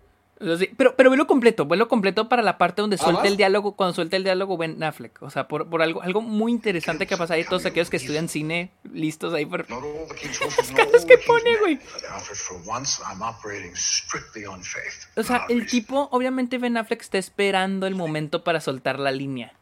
Pero, 0.78 0.96
pero 0.96 1.10
velo 1.10 1.26
completo, 1.26 1.66
velo 1.66 1.86
completo 1.86 2.30
para 2.30 2.42
la 2.42 2.56
parte 2.56 2.80
donde 2.80 2.96
¿Ah, 2.98 3.04
suelta 3.04 3.28
el 3.28 3.36
diálogo, 3.36 3.76
cuando 3.76 3.92
suelta 3.94 4.16
el 4.16 4.24
diálogo 4.24 4.56
Ben 4.56 4.82
Affleck. 4.82 5.20
O 5.22 5.28
sea, 5.28 5.46
por, 5.48 5.68
por 5.68 5.82
algo, 5.82 6.00
algo 6.00 6.22
muy 6.22 6.50
interesante 6.50 7.06
que 7.06 7.14
pasa 7.18 7.34
ahí, 7.34 7.44
todos 7.44 7.66
aquellos 7.66 7.90
que 7.90 7.98
estudian 7.98 8.26
cine, 8.28 8.70
listos 8.90 9.34
ahí 9.34 9.44
por... 9.44 9.68
Las 9.68 9.78
all 9.78 11.06
que 11.06 11.18
pone, 11.18 11.58
güey. 11.58 11.76
But 11.76 12.04
Alfred, 12.10 12.36
for 12.36 12.56
once, 12.66 13.02
I'm 13.06 13.20
operating 13.20 13.76
strictly 13.76 14.46
on 14.46 14.62
faith. 14.62 15.06
O 15.16 15.22
sea, 15.22 15.44
el 15.50 15.66
tipo, 15.66 16.08
obviamente 16.10 16.56
Ben 16.56 16.78
Affleck 16.78 17.02
está 17.02 17.18
esperando 17.18 17.86
el 17.86 17.94
momento 17.94 18.42
para 18.42 18.60
soltar 18.62 18.98
la 18.98 19.10
línea. 19.10 19.52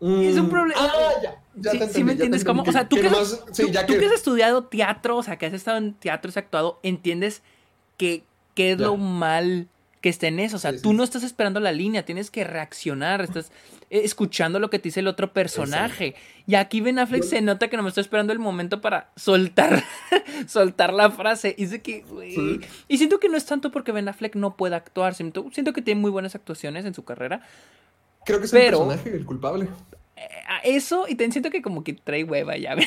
Es 0.00 0.36
un 0.38 0.46
"Mm, 0.46 0.50
problema. 0.50 0.80
Ah, 0.82 1.12
ya. 1.22 1.42
ya 1.56 1.70
Sí, 1.72 1.78
te 1.78 1.88
sí 1.88 2.02
me 2.04 2.12
entendí, 2.12 2.32
ya 2.32 2.32
te 2.32 2.36
entiendes 2.38 2.44
cómo, 2.44 2.60
entendí 2.62 2.70
o 2.70 2.72
sea, 2.80 2.88
tú, 2.88 2.96
que, 2.96 3.06
has, 3.06 3.44
sí, 3.52 3.70
tú- 3.70 3.86
que... 3.86 3.98
que 3.98 4.06
has 4.06 4.12
estudiado 4.12 4.64
teatro, 4.64 5.16
o 5.18 5.22
sea, 5.22 5.36
que 5.36 5.46
has 5.46 5.52
estado 5.52 5.76
en 5.76 5.92
teatro, 5.94 6.30
has 6.30 6.36
actuado, 6.38 6.80
entiendes 6.82 7.42
que, 7.98 8.24
que 8.54 8.72
es 8.72 8.78
Ya. 8.78 8.86
lo 8.86 8.96
mal 8.96 9.68
que 10.02 10.10
está 10.10 10.26
en 10.26 10.38
eso. 10.40 10.56
O 10.56 10.58
sea, 10.58 10.72
Sí, 10.72 10.80
tú 10.82 10.90
sí. 10.90 10.96
no 10.96 11.04
estás 11.04 11.22
esperando 11.22 11.58
la 11.60 11.72
línea, 11.72 12.04
tienes 12.04 12.30
que 12.30 12.44
reaccionar, 12.44 13.22
estás 13.22 13.50
eh, 13.88 14.02
escuchando 14.04 14.58
lo 14.58 14.68
que 14.68 14.78
te 14.78 14.88
dice 14.88 15.00
el 15.00 15.06
otro 15.08 15.32
personaje. 15.32 16.14
Y 16.46 16.56
aquí 16.56 16.80
Ben 16.82 16.98
Affleck 16.98 17.22
Yo- 17.22 17.28
se 17.30 17.40
nota 17.40 17.68
que 17.68 17.76
no 17.78 17.82
me 17.82 17.88
está 17.88 18.00
esperando 18.02 18.32
el 18.34 18.38
momento 18.38 18.80
para 18.82 19.10
soltar, 19.16 19.82
soltar 20.46 20.92
la 20.92 21.10
frase. 21.10 21.54
Y, 21.56 21.66
sé 21.68 21.80
que, 21.82 22.04
Sí. 22.34 22.60
y 22.88 22.98
siento 22.98 23.18
que 23.20 23.28
no 23.28 23.36
es 23.36 23.46
tanto 23.46 23.70
porque 23.70 23.92
Ben 23.92 24.08
Affleck 24.08 24.34
no 24.36 24.56
pueda 24.56 24.76
actuar, 24.76 25.14
siento, 25.14 25.46
siento 25.52 25.72
que 25.72 25.82
tiene 25.82 26.00
muy 26.00 26.10
buenas 26.10 26.34
actuaciones 26.34 26.84
en 26.84 26.94
su 26.94 27.04
carrera. 27.04 27.42
Creo 28.24 28.38
que 28.40 28.46
es 28.46 28.50
pero- 28.52 28.82
el 28.82 28.88
personaje, 28.88 29.16
el 29.16 29.24
culpable. 29.24 29.68
A 30.48 30.58
eso, 30.64 31.06
y 31.06 31.12
también 31.12 31.32
siento 31.32 31.50
que 31.50 31.62
como 31.62 31.82
que 31.84 31.92
trae 31.94 32.24
hueva 32.24 32.56
ya. 32.56 32.76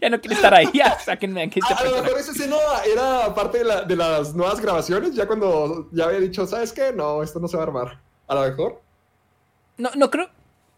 Ya 0.00 0.10
no 0.10 0.20
quiere 0.20 0.34
estar 0.36 0.52
ahí, 0.52 0.66
ya 0.74 0.98
sáquenme 0.98 1.42
aquí 1.44 1.60
este 1.60 1.72
A, 1.72 1.78
a 1.78 1.84
lo 1.84 2.02
mejor 2.02 2.18
esa 2.18 2.32
escena 2.32 2.56
era 2.92 3.34
parte 3.34 3.58
de, 3.58 3.64
la- 3.64 3.82
de 3.82 3.96
las 3.96 4.34
nuevas 4.34 4.60
grabaciones, 4.60 5.14
ya 5.14 5.26
cuando 5.26 5.88
ya 5.92 6.04
había 6.04 6.20
dicho, 6.20 6.46
¿sabes 6.46 6.72
qué? 6.74 6.92
No, 6.92 7.22
esto 7.22 7.40
no 7.40 7.48
se 7.48 7.56
va 7.56 7.62
a 7.62 7.66
armar. 7.66 8.00
A 8.28 8.34
lo 8.34 8.42
mejor. 8.42 8.82
No, 9.78 9.90
no 9.96 10.10
creo. 10.10 10.28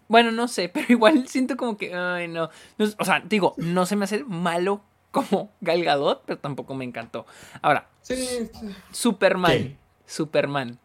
Bueno, 0.08 0.30
no 0.30 0.46
sé, 0.46 0.68
pero 0.72 0.86
igual 0.90 1.26
siento 1.26 1.56
como 1.56 1.76
que. 1.76 1.92
Ay, 1.94 2.28
no. 2.28 2.50
O 2.98 3.04
sea, 3.04 3.20
digo, 3.24 3.54
no 3.56 3.84
se 3.86 3.96
me 3.96 4.04
hace 4.04 4.22
malo 4.24 4.82
como 5.10 5.50
Gal 5.60 5.82
Gadot, 5.82 6.22
pero 6.24 6.38
tampoco 6.38 6.74
me 6.74 6.84
encantó. 6.84 7.26
Ahora, 7.62 7.88
sí. 8.02 8.48
Superman. 8.92 9.50
¿Qué? 9.52 9.76
Superman. 10.06 10.78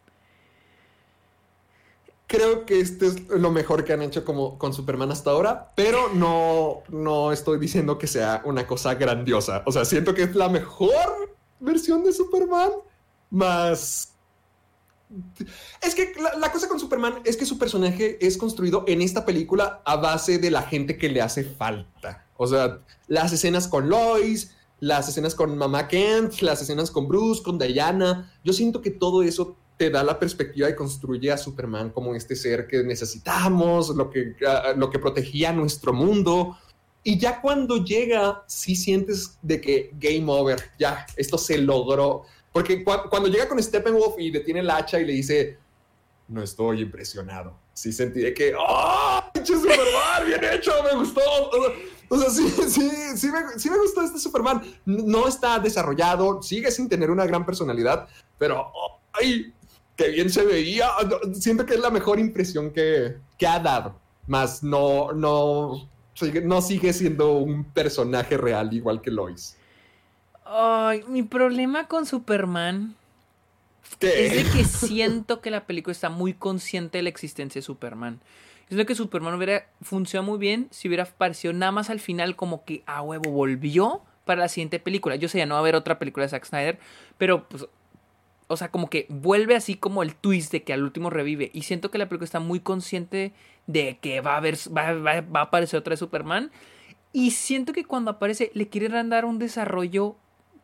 Creo 2.32 2.66
que 2.66 2.80
este 2.80 3.08
es 3.08 3.28
lo 3.28 3.52
mejor 3.52 3.84
que 3.84 3.92
han 3.92 4.02
hecho 4.02 4.24
como 4.24 4.58
con 4.58 4.74
Superman 4.74 5.12
hasta 5.12 5.32
ahora, 5.32 5.74
pero 5.76 6.14
no, 6.14 6.82
no 6.88 7.34
estoy 7.34 7.60
diciendo 7.60 7.98
que 7.98 8.08
sea 8.08 8.42
una 8.46 8.66
cosa 8.66 8.96
grandiosa. 8.96 9.64
O 9.66 9.72
sea, 9.74 9.84
siento 9.84 10.14
que 10.14 10.24
es 10.24 10.34
la 10.34 10.48
mejor 10.48 11.36
versión 11.60 12.06
de 12.06 12.14
Superman, 12.14 12.72
más... 13.32 14.14
Es 15.82 15.94
que 15.94 16.14
la, 16.22 16.38
la 16.38 16.54
cosa 16.54 16.70
con 16.70 16.80
Superman 16.80 17.16
es 17.26 17.36
que 17.36 17.46
su 17.46 17.60
personaje 17.60 18.18
es 18.26 18.38
construido 18.38 18.86
en 18.88 19.02
esta 19.02 19.26
película 19.26 19.82
a 19.84 19.98
base 19.98 20.38
de 20.38 20.52
la 20.52 20.62
gente 20.62 20.98
que 20.98 21.10
le 21.10 21.22
hace 21.22 21.44
falta. 21.44 22.26
O 22.38 22.48
sea, 22.48 22.80
las 23.08 23.34
escenas 23.34 23.68
con 23.68 23.90
Lois, 23.90 24.56
las 24.80 25.10
escenas 25.10 25.36
con 25.36 25.58
Mamá 25.58 25.90
Kent, 25.90 26.40
las 26.40 26.62
escenas 26.62 26.92
con 26.92 27.10
Bruce, 27.10 27.44
con 27.44 27.60
Diana. 27.60 28.32
Yo 28.46 28.54
siento 28.54 28.82
que 28.82 28.90
todo 28.90 29.22
eso 29.22 29.58
te 29.82 29.90
da 29.90 30.04
la 30.04 30.20
perspectiva 30.20 30.70
y 30.70 30.76
construye 30.76 31.32
a 31.32 31.38
Superman 31.40 31.90
como 31.90 32.14
este 32.14 32.36
ser 32.36 32.68
que 32.68 32.84
necesitamos, 32.84 33.90
lo 33.90 34.12
que, 34.12 34.36
uh, 34.40 34.78
lo 34.78 34.92
que 34.92 35.00
protegía 35.00 35.52
nuestro 35.52 35.92
mundo. 35.92 36.56
Y 37.04 37.18
ya 37.18 37.42
cuando 37.42 37.84
llega, 37.84 38.44
sí 38.46 38.76
sientes 38.76 39.40
de 39.42 39.60
que 39.60 39.90
game 39.94 40.26
over, 40.28 40.62
ya, 40.78 41.08
esto 41.16 41.40
se 41.40 41.58
logró. 41.58 42.26
Porque 42.54 42.84
cu 42.84 42.92
cuando 43.10 43.28
llega 43.28 43.50
con 43.50 43.58
Steppenwolf 43.64 44.20
y 44.20 44.30
detiene 44.30 44.60
el 44.60 44.70
hacha 44.70 45.00
y 45.00 45.06
le 45.06 45.14
dice, 45.14 45.58
no 46.28 46.44
estoy 46.44 46.82
impresionado. 46.82 47.58
Sí 47.74 47.92
sentí 47.92 48.22
que, 48.36 48.54
¡oh! 48.56 49.24
¡Pinche 49.34 49.56
Superman! 49.56 50.28
¡Bien 50.28 50.42
hecho! 50.44 50.74
¡Me 50.84 51.00
gustó! 51.00 51.22
O 52.08 52.18
sea, 52.20 52.30
sí, 52.30 52.48
sí, 52.70 52.88
sí 53.16 53.32
me, 53.32 53.58
sí 53.58 53.68
me 53.68 53.80
gustó 53.80 54.04
este 54.04 54.20
Superman. 54.20 54.62
No 54.86 55.28
está 55.28 55.58
desarrollado, 55.58 56.44
sigue 56.44 56.70
sin 56.70 56.88
tener 56.88 57.10
una 57.10 57.26
gran 57.26 57.48
personalidad, 57.48 58.08
pero 58.38 58.72
¡ay! 59.14 59.56
¡Qué 60.02 60.10
bien 60.10 60.30
se 60.30 60.44
veía! 60.44 60.90
Siento 61.34 61.66
que 61.66 61.76
es 61.76 61.80
la 61.80 61.90
mejor 61.90 62.20
impresión 62.20 62.72
que, 62.72 63.18
que 63.38 63.48
ha 63.48 63.60
dado. 63.60 64.00
Más 64.28 64.64
no, 64.64 65.12
no, 65.12 65.90
no 66.44 66.62
sigue 66.62 66.94
siendo 66.94 67.34
un 67.34 67.64
personaje 67.66 68.38
real 68.38 68.74
igual 68.74 69.02
que 69.02 69.12
Lois. 69.12 69.58
Ay, 70.46 71.04
mi 71.08 71.24
problema 71.24 71.88
con 71.88 72.06
Superman 72.06 72.96
¿Qué? 74.00 74.26
Es 74.26 74.36
de 74.36 74.52
que 74.52 74.64
siento 74.66 75.42
que 75.42 75.52
la 75.52 75.66
película 75.66 75.92
está 75.92 76.10
muy 76.10 76.34
consciente 76.34 76.98
de 76.98 77.04
la 77.04 77.10
existencia 77.10 77.60
de 77.60 77.64
Superman. 77.64 78.20
Siento 78.68 78.86
que 78.86 78.96
Superman 78.96 79.34
hubiera 79.34 79.68
funcionado 79.82 80.32
muy 80.32 80.40
bien 80.40 80.68
si 80.72 80.88
hubiera 80.88 81.04
aparecido 81.04 81.54
nada 81.54 81.72
más 81.72 81.90
al 81.90 82.00
final 82.00 82.36
como 82.36 82.64
que 82.64 82.84
a 82.86 83.02
huevo 83.02 83.30
volvió 83.30 84.02
para 84.26 84.42
la 84.42 84.48
siguiente 84.48 84.80
película. 84.80 85.16
Yo 85.18 85.28
sé, 85.28 85.40
ya 85.40 85.46
no 85.46 85.56
va 85.56 85.60
a 85.60 85.62
haber 85.62 85.76
otra 85.76 86.00
película 86.00 86.26
de 86.26 86.30
Zack 86.30 86.46
Snyder, 86.46 86.80
pero 87.18 87.48
pues 87.50 87.66
o 88.52 88.58
sea, 88.58 88.70
como 88.72 88.90
que 88.90 89.06
vuelve 89.10 89.56
así 89.56 89.76
como 89.76 90.04
el 90.04 90.16
twist 90.16 90.52
de 90.52 90.64
que 90.64 90.74
al 90.74 90.84
último 90.84 91.10
revive. 91.10 91.50
Y 91.54 91.64
siento 91.64 91.90
que 91.92 91.98
la 91.98 92.08
película 92.10 92.26
está 92.26 92.40
muy 92.40 92.60
consciente 92.60 93.34
de 93.68 93.98
que 94.02 94.22
va 94.22 94.34
a, 94.34 94.38
haber, 94.38 94.56
va, 94.76 94.94
va- 94.94 95.22
va 95.22 95.40
a 95.40 95.44
aparecer 95.44 95.80
otra 95.80 95.96
Superman. 95.98 96.52
Y 97.14 97.32
siento 97.32 97.74
que 97.74 97.84
cuando 97.84 98.12
aparece 98.12 98.52
le 98.54 98.70
quieren 98.70 99.10
dar 99.10 99.26
un 99.26 99.38
desarrollo 99.40 100.16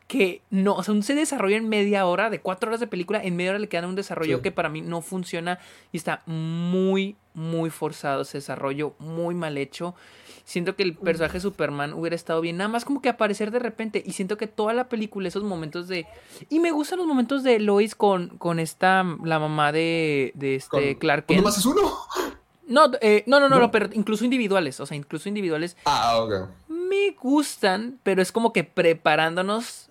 que 0.08 0.42
no, 0.50 0.74
o 0.76 0.84
sea, 0.84 0.94
un 0.94 1.04
se 1.04 1.16
desarrolla 1.16 1.58
en 1.58 1.68
media 1.68 2.06
hora, 2.06 2.30
de 2.30 2.40
cuatro 2.40 2.70
horas 2.70 2.80
de 2.80 2.88
película, 2.88 3.22
en 3.22 3.36
media 3.36 3.52
hora 3.52 3.60
le 3.60 3.68
quedan 3.68 3.86
un 3.90 3.96
desarrollo 3.96 4.38
Sí. 4.38 4.44
que 4.44 4.52
para 4.52 4.70
mí 4.70 4.82
no 4.82 5.02
funciona 5.02 5.60
y 5.92 5.98
está 5.98 6.22
muy, 6.26 7.18
muy 7.34 7.70
forzado 7.70 8.22
ese 8.22 8.38
desarrollo, 8.38 8.94
muy 9.00 9.36
mal 9.36 9.58
hecho. 9.58 9.96
Siento 10.46 10.78
que 10.78 10.84
el 10.84 10.96
personaje 10.96 11.34
de 11.34 11.42
Superman 11.42 11.94
hubiera 11.94 12.16
estado 12.16 12.40
bien, 12.40 12.56
nada 12.56 12.70
más 12.70 12.86
como 12.86 13.02
que 13.02 13.10
aparecer 13.10 13.52
de 13.52 13.60
repente. 13.60 14.02
Y 14.06 14.14
siento 14.14 14.38
que 14.38 14.48
toda 14.48 14.74
la 14.74 14.88
película, 14.88 15.28
esos 15.28 15.44
momentos 15.44 15.90
de. 15.90 16.08
Y 16.50 16.60
me 16.62 16.72
gustan 16.72 17.00
los 17.00 17.08
momentos 17.08 17.44
de 17.44 17.60
Lois 17.60 17.96
con, 17.96 18.30
con 18.38 18.60
esta, 18.60 19.04
la 19.26 19.40
mamá 19.40 19.74
de, 19.74 20.32
de 20.36 20.56
este 20.56 20.70
Con- 20.94 21.00
Clark 21.00 21.26
¿Uno 21.28 21.36
Kent. 21.36 21.44
más 21.44 21.58
es 21.58 21.66
uno? 21.66 21.82
No, 22.66 22.92
eh, 23.02 23.24
no, 23.28 23.42
no, 23.42 23.50
no, 23.50 23.56
¿No? 23.58 23.62
no, 23.64 23.72
pero 23.72 23.90
incluso 23.92 24.24
individuales. 24.24 24.80
O 24.80 24.86
sea, 24.86 24.96
incluso 24.96 25.28
individuales 25.28 25.76
Ah, 25.84 26.16
ok. 26.22 26.50
me 26.70 27.12
gustan, 27.12 28.00
pero 28.04 28.22
es 28.22 28.32
como 28.32 28.54
que 28.54 28.64
preparándonos 28.64 29.87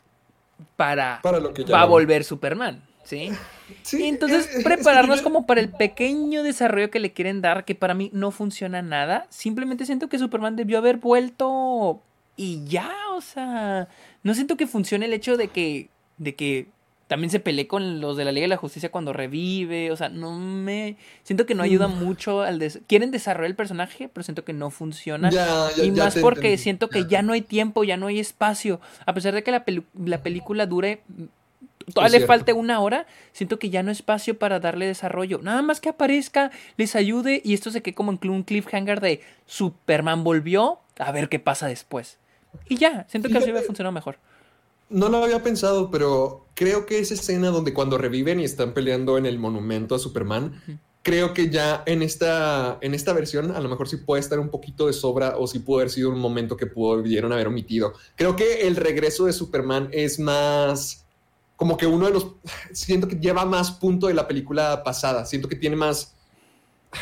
para, 0.77 1.21
Para 1.23 1.41
lo 1.41 1.53
que 1.53 1.65
ya 1.65 1.75
va 1.75 1.83
a 1.83 1.87
volver 1.87 2.25
Superman, 2.25 2.83
¿sí? 3.05 3.31
Sí, 3.83 4.05
Y 4.05 4.07
entonces 4.07 4.47
eh, 4.47 4.51
es 4.51 4.57
que 4.59 4.63
prepararnos 4.63 5.23
como 5.23 5.45
para 5.45 5.61
el 5.61 5.71
pequeño 5.71 6.45
desarrollo 6.45 6.89
que 6.89 7.01
le 7.01 7.13
quieren 7.13 7.41
dar, 7.43 7.65
que 7.65 7.75
para 7.75 7.95
mí 7.95 8.11
no 8.13 8.31
funciona 8.31 8.81
nada. 8.81 9.27
Simplemente 9.29 9.87
siento 9.87 10.09
que 10.09 10.21
Superman 10.21 10.55
debió 10.55 10.79
haber 10.79 10.99
vuelto 10.99 12.01
y 12.37 12.65
ya, 12.65 12.93
o 13.17 13.21
sea, 13.21 13.89
no 14.23 14.35
siento 14.35 14.57
que 14.57 14.69
funcione 14.69 15.07
el 15.07 15.13
hecho 15.13 15.37
de 15.37 15.49
que, 15.49 15.89
de 16.19 16.37
que 16.37 16.69
también 17.07 17.31
se 17.31 17.39
pelee 17.41 17.67
con 17.69 18.01
los 18.01 18.17
de 18.17 18.25
la 18.25 18.33
Liga 18.33 18.45
de 18.45 18.49
la 18.49 18.57
Justicia 18.57 18.91
cuando 18.91 19.13
revive, 19.13 19.93
o 19.93 19.97
sea, 19.97 20.09
no 20.09 20.37
me, 20.39 20.97
siento 21.23 21.47
que 21.47 21.55
no 21.55 21.63
ayuda 21.63 21.87
Mm. 21.89 22.05
mucho 22.05 22.43
al, 22.43 22.59
des- 22.59 22.81
quieren 22.89 23.11
desarrollar 23.11 23.51
el 23.51 23.55
personaje, 23.57 24.09
pero 24.13 24.25
siento 24.25 24.45
que 24.45 24.53
no 24.53 24.71
funciona. 24.71 25.31
Ya, 25.31 25.69
ya, 25.77 25.85
Y 25.85 25.93
ya 25.95 26.05
más 26.05 26.17
porque 26.19 26.41
entendí. 26.49 26.59
siento 26.59 26.89
que 26.91 27.07
ya 27.07 27.23
no 27.23 27.33
hay 27.33 27.43
tiempo, 27.43 27.85
ya 27.85 27.97
no 27.97 28.09
hay 28.09 28.19
espacio. 28.19 28.81
A 29.05 29.15
pesar 29.15 29.35
de 29.35 29.43
que 29.45 29.51
la, 29.53 29.65
pelu- 29.65 29.85
la 30.05 30.23
película 30.23 30.67
dure, 30.67 31.01
todavía 31.95 32.17
Es 32.17 32.23
le 32.23 32.27
falte 32.27 32.53
una 32.53 32.81
hora, 32.81 33.07
siento 33.33 33.59
que 33.61 33.71
ya 33.71 33.85
no 33.85 33.91
hay 33.91 33.93
espacio 33.93 34.37
para 34.39 34.59
darle 34.59 34.87
desarrollo. 34.87 35.39
Nada 35.43 35.63
más 35.63 35.81
que 35.81 35.89
aparezca, 35.89 36.51
les 36.77 36.97
ayude 36.97 37.41
y 37.45 37.55
esto 37.55 37.71
se 37.71 37.83
quede 37.83 37.95
como 37.95 38.11
en 38.21 38.31
un 38.31 38.43
cliffhanger 38.43 39.01
de 39.01 39.21
Superman 39.47 40.25
volvió, 40.25 40.81
a 40.99 41.13
ver 41.13 41.29
qué 41.29 41.39
pasa 41.39 41.69
después. 41.69 42.19
Y 42.69 42.77
ya, 42.79 43.05
siento 43.09 43.29
que 43.29 43.39
así 43.39 43.45
hubiera 43.51 43.65
funcionado 43.67 43.93
mejor. 43.93 44.19
No 44.89 45.09
lo 45.09 45.25
había 45.25 45.43
pensado, 45.43 45.91
pero 45.91 46.47
creo 46.55 46.87
que 46.87 46.99
esa 46.99 47.15
escena 47.15 47.49
donde 47.49 47.75
cuando 47.75 47.99
reviven 47.99 48.41
y 48.41 48.45
están 48.45 48.73
peleando 48.73 49.19
en 49.19 49.27
el 49.27 49.39
monumento 49.39 49.95
a 49.95 49.99
Superman, 49.99 50.63
creo 51.03 51.35
que 51.35 51.51
ya 51.51 51.83
en 51.87 52.03
esta, 52.03 52.79
en 52.81 52.95
esta 52.95 53.13
versión 53.13 53.51
a 53.51 53.61
lo 53.61 53.69
mejor 53.69 53.89
sí 53.89 53.97
puede 53.97 54.21
estar 54.21 54.39
un 54.39 54.49
poquito 54.49 54.87
de 54.87 54.93
sobra 54.93 55.37
o 55.39 55.47
sí 55.47 55.59
pudo 55.61 55.79
haber 55.79 55.91
sido 55.91 56.11
un 56.11 56.19
momento 56.19 56.57
que 56.57 56.67
pudieron 56.67 57.33
haber 57.33 57.49
omitido. 57.49 57.95
Creo 58.17 58.37
que 58.37 58.67
el 58.67 58.77
regreso 58.77 59.25
de 59.27 59.33
Superman 59.33 59.89
es 59.93 60.19
más 60.19 61.07
como 61.57 61.77
que 61.77 61.87
uno 61.87 62.07
de 62.07 62.13
los... 62.13 62.33
Siento 62.73 63.09
que 63.09 63.17
lleva 63.17 63.45
más 63.45 63.73
punto 63.73 64.07
de 64.07 64.15
la 64.15 64.29
película 64.29 64.83
pasada. 64.85 65.25
Siento 65.25 65.49
que 65.49 65.57
tiene 65.57 65.77
más... 65.77 66.15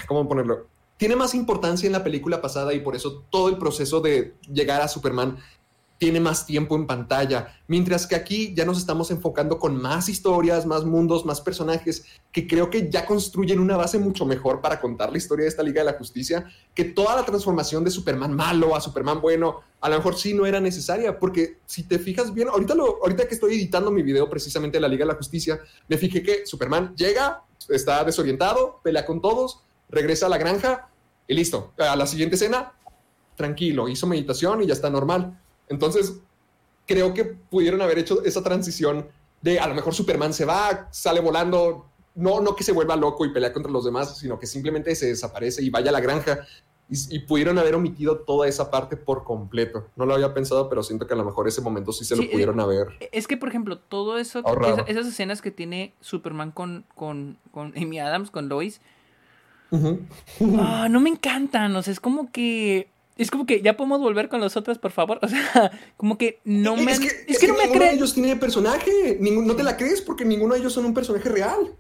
¿Cómo 0.07 0.27
ponerlo? 0.29 0.67
Tiene 0.97 1.17
más 1.17 1.35
importancia 1.35 1.87
en 1.87 1.93
la 1.93 2.05
película 2.05 2.41
pasada 2.41 2.73
y 2.73 2.81
por 2.81 2.95
eso 2.95 3.25
todo 3.31 3.49
el 3.49 3.59
proceso 3.59 4.01
de 4.01 4.37
llegar 4.53 4.81
a 4.81 4.89
Superman 4.89 5.39
tiene 5.99 6.21
más 6.21 6.45
tiempo 6.45 6.77
en 6.77 6.87
pantalla, 6.87 7.57
mientras 7.69 8.07
que 8.07 8.17
aquí 8.17 8.53
ya 8.55 8.65
nos 8.65 8.79
estamos 8.79 9.11
enfocando 9.11 9.59
con 9.59 9.81
más 9.81 10.09
historias, 10.09 10.67
más 10.67 10.85
mundos, 10.85 11.25
más 11.25 11.41
personajes, 11.41 12.05
que 12.33 12.47
creo 12.47 12.69
que 12.69 12.91
ya 12.91 13.07
construyen 13.07 13.61
una 13.61 13.77
base 13.77 13.99
mucho 13.99 14.27
mejor 14.27 14.61
para 14.61 14.81
contar 14.81 15.13
la 15.13 15.19
historia 15.19 15.45
de 15.45 15.51
esta 15.51 15.63
Liga 15.63 15.83
de 15.83 15.93
la 15.93 15.99
Justicia, 15.99 16.47
que 16.75 16.85
toda 16.85 17.15
la 17.15 17.25
transformación 17.25 17.85
de 17.85 17.91
Superman 17.91 18.35
malo 18.35 18.75
a 18.75 18.81
Superman 18.81 19.21
bueno, 19.21 19.61
a 19.81 19.89
lo 19.89 19.97
mejor 19.97 20.17
sí 20.17 20.35
no 20.35 20.47
era 20.47 20.61
necesaria, 20.61 21.19
porque 21.19 21.59
si 21.67 21.85
te 21.85 21.99
fijas 21.99 22.35
bien, 22.35 22.49
ahorita, 22.49 22.75
lo, 22.75 23.03
ahorita 23.03 23.29
que 23.29 23.35
estoy 23.35 23.55
editando 23.55 23.91
mi 23.91 24.03
video 24.03 24.29
precisamente 24.29 24.79
de 24.79 24.81
la 24.81 24.89
Liga 24.89 25.05
de 25.05 25.13
la 25.13 25.19
Justicia, 25.19 25.61
me 25.89 25.97
fijé 25.97 26.23
que 26.23 26.47
Superman 26.47 26.95
llega, 26.97 27.43
está 27.69 28.03
desorientado, 28.05 28.81
pelea 28.83 29.07
con 29.07 29.21
todos, 29.21 29.61
regresa 29.89 30.27
a 30.27 30.29
la 30.29 30.39
granja 30.39 30.89
y 31.29 31.35
listo. 31.35 31.73
A 31.79 31.97
la 31.97 32.07
siguiente 32.07 32.35
escena, 32.35 32.73
tranquilo, 33.37 33.89
hizo 33.89 34.07
meditación 34.07 34.63
y 34.63 34.67
ya 34.67 34.75
está 34.75 34.91
normal. 34.91 35.39
Entonces, 35.69 36.21
creo 36.87 37.15
que 37.15 37.25
pudieron 37.25 37.81
haber 37.83 37.99
hecho 37.99 38.23
esa 38.25 38.43
transición 38.43 39.07
de 39.41 39.59
a 39.61 39.67
lo 39.69 39.75
mejor 39.75 39.95
Superman 39.95 40.33
se 40.33 40.45
va, 40.45 40.89
sale 40.91 41.21
volando, 41.21 41.87
no, 42.15 42.41
no 42.41 42.55
que 42.57 42.65
se 42.65 42.73
vuelva 42.73 42.97
loco 42.97 43.25
y 43.25 43.33
pelea 43.33 43.53
contra 43.53 43.71
los 43.73 43.85
demás, 43.85 44.17
sino 44.19 44.39
que 44.39 44.47
simplemente 44.47 44.95
se 44.97 45.07
desaparece 45.07 45.63
y 45.63 45.71
vaya 45.71 45.91
a 45.91 45.93
la 45.93 46.01
granja. 46.01 46.41
Y, 46.87 47.17
y 47.17 47.19
pudieron 47.21 47.59
haber 47.59 47.75
omitido 47.75 48.19
toda 48.19 48.47
esa 48.47 48.71
parte 48.71 48.99
por 48.99 49.25
completo. 49.25 49.89
No 49.97 50.05
lo 50.05 50.13
había 50.15 50.35
pensado, 50.35 50.69
pero 50.69 50.83
siento 50.83 51.07
que 51.07 51.15
a 51.15 51.17
lo 51.17 51.25
mejor 51.25 51.49
ese 51.49 51.63
momento 51.63 51.93
sí 51.93 52.05
se 52.05 52.15
Sí, 52.15 52.23
lo 52.27 52.31
pudieron 52.31 52.61
haber. 52.61 52.89
Es 53.11 53.27
que, 53.27 53.39
por 53.39 53.49
ejemplo, 53.49 53.79
todo 53.79 54.19
eso, 54.19 54.41
esa- 54.41 54.83
esas 54.87 55.07
escenas 55.07 55.41
que 55.41 55.51
tiene 55.51 55.95
Superman 56.03 56.51
con, 56.51 56.85
con, 56.95 57.39
con 57.53 57.73
Amy 57.77 57.99
Adams, 58.01 58.31
con 58.31 58.51
Lois. 58.51 58.83
Ah, 60.59 60.89
no 60.91 61.01
me 61.01 61.11
encantan, 61.11 61.75
o 61.75 61.83
sea, 61.83 61.93
es 61.93 62.01
como 62.01 62.31
que... 62.31 62.89
Es 63.17 63.31
como 63.31 63.47
que 63.47 63.63
ya 63.63 63.77
podemos 63.77 64.01
volver 64.01 64.29
con 64.29 64.41
los 64.41 64.57
otros, 64.57 64.79
por 64.79 64.91
favor. 64.91 65.19
O 65.23 65.29
sea, 65.29 65.71
como 65.97 66.19
que 66.19 66.41
no 66.45 66.77
me... 66.77 66.93
es 66.93 67.01
que, 67.01 67.09
es 67.29 67.39
que 67.39 67.49
no 67.49 67.55
me 67.55 67.71
creen. 67.71 67.95
ellos 67.95 68.15
tiene 68.15 68.37
personaje. 68.37 69.19
No 69.21 69.57
te 69.57 69.63
la 69.63 69.77
crees 69.77 70.01
porque 70.01 70.25
ninguno 70.25 70.55
de 70.55 70.61
ellos 70.61 70.73
son 70.73 70.85
un 70.85 70.95
personaje 70.95 71.29
real. 71.29 71.75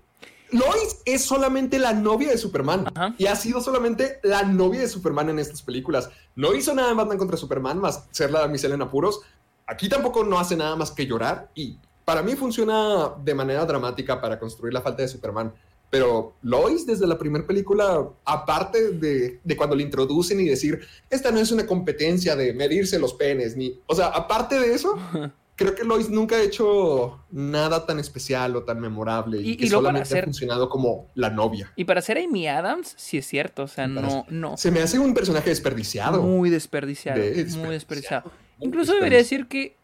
Lois 0.50 1.00
es 1.04 1.24
solamente 1.24 1.78
la 1.78 1.92
novia 1.92 2.30
de 2.30 2.38
Superman 2.38 2.86
Ajá. 2.94 3.14
y 3.18 3.26
ha 3.26 3.34
sido 3.34 3.60
solamente 3.60 4.20
la 4.22 4.44
novia 4.44 4.80
de 4.80 4.88
Superman 4.88 5.28
en 5.30 5.40
estas 5.40 5.62
películas. 5.62 6.10
No 6.36 6.54
hizo 6.54 6.74
nada 6.74 6.90
en 6.90 6.96
Batman 6.96 7.18
contra 7.18 7.36
Superman 7.36 7.78
más 7.78 8.06
ser 8.12 8.30
la 8.30 8.40
damisela 8.40 8.76
en 8.76 8.82
apuros. 8.82 9.20
Aquí 9.66 9.88
tampoco 9.88 10.22
no 10.22 10.38
hace 10.38 10.56
nada 10.56 10.76
más 10.76 10.92
que 10.92 11.06
llorar 11.06 11.50
y 11.54 11.78
para 12.04 12.22
mí 12.22 12.36
funciona 12.36 13.10
de 13.24 13.34
manera 13.34 13.64
dramática 13.64 14.20
para 14.20 14.38
construir 14.38 14.72
la 14.72 14.80
falta 14.80 15.02
de 15.02 15.08
Superman. 15.08 15.52
Pero 15.90 16.34
Lois, 16.42 16.86
desde 16.86 17.06
la 17.06 17.16
primera 17.18 17.46
película, 17.46 18.08
aparte 18.24 18.90
de, 18.92 19.40
de 19.44 19.56
cuando 19.56 19.76
le 19.76 19.82
introducen 19.84 20.40
y 20.40 20.44
decir, 20.46 20.80
esta 21.08 21.30
no 21.30 21.38
es 21.38 21.52
una 21.52 21.66
competencia 21.66 22.34
de 22.34 22.52
medirse 22.52 22.98
los 22.98 23.14
penes, 23.14 23.56
ni. 23.56 23.78
O 23.86 23.94
sea, 23.94 24.06
aparte 24.08 24.58
de 24.58 24.74
eso, 24.74 24.98
creo 25.56 25.74
que 25.76 25.84
Lois 25.84 26.10
nunca 26.10 26.34
ha 26.34 26.42
hecho 26.42 27.20
nada 27.30 27.86
tan 27.86 28.00
especial 28.00 28.56
o 28.56 28.64
tan 28.64 28.80
memorable 28.80 29.40
y, 29.40 29.50
Y- 29.52 29.56
que 29.56 29.66
y 29.66 29.68
solamente 29.68 30.00
ha 30.08 30.10
hacer- 30.10 30.24
funcionado 30.24 30.68
como 30.68 31.06
la 31.14 31.30
novia. 31.30 31.72
Y 31.76 31.84
para 31.84 32.02
ser 32.02 32.18
Amy 32.18 32.48
Adams, 32.48 32.94
sí 32.98 33.18
es 33.18 33.26
cierto, 33.26 33.62
o 33.62 33.68
sea, 33.68 33.86
no, 33.86 34.24
ser- 34.24 34.32
no. 34.32 34.56
Se 34.56 34.72
me 34.72 34.80
hace 34.80 34.98
un 34.98 35.14
personaje 35.14 35.50
desperdiciado. 35.50 36.20
Muy 36.22 36.50
desperdiciado, 36.50 37.20
De- 37.20 37.44
muy 37.56 37.70
desperdiciado. 37.70 38.32
Muy 38.58 38.66
Incluso 38.66 38.94
debería 38.94 39.18
decir 39.18 39.46
que 39.46 39.76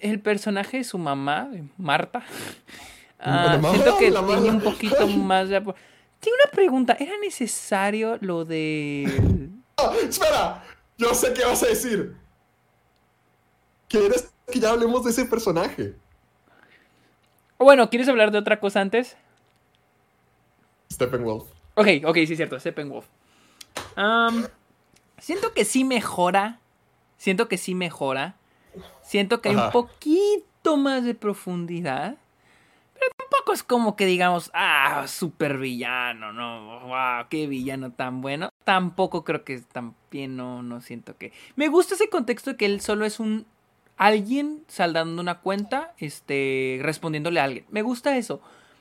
el 0.00 0.20
personaje 0.20 0.76
de 0.76 0.84
su 0.84 0.98
mamá, 0.98 1.50
Marta, 1.78 2.22
ah, 3.20 3.58
siento 3.60 3.98
que 3.98 4.10
tenía 4.10 4.52
un 4.52 4.60
poquito 4.60 5.06
más 5.06 5.48
de... 5.48 5.60
Tengo 5.60 6.36
una 6.42 6.50
pregunta, 6.52 6.96
¿era 6.98 7.12
necesario 7.18 8.18
lo 8.20 8.44
de... 8.44 9.52
Ah, 9.80 9.92
espera, 10.02 10.64
yo 10.96 11.14
sé 11.14 11.32
qué 11.32 11.44
vas 11.44 11.62
a 11.62 11.66
decir. 11.66 12.16
¿Quieres 13.88 14.28
que 14.50 14.58
ya 14.58 14.70
hablemos 14.70 15.04
de 15.04 15.10
ese 15.10 15.24
personaje? 15.24 15.94
Bueno, 17.58 17.88
¿quieres 17.88 18.08
hablar 18.08 18.32
de 18.32 18.38
otra 18.38 18.58
cosa 18.58 18.80
antes? 18.80 19.16
Steppenwolf. 20.92 21.44
Ok, 21.74 21.86
ok, 22.04 22.14
sí 22.16 22.32
es 22.32 22.36
cierto, 22.36 22.58
Steppenwolf. 22.58 23.06
Am, 23.94 24.48
siento 25.18 25.52
que 25.52 25.64
sí 25.64 25.84
mejora. 25.84 26.58
Siento 27.16 27.48
que 27.48 27.56
sí 27.56 27.74
mejora. 27.74 28.36
Siento 29.02 29.40
que 29.40 29.50
hay 29.50 29.56
un 29.56 29.70
poquito 29.70 30.76
más 30.76 31.04
de 31.04 31.14
profundidad. 31.14 32.16
Es 33.52 33.62
como 33.62 33.96
que 33.96 34.06
digamos, 34.06 34.50
ah, 34.54 35.06
super 35.08 35.58
villano, 35.58 36.32
no, 36.32 36.80
wow, 36.86 37.26
qué 37.28 37.46
villano 37.46 37.92
tan 37.92 38.20
bueno. 38.20 38.50
Tampoco 38.64 39.24
creo 39.24 39.44
que 39.44 39.58
también 39.60 40.36
no, 40.36 40.62
no 40.62 40.80
siento 40.80 41.16
que. 41.16 41.32
Me 41.56 41.68
gusta 41.68 41.94
ese 41.94 42.08
contexto 42.08 42.50
de 42.50 42.56
que 42.56 42.66
él 42.66 42.80
solo 42.80 43.04
es 43.04 43.20
un 43.20 43.46
alguien 43.98 44.62
saldando 44.68 45.20
una 45.20 45.40
cuenta, 45.40 45.92
este, 45.98 46.78
respondiéndole 46.82 47.40
a 47.40 47.44
alguien. 47.44 47.66
Me 47.70 47.82
gusta 47.82 48.16
eso. 48.16 48.40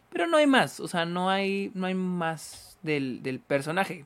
Pero 0.10 0.28
no 0.28 0.38
hay 0.38 0.48
más, 0.48 0.80
o 0.80 0.88
sea, 0.88 1.06
no 1.06 1.30
hay, 1.30 1.72
no 1.74 1.88
hay 1.88 1.96
más 1.96 2.78
del, 2.82 3.22
del 3.24 3.40
personaje. 3.40 4.06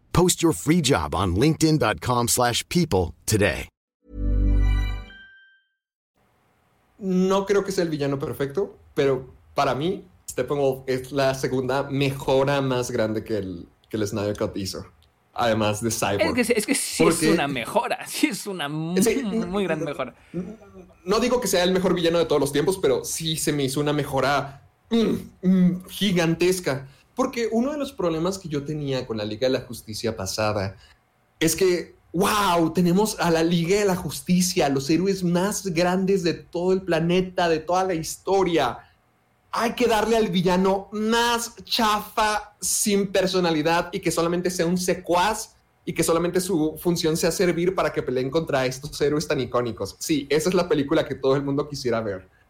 Post 0.13 0.41
your 0.43 0.53
free 0.53 0.81
job 0.81 1.13
on 1.15 1.35
linkedin.com/people 1.35 2.27
slash 2.27 2.63
people 2.69 3.13
today. 3.25 3.67
No 6.99 7.45
creo 7.47 7.63
que 7.63 7.71
sea 7.71 7.83
el 7.83 7.89
villano 7.89 8.19
perfecto, 8.19 8.77
pero 8.93 9.33
para 9.55 9.73
mí, 9.73 10.05
Steppenwolf 10.29 10.83
es 10.87 11.11
la 11.11 11.33
segunda 11.33 11.83
mejora 11.83 12.61
más 12.61 12.91
grande 12.91 13.23
que 13.23 13.37
el, 13.37 13.67
que 13.89 13.97
el 13.97 14.07
Snyder 14.07 14.37
Cut 14.37 14.55
hizo. 14.55 14.85
Además 15.33 15.81
de 15.81 15.89
Cyborg. 15.89 16.37
Es 16.37 16.47
que, 16.47 16.53
es 16.59 16.65
que 16.65 16.75
sí 16.75 17.03
Porque- 17.03 17.27
es 17.29 17.33
una 17.33 17.47
mejora, 17.47 18.05
sí 18.07 18.27
es 18.27 18.45
una 18.45 18.69
muy, 18.69 19.01
Sí, 19.01 19.23
muy 19.23 19.63
gran 19.63 19.83
mejora. 19.83 20.13
No 21.05 21.19
digo 21.19 21.41
que 21.41 21.47
sea 21.47 21.63
el 21.63 21.71
mejor 21.71 21.95
villano 21.95 22.19
de 22.19 22.25
todos 22.25 22.39
los 22.39 22.51
tiempos, 22.51 22.77
pero 22.79 23.03
sí 23.03 23.35
se 23.37 23.51
me 23.53 23.63
hizo 23.63 23.79
una 23.79 23.93
mejora 23.93 24.69
mm, 24.91 25.47
mm, 25.47 25.85
gigantesca. 25.89 26.87
Porque 27.21 27.49
uno 27.51 27.71
de 27.71 27.77
los 27.77 27.93
problemas 27.93 28.39
que 28.39 28.49
yo 28.49 28.63
tenía 28.63 29.05
con 29.05 29.15
la 29.15 29.25
Liga 29.25 29.45
de 29.47 29.53
la 29.53 29.61
Justicia 29.61 30.17
pasada 30.17 30.75
es 31.39 31.55
que, 31.55 31.93
wow, 32.13 32.73
tenemos 32.73 33.15
a 33.19 33.29
la 33.29 33.43
Liga 33.43 33.77
de 33.77 33.85
la 33.85 33.95
Justicia, 33.95 34.67
los 34.69 34.89
héroes 34.89 35.23
más 35.23 35.67
grandes 35.67 36.23
de 36.23 36.33
todo 36.33 36.73
el 36.73 36.81
planeta, 36.81 37.47
de 37.47 37.59
toda 37.59 37.83
la 37.83 37.93
historia. 37.93 38.79
Hay 39.51 39.73
que 39.73 39.85
darle 39.85 40.17
al 40.17 40.29
villano 40.29 40.89
más 40.93 41.53
chafa, 41.63 42.55
sin 42.59 43.11
personalidad 43.11 43.89
y 43.91 43.99
que 43.99 44.09
solamente 44.09 44.49
sea 44.49 44.65
un 44.65 44.79
secuaz 44.79 45.53
y 45.85 45.93
que 45.93 46.01
solamente 46.01 46.41
su 46.41 46.75
función 46.81 47.17
sea 47.17 47.29
servir 47.29 47.75
para 47.75 47.93
que 47.93 48.01
peleen 48.01 48.31
contra 48.31 48.65
estos 48.65 48.99
héroes 48.99 49.27
tan 49.27 49.39
icónicos. 49.39 49.95
Sí, 49.99 50.25
esa 50.27 50.49
es 50.49 50.55
la 50.55 50.67
película 50.67 51.05
que 51.05 51.13
todo 51.13 51.35
el 51.35 51.43
mundo 51.43 51.69
quisiera 51.69 52.01
ver. 52.01 52.40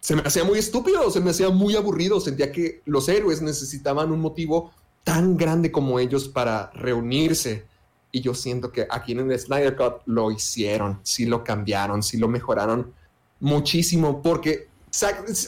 Se 0.00 0.14
me 0.14 0.22
hacía 0.22 0.44
muy 0.44 0.58
estúpido, 0.58 1.10
se 1.10 1.20
me 1.20 1.30
hacía 1.30 1.48
muy 1.50 1.74
aburrido, 1.76 2.20
sentía 2.20 2.52
que 2.52 2.82
los 2.84 3.08
héroes 3.08 3.42
necesitaban 3.42 4.12
un 4.12 4.20
motivo 4.20 4.72
tan 5.04 5.36
grande 5.36 5.72
como 5.72 5.98
ellos 5.98 6.28
para 6.28 6.70
reunirse. 6.74 7.64
Y 8.12 8.20
yo 8.20 8.34
siento 8.34 8.70
que 8.72 8.86
aquí 8.88 9.12
en 9.12 9.30
el 9.30 9.38
Snyder 9.38 9.76
Cut 9.76 10.02
lo 10.06 10.30
hicieron, 10.30 11.00
sí 11.02 11.26
lo 11.26 11.42
cambiaron, 11.44 12.02
sí 12.02 12.18
lo 12.18 12.28
mejoraron 12.28 12.92
muchísimo, 13.40 14.22
porque, 14.22 14.68
o 14.88 14.92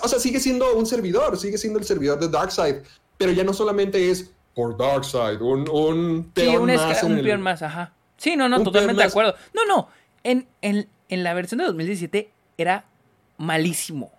sea, 0.09 0.19
sigue 0.19 0.41
siendo 0.41 0.75
un 0.77 0.85
servidor, 0.87 1.39
sigue 1.39 1.57
siendo 1.57 1.79
el 1.79 1.85
servidor 1.85 2.19
de 2.19 2.29
Darkseid, 2.29 2.77
pero 3.16 3.33
ya 3.33 3.45
no 3.45 3.55
solamente 3.55 4.11
es 4.11 4.31
por 4.55 4.77
Darkseid, 4.77 5.41
un, 5.41 5.69
un 5.70 6.25
Sí, 6.37 6.43
peón 6.43 6.62
un, 6.62 6.75
más 6.75 7.03
un 7.05 7.19
el- 7.19 7.25
peón 7.25 7.41
más, 7.41 7.62
ajá. 7.62 7.93
Sí, 8.16 8.35
no, 8.37 8.49
no, 8.49 8.62
totalmente 8.62 9.01
de 9.03 9.09
acuerdo. 9.09 9.35
No, 9.55 9.65
no, 9.65 9.89
en, 10.25 10.49
en, 10.61 10.89
en 11.09 11.23
la 11.25 11.33
versión 11.35 11.59
de 11.59 11.65
2017 11.66 12.31
era 12.59 12.85
malísimo. 13.39 14.11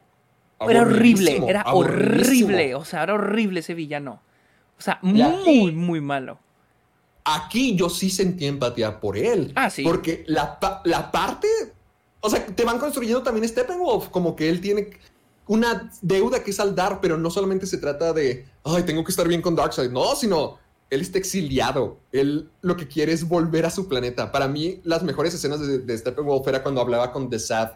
Era 0.68 0.81
horrible, 0.81 1.41
era 1.48 1.64
horrible, 1.73 2.76
o 2.76 2.84
sea, 2.86 3.03
era 3.03 3.14
horrible 3.14 3.60
ese 3.61 3.73
villano. 3.73 4.22
O 4.77 4.81
sea, 4.81 4.99
aquí- 5.02 5.61
muy, 5.61 5.72
muy 5.72 6.02
malo. 6.02 6.40
Aquí 7.23 7.76
yo 7.76 7.90
sí 7.90 8.10
sentí 8.10 8.45
empatía 8.45 8.99
por 8.99 9.18
él. 9.18 9.52
Ah, 9.56 9.69
sí. 9.69 9.84
Porque 9.84 10.23
la, 10.27 10.57
la 10.86 11.11
parte. 11.11 11.48
O 12.22 12.30
sea, 12.30 12.45
te 12.45 12.64
van 12.65 12.80
construyendo 12.80 13.22
también 13.23 13.48
Steppenwolf, 13.48 14.10
como 14.10 14.36
que 14.36 14.49
él 14.49 14.60
tiene 14.61 14.90
una 15.48 15.90
deuda 16.02 16.44
que 16.44 16.52
saldar, 16.53 16.99
pero 17.02 17.18
no 17.18 17.30
solamente 17.30 17.65
se 17.65 17.77
trata 17.77 18.14
de, 18.14 18.45
ay, 18.64 18.84
tengo 18.84 19.03
que 19.03 19.11
estar 19.11 19.27
bien 19.27 19.41
con 19.41 19.56
Darkseid. 19.56 19.91
No, 19.91 20.15
sino 20.15 20.57
él 20.90 21.02
está 21.02 21.18
exiliado. 21.19 21.98
Él 22.11 22.49
lo 22.61 22.76
que 22.76 22.88
quiere 22.88 23.14
es 23.14 23.27
volver 23.27 23.65
a 23.65 23.69
su 23.69 23.88
planeta. 23.88 24.31
Para 24.31 24.48
mí, 24.48 24.81
las 24.84 25.03
mejores 25.03 25.34
escenas 25.34 25.60
de, 25.60 25.80
de 25.80 25.98
Steppenwolf 25.98 26.48
era 26.48 26.64
cuando 26.64 26.81
hablaba 26.81 27.11
con 27.11 27.30
The 27.30 27.40
Sad 27.40 27.72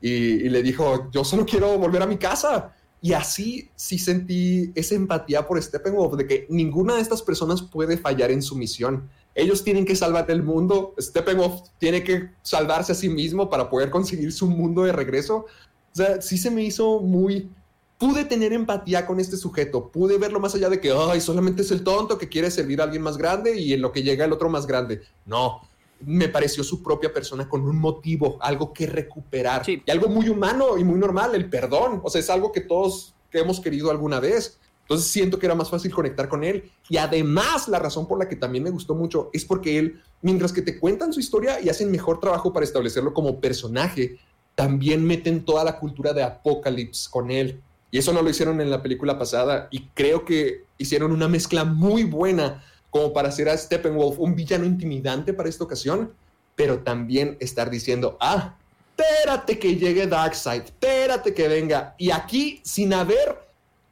y, 0.00 0.48
le 0.48 0.62
dijo, 0.62 1.10
yo 1.10 1.24
solo 1.24 1.46
quiero 1.46 1.78
volver 1.78 2.02
a 2.02 2.06
mi 2.06 2.16
casa. 2.16 2.74
Y 3.00 3.12
así 3.12 3.70
sí 3.76 3.98
sentí 3.98 4.72
esa 4.74 4.94
empatía 4.94 5.46
por 5.46 5.62
Steppenwolf, 5.62 6.14
de 6.14 6.26
que 6.26 6.46
ninguna 6.48 6.96
de 6.96 7.02
estas 7.02 7.22
personas 7.22 7.62
puede 7.62 7.96
fallar 7.96 8.30
en 8.30 8.42
su 8.42 8.56
misión. 8.56 9.08
Ellos 9.34 9.62
tienen 9.62 9.84
que 9.84 9.94
salvar 9.94 10.30
el 10.30 10.42
mundo. 10.42 10.94
Steppenwolf 10.98 11.68
tiene 11.78 12.02
que 12.02 12.30
salvarse 12.42 12.92
a 12.92 12.94
sí 12.94 13.08
mismo 13.08 13.50
para 13.50 13.68
poder 13.68 13.90
conseguir 13.90 14.32
su 14.32 14.46
mundo 14.46 14.84
de 14.84 14.92
regreso. 14.92 15.46
O 15.92 15.94
sea, 15.94 16.20
sí 16.20 16.38
se 16.38 16.50
me 16.50 16.62
hizo 16.62 17.00
muy... 17.00 17.50
Pude 17.98 18.26
tener 18.26 18.52
empatía 18.52 19.06
con 19.06 19.20
este 19.20 19.38
sujeto. 19.38 19.88
Pude 19.88 20.18
verlo 20.18 20.38
más 20.38 20.54
allá 20.54 20.68
de 20.68 20.80
que, 20.80 20.92
ay, 20.92 21.20
solamente 21.20 21.62
es 21.62 21.70
el 21.70 21.82
tonto 21.82 22.18
que 22.18 22.28
quiere 22.28 22.50
servir 22.50 22.80
a 22.80 22.84
alguien 22.84 23.02
más 23.02 23.16
grande 23.16 23.58
y 23.58 23.72
en 23.72 23.80
lo 23.80 23.92
que 23.92 24.02
llega 24.02 24.24
el 24.24 24.32
otro 24.32 24.50
más 24.50 24.66
grande. 24.66 25.02
No, 25.24 25.62
me 26.00 26.28
pareció 26.28 26.62
su 26.62 26.82
propia 26.82 27.12
persona 27.12 27.48
con 27.48 27.62
un 27.62 27.78
motivo, 27.78 28.38
algo 28.40 28.72
que 28.72 28.86
recuperar. 28.86 29.64
Sí. 29.64 29.82
Y 29.84 29.90
algo 29.90 30.08
muy 30.08 30.28
humano 30.28 30.78
y 30.78 30.84
muy 30.84 30.98
normal, 30.98 31.34
el 31.34 31.48
perdón. 31.48 32.00
O 32.04 32.10
sea, 32.10 32.20
es 32.20 32.30
algo 32.30 32.52
que 32.52 32.60
todos 32.60 33.14
que 33.30 33.38
hemos 33.38 33.60
querido 33.60 33.90
alguna 33.90 34.20
vez. 34.20 34.58
Entonces 34.82 35.08
siento 35.08 35.38
que 35.38 35.46
era 35.46 35.54
más 35.54 35.68
fácil 35.68 35.92
conectar 35.92 36.28
con 36.28 36.44
él. 36.44 36.70
Y 36.88 36.96
además, 36.96 37.66
la 37.68 37.78
razón 37.78 38.06
por 38.06 38.18
la 38.18 38.28
que 38.28 38.36
también 38.36 38.62
me 38.62 38.70
gustó 38.70 38.94
mucho 38.94 39.30
es 39.32 39.44
porque 39.44 39.78
él, 39.78 40.00
mientras 40.22 40.52
que 40.52 40.62
te 40.62 40.78
cuentan 40.78 41.12
su 41.12 41.18
historia 41.18 41.60
y 41.60 41.68
hacen 41.68 41.90
mejor 41.90 42.20
trabajo 42.20 42.52
para 42.52 42.64
establecerlo 42.64 43.12
como 43.12 43.40
personaje, 43.40 44.18
también 44.54 45.04
meten 45.04 45.44
toda 45.44 45.64
la 45.64 45.78
cultura 45.78 46.12
de 46.12 46.22
Apocalypse 46.22 47.10
con 47.10 47.30
él. 47.30 47.60
Y 47.90 47.98
eso 47.98 48.12
no 48.12 48.22
lo 48.22 48.30
hicieron 48.30 48.60
en 48.60 48.70
la 48.70 48.82
película 48.82 49.18
pasada. 49.18 49.66
Y 49.70 49.88
creo 49.88 50.24
que 50.24 50.64
hicieron 50.78 51.10
una 51.12 51.28
mezcla 51.28 51.64
muy 51.64 52.04
buena 52.04 52.62
como 52.96 53.12
para 53.12 53.28
hacer 53.28 53.48
a 53.48 53.56
Steppenwolf 53.56 54.18
un 54.18 54.34
villano 54.34 54.64
intimidante 54.64 55.34
para 55.34 55.48
esta 55.48 55.64
ocasión, 55.64 56.12
pero 56.54 56.78
también 56.78 57.36
estar 57.40 57.70
diciendo, 57.70 58.16
ah, 58.20 58.56
espérate 58.96 59.58
que 59.58 59.76
llegue 59.76 60.06
Darkseid, 60.06 60.62
espérate 60.62 61.34
que 61.34 61.46
venga. 61.48 61.94
Y 61.98 62.10
aquí, 62.10 62.60
sin 62.64 62.94
haber 62.94 63.38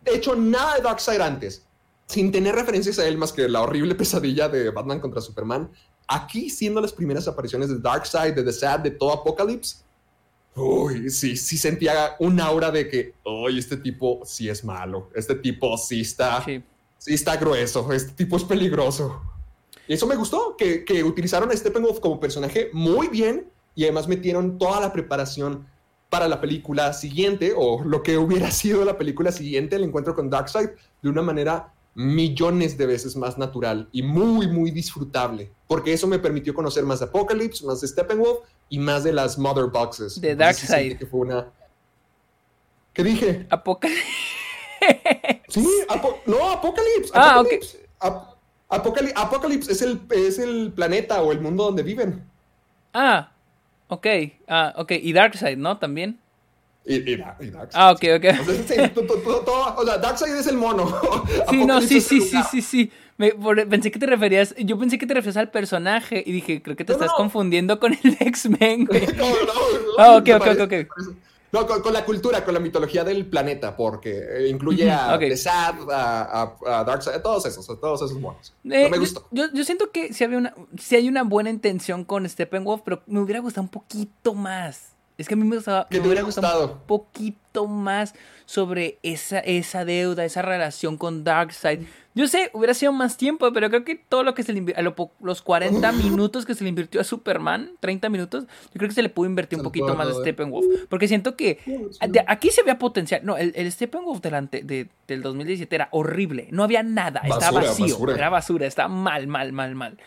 hecho 0.07 0.35
nada 0.35 0.77
de 0.77 0.83
Darkseid 0.83 1.21
antes, 1.21 1.67
sin 2.07 2.33
tener 2.33 2.55
referencias 2.55 2.99
a 2.99 3.07
él 3.07 3.19
más 3.19 3.33
que 3.33 3.49
la 3.49 3.63
horrible 3.63 3.95
pesadilla 3.95 4.49
de 4.49 4.71
Batman 4.71 5.01
contra 5.01 5.21
Superman, 5.21 5.71
aquí 6.09 6.49
siendo 6.49 6.81
las 6.81 6.93
primeras 6.93 7.29
apariciones 7.29 7.69
de 7.69 7.79
Darkseid, 7.79 8.35
de 8.35 8.43
The 8.43 8.53
Sad, 8.53 8.81
de 8.81 8.91
todo 8.91 9.13
Apocalypse, 9.13 9.77
uy, 10.55 11.11
sí, 11.11 11.37
sí 11.37 11.59
sentía 11.59 12.17
un 12.19 12.41
aura 12.41 12.71
de 12.71 12.89
que, 12.89 13.15
uy, 13.25 13.59
este 13.59 13.77
tipo 13.77 14.23
sí 14.25 14.49
es 14.49 14.65
malo, 14.65 15.11
este 15.15 15.35
tipo 15.35 15.77
sí 15.77 16.01
está, 16.01 16.43
Sí. 16.43 16.63
Sí 17.05 17.13
está 17.13 17.37
grueso, 17.37 17.93
este 17.93 18.13
tipo 18.13 18.39
es 18.39 18.45
peligroso. 18.45 19.21
Y 19.87 19.93
eso 19.93 20.07
me 20.07 20.17
gustó, 20.17 20.57
que, 20.57 20.87
que 20.87 21.05
utilizaron 21.05 21.51
a 21.51 21.57
Steppenwolf 21.57 22.01
como 22.01 22.19
personaje 22.19 22.71
muy 22.73 23.09
bien 23.09 23.47
y 23.75 23.83
además 23.85 24.09
metieron 24.09 24.57
toda 24.57 24.81
la 24.81 24.91
preparación 24.91 25.67
para 26.09 26.29
la 26.29 26.41
película 26.41 26.95
siguiente 26.95 27.53
o 27.55 27.85
lo 27.85 28.03
que 28.03 28.17
hubiera 28.17 28.51
sido 28.63 28.87
la 28.87 28.97
película 28.97 29.33
siguiente, 29.33 29.77
el 29.77 29.85
encuentro 29.85 30.15
con 30.15 30.31
Darkseid, 30.31 30.71
de 31.03 31.09
una 31.11 31.21
manera 31.21 31.75
millones 31.95 32.79
de 32.79 32.87
veces 32.87 33.17
más 33.17 33.37
natural 33.37 33.87
y 33.93 34.03
muy, 34.03 34.49
muy 34.49 34.71
disfrutable, 34.71 35.53
porque 35.69 35.93
eso 35.93 36.07
me 36.07 36.19
permitió 36.19 36.55
conocer 36.55 36.85
más 36.85 37.01
de 37.01 37.05
Apocalypse, 37.05 37.67
más 37.67 37.83
de 37.83 37.89
Steppenwolf 37.89 38.39
y 38.71 38.79
más 38.79 39.05
de 39.05 39.13
las 39.13 39.39
Mother 39.39 39.67
Boxes. 39.67 40.19
De 40.23 40.35
Darkseid. 40.35 40.97
que 40.97 41.05
fue 41.05 41.21
una... 41.21 41.53
¿Qué 42.95 43.05
dije? 43.05 43.47
Apocalipsis. 43.51 44.05
Sí, 45.49 45.67
Apo- 45.89 46.19
no, 46.27 46.51
Apocalypse. 46.51 47.11
Ah. 47.15 47.35
Apocalypse. 47.41 47.79
Ap- 48.01 48.35
Apocali- 48.71 49.13
Apocalypse 49.15 49.71
es 49.73 49.83
el, 49.83 50.01
es 50.11 50.39
el 50.39 50.73
planeta 50.75 51.23
o 51.23 51.33
el 51.33 51.41
mundo 51.41 51.65
donde 51.65 51.83
viven. 51.83 52.23
Ah, 52.93 53.31
ok. 53.89 54.07
Ah, 54.49 54.75
ok. 54.77 54.93
Y 54.93 55.13
Darkseid, 55.13 55.57
¿no? 55.59 55.79
También. 55.79 56.19
Y, 56.87 56.97
y 57.13 57.17
Da- 57.17 57.37
y 57.41 57.51
Darkseid. 57.51 57.81
Ah, 57.81 57.93
ok, 57.93 58.05
ok. 58.17 58.25
O 58.41 58.45
sea, 58.67 58.93
todo- 58.93 59.75
o 59.77 59.85
Darkseid 59.85 60.35
es 60.35 60.47
el 60.49 60.57
mono. 60.57 60.87
Sí, 61.51 61.65
no, 61.65 61.81
sí, 61.81 62.01
sí, 62.01 62.21
sí, 62.21 62.39
sí, 62.51 62.63
sí. 62.63 62.93
Me- 63.17 63.31
por- 63.31 63.69
pensé 63.69 63.91
que 63.93 63.99
te 63.99 64.07
referías, 64.07 64.55
yo 64.59 64.77
pensé 64.79 64.99
que 64.99 65.07
te 65.07 65.15
referías 65.15 65.37
al 65.37 65.51
personaje 65.51 66.23
y 66.27 66.33
dije, 66.33 66.61
creo 66.63 66.75
que 66.75 66.85
te 66.85 66.93
No, 66.93 66.97
estás 66.97 67.11
no. 67.13 67.17
confundiendo 67.17 67.79
con 67.79 67.93
el 67.93 68.17
X-Men, 68.21 68.87
güey. 68.87 69.07
No, 69.17 69.29
no, 69.29 69.35
no, 69.45 69.99
Ah, 69.99 70.17
ok, 70.17 70.29
ok, 70.35 70.47
ok, 70.61 70.73
ok. 70.73 71.17
No, 71.55 71.67
con, 71.69 71.81
con 71.83 71.93
la 71.93 72.05
cultura, 72.05 72.45
con 72.45 72.53
la 72.53 72.59
mitología 72.59 73.05
del 73.05 73.27
planeta, 73.27 73.77
porque 73.77 74.11
eh, 74.19 74.49
incluye 74.49 74.91
a 74.91 75.07
Ujú, 75.07 75.15
ok. 75.15 75.21
The 75.21 75.37
Sad, 75.37 75.75
a, 75.91 76.23
a, 76.43 76.81
a 76.81 76.85
Darkseid, 76.85 77.15
a 77.15 77.23
todos 77.23 77.47
esos, 77.47 77.71
a 77.71 77.77
todos 77.77 78.03
esos 78.03 78.19
monos. 78.21 78.53
Eh, 78.65 78.83
No 78.85 78.89
me 78.91 78.97
yo- 78.97 79.01
gustó. 79.01 79.29
Yo, 79.31 79.45
yo 79.53 79.65
siento 79.65 79.93
que 79.93 80.13
sí, 80.13 80.25
había 80.25 80.39
una, 80.39 80.53
sí 80.79 80.97
hay 80.97 81.09
una 81.09 81.23
buena 81.23 81.51
intención 81.51 82.05
con 82.05 82.29
Steppenwolf, 82.29 82.83
pero 82.85 83.03
me 83.07 83.21
hubiera 83.21 83.39
gustado 83.41 83.63
un 83.63 83.69
poquito 83.69 84.35
más. 84.35 84.89
Es 85.17 85.29
que 85.29 85.35
a 85.35 85.37
mí 85.37 85.45
me, 85.45 85.55
gustaba, 85.55 85.87
¿Qué 85.89 86.01
me 86.01 86.07
hubiera 86.09 86.23
gustado 86.23 86.65
un 86.73 86.79
poquito 86.89 87.69
más 87.69 88.15
sobre 88.47 88.99
esa, 89.03 89.39
esa 89.41 89.85
deuda, 89.85 90.25
esa 90.25 90.43
relación 90.43 90.97
con 90.97 91.25
Darkseid. 91.25 91.81
Yo 92.15 92.29
sé, 92.29 92.51
hubiera 92.53 92.75
sido 92.75 92.93
más 92.93 93.17
tiempo, 93.17 93.53
pero 93.53 93.69
creo 93.71 93.85
que 93.85 93.97
todo 93.97 94.23
lo 94.23 94.35
que 94.35 94.45
se 94.45 94.53
le 94.53 94.59
invirtió, 94.59 94.95
los 95.21 95.43
40 95.43 95.93
minutos 96.05 96.47
que 96.47 96.55
se 96.55 96.63
le 96.63 96.69
invirtió 96.69 97.01
a 97.01 97.05
Superman, 97.05 97.73
30 97.81 98.09
minutos, 98.09 98.45
yo 98.45 98.79
creo 98.79 98.89
que 98.89 98.95
se 98.95 99.03
le 99.03 99.09
pudo 99.09 99.27
invertir 99.27 99.59
un 99.59 99.65
poquito 99.65 99.95
más 99.97 100.09
a 100.09 100.15
Steppenwolf. 100.15 100.67
Porque 100.89 101.09
siento 101.09 101.37
que 101.37 101.59
aquí 102.27 102.51
se 102.51 102.63
veía 102.63 102.79
potencial. 102.79 103.23
No, 103.25 103.37
el, 103.37 103.53
el 103.57 103.71
Steppenwolf 103.73 104.21
delante 104.21 104.63
de, 104.63 104.89
del 105.09 105.23
2017 105.23 105.75
era 105.75 105.89
horrible. 105.91 106.49
No 106.51 106.63
había 106.63 106.83
nada, 106.83 107.21
estaba 107.25 107.63
vacío. 107.63 107.87
basura. 107.87 108.15
Era 108.15 108.31
basura, 108.31 108.67
estaba 108.67 108.89
mal, 108.89 109.27
mal, 109.27 109.53
mal, 109.53 109.75
mal. 109.75 109.99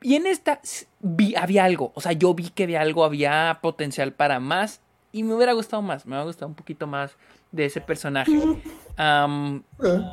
Y 0.00 0.14
en 0.14 0.26
esta 0.26 0.60
vi, 1.00 1.34
había 1.34 1.64
algo, 1.64 1.92
o 1.94 2.00
sea, 2.00 2.12
yo 2.12 2.32
vi 2.32 2.50
que 2.50 2.64
había 2.64 2.80
algo, 2.80 3.04
había 3.04 3.58
potencial 3.60 4.12
para 4.12 4.38
más 4.38 4.80
y 5.10 5.24
me 5.24 5.34
hubiera 5.34 5.52
gustado 5.52 5.82
más, 5.82 6.06
me 6.06 6.12
hubiera 6.12 6.24
gustado 6.24 6.48
un 6.48 6.54
poquito 6.54 6.86
más 6.86 7.16
de 7.52 7.64
ese 7.66 7.80
personaje. 7.80 8.32
Eh, 8.32 9.62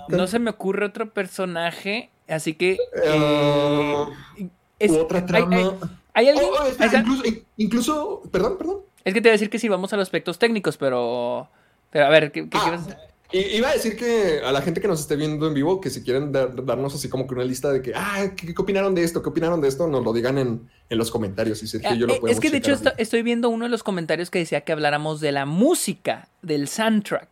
no 0.10 0.28
se 0.28 0.40
me 0.40 0.50
ocurre 0.52 0.86
otro 0.86 1.12
personaje, 1.14 2.12
así 2.28 2.54
que... 2.54 2.78
eh, 3.04 3.96
eh, 4.38 4.50
es- 4.80 4.92
otra 4.92 5.26
trama. 5.26 5.56
hay- 5.56 5.70
¿Hay 6.18 6.30
alguien? 6.30 6.48
Oh, 6.50 6.64
oh, 6.64 6.66
espera, 6.68 7.00
incluso, 7.00 7.24
incluso, 7.58 8.22
perdón, 8.32 8.58
perdón. 8.58 8.78
Es 9.04 9.14
que 9.14 9.22
te 9.22 9.28
iba 9.28 9.32
a 9.32 9.38
decir 9.38 9.50
que 9.50 9.60
sí, 9.60 9.68
vamos 9.68 9.92
a 9.92 9.98
los 9.98 10.04
aspectos 10.04 10.40
técnicos, 10.40 10.78
pero... 10.78 11.50
Pero 11.92 12.06
a 12.06 12.10
ver, 12.10 12.32
¿qué, 12.32 12.48
qué- 12.50 12.58
Ah, 12.58 12.72
vas 12.72 12.88
a 12.90 12.98
i- 13.32 13.58
Iba 13.58 13.70
a 13.70 13.74
decir 13.74 13.96
que 13.98 14.40
a 14.44 14.52
la 14.52 14.62
gente 14.62 14.80
que 14.82 14.88
nos 14.88 15.00
esté 15.00 15.16
viendo 15.16 15.48
en 15.48 15.54
vivo, 15.54 15.82
que 15.82 15.90
si 15.90 16.04
quieren 16.04 16.32
dar- 16.32 16.64
darnos 16.66 16.94
así 16.96 17.10
como 17.10 17.28
que 17.28 17.34
una 17.34 17.44
lista 17.44 17.72
de 17.72 17.82
que, 17.82 17.94
ah, 17.96 18.32
¿qué, 18.36 18.54
qué 18.54 18.62
opinaron 18.62 18.94
de 18.96 19.04
esto? 19.04 19.22
¿Qué 19.24 19.30
opinaron 19.30 19.62
de 19.62 19.68
esto? 19.68 19.88
Nos 19.88 20.04
lo 20.04 20.14
digan 20.14 20.38
en, 20.38 20.70
en 20.90 20.98
los 20.98 21.12
comentarios 21.12 21.62
y 21.64 21.68
Sergio 21.68 21.94
y 21.96 22.00
yo 22.00 22.06
Ah, 22.06 22.08
lo 22.10 22.14
eh, 22.16 22.20
podemos 22.22 22.38
es 22.38 22.42
que 22.42 22.52
de 22.52 22.58
hecho 22.58 22.72
esto- 22.74 22.94
estoy 22.98 23.22
viendo 23.24 23.50
uno 23.50 23.66
de 23.66 23.70
los 23.70 23.84
comentarios 23.84 24.30
que 24.30 24.40
decía 24.40 24.62
que 24.62 24.72
habláramos 24.72 25.20
de 25.22 25.32
la 25.32 25.46
música, 25.46 26.30
del 26.42 26.68
soundtrack. 26.68 27.30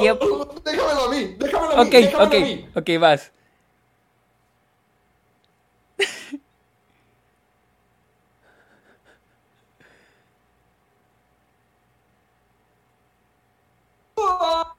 ¿Qué 0.00 0.10
op- 0.12 0.22
Oh, 0.32 0.54
déjamelo 0.64 1.04
a 1.04 1.10
mí, 1.10 1.34
déjamelo 1.38 1.72
a 1.72 1.76
mí, 1.76 1.88
Ok, 1.88 1.92
déjamelo 1.92 2.24
ok, 2.28 2.34
a 2.34 2.40
mí. 2.40 2.66
ok, 2.74 3.00
vas. 3.00 3.32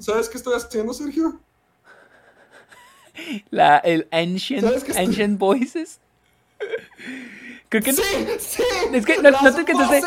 ¿Sabes 0.00 0.28
qué 0.28 0.36
estoy 0.38 0.54
haciendo, 0.54 0.92
Sergio? 0.94 1.38
La, 3.50 3.76
el 3.78 4.08
Ancient, 4.10 4.62
¿Sabes 4.64 4.84
qué 4.84 4.90
estoy- 4.92 5.06
Ancient 5.06 5.38
Voices. 5.38 6.00
Creo 7.68 7.82
que 7.82 7.92
Sí, 7.92 8.02
sí. 8.38 8.62
Es 8.92 9.04
que 9.06 9.18
no, 9.18 9.30
no 9.30 9.52
te 9.52 9.58
alcanzaste. 9.60 10.02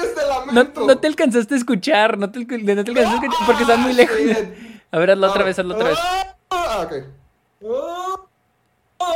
No, 0.52 0.64
no 0.86 0.98
te 0.98 1.08
alcanzaste 1.08 1.54
a 1.54 1.58
escuchar. 1.58 2.18
No 2.18 2.32
te, 2.32 2.40
no 2.40 2.48
te 2.48 2.54
alcanzaste 2.56 3.02
a 3.02 3.04
escuchar 3.16 3.46
porque 3.46 3.64
estás 3.64 3.80
muy 3.80 3.94
lejos. 3.94 4.18
shit. 4.18 4.38
A 4.92 5.00
ver, 5.00 5.12
hazlo 5.12 5.28
otra 5.30 5.44
vez, 5.44 5.60
hazlo 5.60 5.76
otra 5.76 5.90
vez. 5.90 6.00
Ah, 6.50 6.86
ok. 6.86 6.94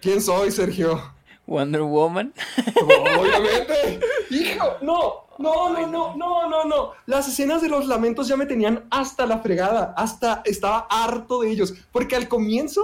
¿Quién 0.00 0.20
soy, 0.20 0.50
Sergio? 0.50 1.00
Wonder 1.48 1.82
Woman. 1.82 2.32
Obviamente. 2.76 4.00
Hijo, 4.30 4.76
no, 4.82 5.24
no, 5.38 5.70
no, 5.70 5.86
no, 5.86 6.16
no, 6.16 6.48
no, 6.48 6.64
no. 6.64 6.92
Las 7.06 7.26
escenas 7.26 7.62
de 7.62 7.68
los 7.68 7.86
lamentos 7.86 8.28
ya 8.28 8.36
me 8.36 8.46
tenían 8.46 8.84
hasta 8.90 9.26
la 9.26 9.38
fregada, 9.38 9.94
hasta 9.96 10.42
estaba 10.44 10.86
harto 10.90 11.40
de 11.40 11.50
ellos, 11.50 11.74
porque 11.90 12.14
al 12.16 12.28
comienzo 12.28 12.82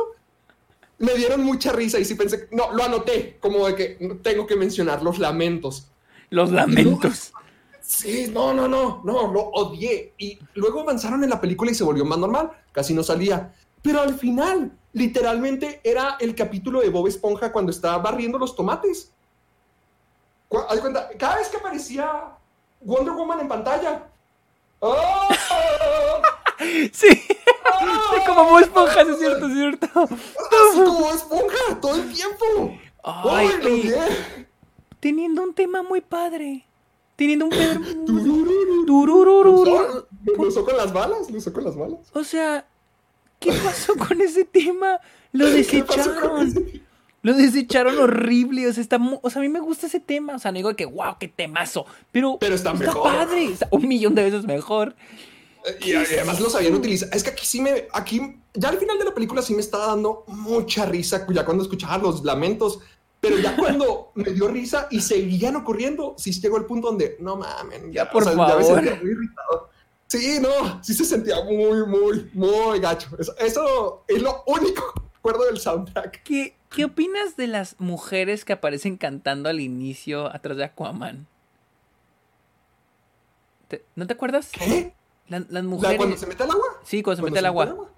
me 0.98 1.14
dieron 1.14 1.44
mucha 1.44 1.72
risa 1.72 1.98
y 1.98 2.04
sí 2.04 2.14
pensé, 2.14 2.48
no, 2.50 2.72
lo 2.72 2.82
anoté, 2.82 3.36
como 3.40 3.66
de 3.66 3.74
que 3.74 4.18
tengo 4.22 4.46
que 4.46 4.56
mencionar 4.56 5.02
los 5.02 5.18
lamentos. 5.18 5.90
Los 6.30 6.50
lamentos. 6.50 7.32
Sí, 7.82 8.30
no, 8.32 8.54
no, 8.54 8.66
no, 8.66 9.02
no, 9.04 9.30
lo 9.30 9.40
odié. 9.50 10.14
Y 10.16 10.38
luego 10.54 10.80
avanzaron 10.80 11.22
en 11.22 11.30
la 11.30 11.40
película 11.40 11.70
y 11.70 11.74
se 11.74 11.84
volvió 11.84 12.06
más 12.06 12.18
normal, 12.18 12.50
casi 12.72 12.94
no 12.94 13.02
salía. 13.02 13.52
Pero 13.84 14.00
al 14.00 14.14
final, 14.14 14.72
literalmente 14.94 15.82
era 15.84 16.16
el 16.18 16.34
capítulo 16.34 16.80
de 16.80 16.88
Bob 16.88 17.06
Esponja 17.06 17.52
cuando 17.52 17.70
estaba 17.70 17.98
barriendo 17.98 18.38
los 18.38 18.56
tomates. 18.56 19.12
Haz 20.70 20.80
cuenta, 20.80 21.10
cada 21.18 21.36
vez 21.36 21.48
que 21.48 21.58
aparecía 21.58 22.30
Wonder 22.80 23.12
Woman 23.12 23.40
en 23.40 23.48
pantalla. 23.48 24.08
¡Oh! 24.80 25.28
Sí. 26.92 27.08
Sí, 27.08 28.20
como 28.26 28.44
Bob 28.44 28.60
Esponja, 28.60 29.02
es 29.02 29.18
cierto, 29.18 29.46
es 29.48 29.52
cierto. 29.52 29.86
Así 30.04 30.80
como 30.82 31.00
Bob 31.00 31.14
Esponja, 31.14 31.80
todo 31.82 31.96
el 31.96 32.10
tiempo. 32.10 32.78
Ay, 33.02 33.50
teniendo 34.98 35.42
un 35.42 35.52
tema 35.52 35.82
muy 35.82 36.00
padre. 36.00 36.64
Teniendo 37.16 37.46
un. 37.46 37.52
Lo 38.86 40.06
lo 40.36 40.48
usó 40.48 40.64
con 40.64 40.76
las 40.76 40.92
balas, 40.92 41.30
lo 41.30 41.38
usó 41.38 41.52
con 41.52 41.64
las 41.64 41.76
balas. 41.76 42.00
O 42.14 42.24
sea, 42.24 42.66
¿qué 43.44 43.52
pasó 43.52 43.94
con 43.96 44.20
ese 44.20 44.44
tema? 44.44 44.98
Lo 45.32 45.46
¿Qué 45.70 45.84
pasó 45.84 46.14
con 46.20 46.46
desecharon. 46.46 46.48
ese? 46.48 46.80
Lo 47.22 47.34
desecharon 47.34 47.98
horrible. 47.98 48.68
O 48.68 48.72
sea, 48.72 48.82
está 48.82 48.98
o 49.22 49.30
sea, 49.30 49.40
a 49.40 49.42
mí 49.42 49.48
me 49.48 49.60
gusta 49.60 49.86
ese 49.86 50.00
tema. 50.00 50.34
O 50.34 50.38
sea, 50.38 50.50
no 50.52 50.56
digo 50.56 50.74
que 50.76 50.84
wow, 50.84 51.16
qué 51.18 51.28
temazo. 51.28 51.86
Pero, 52.12 52.38
Pero 52.38 52.54
está 52.54 52.74
mejor. 52.74 53.02
padre. 53.02 53.44
Está 53.46 53.68
un 53.70 53.86
millón 53.88 54.14
de 54.14 54.24
veces 54.24 54.44
mejor. 54.44 54.94
Y 55.80 55.94
además 55.94 56.40
lo 56.40 56.50
sabían 56.50 56.74
utilizar. 56.74 57.08
Es 57.12 57.24
que 57.24 57.30
aquí 57.30 57.46
sí 57.46 57.60
me, 57.62 57.88
aquí, 57.94 58.20
ya 58.52 58.68
al 58.68 58.76
final 58.76 58.98
de 58.98 59.06
la 59.06 59.14
película 59.14 59.40
sí 59.40 59.54
me 59.54 59.60
estaba 59.60 59.86
dando 59.86 60.24
mucha 60.26 60.84
risa, 60.84 61.26
ya 61.32 61.46
cuando 61.46 61.62
escuchaba 61.62 61.96
los 61.96 62.22
lamentos, 62.22 62.80
pero 63.18 63.38
ya 63.38 63.56
cuando 63.56 64.12
me 64.14 64.30
dio 64.32 64.48
risa 64.48 64.88
y 64.90 65.00
seguían 65.00 65.56
ocurriendo, 65.56 66.14
sí 66.18 66.32
llegó 66.38 66.58
el 66.58 66.66
punto 66.66 66.88
donde, 66.88 67.16
no 67.18 67.36
mamen, 67.36 67.90
Ya, 67.90 68.10
por 68.10 68.26
me 68.26 68.32
favor. 68.32 68.62
sentía 68.62 68.96
muy 68.96 69.10
irritado. 69.12 69.70
Sí, 70.06 70.38
no, 70.40 70.82
sí 70.82 70.94
se 70.94 71.04
sentía 71.04 71.42
muy, 71.44 71.86
muy, 71.86 72.30
muy 72.34 72.78
gacho. 72.80 73.08
Eso, 73.18 73.34
eso 73.38 74.04
es 74.06 74.22
lo 74.22 74.44
único 74.46 74.92
que 74.94 75.00
recuerdo 75.14 75.44
del 75.46 75.58
soundtrack. 75.58 76.22
¿Qué, 76.22 76.56
¿Qué 76.70 76.84
opinas 76.84 77.36
de 77.36 77.46
las 77.48 77.76
mujeres 77.80 78.44
que 78.44 78.52
aparecen 78.52 78.96
cantando 78.96 79.48
al 79.48 79.60
inicio 79.60 80.26
atrás 80.32 80.56
de 80.56 80.64
Aquaman? 80.64 81.26
¿Te- 83.68 83.84
¿No 83.96 84.06
te 84.06 84.12
acuerdas? 84.12 84.50
¿Qué? 84.52 84.94
La- 85.28 85.38
las 85.40 85.50
¿La 85.50 85.62
mujeres. 85.62 85.96
cuando 85.96 86.16
se 86.16 86.26
mete 86.26 86.42
al 86.42 86.50
agua? 86.50 86.64
Sí, 86.84 87.02
cuando 87.02 87.16
se 87.16 87.22
¿Cuando 87.22 87.32
mete 87.34 87.38
al 87.38 87.46
agua. 87.46 87.90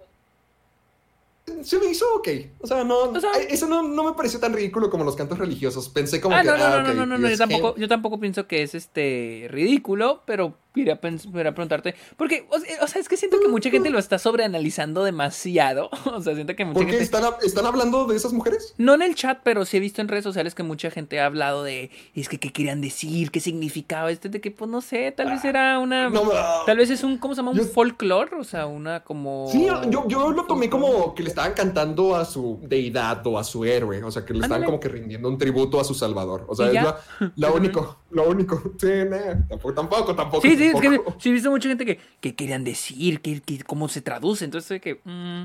Se 1.63 1.79
me 1.79 1.87
hizo 1.87 2.05
ok. 2.17 2.29
O 2.61 2.67
sea, 2.67 2.83
no, 2.85 2.99
O 3.03 3.21
sea- 3.21 3.33
eh, 3.41 3.49
eso 3.51 3.67
no, 3.69 3.83
no 3.83 4.05
me 4.05 4.13
pareció 4.15 4.41
tan 4.41 4.53
ridículo 4.53 4.91
como 4.91 5.05
los 5.05 5.15
cantos 5.17 5.39
religiosos. 5.39 5.89
Pensé 5.89 6.21
como 6.21 6.35
Ah, 6.35 6.43
que. 6.43 6.49
no, 6.49 6.57
no, 6.57 6.65
ah, 6.65 6.71
no, 6.71 6.83
no, 6.83 6.95
no, 6.95 7.07
no, 7.07 7.19
no, 7.19 7.29
yo 7.29 7.37
tampoco, 7.39 7.77
yo 7.77 7.89
tampoco 7.89 8.19
pienso 8.21 8.47
que 8.47 8.63
es 8.63 8.75
este 8.75 9.47
ridículo, 9.51 10.23
pero 10.27 10.57
iría 10.77 10.95
a, 10.95 11.01
pens- 11.01 11.29
iría 11.29 11.51
a 11.51 11.55
preguntarte, 11.55 11.95
porque, 12.17 12.47
o 12.81 12.87
sea, 12.87 13.01
es 13.01 13.09
que 13.09 13.17
siento 13.17 13.41
que 13.41 13.49
mucha 13.49 13.71
gente 13.71 13.91
lo 13.91 13.99
está 13.99 14.19
sobreanalizando 14.19 15.05
demasiado, 15.05 15.91
o 16.05 16.21
sea, 16.21 16.35
siento 16.35 16.55
que 16.57 16.65
mucha 16.65 16.75
¿Por 16.75 16.85
qué 16.87 16.93
gente... 16.93 17.05
están, 17.05 17.25
están 17.43 17.67
hablando 17.67 18.05
de 18.07 18.17
esas 18.17 18.33
mujeres? 18.33 18.75
No 18.79 18.95
en 18.95 19.03
el 19.03 19.15
chat, 19.15 19.41
pero 19.43 19.65
sí 19.65 19.77
he 19.77 19.81
visto 19.81 20.01
en 20.01 20.09
redes 20.09 20.25
sociales 20.25 20.55
que 20.55 20.63
mucha 20.63 20.91
gente 20.91 21.21
ha 21.21 21.27
hablado 21.27 21.63
de, 21.65 21.91
es 22.15 22.29
que 22.29 22.39
qué 22.39 22.53
querían 22.53 22.81
decir, 22.81 23.31
qué 23.31 23.41
significaba 23.41 24.11
este, 24.11 24.29
de 24.29 24.41
que, 24.41 24.51
pues 24.51 24.71
no 24.71 24.81
sé, 24.81 25.13
tal 25.13 25.31
vez 25.31 25.45
era 25.45 25.79
una, 25.79 26.09
No, 26.11 26.23
tal 26.67 26.77
vez 26.77 26.91
es 26.91 27.03
un, 27.05 27.19
¿cómo 27.19 27.35
se 27.35 27.39
llama? 27.41 27.51
Un 27.53 27.59
Yo- 27.59 27.65
folclore, 27.65 28.37
o 28.37 28.45
sea, 28.45 28.67
una 28.67 29.03
como... 29.05 29.49
Sí, 29.51 29.67
yo, 29.91 30.07
yo 30.09 30.31
lo 30.33 30.45
tomé 30.45 30.69
como 30.71 31.15
que 31.15 31.23
le 31.23 31.29
estaban 31.31 31.53
cantando 31.55 32.15
a 32.17 32.25
su 32.25 32.59
deidad 32.63 33.27
o 33.27 33.39
a 33.39 33.45
su 33.45 33.65
héroe, 33.65 34.03
o 34.03 34.11
sea, 34.11 34.25
que 34.25 34.33
le 34.33 34.41
estaban 34.41 34.57
Ándale. 34.63 34.67
como 34.67 34.81
que 34.81 34.89
rindiendo 34.89 35.29
un 35.29 35.39
tributo 35.39 35.81
a 35.81 35.85
su 35.85 35.95
salvador. 35.95 36.45
O 36.49 36.55
sea, 36.55 36.73
¿Y 36.73 36.77
es 36.77 36.83
la, 36.85 36.99
la 37.37 37.51
único, 37.53 37.99
lo 38.11 38.29
único. 38.29 38.63
Sí, 38.79 38.89
nah, 39.09 39.35
tampoco, 39.49 39.75
tampoco, 39.75 40.15
tampoco. 40.15 40.43
Sí, 40.43 40.57
sí, 40.57 40.66
es 40.69 40.81
que 40.81 41.01
sí 41.19 41.29
he 41.29 41.33
visto 41.33 41.51
mucha 41.51 41.69
gente 41.69 41.85
que, 41.87 41.99
que 42.21 42.35
querían 42.35 42.65
decir, 42.65 43.21
que, 43.21 43.41
que 43.41 43.63
cómo 43.65 43.89
se 43.89 44.01
traduce, 44.03 44.45
entonces 44.45 44.81
que... 44.81 45.01
mm, 45.05 45.45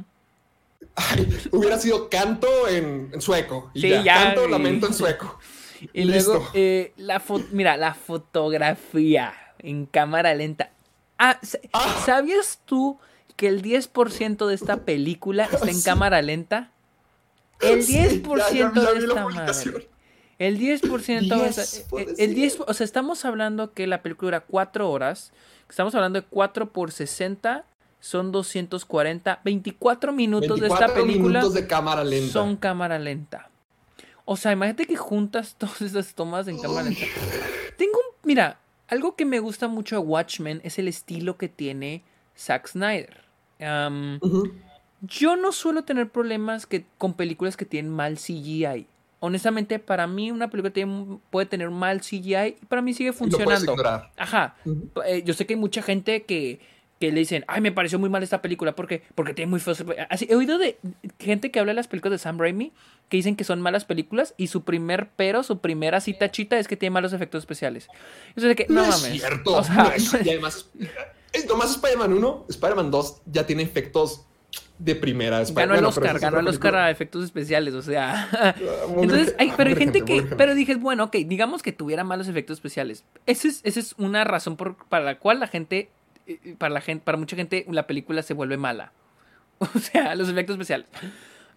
Ay, 0.95 1.27
hubiera 1.51 1.77
sido 1.77 2.09
canto 2.09 2.47
en, 2.67 3.09
en 3.13 3.21
sueco. 3.21 3.69
Y 3.73 3.81
Sí, 3.81 3.89
ya, 3.89 4.01
ya, 4.03 4.23
canto, 4.23 4.47
y- 4.47 4.51
lamento 4.51 4.87
en 4.87 4.93
sueco. 4.95 5.39
Y 5.93 6.05
luego, 6.05 6.33
Listo. 6.35 6.49
eh, 6.53 6.93
la 6.97 7.21
mira, 7.51 7.77
la 7.77 7.93
fotografía 7.93 9.33
en 9.59 9.85
cámara 9.85 10.33
lenta. 10.33 10.71
Ah, 11.17 11.39
Ah. 11.73 12.01
¿sabías 12.05 12.59
tú 12.65 12.99
que 13.35 13.47
el 13.47 13.61
10% 13.61 14.47
de 14.47 14.55
esta 14.55 14.77
película 14.85 15.45
está 15.45 15.69
en 15.69 15.75
Sí. 15.81 15.83
cámara 15.83 16.21
lenta? 16.21 16.71
El 17.61 17.83
Sí, 17.83 17.95
10% 17.97 18.37
ya, 18.37 18.51
ya 18.53 18.69
vi- 18.69 18.81
ya 18.81 18.91
de 18.93 18.99
esta 19.05 19.23
madre. 19.27 19.89
El 20.41 20.57
10%, 20.57 20.89
o 20.89 21.53
sea, 21.53 21.63
10, 22.03 22.17
el 22.17 22.33
10, 22.33 22.61
o 22.61 22.73
sea, 22.73 22.83
estamos 22.83 23.25
hablando 23.25 23.73
que 23.73 23.85
la 23.85 24.01
película 24.01 24.39
dura 24.39 24.39
4 24.39 24.89
horas. 24.89 25.31
Estamos 25.69 25.93
hablando 25.93 26.19
de 26.19 26.25
4 26.27 26.71
por 26.71 26.91
60, 26.91 27.63
son 27.99 28.31
240, 28.31 29.41
24 29.45 30.11
minutos 30.11 30.59
de 30.59 30.65
esta 30.65 30.87
24 30.87 30.95
película 30.95 31.39
minutos 31.41 31.53
de 31.53 31.67
cámara 31.67 32.03
lenta. 32.03 32.33
son 32.33 32.55
cámara 32.55 32.97
lenta. 32.97 33.51
O 34.25 34.35
sea, 34.35 34.51
imagínate 34.51 34.87
que 34.87 34.95
juntas 34.95 35.55
todas 35.59 35.79
esas 35.83 36.15
tomas 36.15 36.47
en 36.47 36.59
cámara 36.59 36.89
lenta. 36.89 37.05
Tengo 37.77 37.99
un. 37.99 38.15
Mira, 38.23 38.59
algo 38.87 39.15
que 39.15 39.25
me 39.25 39.37
gusta 39.37 39.67
mucho 39.67 39.97
de 39.97 40.01
Watchmen 40.01 40.59
es 40.63 40.79
el 40.79 40.87
estilo 40.87 41.37
que 41.37 41.49
tiene 41.49 42.03
Zack 42.35 42.67
Snyder. 42.67 43.25
Am, 43.59 44.17
Ujú. 44.23 44.51
Yo 45.01 45.35
no 45.35 45.51
suelo 45.51 45.83
tener 45.83 46.09
problemas 46.09 46.65
que, 46.65 46.85
con 46.97 47.13
películas 47.13 47.57
que 47.57 47.65
tienen 47.65 47.91
mal 47.91 48.15
CGI. 48.17 48.87
Honestamente, 49.23 49.77
para 49.79 50.07
mí 50.07 50.31
una 50.31 50.49
película 50.49 50.73
tiene- 50.73 51.19
puede 51.29 51.45
tener 51.45 51.69
mal 51.69 52.01
CGI 52.01 52.57
y 52.61 52.65
para 52.67 52.81
mí 52.81 52.93
sigue 52.93 53.11
lo 53.11 53.15
funcionando. 53.15 53.75
Ajá. 54.17 54.55
Eh, 55.05 55.21
yo 55.23 55.33
sé 55.35 55.45
que 55.45 55.53
hay 55.53 55.59
mucha 55.59 55.83
gente 55.83 56.23
que, 56.23 56.59
que 56.99 57.11
le 57.11 57.19
dicen, 57.19 57.45
ay, 57.47 57.61
me 57.61 57.71
pareció 57.71 57.99
muy 57.99 58.09
mal 58.09 58.23
esta 58.23 58.41
película 58.41 58.75
porque, 58.75 59.03
porque 59.13 59.35
tiene 59.35 59.49
muy 59.51 59.59
feos. 59.59 59.83
Así, 60.09 60.25
he 60.29 60.35
oído 60.35 60.57
de 60.57 60.79
gente 61.19 61.51
que 61.51 61.59
habla 61.59 61.69
de 61.69 61.75
las 61.75 61.87
películas 61.87 62.11
de 62.19 62.23
Sam 62.23 62.39
Raimi 62.39 62.73
que 63.09 63.17
dicen 63.17 63.35
que 63.35 63.43
son 63.43 63.61
malas 63.61 63.85
películas 63.85 64.33
y 64.37 64.47
su 64.47 64.63
primer 64.63 65.09
pero, 65.15 65.43
su 65.43 65.59
primera 65.59 66.01
cita 66.01 66.31
chita 66.31 66.57
es 66.57 66.67
que 66.67 66.75
tiene 66.77 66.91
malos 66.91 67.13
efectos 67.13 67.43
especiales. 67.43 67.89
De 68.35 68.55
que, 68.55 68.65
no, 68.69 68.81
No, 68.81 68.87
mames. 68.87 69.03
es 69.05 69.11
cierto. 69.21 69.55
O 69.55 69.63
sea, 69.63 69.75
no 69.83 69.91
es- 69.91 70.13
y 70.13 70.29
además, 70.31 70.67
es 71.31 71.45
nomás 71.47 71.69
Spider-Man 71.71 72.11
1, 72.13 72.45
Spider-Man 72.49 72.89
2 72.89 73.21
ya 73.27 73.45
tiene 73.45 73.61
efectos 73.61 74.25
de 74.79 74.95
primera. 74.95 75.43
Ganó 75.43 75.75
el 75.75 75.81
bueno, 75.81 75.89
Oscar, 75.89 76.19
ganó 76.19 76.39
el 76.39 76.47
Oscar 76.47 76.75
a 76.75 76.89
efectos 76.89 77.23
especiales, 77.23 77.73
o 77.73 77.81
sea. 77.81 78.55
muy 78.89 79.03
Entonces, 79.03 79.35
hay, 79.39 79.53
pero 79.55 79.69
hay 79.69 79.75
gente 79.75 80.01
que. 80.03 80.23
Pero 80.23 80.55
dije, 80.55 80.75
bueno, 80.75 81.05
ok, 81.05 81.15
digamos 81.25 81.61
que 81.61 81.71
tuviera 81.71 82.03
malos 82.03 82.27
efectos 82.27 82.57
especiales. 82.57 83.05
Esa 83.25 83.47
es, 83.47 83.61
esa 83.63 83.79
es 83.79 83.93
una 83.97 84.23
razón 84.23 84.57
por, 84.57 84.75
para 84.87 85.03
la 85.05 85.19
cual 85.19 85.39
la 85.39 85.47
gente. 85.47 85.89
eh, 86.27 86.55
Para 86.57 86.73
la 86.73 86.81
gente, 86.81 87.03
para 87.05 87.17
mucha 87.17 87.35
gente, 87.35 87.65
la 87.69 87.87
película 87.87 88.21
se 88.23 88.33
vuelve 88.33 88.57
mala. 88.57 88.91
O 89.75 89.79
sea, 89.79 90.15
los 90.15 90.27
efectos 90.29 90.55
especiales. 90.55 90.87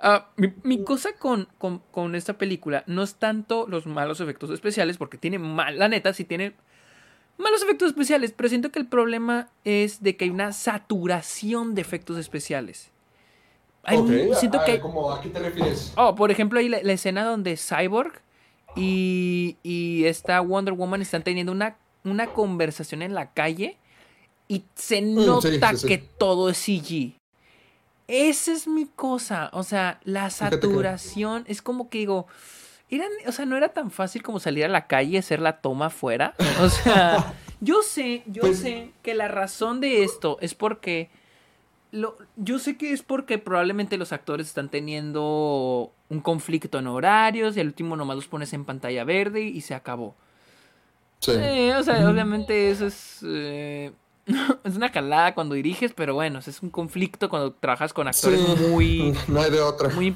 Ah, 0.01 0.29
mi, 0.37 0.53
mi 0.63 0.85
cosa 0.85 1.11
con, 1.19 1.49
con, 1.57 1.79
con 1.91 2.15
esta 2.15 2.37
película 2.37 2.85
no 2.87 3.03
es 3.03 3.15
tanto 3.15 3.67
los 3.69 3.87
malos 3.87 4.21
efectos 4.21 4.51
especiales, 4.51 4.99
porque 4.99 5.17
tiene 5.17 5.39
mal, 5.39 5.79
la 5.79 5.89
neta, 5.89 6.13
sí 6.13 6.25
tiene 6.25 6.55
malos 7.39 7.63
efectos 7.63 7.89
especiales, 7.89 8.33
pero 8.37 8.49
siento 8.49 8.71
que 8.71 8.79
el 8.79 8.87
problema 8.87 9.49
es 9.65 10.03
de 10.03 10.17
que 10.17 10.25
hay 10.25 10.31
una 10.31 10.53
saturación 10.53 11.75
de 11.75 11.81
efectos 11.83 12.17
especiales. 12.19 12.91
Hay 13.83 13.99
siento 14.35 14.59
a- 14.59 14.65
que 14.65 14.73
a- 14.73 14.81
como, 14.81 15.11
¿A 15.11 15.21
qué 15.21 15.29
te 15.29 15.39
refieres? 15.39 15.93
Oh, 15.97 16.15
por 16.15 16.31
ejemplo, 16.31 16.59
hay 16.59 16.69
la, 16.69 16.83
la 16.83 16.93
escena 16.95 17.25
donde 17.25 17.57
Cyborg 17.57 18.23
y, 18.77 19.57
y 19.63 20.05
esta 20.07 20.41
Wonder 20.41 20.75
Woman 20.75 21.03
están 21.03 21.23
teniendo 21.23 21.53
una, 21.53 21.77
una 22.03 22.27
conversación 22.29 23.03
en 23.03 23.15
la 23.15 23.33
calle 23.33 23.77
y 24.49 24.65
se 24.75 25.01
nota 25.03 25.73
Mm, 25.73 25.77
sí, 25.77 25.83
sí. 25.83 25.87
que 25.89 25.99
todo 25.99 26.49
es 26.49 26.59
CG. 26.59 27.15
Esa 28.09 28.53
es 28.53 28.67
mi 28.69 28.87
cosa. 28.87 29.51
O 29.53 29.63
sea, 29.63 30.01
la 30.05 30.29
saturación 30.31 31.45
es 31.47 31.63
como 31.63 31.89
que 31.89 31.99
digo. 31.99 32.27
Eran, 32.95 33.09
o 33.27 33.33
sea, 33.33 33.45
no 33.47 33.57
era 33.57 33.69
tan 33.71 33.91
fácil 33.91 34.23
como 34.23 34.41
salir 34.41 34.65
a 34.65 34.69
la 34.69 34.87
calle 34.87 35.11
y 35.13 35.17
hacer 35.17 35.41
la 35.41 35.61
toma 35.61 35.87
afuera. 35.87 36.35
O 36.61 36.69
sea, 36.69 37.35
yo 37.61 37.83
sé, 37.83 38.23
yo 38.27 38.43
Pues- 38.43 38.59
sé 38.61 38.91
que 39.03 39.15
la 39.15 39.29
razón 39.29 39.81
de 39.81 40.03
esto 40.05 40.39
es 40.41 40.55
porque 40.55 41.11
lo, 41.93 42.17
yo 42.37 42.59
sé 42.59 42.77
que 42.77 42.93
es 42.93 43.03
porque 43.03 43.39
probablemente 43.39 43.97
los 43.97 44.13
actores 44.13 44.49
están 44.49 44.69
teniendo 44.69 45.93
un 46.09 46.21
conflicto 46.21 46.79
en 46.79 46.89
horarios 46.89 47.57
y 47.57 47.61
al 47.61 47.69
último 47.69 47.97
nomás 47.97 48.17
los 48.17 48.27
pones 48.27 48.53
en 48.53 48.65
pantalla 48.65 49.05
verde 49.05 49.43
y 49.43 49.61
se 49.61 49.75
acabó. 49.75 50.15
Sí. 51.21 51.33
Eh, 51.35 51.75
o 51.77 51.83
sea, 51.83 52.09
obviamente 52.11 52.71
eso 52.71 52.87
es... 52.87 53.21
eh, 53.25 53.93
es 54.65 54.75
una 54.77 54.91
calada 54.91 55.35
cuando 55.35 55.55
diriges, 55.55 55.93
pero 55.95 56.15
bueno, 56.15 56.39
es 56.41 56.63
un 56.63 56.71
conflicto 56.71 57.29
cuando 57.29 57.53
trabajas 57.53 57.93
con 57.93 58.09
actores 58.09 58.41
Sí. 58.41 58.67
muy, 58.71 59.15
No 59.29 59.41
hay 59.41 59.51
de 59.51 59.61
otra. 59.61 59.89
muy 59.91 60.07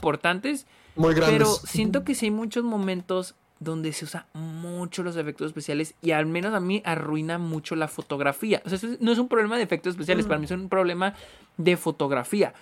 Muy, 0.99 1.11
importantes. 1.11 1.39
grandes. 1.39 1.59
Pero 1.61 1.73
siento 1.73 2.05
que 2.05 2.15
sí 2.15 2.27
hay 2.27 2.31
muchos 2.33 2.65
momentos 2.65 3.35
donde 3.61 3.93
se 3.93 4.05
usa 4.05 4.27
mucho 4.35 5.03
los 5.03 5.17
efectos 5.17 5.47
especiales 5.49 5.95
y 6.01 6.13
al 6.13 6.27
menos 6.27 6.55
a 6.55 6.61
mí 6.61 6.81
arruina 6.85 7.39
mucho 7.39 7.75
la 7.75 7.89
fotografía. 7.89 8.63
O 8.65 8.69
sea, 8.69 8.77
eso 8.77 8.89
no 9.01 9.11
es 9.11 9.19
un 9.19 9.27
problema 9.29 9.57
de 9.57 9.63
efectos 9.65 9.93
especiales, 9.93 10.27
para 10.27 10.39
mí 10.39 10.45
es 10.45 10.51
un 10.53 10.69
problema 10.69 11.15
de 11.57 11.77
fotografía. 11.77 12.55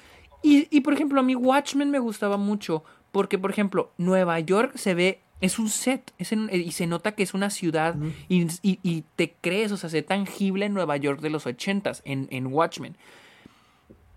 Y, 0.42 0.68
y, 0.70 0.80
por 0.80 0.94
ejemplo, 0.94 1.20
a 1.20 1.22
mí 1.22 1.34
Watchmen 1.34 1.90
me 1.90 1.98
gustaba 1.98 2.36
mucho 2.38 2.82
porque, 3.12 3.38
por 3.38 3.50
ejemplo, 3.50 3.90
Nueva 3.98 4.38
York 4.40 4.76
se 4.76 4.94
ve, 4.94 5.20
es 5.42 5.58
un 5.58 5.68
set 5.68 6.12
es 6.18 6.32
en- 6.32 6.48
y 6.52 6.72
se 6.72 6.86
nota 6.86 7.12
que 7.12 7.22
es 7.22 7.34
una 7.34 7.50
ciudad 7.50 7.94
y, 8.28 8.44
y- 8.62 8.78
y 8.82 9.04
te 9.16 9.34
crees, 9.40 9.72
o 9.72 9.76
sea, 9.76 9.90
se 9.90 10.00
tangible 10.02 10.68
Nueva 10.70 10.96
York 10.96 11.20
de 11.20 11.28
los 11.30 11.46
ochentas 11.46 12.00
en, 12.06 12.26
en 12.30 12.46
Watchmen. 12.46 12.96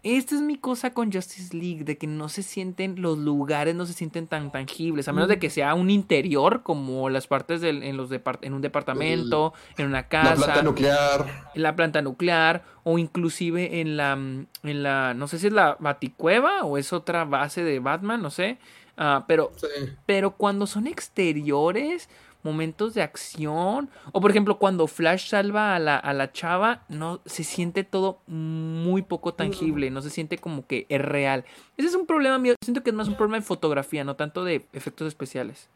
Esta 0.01 0.35
es 0.35 0.41
mi 0.41 0.57
cosa 0.57 0.93
con 0.93 1.11
Justice 1.11 1.53
League, 1.55 1.83
de 1.83 1.97
que 1.97 2.07
no 2.07 2.29
se 2.29 2.41
sienten, 2.41 3.01
los 3.01 3.17
lugares 3.17 3.75
no 3.75 3.85
se 3.85 3.91
sienten 3.91 4.27
tan 4.27 4.49
tangibles, 4.49 5.09
a 5.09 5.13
menos 5.13 5.27
de 5.27 5.39
que 5.39 5.49
sea 5.49 5.73
un 5.73 5.89
interior, 5.89 6.63
como 6.63 7.09
las 7.09 7.27
partes 7.27 7.59
del, 7.59 7.83
en, 7.83 7.97
los 7.97 8.09
depart- 8.09 8.39
en 8.43 8.53
un 8.53 8.61
departamento, 8.61 9.53
en 9.77 9.87
una 9.87 9.97
La 9.97 10.07
casa, 10.07 10.35
planta 10.35 10.61
nuclear. 10.63 11.49
en 11.53 11.61
la 11.63 11.75
planta 11.75 12.01
nuclear, 12.01 12.63
o 12.83 12.97
inclusive 12.97 13.81
en 13.81 13.97
la, 13.97 14.13
en 14.13 14.83
la, 14.83 15.13
no 15.13 15.27
sé 15.27 15.37
si 15.37 15.47
es 15.47 15.53
la 15.53 15.75
Baticueva 15.81 16.63
o 16.63 16.77
es 16.77 16.93
otra 16.93 17.25
base 17.25 17.63
de 17.65 17.79
Batman, 17.79 18.21
no 18.21 18.29
sé, 18.31 18.57
ah, 18.95 19.25
pero 19.27 19.51
Sí. 19.57 19.67
pero 20.05 20.31
cuando 20.31 20.65
son 20.65 20.87
exteriores, 20.87 22.09
momentos 22.43 22.93
de 22.93 23.01
acción, 23.01 23.89
o 24.11 24.21
por 24.21 24.31
ejemplo 24.31 24.59
cuando 24.59 24.87
Flash 24.87 25.29
salva 25.29 25.75
a 25.75 25.79
la, 25.79 25.97
a 25.97 26.13
la 26.13 26.31
chava, 26.31 26.85
no 26.89 27.21
se 27.25 27.43
siente 27.43 27.83
todo 27.83 28.21
muy 28.27 29.01
poco 29.01 29.33
tangible, 29.33 29.91
no 29.91 30.01
se 30.01 30.09
siente 30.09 30.37
como 30.37 30.65
que 30.65 30.85
es 30.89 31.01
real. 31.01 31.45
Ese 31.77 31.89
es 31.89 31.95
un 31.95 32.05
problema 32.05 32.37
mío, 32.39 32.55
siento 32.63 32.83
que 32.83 32.91
es 32.91 32.95
más 32.95 33.07
un 33.07 33.15
problema 33.15 33.37
de 33.37 33.45
fotografía, 33.45 34.03
no 34.03 34.15
tanto 34.15 34.43
de 34.43 34.65
efectos 34.73 35.07
especiales. 35.07 35.69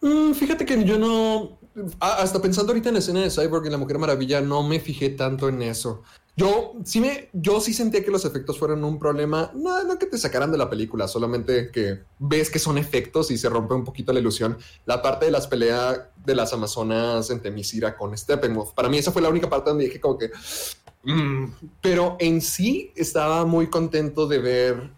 Mm, 0.00 0.32
fíjate 0.32 0.64
que 0.66 0.84
yo 0.84 0.98
no. 0.98 1.58
Hasta 2.00 2.40
pensando 2.40 2.72
ahorita 2.72 2.88
en 2.88 2.94
la 2.94 2.98
escena 2.98 3.20
de 3.20 3.30
Cyborg 3.30 3.66
y 3.66 3.70
la 3.70 3.78
Mujer 3.78 3.98
Maravilla, 3.98 4.40
no 4.40 4.62
me 4.62 4.80
fijé 4.80 5.10
tanto 5.10 5.48
en 5.48 5.62
eso. 5.62 6.02
Yo 6.38 6.74
sí 6.84 7.00
me, 7.00 7.30
yo 7.32 7.62
sí 7.62 7.72
sentía 7.72 8.04
que 8.04 8.10
los 8.10 8.26
efectos 8.26 8.58
fueron 8.58 8.84
un 8.84 8.98
problema. 8.98 9.50
No, 9.54 9.98
que 9.98 10.04
te 10.04 10.18
sacaran 10.18 10.52
de 10.52 10.58
la 10.58 10.68
película, 10.68 11.08
solamente 11.08 11.70
que 11.70 12.00
ves 12.18 12.50
que 12.50 12.58
son 12.58 12.76
efectos 12.76 13.30
y 13.30 13.38
se 13.38 13.48
rompe 13.48 13.72
un 13.72 13.84
poquito 13.84 14.12
la 14.12 14.20
ilusión. 14.20 14.58
La 14.84 15.00
parte 15.00 15.24
de 15.24 15.30
las 15.30 15.46
peleas 15.46 15.98
de 16.24 16.34
las 16.34 16.52
Amazonas 16.52 17.30
en 17.30 17.40
Temisira 17.40 17.96
con 17.96 18.16
Steppenwolf. 18.16 18.72
Para 18.72 18.90
mí 18.90 18.98
esa 18.98 19.12
fue 19.12 19.22
la 19.22 19.30
única 19.30 19.48
parte 19.48 19.70
donde 19.70 19.86
dije 19.86 19.98
como 19.98 20.18
que. 20.18 20.30
mm, 21.04 21.46
pero 21.80 22.16
en 22.20 22.42
sí 22.42 22.92
estaba 22.94 23.46
muy 23.46 23.68
contento 23.68 24.26
de 24.26 24.38
ver 24.38 24.90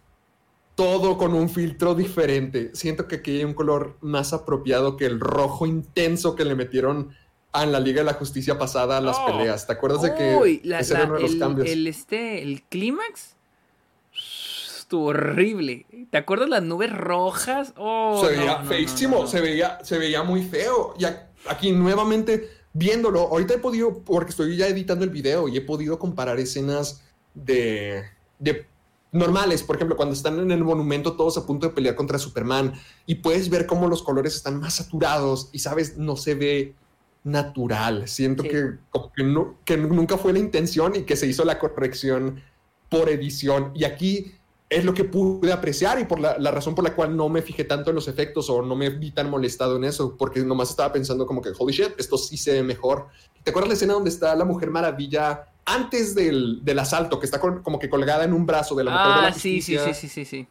todo 0.75 1.19
con 1.19 1.35
un 1.35 1.49
filtro 1.49 1.95
diferente. 1.95 2.71
Siento 2.75 3.07
que 3.07 3.17
aquí 3.17 3.39
hay 3.39 3.45
un 3.45 3.55
color 3.55 3.97
más 4.01 4.33
apropiado 4.33 4.97
que 4.97 5.07
el 5.07 5.21
rojo 5.21 5.67
intenso 5.67 6.35
que 6.35 6.45
le 6.45 6.57
metieron 6.57 7.11
a 7.53 7.65
la 7.67 7.81
Liga 7.81 8.01
de 8.01 8.05
la 8.05 8.15
Justicia 8.15 8.59
pasada 8.59 9.01
las 9.01 9.17
Oh. 9.19 9.27
peleas. 9.27 9.67
¿Te 9.67 9.73
acuerdas 9.73 10.03
de 10.03 10.15
que 10.15 10.61
la- 10.65 10.81
ese 10.81 10.95
la- 10.95 11.01
era 11.01 11.09
uno 11.09 11.17
de 11.17 11.23
los 11.23 11.33
el, 11.33 11.39
cambios? 11.39 11.69
el, 11.69 11.87
este, 11.87 12.43
el 12.43 12.63
clímax 12.65 13.35
estuvo 14.79 15.07
horrible. 15.07 15.87
¿Te 16.11 16.19
acuerdas 16.19 16.49
las 16.49 16.63
nubes 16.63 16.91
rojas? 16.95 17.73
Oh, 17.77 18.23
se 18.25 18.37
veía 18.37 18.53
no, 18.59 18.63
no, 18.63 18.69
feísimo, 18.69 19.17
no, 19.17 19.23
no. 19.23 19.29
se 19.29 19.41
veía, 19.41 19.79
se 19.85 19.99
veía 19.99 20.23
muy 20.23 20.43
feo. 20.43 20.95
Y 20.99 21.05
aquí 21.49 21.73
nuevamente 21.73 22.49
viéndolo, 22.73 23.21
ahorita 23.21 23.55
he 23.55 23.59
podido, 23.59 23.99
porque 24.03 24.31
estoy 24.31 24.57
ya 24.57 24.67
editando 24.67 25.05
el 25.05 25.11
video 25.11 25.49
y 25.49 25.57
he 25.57 25.61
podido 25.61 25.99
comparar 25.99 26.39
escenas 26.39 27.03
de, 27.35 28.03
de 28.39 28.67
normales, 29.11 29.63
por 29.63 29.77
ejemplo, 29.77 29.97
cuando 29.97 30.15
están 30.15 30.39
en 30.39 30.51
el 30.53 30.63
monumento 30.65 31.15
todos 31.17 31.37
a 31.39 31.47
punto 31.47 31.67
de 31.69 31.73
pelear 31.75 31.95
contra 31.95 32.19
Superman 32.19 32.75
y 33.07 33.17
puedes 33.17 33.49
ver 33.51 33.67
cómo 33.67 33.89
los 33.89 34.03
colores 34.03 34.37
están 34.37 34.61
más 34.61 34.75
saturados 34.75 35.49
y 35.53 35.59
sabes, 35.61 35.97
no 35.97 36.17
se 36.17 36.35
ve 36.35 36.75
natural. 37.25 38.09
Siento 38.09 38.43
Sí. 38.43 38.49
que, 38.51 38.75
que, 39.17 39.23
no- 39.25 39.57
que 39.65 39.77
nunca 39.77 40.17
fue 40.19 40.33
la 40.33 40.39
intención 40.39 40.97
y 40.97 41.03
que 41.03 41.17
se 41.17 41.27
hizo 41.27 41.45
la 41.45 41.59
corrección 41.59 42.43
por 42.89 43.09
edición. 43.09 43.73
Y 43.75 43.85
aquí 43.85 44.33
es 44.71 44.85
lo 44.85 44.93
que 44.95 45.05
pude 45.05 45.53
apreciar 45.53 45.99
y 45.99 46.05
por 46.05 46.21
la, 46.21 46.39
la 46.39 46.51
razón 46.51 46.75
por 46.75 46.85
la 46.85 46.95
cual 46.95 47.17
no 47.17 47.29
me 47.29 47.41
fijé 47.43 47.65
tanto 47.65 47.91
en 47.91 47.97
los 47.97 48.07
efectos 48.09 48.51
o 48.51 48.63
no 48.63 48.77
me 48.77 48.91
vi 48.91 49.11
tan 49.13 49.31
molestado 49.31 49.77
en 49.77 49.85
eso, 49.85 50.17
porque 50.17 50.41
nomás 50.41 50.71
estaba 50.71 50.93
pensando 50.93 51.27
como 51.27 51.41
que, 51.41 51.51
holy 51.59 51.73
shit, 51.73 51.93
esto 51.99 52.19
sí 52.19 52.37
se 52.37 52.53
ve 52.53 52.63
mejor. 52.63 53.09
¿Te 53.43 53.51
acuerdas 53.51 53.69
la 53.69 53.75
escena 53.75 53.95
donde 53.95 54.11
está 54.11 54.35
la 54.35 54.45
Mujer 54.45 54.71
Maravilla 54.71 55.47
antes 55.65 56.15
del, 56.15 56.61
del 56.65 56.79
asalto, 56.79 57.19
que 57.19 57.27
está 57.27 57.41
con- 57.41 57.63
como 57.63 57.79
que 57.79 57.89
colgada 57.91 58.25
en 58.25 58.33
un 58.33 58.45
brazo 58.47 58.75
de 58.75 58.85
la 58.85 58.91
Mujer 58.91 59.07
de 59.17 59.23
la 59.23 59.29
Ah, 59.29 59.33
sí, 59.33 59.61
sí, 59.63 59.77
sí, 59.79 59.95
sí, 59.95 60.09
sí, 60.09 60.25
sí. 60.25 60.47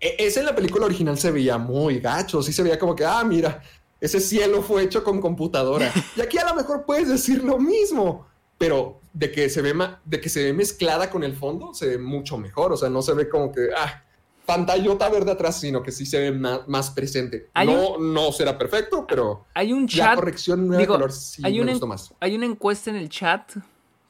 E- 0.00 0.16
Ese 0.18 0.40
en 0.40 0.46
la 0.46 0.54
película 0.54 0.86
original 0.86 1.18
se 1.18 1.30
veía 1.32 1.58
muy 1.58 1.98
gacho, 1.98 2.40
sí 2.42 2.52
se 2.52 2.62
veía 2.62 2.78
como 2.78 2.94
que, 2.94 3.04
ah, 3.04 3.22
mira, 3.24 3.60
ese 4.00 4.20
cielo 4.20 4.62
fue 4.62 4.82
hecho 4.82 5.02
con 5.04 5.20
computadora. 5.20 5.92
Y 6.16 6.20
aquí 6.20 6.38
a 6.38 6.48
lo 6.48 6.54
mejor 6.54 6.84
puedes 6.84 7.08
decir 7.08 7.42
lo 7.42 7.58
mismo, 7.58 8.26
pero 8.56 9.00
de 9.12 9.30
que 9.32 9.48
se 9.48 9.62
ve, 9.62 9.74
de 10.04 10.20
que 10.20 10.28
se 10.28 10.44
ve 10.44 10.52
mezclada 10.52 11.10
con 11.10 11.24
el 11.24 11.34
fondo, 11.34 11.74
se 11.74 11.88
ve 11.88 11.98
mucho 11.98 12.38
mejor. 12.38 12.72
O 12.72 12.76
sea, 12.76 12.88
no 12.88 13.02
se 13.02 13.14
ve 13.14 13.28
como 13.28 13.50
que, 13.52 13.68
ah, 13.76 14.04
pantallota 14.46 15.10
verde 15.10 15.32
atrás, 15.32 15.60
sino 15.60 15.82
que 15.82 15.92
sí 15.92 16.06
se 16.06 16.18
ve 16.18 16.32
más, 16.32 16.90
presente. 16.90 17.50
Hay 17.52 17.66
No, 17.66 17.98
no 17.98 18.32
será 18.32 18.56
perfecto, 18.56 19.06
pero 19.06 19.44
Hay 19.52 19.72
un 19.74 19.86
la 19.94 20.14
corrección 20.14 20.66
nueva 20.66 20.80
digo, 20.80 20.94
de 20.94 20.98
color 20.98 21.12
sí 21.12 21.42
hay 21.44 21.54
me 21.56 21.62
una, 21.62 21.72
gustó 21.72 21.86
más. 21.86 22.14
hay 22.18 22.34
una 22.34 22.46
encuesta 22.46 22.88
en 22.88 22.96
el 22.96 23.10
chat 23.10 23.56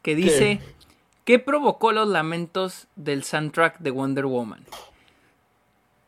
que 0.03 0.15
dice: 0.15 0.61
¿Qué 1.25 1.41
provocó 1.41 1.91
los 1.91 2.07
lamentos 2.09 2.87
del 2.95 3.25
soundtrack 3.25 3.81
de 3.81 3.91
Wonder 3.91 4.27
Woman? 4.27 4.65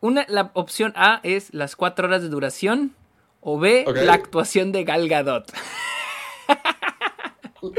Una, 0.01 0.25
la 0.29 0.53
opción 0.55 0.93
A 0.95 1.21
es 1.25 1.53
las 1.53 1.75
cuatro 1.75 2.07
horas 2.07 2.23
de 2.23 2.29
duración. 2.29 2.95
O 3.41 3.59
B, 3.59 3.85
Ok. 3.89 3.97
la 4.03 4.13
actuación 4.15 4.71
de 4.73 4.85
Gal 4.85 5.09
Gadot. 5.09 5.51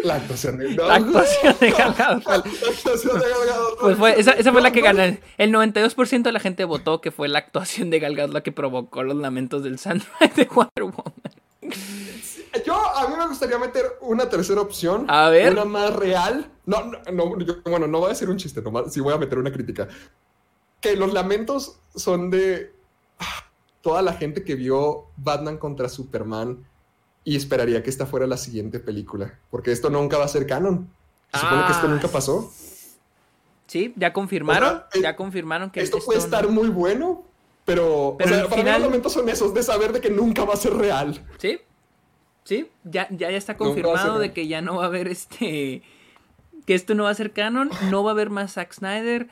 La 0.03 0.13
actuación 0.15 0.57
de, 0.59 0.75
no. 0.75 0.87
La 0.87 0.95
actuación 0.95 1.55
de 1.59 1.71
Gal 1.71 1.93
Gadot. 1.97 2.23
La 2.25 2.35
actuación 2.35 3.19
de 3.19 3.25
Gal 3.29 3.45
Gadot. 3.47 3.79
Pues 3.79 3.97
fue, 3.97 4.19
esa, 4.19 4.31
esa 4.33 4.51
fue 4.51 4.61
la 4.61 4.71
que 4.71 4.81
ganó. 4.81 5.01
El 5.39 5.51
92% 5.51 6.21
de 6.21 6.31
la 6.31 6.39
gente 6.39 6.65
votó 6.65 7.01
que 7.01 7.09
fue 7.09 7.27
la 7.27 7.39
actuación 7.39 7.89
de 7.89 7.99
Gal 7.99 8.15
Gadot 8.15 8.31
la 8.31 8.41
que 8.43 8.51
provocó 8.51 9.01
los 9.01 9.15
lamentos 9.15 9.63
del 9.63 9.79
soundtrack 9.79 10.35
de 10.35 10.45
Wonder 10.45 10.83
Woman. 10.83 11.13
Yo, 12.63 12.75
a 12.75 13.07
mí 13.07 13.15
me 13.17 13.27
gustaría 13.27 13.57
meter 13.57 13.85
una 14.01 14.29
tercera 14.29 14.61
opción. 14.61 15.05
A 15.09 15.29
ver. 15.29 15.51
Una 15.53 15.65
más 15.65 15.95
real. 15.95 16.51
No, 16.67 16.83
no, 16.83 16.99
no, 17.11 17.39
yo- 17.39 17.61
bueno, 17.65 17.87
no 17.87 17.97
voy 17.99 18.07
a 18.07 18.09
decir 18.09 18.29
un 18.29 18.37
chiste, 18.37 18.61
nomás, 18.61 18.93
sí 18.93 18.99
voy 18.99 19.13
a 19.15 19.17
meter 19.17 19.39
una 19.39 19.51
crítica. 19.51 19.87
Que 20.79 20.95
los 20.95 21.11
lamentos 21.11 21.79
son 21.95 22.29
de 22.29 22.71
toda 23.81 24.01
la 24.01 24.13
gente 24.13 24.43
que 24.43 24.55
vio 24.55 25.05
Batman 25.17 25.57
contra 25.57 25.89
Superman 25.89 26.65
y 27.23 27.35
esperaría 27.35 27.83
que 27.83 27.89
esta 27.89 28.05
fuera 28.05 28.25
la 28.27 28.37
siguiente 28.37 28.79
película. 28.79 29.37
Porque 29.49 29.71
esto 29.71 29.89
nunca 29.89 30.17
va 30.17 30.25
a 30.25 30.27
ser 30.29 30.45
canon. 30.47 30.89
Se 31.33 31.39
supone 31.39 31.65
que 31.65 31.71
esto 31.71 31.87
Ah, 31.87 31.89
nunca 31.89 32.07
pasó. 32.07 32.51
Sí, 33.67 33.93
ya 33.95 34.11
confirmaron. 34.11 34.69
O 34.69 34.71
sea, 34.71 34.87
eh, 34.93 35.01
ya 35.01 35.15
confirmaron 35.15 35.69
que 35.71 35.81
Esto 35.81 35.99
puede 35.99 36.19
no- 36.19 36.25
estar 36.25 36.47
muy 36.49 36.67
bueno, 36.67 37.23
pero, 37.63 38.15
Pero 38.17 38.29
o 38.31 38.33
sea, 38.33 38.43
para 38.45 38.55
mí 38.55 38.61
final- 38.63 38.81
los 38.81 38.89
lamentos 38.89 39.13
son 39.13 39.29
esos, 39.29 39.53
de 39.53 39.63
saber 39.63 39.93
de 39.93 40.01
que 40.01 40.09
nunca 40.09 40.43
va 40.43 40.53
a 40.55 40.57
ser 40.57 40.73
real. 40.73 41.25
Sí, 41.37 41.59
sí, 42.43 42.69
ya, 42.83 43.07
ya, 43.11 43.31
ya 43.31 43.37
está 43.37 43.55
confirmado 43.55 44.19
de 44.19 44.33
que 44.33 44.47
ya 44.47 44.61
no 44.61 44.75
va 44.77 44.83
a 44.83 44.87
haber 44.87 45.07
este. 45.07 45.83
Que 46.65 46.75
esto 46.75 46.93
no 46.95 47.05
va 47.05 47.11
a 47.11 47.15
ser 47.15 47.31
canon, 47.31 47.69
no 47.89 48.03
va 48.03 48.11
a 48.11 48.13
haber 48.13 48.29
más 48.29 48.53
Zack 48.53 48.73
Snyder. 48.73 49.29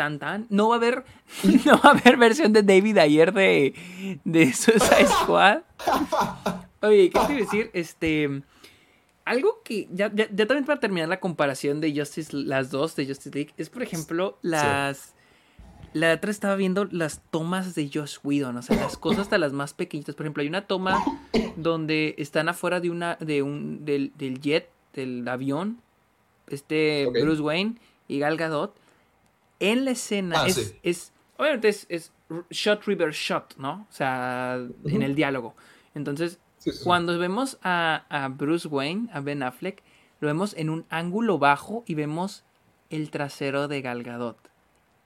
Tan 0.00 0.18
tan. 0.18 0.46
No 0.48 0.70
va 0.70 0.76
a 0.76 0.78
haber. 0.78 1.04
No 1.66 1.78
va 1.78 1.90
a 1.90 1.92
haber 1.92 2.16
versión 2.16 2.54
de 2.54 2.62
David 2.62 2.96
ayer 2.96 3.34
de. 3.34 3.74
de 4.24 4.50
Suicide 4.54 5.06
Squad. 5.08 5.58
Oye, 6.80 7.10
¿qué 7.10 7.20
te 7.26 7.32
iba 7.32 7.42
a 7.42 7.44
decir? 7.44 7.70
Este. 7.74 8.42
Algo 9.26 9.60
que. 9.62 9.88
Ya, 9.92 10.10
ya, 10.10 10.26
ya 10.30 10.46
también 10.46 10.64
para 10.64 10.80
terminar 10.80 11.06
la 11.10 11.20
comparación 11.20 11.82
de 11.82 11.94
Justice, 11.94 12.34
las 12.34 12.70
dos 12.70 12.96
de 12.96 13.08
Justice 13.08 13.30
League, 13.34 13.52
es 13.58 13.68
por 13.68 13.82
ejemplo 13.82 14.38
las. 14.40 15.12
La 15.92 16.14
otra 16.14 16.30
estaba 16.30 16.56
viendo 16.56 16.86
las 16.86 17.20
tomas 17.30 17.74
de 17.74 17.90
Josh 17.92 18.16
Whedon, 18.24 18.56
o 18.56 18.62
sea, 18.62 18.76
las 18.76 18.96
cosas 18.96 19.24
hasta 19.24 19.36
las 19.36 19.52
más 19.52 19.74
pequeñitas. 19.74 20.14
Por 20.14 20.24
ejemplo, 20.24 20.40
hay 20.40 20.48
una 20.48 20.66
toma 20.66 21.04
donde 21.56 22.14
están 22.16 22.48
afuera 22.48 22.80
de 22.80 22.88
una, 22.88 23.16
de 23.20 23.42
un, 23.42 23.84
del, 23.84 24.12
del 24.16 24.40
jet, 24.40 24.70
del 24.94 25.28
avión, 25.28 25.82
este. 26.48 27.06
Bruce 27.06 27.42
Wayne 27.42 27.74
y 28.08 28.18
Gal 28.20 28.38
Gadot. 28.38 28.80
En 29.60 29.84
la 29.84 29.92
escena 29.92 30.42
Ah, 30.42 30.46
es, 30.48 30.54
sí. 30.56 30.78
es, 30.82 31.12
obviamente 31.36 31.68
es, 31.68 31.86
es 31.88 32.12
shot 32.50 32.84
reverse 32.84 33.18
shot, 33.20 33.56
¿no? 33.58 33.86
O 33.88 33.92
sea, 33.92 34.58
en 34.86 35.02
el 35.02 35.14
diálogo. 35.14 35.54
Entonces, 35.94 36.38
Sí, 36.58 36.70
sí, 36.72 36.78
sí. 36.78 36.84
cuando 36.84 37.18
vemos 37.18 37.58
a, 37.62 38.04
a 38.10 38.28
Bruce 38.28 38.68
Wayne, 38.68 39.08
a 39.12 39.20
Ben 39.20 39.42
Affleck, 39.42 39.82
lo 40.20 40.26
vemos 40.28 40.54
en 40.58 40.68
un 40.70 40.84
ángulo 40.90 41.38
bajo 41.38 41.84
y 41.86 41.94
vemos 41.94 42.44
el 42.90 43.10
trasero 43.10 43.66
de 43.68 43.80
Gal 43.80 44.02
Gadot. 44.02 44.36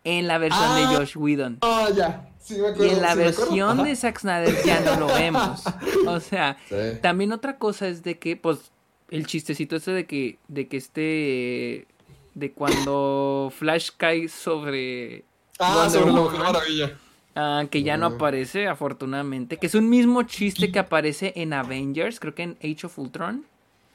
En 0.03 0.27
la 0.27 0.39
versión 0.39 0.65
Ah. 0.67 0.79
de 0.91 0.97
Josh 0.97 1.17
Whedon. 1.17 1.59
Ah, 1.63 1.89
ya. 1.95 2.29
Sí, 2.41 2.55
me 2.59 2.69
acuerdo. 2.69 2.85
Y 2.87 2.91
en 2.91 3.01
la 3.03 3.15
versión 3.15 3.85
de 3.85 3.97
Zack 3.97 4.19
Snyder 4.21 4.55
ya 4.65 4.81
no 4.81 5.01
lo 5.01 5.07
vemos. 5.07 5.63
O 6.09 6.21
sea, 6.21 6.57
también 7.01 7.33
otra 7.33 7.57
cosa 7.59 7.89
es 7.89 8.03
de 8.03 8.19
que, 8.19 8.37
pues, 8.37 8.73
el 9.11 9.27
chistecito 9.27 9.77
ese 9.77 9.93
de 9.93 10.07
que, 10.07 10.39
de 10.49 10.69
que 10.69 10.77
este, 10.77 11.87
de 12.35 12.53
cuando 12.53 13.53
Flash 13.57 13.91
cae 13.97 14.29
sobre 14.29 15.25
Ah, 15.59 15.75
Wonder 15.85 15.91
sobre 15.91 16.07
la 16.13 16.21
Woman, 16.21 16.25
Mujer 16.25 16.41
Maravilla. 16.53 16.99
ah, 17.37 17.65
que 17.71 17.83
ya 17.83 17.97
no 17.97 18.11
Mm. 18.11 18.15
aparece, 18.15 18.67
afortunadamente, 18.67 19.57
que 19.57 19.67
es 19.67 19.75
un 19.75 19.89
mismo 19.89 20.23
chiste 20.25 20.71
que 20.73 20.79
aparece 20.81 21.33
en 21.37 21.53
Avengers, 21.53 22.19
creo 22.21 22.35
que 22.35 22.43
en 22.43 22.59
Age 22.63 22.87
of 22.87 22.99
Ultron. 22.99 23.45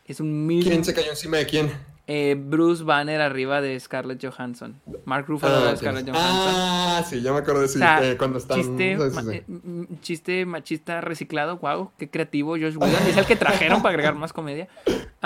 Es 0.05 0.19
un 0.19 0.47
mismo 0.47 0.71
¿Quién 0.71 0.83
se 0.83 0.93
cayó 0.93 1.09
encima 1.11 1.37
de 1.37 1.45
quién? 1.45 1.71
eh, 2.11 2.35
Bruce 2.39 2.83
Banner 2.83 3.21
arriba 3.21 3.61
de 3.61 3.79
Scarlett 3.79 4.25
Johansson. 4.25 4.81
Mark 5.05 5.25
Ruffalo 5.27 5.57
Ah, 5.57 5.69
de 5.71 5.77
Scarlett 5.77 6.05
tienes- 6.05 6.19
Johansson. 6.19 6.53
ah, 6.55 7.03
sí, 7.07 7.21
ya 7.21 7.31
me 7.31 7.37
acuerdo 7.37 7.61
de 7.61 7.67
sí, 7.67 7.75
O 7.75 7.79
sea, 7.81 7.99
que 8.01 8.17
cuando 8.17 8.39
están. 8.39 8.57
chiste, 8.57 8.97
sí, 8.97 9.03
sí, 9.09 9.15
ma- 9.15 9.21
sí. 9.21 9.29
eh, 9.37 9.43
m- 9.47 9.87
chiste 10.01 10.45
machista 10.47 11.01
reciclado, 11.01 11.57
wow, 11.57 11.91
qué 11.99 12.09
creativo 12.09 12.53
Josh 12.53 12.77
Whedon. 12.77 13.05
Es 13.07 13.15
el 13.17 13.25
que 13.27 13.35
trajeron 13.35 13.83
para 13.83 13.89
agregar 13.91 14.15
más 14.15 14.33
comedia. 14.33 14.67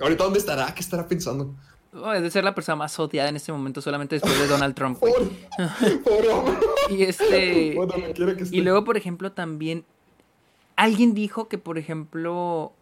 Ahorita, 0.00 0.24
¿dónde 0.24 0.38
estará? 0.38 0.72
¿Qué 0.74 0.80
estará 0.80 1.06
pensando? 1.06 1.54
Oh, 1.94 2.12
es 2.12 2.22
de 2.22 2.30
ser 2.30 2.44
la 2.44 2.54
persona 2.54 2.76
más 2.76 2.98
odiada 2.98 3.28
en 3.28 3.36
este 3.36 3.52
momento, 3.52 3.80
solamente 3.80 4.16
después 4.16 4.38
de 4.38 4.46
Donald 4.46 4.74
Trump. 4.74 4.98
pobre 4.98 6.28
hombre. 6.32 6.54
Y 6.90 7.02
este. 7.04 7.72
Bueno, 7.76 7.92
que. 7.94 8.46
Y 8.50 8.60
luego, 8.62 8.84
por 8.84 8.96
ejemplo, 8.96 9.32
también. 9.32 9.84
Alguien 10.76 11.14
dijo 11.14 11.48
que, 11.48 11.58
por 11.58 11.78
ejemplo. 11.78 12.72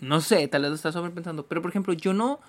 No 0.00 0.20
sé, 0.20 0.48
tal 0.48 0.62
vez 0.62 0.70
lo 0.70 0.74
estás 0.76 0.94
sobrepensando. 0.94 1.44
Pero, 1.46 1.60
por 1.62 1.70
ejemplo, 1.70 1.92
yo 1.92 2.12
no. 2.12 2.40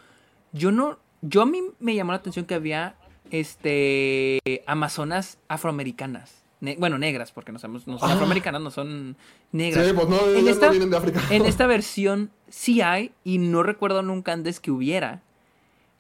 Yo 0.53 0.71
no. 0.71 0.97
Yo 1.21 1.41
a 1.43 1.45
mí 1.45 1.61
me 1.79 1.93
llamó 1.95 2.11
la 2.13 2.17
atención 2.19 2.45
que 2.45 2.55
había. 2.55 2.95
Este. 3.31 4.63
Amazonas 4.65 5.37
afroamericanas. 5.47 6.41
Ne- 6.61 6.75
bueno, 6.79 6.97
negras, 6.99 7.31
porque 7.31 7.51
no, 7.51 7.57
somos, 7.59 7.87
no 7.87 7.97
son 7.97 8.09
Ah. 8.09 8.13
afroamericanas, 8.13 8.61
no 8.61 8.69
son 8.71 9.17
negras. 9.51 9.87
Sí, 9.87 9.93
pues 9.93 10.07
no, 10.07 10.19
en, 10.29 10.47
esta, 10.47 10.67
no 10.67 10.71
vienen 10.71 10.91
de 10.91 10.97
África. 10.97 11.19
en 11.31 11.45
esta 11.47 11.65
versión 11.67 12.29
sí 12.49 12.81
hay, 12.81 13.11
y 13.23 13.39
no 13.39 13.63
recuerdo 13.63 14.03
nunca 14.03 14.31
antes 14.33 14.59
que 14.59 14.69
hubiera. 14.69 15.23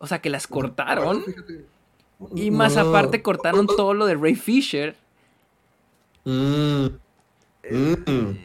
O 0.03 0.07
sea, 0.07 0.19
que 0.19 0.29
las 0.29 0.47
cortaron. 0.47 1.23
Fíjate. 1.23 1.65
Y 2.35 2.51
más 2.51 2.75
No. 2.75 2.81
aparte 2.89 3.21
cortaron 3.21 3.65
todo 3.67 3.93
lo 3.93 4.05
de 4.05 4.15
Ray 4.15 4.35
Fisher. 4.35 4.95
Mm. 6.25 6.85
Mm. 7.69 8.37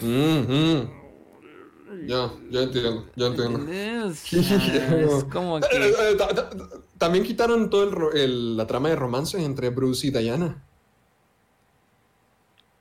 Mm, 0.00 0.46
mm. 0.48 0.90
Ya, 2.06 2.30
ya 2.50 2.60
entiendo, 2.62 3.06
ya 3.16 3.26
entiendo. 3.26 3.72
Es, 3.72 4.32
es 4.32 5.24
como 5.32 5.58
Eh, 5.58 5.62
que... 5.70 5.88
eh, 5.88 6.14
ta- 6.16 6.28
ta- 6.34 6.50
También 6.98 7.24
quitaron 7.24 7.70
todo 7.70 7.84
el 7.84 7.92
ro- 7.92 8.12
el- 8.12 8.56
la 8.56 8.66
trama 8.66 8.88
de 8.90 8.96
romance 8.96 9.42
entre 9.42 9.70
Bruce 9.70 10.06
y 10.06 10.10
Diana. 10.10 10.62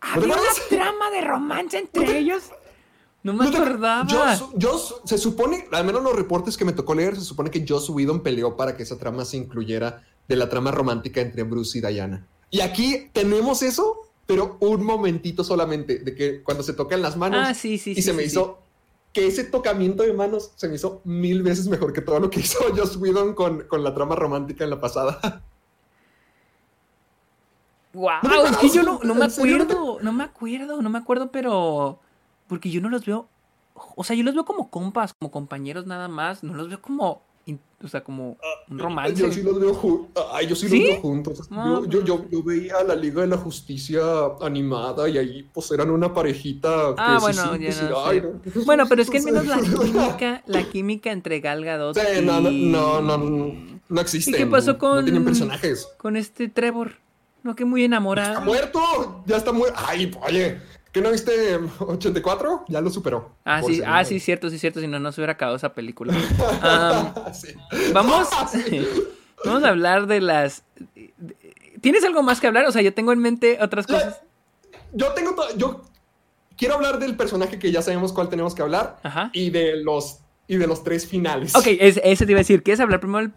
¿Había 0.02 0.34
una 0.36 0.42
trama 0.70 1.10
de 1.12 1.22
romance 1.22 1.78
entre 1.78 2.18
ellos? 2.20 2.52
No 3.28 3.34
me 3.34 3.44
No 3.44 3.52
te- 3.52 3.58
acordaba. 3.58 4.06
Joss- 4.08 4.54
Joss- 4.58 5.02
se 5.04 5.18
supone, 5.18 5.68
al 5.74 5.84
menos 5.86 6.02
los 6.02 6.16
reportes 6.16 6.56
que 6.56 6.64
me 6.64 6.72
tocó 6.72 6.96
leer, 6.96 7.16
se 7.16 7.22
supone 7.26 7.52
que 7.52 7.66
Joss 7.68 7.90
Whedon 7.90 8.22
peleó 8.24 8.56
para 8.56 8.78
que 8.78 8.84
esa 8.84 8.98
trama 8.98 9.26
se 9.26 9.36
incluyera 9.36 10.02
de 10.30 10.36
la 10.38 10.48
trama 10.48 10.72
romántica 10.72 11.20
entre 11.20 11.44
Bruce 11.44 11.78
y 11.78 11.82
Diana. 11.82 12.26
Y 12.50 12.62
aquí 12.62 13.10
tenemos 13.12 13.64
eso, 13.64 13.98
pero 14.26 14.56
un 14.62 14.82
momentito 14.86 15.44
solamente, 15.44 16.00
de 16.00 16.16
que 16.16 16.42
cuando 16.42 16.64
se 16.64 16.72
tocan 16.72 17.02
las 17.02 17.18
manos 17.18 17.40
Ah, 17.44 17.54
sí, 17.54 17.78
sí, 17.78 17.92
y 17.92 17.96
sí, 17.96 18.02
se 18.02 18.12
sí, 18.12 18.16
me 18.16 18.24
sí. 18.24 18.30
hizo 18.30 18.60
que 19.12 19.28
ese 19.28 19.44
tocamiento 19.44 20.04
de 20.04 20.14
manos 20.14 20.52
se 20.56 20.70
me 20.70 20.76
hizo 20.76 21.02
mil 21.04 21.44
veces 21.44 21.68
mejor 21.68 21.92
que 21.92 22.00
todo 22.02 22.22
lo 22.22 22.30
que 22.30 22.40
hizo 22.42 22.60
Joss 22.78 22.96
Whedon 22.96 23.34
con, 23.34 23.64
con 23.68 23.84
la 23.84 23.94
trama 23.94 24.16
romántica 24.16 24.64
en 24.64 24.70
la 24.70 24.80
pasada. 24.80 25.44
Wow, 27.94 28.10
¿No 28.24 28.30
te 28.44 28.50
es 28.52 28.58
que 28.58 28.70
yo 28.70 28.84
no, 28.84 29.00
me 29.16 29.26
¿En 29.26 29.32
serio 29.32 29.58
no 29.58 29.68
te- 29.68 29.74
acuerdo, 29.74 29.98
no 30.02 30.14
me 30.14 30.24
acuerdo, 30.24 30.82
no 30.82 30.90
me 30.90 30.98
acuerdo, 31.00 31.32
pero... 31.32 32.00
Porque 32.48 32.70
yo 32.70 32.82
no 32.82 32.90
los 32.90 33.06
veo... 33.06 33.28
O 33.96 34.04
sea, 34.04 34.16
yo 34.16 34.24
los 34.24 34.34
veo 34.34 34.46
como 34.46 34.70
compas, 34.70 35.14
como 35.20 35.32
compañeros 35.32 35.86
nada 35.86 36.08
más. 36.08 36.44
No 36.44 36.54
los 36.54 36.68
veo 36.70 36.82
como... 36.82 37.26
O 37.82 37.88
sea, 37.88 38.04
como 38.04 38.38
un 38.70 38.80
romance. 38.80 39.16
Yo 39.22 39.32
sí 39.32 39.42
los 39.44 39.58
veo. 39.60 40.08
Ay, 40.34 40.48
yo 40.48 40.56
sí, 40.56 40.68
¿Sí? 40.68 40.80
los 40.80 40.90
veo 40.90 41.00
juntos. 41.02 41.50
No, 41.52 41.86
yo, 41.86 42.02
yo, 42.02 42.04
yo, 42.04 42.26
yo 42.30 42.44
veía 42.44 42.84
la 42.84 42.96
Liga 42.96 43.22
de 43.22 43.28
la 43.28 43.38
Justicia 43.38 44.02
animada 44.42 45.08
y 45.08 45.18
ahí 45.18 45.50
pues 45.54 45.72
eran 45.72 45.92
una 45.92 46.14
parejita. 46.14 46.70
que 46.96 46.96
Ah, 46.98 47.20
bueno, 47.22 47.54
sí, 47.56 47.64
ya 47.64 47.90
no 47.90 48.06
ay, 48.06 48.22
no. 48.22 48.64
Bueno, 48.66 48.86
pero 48.90 49.02
es 49.04 49.10
que 49.10 49.20
al 49.20 49.24
menos 49.24 49.46
la 49.46 49.58
química, 49.62 50.44
la 50.48 50.64
química 50.70 51.12
entre 51.12 51.40
Gal 51.40 51.64
Gadot 51.64 51.96
Sí, 51.98 52.22
no, 52.24 52.42
no, 52.42 52.52
y- 52.52 52.66
no, 52.66 53.02
no, 53.02 53.18
no, 53.18 53.54
no 53.88 54.02
existen. 54.02 54.34
¿Y 54.34 54.38
qué 54.40 54.48
pasó 54.48 54.78
con... 54.78 54.98
No 54.98 55.04
tienen 55.04 55.24
personajes. 55.24 55.88
Con 55.98 56.18
este 56.18 56.50
Trevor? 56.50 56.94
No, 57.44 57.56
que 57.56 57.64
muy 57.64 57.82
Está 57.84 57.96
enamorado. 57.96 58.42
muerto, 58.42 59.24
ya 59.26 59.38
está 59.38 59.54
muerto. 59.54 59.80
Ay, 59.88 60.12
oye, 60.28 60.58
¿qué 60.92 61.02
no 61.02 61.12
viste 61.12 61.60
84? 61.80 62.66
Ya 62.68 62.82
lo 62.82 62.90
superó. 62.90 63.36
Ah, 63.46 63.62
sí, 63.64 63.82
ah, 63.86 64.04
sí, 64.06 64.20
cierto, 64.20 64.50
sí, 64.50 64.58
cierto. 64.60 64.80
Si 64.80 64.88
no, 64.88 65.00
no 65.00 65.12
se 65.12 65.22
hubiera 65.22 65.34
acabado 65.34 65.58
esa 65.58 65.74
película. 65.74 66.14
Sí. 67.34 67.54
vamos, 67.94 68.28
vamos 69.46 69.64
a 69.64 69.68
hablar 69.70 70.08
de 70.08 70.22
las. 70.22 70.64
¿Tienes 71.82 72.04
algo 72.04 72.24
más 72.24 72.40
que 72.40 72.48
hablar? 72.48 72.66
O 72.66 72.72
sea, 72.72 72.82
yo 72.82 72.94
tengo 72.94 73.12
en 73.14 73.20
mente 73.20 73.60
otras 73.62 73.86
cosas. 73.88 74.22
Yo 74.94 75.12
tengo 75.14 75.36
yo 75.58 75.82
quiero 76.58 76.76
hablar 76.76 76.98
del 77.00 77.16
personaje 77.16 77.60
que 77.60 77.72
ya 77.72 77.82
sabemos 77.82 78.14
cuál 78.14 78.30
tenemos 78.30 78.56
que 78.56 78.62
hablar 78.64 78.98
Ajá. 79.04 79.30
y 79.34 79.50
de 79.52 79.78
los 79.84 80.20
y 80.48 80.56
de 80.56 80.66
los 80.66 80.84
tres 80.84 81.06
finales. 81.06 81.56
Ok, 81.56 81.66
es- 81.68 82.00
ese 82.04 82.26
te 82.26 82.32
iba 82.32 82.40
a 82.40 82.42
decir. 82.42 82.64
¿Quieres 82.64 82.80
hablar 82.80 83.00
primero 83.00 83.20
del- 83.20 83.34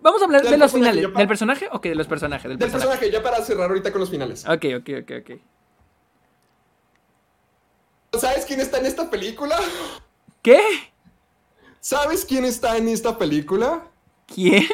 Vamos 0.00 0.22
a 0.22 0.26
hablar 0.26 0.42
de 0.42 0.56
los 0.56 0.72
finales. 0.72 1.12
¿Del 1.14 1.26
personaje? 1.28 1.68
Ok, 1.72 1.82
de 1.86 1.94
los 1.96 2.06
personajes. 2.06 2.48
Del 2.48 2.56
Del 2.56 2.70
personaje. 2.70 2.88
personaje, 3.00 3.12
ya 3.12 3.22
para 3.22 3.44
cerrar 3.44 3.68
ahorita 3.68 3.90
con 3.90 4.00
los 4.00 4.08
finales. 4.08 4.44
Ok, 4.46 4.64
ok, 4.78 4.88
ok, 5.02 5.10
ok. 5.20 5.40
¿Sabes 8.12 8.44
quién 8.46 8.60
está 8.60 8.78
en 8.78 8.86
esta 8.86 9.10
película? 9.10 9.58
¿Qué? 10.42 10.60
¿Sabes 11.80 12.24
quién 12.24 12.44
está 12.44 12.76
en 12.76 12.88
esta 12.88 13.18
película? 13.18 13.86
¿Quién? 14.32 14.66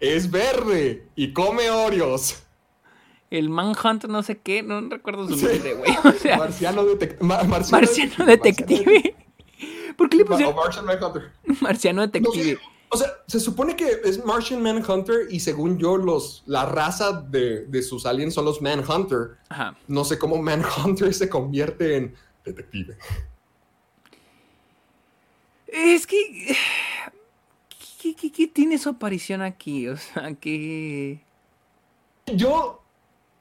Es 0.00 0.30
verde 0.30 1.06
y 1.14 1.32
come 1.32 1.70
Oreos. 1.70 2.42
El 3.30 3.48
Manhunt, 3.48 4.04
no 4.06 4.22
sé 4.22 4.38
qué. 4.38 4.62
No 4.62 4.80
recuerdo 4.88 5.28
su 5.28 5.36
Sí. 5.36 5.46
nombre, 5.46 5.74
güey. 5.74 5.90
O 6.04 6.12
sea, 6.12 6.36
Marciano, 6.38 6.82
detec- 6.84 7.20
ma- 7.20 7.42
marciano, 7.44 7.86
Marciano 7.86 8.26
Detective. 8.26 9.14
¿Por 9.96 10.08
qué 10.08 10.16
le 10.18 10.24
pusieron 10.24 10.54
marciano 11.60 12.00
No 12.00 12.06
detective? 12.06 12.54
sé, 12.54 12.58
o 12.92 12.96
sea, 12.96 13.08
se 13.26 13.38
supone 13.38 13.76
que 13.76 14.00
es 14.04 14.24
Martian 14.24 14.62
Manhunter 14.62 15.28
y 15.30 15.38
según 15.38 15.78
yo, 15.78 15.96
los, 15.96 16.42
la 16.46 16.66
raza 16.66 17.12
de, 17.12 17.64
de 17.66 17.82
sus 17.82 18.04
aliens 18.04 18.34
son 18.34 18.44
los 18.44 18.60
Manhunter. 18.60 19.36
Ajá. 19.48 19.76
No 19.86 20.04
sé 20.04 20.18
cómo 20.18 20.42
Manhunter 20.42 21.14
se 21.14 21.28
convierte 21.28 21.96
en 21.96 22.14
detective. 22.44 22.96
Es 25.68 26.06
que. 26.06 26.56
¿Qué, 28.02 28.14
qué, 28.14 28.32
qué 28.32 28.46
tiene 28.48 28.76
su 28.76 28.88
aparición 28.88 29.42
aquí? 29.42 29.86
O 29.88 29.96
sea, 29.96 30.34
que. 30.34 31.22
Yo, 32.26 32.82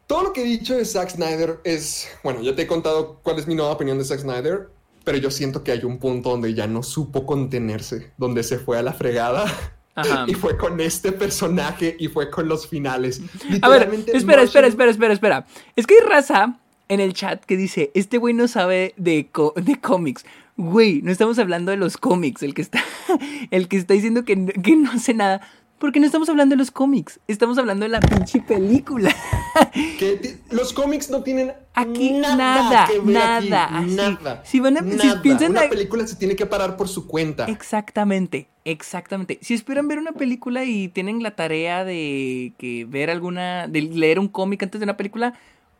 todo 0.06 0.24
lo 0.24 0.34
que 0.34 0.42
he 0.42 0.46
dicho 0.46 0.76
de 0.76 0.86
Zack 0.86 1.10
Snyder 1.10 1.60
es, 1.64 2.08
bueno, 2.24 2.42
ya 2.42 2.56
te 2.56 2.64
he 2.64 2.68
contado 2.68 3.20
cuál 3.24 3.40
es 3.40 3.48
mi 3.48 3.56
nueva 3.56 3.72
opinión 3.72 3.98
de 3.98 4.06
Zack 4.06 4.20
Snyder, 4.20 4.70
pero 5.04 5.18
yo 5.18 5.32
siento 5.32 5.64
que 5.64 5.72
hay 5.72 5.84
un 5.84 5.98
punto 5.98 6.30
donde 6.32 6.54
ya 6.54 6.68
no 6.68 6.84
supo 6.84 7.26
contenerse, 7.26 8.12
donde 8.18 8.44
se 8.44 8.60
fue 8.60 8.78
a 8.78 8.84
la 8.84 8.94
fregada. 8.94 9.46
Ajá. 9.46 10.26
Y 10.30 10.34
fue 10.34 10.58
con 10.58 10.80
este 10.80 11.12
personaje 11.12 11.98
y 12.00 12.08
fue 12.08 12.30
con 12.30 12.48
los 12.48 12.68
finales. 12.68 13.22
A 13.62 13.68
ver, 13.68 13.90
espera, 14.14 14.44
espera, 14.44 14.68
espera, 14.68 14.92
espera, 14.92 15.14
espera. 15.14 15.46
Es 15.76 15.86
que 15.86 15.96
hay 15.96 16.08
raza 16.08 16.58
en 16.90 17.00
el 17.00 17.14
chat 17.14 17.44
que 17.46 17.56
dice, 17.56 17.92
este 17.94 18.18
güey 18.18 18.34
no 18.34 18.48
sabe 18.48 18.94
de, 18.98 19.30
de 19.56 19.80
cómics. 19.80 20.26
Güey, 20.58 21.02
no 21.04 21.12
estamos 21.12 21.40
hablando 21.40 21.72
de 21.72 21.78
los 21.78 21.98
cómics. 21.98 22.44
El 22.44 22.54
que 22.54 22.62
está, 22.62 22.84
el 23.52 23.68
que 23.68 23.78
está 23.78 23.94
diciendo 23.94 24.26
que, 24.26 24.46
que 24.46 24.76
no 24.76 25.00
sé 25.00 25.14
nada. 25.14 25.42
Porque 25.80 26.00
no 26.00 26.06
estamos 26.06 26.28
hablando 26.30 26.54
de 26.54 26.58
los 26.58 26.72
cómics. 26.72 27.20
Estamos 27.28 27.58
hablando 27.58 27.84
de 27.86 27.90
la 27.90 28.00
pinche 28.02 28.42
película. 28.42 29.16
que 29.98 30.38
los 30.52 30.74
cómics 30.74 31.10
no 31.10 31.24
tienen 31.24 31.54
Aquí 31.74 32.12
nada, 32.12 32.36
nada, 32.36 32.88
que 32.88 33.00
ver 33.00 33.16
nada. 33.50 34.42
Si 34.44 34.60
van 34.60 34.78
a- 34.78 34.82
si 34.82 35.08
nada. 35.08 35.22
piensan 35.22 35.52
Una 35.52 35.62
a- 35.62 35.70
película 35.70 36.06
se 36.06 36.16
tiene 36.18 36.36
que 36.36 36.46
parar 36.46 36.76
por 36.76 36.90
su 36.90 37.08
cuenta. 37.08 37.46
Exactamente, 37.46 38.50
exactamente. 38.66 39.40
Si 39.42 39.54
esperan 39.54 39.88
ver 39.88 40.00
una 40.00 40.12
película 40.12 40.66
y 40.66 40.90
tienen 40.90 41.24
la 41.24 41.36
tarea 41.36 41.86
de 41.86 42.54
que 42.58 42.86
ver 42.86 43.10
alguna, 43.10 43.68
de 43.68 43.82
leer 43.84 44.20
un 44.20 44.28
cómic 44.28 44.62
antes 44.64 44.80
de 44.80 44.84
una 44.84 44.98
película, 44.98 45.34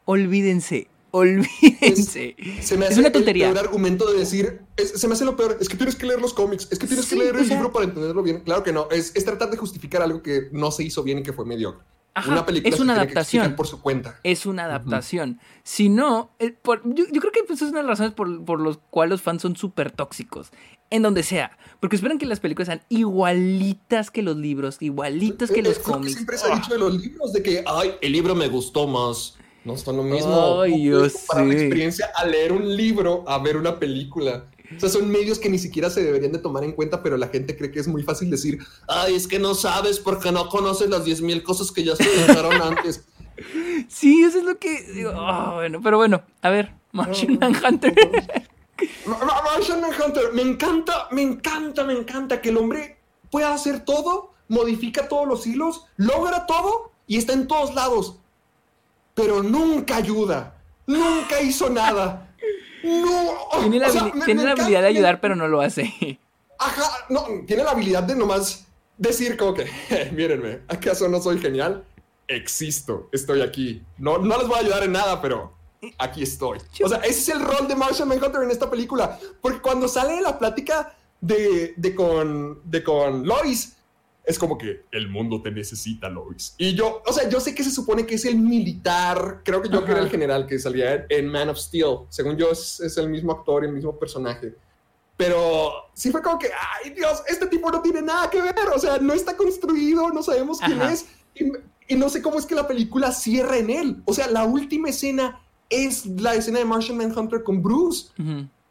olvídense, 0.06 0.88
olvídense. 1.12 2.36
Se 2.62 2.78
me 2.78 2.86
Es 2.86 2.92
hace 2.92 3.00
una 3.00 3.08
el 3.08 3.14
tontería. 3.14 3.52
peor 3.52 3.66
argumento 3.66 4.12
de 4.12 4.20
decir, 4.20 4.62
es- 4.78 4.92
se 5.00 5.08
me 5.08 5.14
hace 5.14 5.26
lo 5.26 5.36
peor, 5.36 5.58
es 5.60 5.70
que 5.70 5.78
tienes 5.78 5.96
que 5.96 6.06
leer 6.06 6.22
los 6.22 6.34
cómics, 6.34 6.68
es 6.72 6.80
que 6.80 6.88
tienes 6.88 7.06
Sí, 7.06 7.16
que 7.18 7.24
leer 7.24 7.36
el 7.36 7.46
sea- 7.46 7.56
libro 7.56 7.72
para 7.72 7.86
entenderlo 7.86 8.24
bien. 8.24 8.42
Claro 8.42 8.64
que 8.64 8.72
no, 8.74 8.88
es, 8.92 9.12
es 9.16 9.26
tratar 9.26 9.50
de 9.52 9.58
justificar 9.58 10.02
algo 10.02 10.22
que 10.22 10.50
no 10.52 10.72
se 10.72 10.84
hizo 10.84 11.04
bien 11.04 11.20
y 11.20 11.24
que 11.24 11.34
fue 11.34 11.46
mediocre. 11.46 11.84
Ajá, 12.16 12.32
una 12.32 12.46
película 12.46 12.74
es 12.74 12.82
una 12.82 12.96
que 12.96 13.02
adaptación. 13.02 13.56
por 13.56 13.68
su 13.68 13.80
cuenta. 13.82 14.20
Es 14.24 14.46
una 14.46 14.66
adaptación. 14.66 15.40
Si 15.64 15.88
no, 15.90 16.32
eh, 16.40 16.52
por- 16.52 16.82
yo, 16.84 17.06
yo 17.12 17.22
creo 17.22 17.32
que 17.32 17.44
pues, 17.48 17.62
es 17.62 17.70
una 17.70 17.78
de 17.82 17.84
las 17.88 18.00
razones 18.00 18.14
por, 18.14 18.44
por 18.44 18.60
los 18.60 18.80
cuales 18.90 19.12
los 19.12 19.22
fans 19.22 19.42
son 19.44 19.56
súper 19.56 19.92
tóxicos. 19.92 20.50
En 20.90 21.04
donde 21.04 21.22
sea. 21.24 21.58
Porque 21.80 21.96
esperan 21.96 22.18
que 22.18 22.26
las 22.26 22.40
películas 22.40 22.66
sean 22.66 22.82
igualitas 22.90 24.12
que 24.12 24.22
los 24.24 24.36
libros, 24.38 24.78
igualitas 24.82 25.52
que 25.52 25.60
Eh, 25.60 25.64
los 25.64 25.74
es 25.74 25.78
lo 25.88 25.94
cómics. 25.94 26.14
siempre 26.14 26.38
se 26.38 26.52
ha 26.52 26.56
dicho 26.56 26.74
de 26.74 26.80
los 26.80 27.00
libros, 27.00 27.32
de 27.32 27.44
que, 27.44 27.64
ay, 27.66 27.92
el 28.02 28.12
libro 28.12 28.34
me 28.36 28.48
gustó 28.50 28.88
más. 28.88 29.38
No 29.66 29.76
son 29.78 29.98
lo 29.98 30.04
mismo. 30.04 30.62
Ay, 30.62 30.84
yo 30.86 31.02
la 31.02 31.08
experiencia 31.54 32.12
a 32.16 32.26
leer 32.26 32.52
un 32.54 32.76
libro 32.78 33.24
a 33.28 33.38
ver 33.40 33.58
una 33.58 33.78
película. 33.80 34.46
O 34.76 34.80
sea, 34.80 34.88
son 34.90 35.10
medios 35.10 35.40
que 35.40 35.50
ni 35.50 35.58
siquiera 35.58 35.90
se 35.90 36.04
deberían 36.04 36.32
de 36.32 36.38
tomar 36.38 36.64
en 36.64 36.74
cuenta, 36.74 37.02
pero 37.02 37.18
la 37.18 37.28
gente 37.28 37.58
cree 37.58 37.72
que 37.72 37.80
es 37.80 37.88
muy 37.88 38.04
fácil 38.04 38.30
decir, 38.30 38.60
ay, 38.88 39.16
es 39.16 39.28
que 39.28 39.40
no 39.40 39.56
sabes 39.56 40.00
porque 40.00 40.32
no 40.32 40.48
conoces 40.48 40.90
las 40.90 41.06
10.000 41.06 41.42
cosas 41.44 41.72
que 41.72 41.84
ya 41.84 41.96
se 41.96 42.04
dijeron 42.04 42.54
antes. 42.62 43.04
Sí, 43.88 44.24
eso 44.24 44.38
es 44.40 44.44
lo 44.44 44.58
que. 44.60 44.84
digo, 44.94 45.12
ah, 45.16 45.54
bueno, 45.56 45.80
pero 45.82 45.98
bueno, 45.98 46.22
a 46.42 46.50
ver, 46.50 46.72
Martian 46.92 47.40
Ma- 49.06 49.42
Martian 49.44 49.82
Manhunter, 49.82 50.34
me 50.34 50.42
encanta, 50.42 51.08
me 51.12 51.22
encanta, 51.22 51.84
me 51.84 51.94
encanta 51.94 52.42
que 52.42 52.50
el 52.50 52.58
hombre 52.58 52.98
pueda 53.32 53.54
hacer 53.54 53.84
todo, 53.86 54.34
modifica 54.48 55.08
todos 55.08 55.28
los 55.28 55.48
hilos, 55.48 55.86
logra 55.98 56.46
todo 56.46 56.92
y 57.08 57.18
está 57.18 57.34
en 57.34 57.48
todos 57.48 57.74
lados. 57.76 58.18
Pero 59.14 59.44
nunca 59.44 59.98
ayuda, 59.98 60.56
nunca 60.88 61.42
hizo 61.42 61.70
nada. 61.70 62.26
No, 62.84 63.34
Tiene 63.60 63.80
la, 63.80 63.88
o 63.88 63.92
sea, 63.92 64.02
habili- 64.04 64.14
me- 64.14 64.26
tiene 64.26 64.42
me 64.42 64.46
la 64.48 64.52
habilidad 64.54 64.82
de 64.82 64.88
ayudar, 64.88 65.20
pero 65.22 65.36
no 65.36 65.48
lo 65.48 65.62
hace. 65.62 66.20
Ajá, 66.60 66.84
no, 67.10 67.26
tiene 67.46 67.64
la 67.64 67.72
habilidad 67.72 68.04
de 68.04 68.16
nomás 68.16 68.66
decir 68.98 69.36
como 69.38 69.54
que, 69.54 69.66
mírenme, 70.14 70.60
¿acaso 70.68 71.08
no 71.08 71.22
soy 71.22 71.40
genial? 71.40 71.84
Existo, 72.28 73.10
estoy 73.12 73.42
aquí. 73.42 73.82
No, 73.98 74.18
no 74.20 74.38
les 74.38 74.48
voy 74.48 74.58
a 74.58 74.62
ayudar 74.62 74.84
en 74.84 74.92
nada, 74.94 75.22
pero 75.22 75.54
aquí 75.98 76.22
estoy. 76.24 76.60
O 76.84 76.88
sea, 76.90 77.00
ese 77.00 77.10
es 77.20 77.30
el 77.30 77.42
rol 77.42 77.68
de 77.68 77.76
Martian 77.76 78.08
Manhunter 78.08 78.44
en 78.44 78.52
esta 78.52 78.70
película. 78.70 79.18
Porque 79.42 79.60
cuando 79.62 79.88
sale 79.88 80.22
la 80.22 80.38
plática 80.38 80.96
de, 81.22 81.74
de, 81.76 81.96
con, 81.96 82.62
de 82.66 82.84
con 82.84 83.26
Lois, 83.26 83.78
es 84.30 84.38
como 84.38 84.58
que 84.60 84.86
el 84.92 85.10
mundo 85.10 85.42
te 85.42 85.50
necesita, 85.50 86.08
Lois. 86.08 86.54
Y 86.60 86.76
yo, 86.76 87.02
o 87.06 87.12
sea, 87.12 87.28
yo 87.28 87.40
sé 87.40 87.56
que 87.56 87.64
se 87.64 87.72
supone 87.72 88.06
que 88.06 88.14
es 88.16 88.26
el 88.26 88.38
militar, 88.38 89.42
creo 89.44 89.60
que 89.62 89.70
yo 89.70 89.84
que 89.84 89.92
era 89.92 90.02
el 90.02 90.10
general 90.10 90.46
que 90.46 90.60
salía 90.60 91.06
en- 91.10 91.28
Man 91.28 91.50
of 91.50 91.58
Steel. 91.58 92.02
Según 92.10 92.38
yo, 92.38 92.52
es, 92.52 92.80
es 92.80 92.96
el 92.98 93.10
mismo 93.10 93.32
actor 93.32 93.64
y 93.64 93.68
el 93.68 93.74
mismo 93.74 93.98
personaje. 93.98 94.54
Pero 95.18 95.72
sí 95.94 96.12
fue 96.12 96.22
como 96.22 96.38
que, 96.40 96.48
ay 96.48 96.92
Dios, 96.92 97.24
este 97.28 97.48
tipo 97.48 97.72
no 97.72 97.82
tiene 97.82 98.02
nada 98.02 98.30
que 98.30 98.42
ver, 98.42 98.56
o 98.74 98.80
sea, 98.80 99.00
no 99.00 99.14
está 99.14 99.36
construido, 99.36 100.10
no 100.12 100.22
sabemos 100.24 100.60
quién 100.60 100.80
Ajá. 100.82 100.94
es, 100.94 101.08
y, 101.36 101.46
y 101.88 101.96
no 101.96 102.08
sé 102.08 102.22
cómo 102.22 102.38
es 102.40 102.46
que 102.46 102.56
la 102.56 102.68
película 102.68 103.12
cierra 103.12 103.58
en 103.58 103.70
él. 103.70 104.02
O 104.06 104.14
sea, 104.14 104.28
la 104.28 104.46
última 104.46 104.90
escena 104.90 105.42
es 105.70 106.06
la 106.06 106.36
escena 106.36 106.60
de 106.60 106.66
Martian 106.66 106.98
Manhunter 106.98 107.44
con 107.44 107.62
Bruce. 107.64 108.10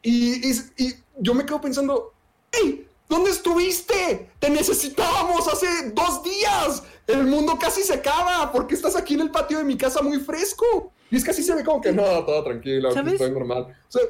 Y- 0.01 0.51
y 0.77 0.93
yo 1.19 1.33
me 1.33 1.45
quedo 1.45 1.59
pensando, 1.59 2.13
hey, 2.51 2.87
¿dónde 3.09 3.31
estuviste? 3.31 4.29
Te 4.39 4.49
necesitábamos 4.49 5.47
hace 5.47 5.67
dos 5.93 6.23
días. 6.23 6.83
El 7.07 7.25
mundo 7.25 7.57
casi 7.59 7.81
se 7.81 7.95
acaba 7.95 8.51
porque 8.51 8.75
estás 8.75 8.95
aquí 8.95 9.15
en 9.15 9.21
el 9.21 9.31
patio 9.31 9.57
de 9.57 9.63
mi 9.63 9.75
casa 9.75 10.01
muy 10.01 10.19
fresco. 10.19 10.93
Y 11.11 11.17
es 11.17 11.23
que 11.25 11.31
así 11.31 11.41
se 11.43 11.55
ve 11.55 11.63
como 11.63 11.81
que 11.81 11.91
no, 11.91 12.03
todo 12.23 12.43
tranquilo, 12.43 12.91
¿Sabes? 12.91 13.13
estoy 13.13 13.31
normal. 13.31 13.63
O 13.87 13.91
sea, 13.91 14.01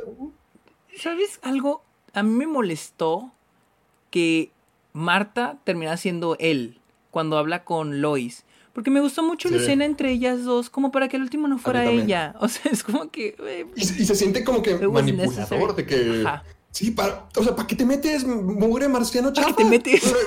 ¿Sabes 1.02 1.40
algo? 1.42 1.82
A 2.14 2.24
mí 2.24 2.32
me 2.32 2.46
molestó 2.48 3.32
que 4.10 4.52
Marta 4.92 5.58
termina 5.64 5.96
siendo 5.98 6.36
él 6.40 6.80
cuando 7.12 7.38
habla 7.38 7.64
con 7.64 8.02
Lois. 8.02 8.44
Porque 8.74 8.92
me 8.92 9.00
gustó 9.02 9.24
mucho 9.24 9.50
la 9.50 9.58
escena 9.58 9.84
entre 9.86 10.12
ellas 10.12 10.44
dos, 10.44 10.70
como 10.70 10.92
para 10.92 11.08
que 11.08 11.18
el 11.18 11.24
último 11.24 11.48
no 11.48 11.58
fuera 11.58 11.86
ella. 11.90 12.36
O 12.40 12.48
sea, 12.48 12.72
es 12.72 12.84
como 12.84 13.10
que. 13.10 13.36
eh, 13.40 13.66
Y, 13.76 13.82
y 13.82 14.06
se 14.06 14.16
siente 14.16 14.44
como 14.44 14.62
que 14.62 14.76
manipulador 14.76 15.76
de 15.76 15.86
que. 15.86 16.24
Ajá. 16.26 16.44
Sí, 16.72 16.92
para, 16.92 17.28
o 17.36 17.44
sea, 17.44 17.56
¿para 17.56 17.68
qué 17.68 17.76
te 17.76 17.86
metes, 17.86 18.26
mugre 18.26 18.88
marciano 18.88 19.34
¿Para 19.34 19.48
qué 19.48 19.52
chafa? 19.52 19.64
te 19.64 19.66
metes? 19.66 20.04
O 20.04 20.08
sea, 20.08 20.18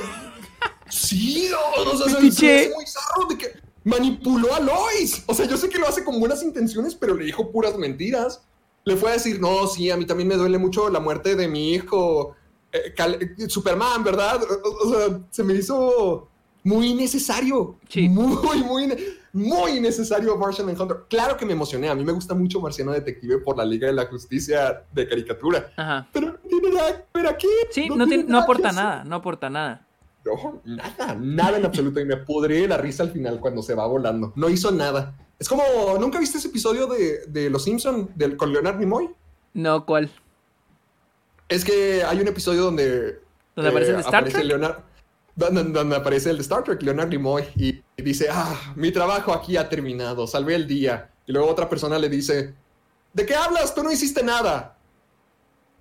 Sí, 0.89 1.48
o, 1.78 1.90
o 1.90 1.97
sea, 1.97 2.06
se, 2.09 2.14
se 2.14 2.20
Piché. 2.20 2.47
me 2.47 2.60
hace 2.60 2.74
muy 2.74 2.85
zarro 2.86 3.27
de 3.28 3.39
que 3.39 3.47
manipuló 3.85 4.55
a 4.55 4.60
Lois. 4.60 5.23
O 5.27 5.35
sea, 5.35 5.47
yo 5.47 5.56
sé 5.56 5.69
que 5.70 5.78
lo 5.78 5.89
hace 5.89 6.05
con 6.05 6.20
buenas 6.20 6.43
intenciones, 6.43 6.94
pero 6.94 7.14
le 7.14 7.24
dijo 7.24 7.51
puras 7.51 7.78
mentiras. 7.78 8.43
Le 8.85 8.97
fue 8.97 9.10
a 9.10 9.12
decir, 9.14 9.40
no, 9.40 9.66
sí, 9.69 9.90
a 9.90 9.97
mí 9.97 10.05
también 10.05 10.28
me 10.28 10.36
duele 10.36 10.59
mucho 10.59 10.90
la 10.90 11.01
muerte 11.01 11.35
de 11.36 11.48
mi 11.48 11.73
hijo, 11.73 12.35
eh, 12.73 12.93
Superman, 13.48 14.05
¿verdad? 14.05 14.43
O, 14.43 14.89
o 14.89 14.94
sea, 14.94 15.20
se 15.31 15.43
me 15.44 15.55
hizo 15.55 16.28
muy 16.64 16.93
necesario. 16.94 17.77
Sí. 17.89 18.09
Muy, 18.09 18.62
muy, 18.64 18.93
muy 19.32 19.80
necesario 19.80 20.36
Martian 20.36 20.66
Manhunter. 20.66 20.98
Claro 21.09 21.36
que 21.36 21.46
me 21.46 21.52
emocioné. 21.54 21.88
A 21.88 21.94
mí 21.94 22.04
me 22.04 22.12
gusta 22.12 22.34
mucho 22.34 22.60
Marciano 22.60 22.92
Detective 22.92 23.38
por 23.38 23.56
la 23.56 23.64
Liga 23.64 23.86
de 23.86 23.94
la 23.94 24.06
Justicia 24.06 24.82
de 24.92 25.09
caricatura. 25.09 25.72
Ajá. 25.76 26.06
Pero 26.12 26.32
no 26.32 26.38
tiene 26.48 26.70
nada 26.70 26.96
que 26.96 27.04
ver 27.14 27.26
aquí. 27.28 27.48
Sí, 27.70 27.88
no, 27.88 28.06
tiene- 28.06 28.24
nada 28.24 28.44
aporta 28.44 28.72
nada, 28.72 29.04
no 29.04 29.16
aporta 29.16 29.48
nada. 29.50 29.86
No, 30.24 30.60
nada, 30.64 31.14
nada 31.18 31.59
en 31.59 31.64
absoluto. 31.64 31.98
Y 31.98 32.04
me 32.04 32.16
pudré 32.18 32.60
de 32.60 32.68
la 32.68 32.76
risa 32.76 33.02
al 33.02 33.10
final 33.10 33.40
cuando 33.40 33.62
se 33.62 33.74
va 33.74 33.86
volando. 33.86 34.32
No 34.36 34.48
hizo 34.48 34.70
nada. 34.70 35.14
Es 35.38 35.48
como, 35.48 35.62
¿nunca 35.98 36.20
viste 36.20 36.38
ese 36.38 36.48
episodio 36.48 36.86
de, 36.86 37.26
de 37.26 37.50
Los 37.50 37.64
Simpson 37.64 38.10
del, 38.14 38.36
con 38.36 38.52
Leonard 38.52 38.78
Nimoy? 38.78 39.10
No, 39.54 39.84
¿cuál? 39.84 40.10
Es 41.48 41.64
que 41.64 42.04
hay 42.04 42.20
un 42.20 42.28
episodio 42.28 42.62
donde... 42.62 43.09
eh, 43.09 43.18
¿Donde 43.56 43.70
aparece 43.70 43.92
de 43.92 43.98
Star 44.00 44.14
aparece 44.14 44.38
Trek? 44.38 44.46
Leonard- 44.46 44.78
donde, 45.36 45.64
donde 45.64 45.96
aparece 45.96 46.30
el 46.30 46.36
de 46.36 46.42
Star 46.42 46.64
Trek, 46.64 46.82
Leonard 46.82 47.09
Nimoy, 47.09 47.44
y, 47.56 47.82
dice, 48.02 48.28
ah, 48.30 48.72
mi 48.76 48.90
trabajo 48.92 49.32
aquí 49.32 49.56
ha 49.56 49.68
terminado, 49.68 50.26
salvé 50.26 50.54
el 50.54 50.66
día. 50.66 51.10
Y 51.26 51.32
luego 51.32 51.48
otra 51.48 51.68
persona 51.68 51.98
le 51.98 52.09
dice, 52.09 52.54
¿de 53.12 53.26
qué 53.26 53.34
hablas? 53.34 53.74
Tú 53.74 53.82
no 53.82 53.90
hiciste 53.92 54.22
nada. 54.22 54.76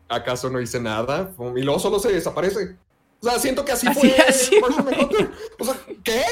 ¿Acaso 0.07 0.49
no 0.49 0.60
hice 0.60 0.80
nada? 0.80 1.32
Y 1.56 1.61
luego 1.61 1.80
solo 1.80 1.99
se 1.99 2.11
desaparece. 2.11 2.76
O 3.22 3.30
sea, 3.30 3.40
siento 3.40 3.64
que 3.64 3.72
así, 3.72 3.88
Así- 3.88 3.99
fue 3.99 4.15
así 4.28 4.60
fue. 4.60 5.30
O 5.60 5.64
sea, 5.64 5.76
¿qué? 6.03 6.23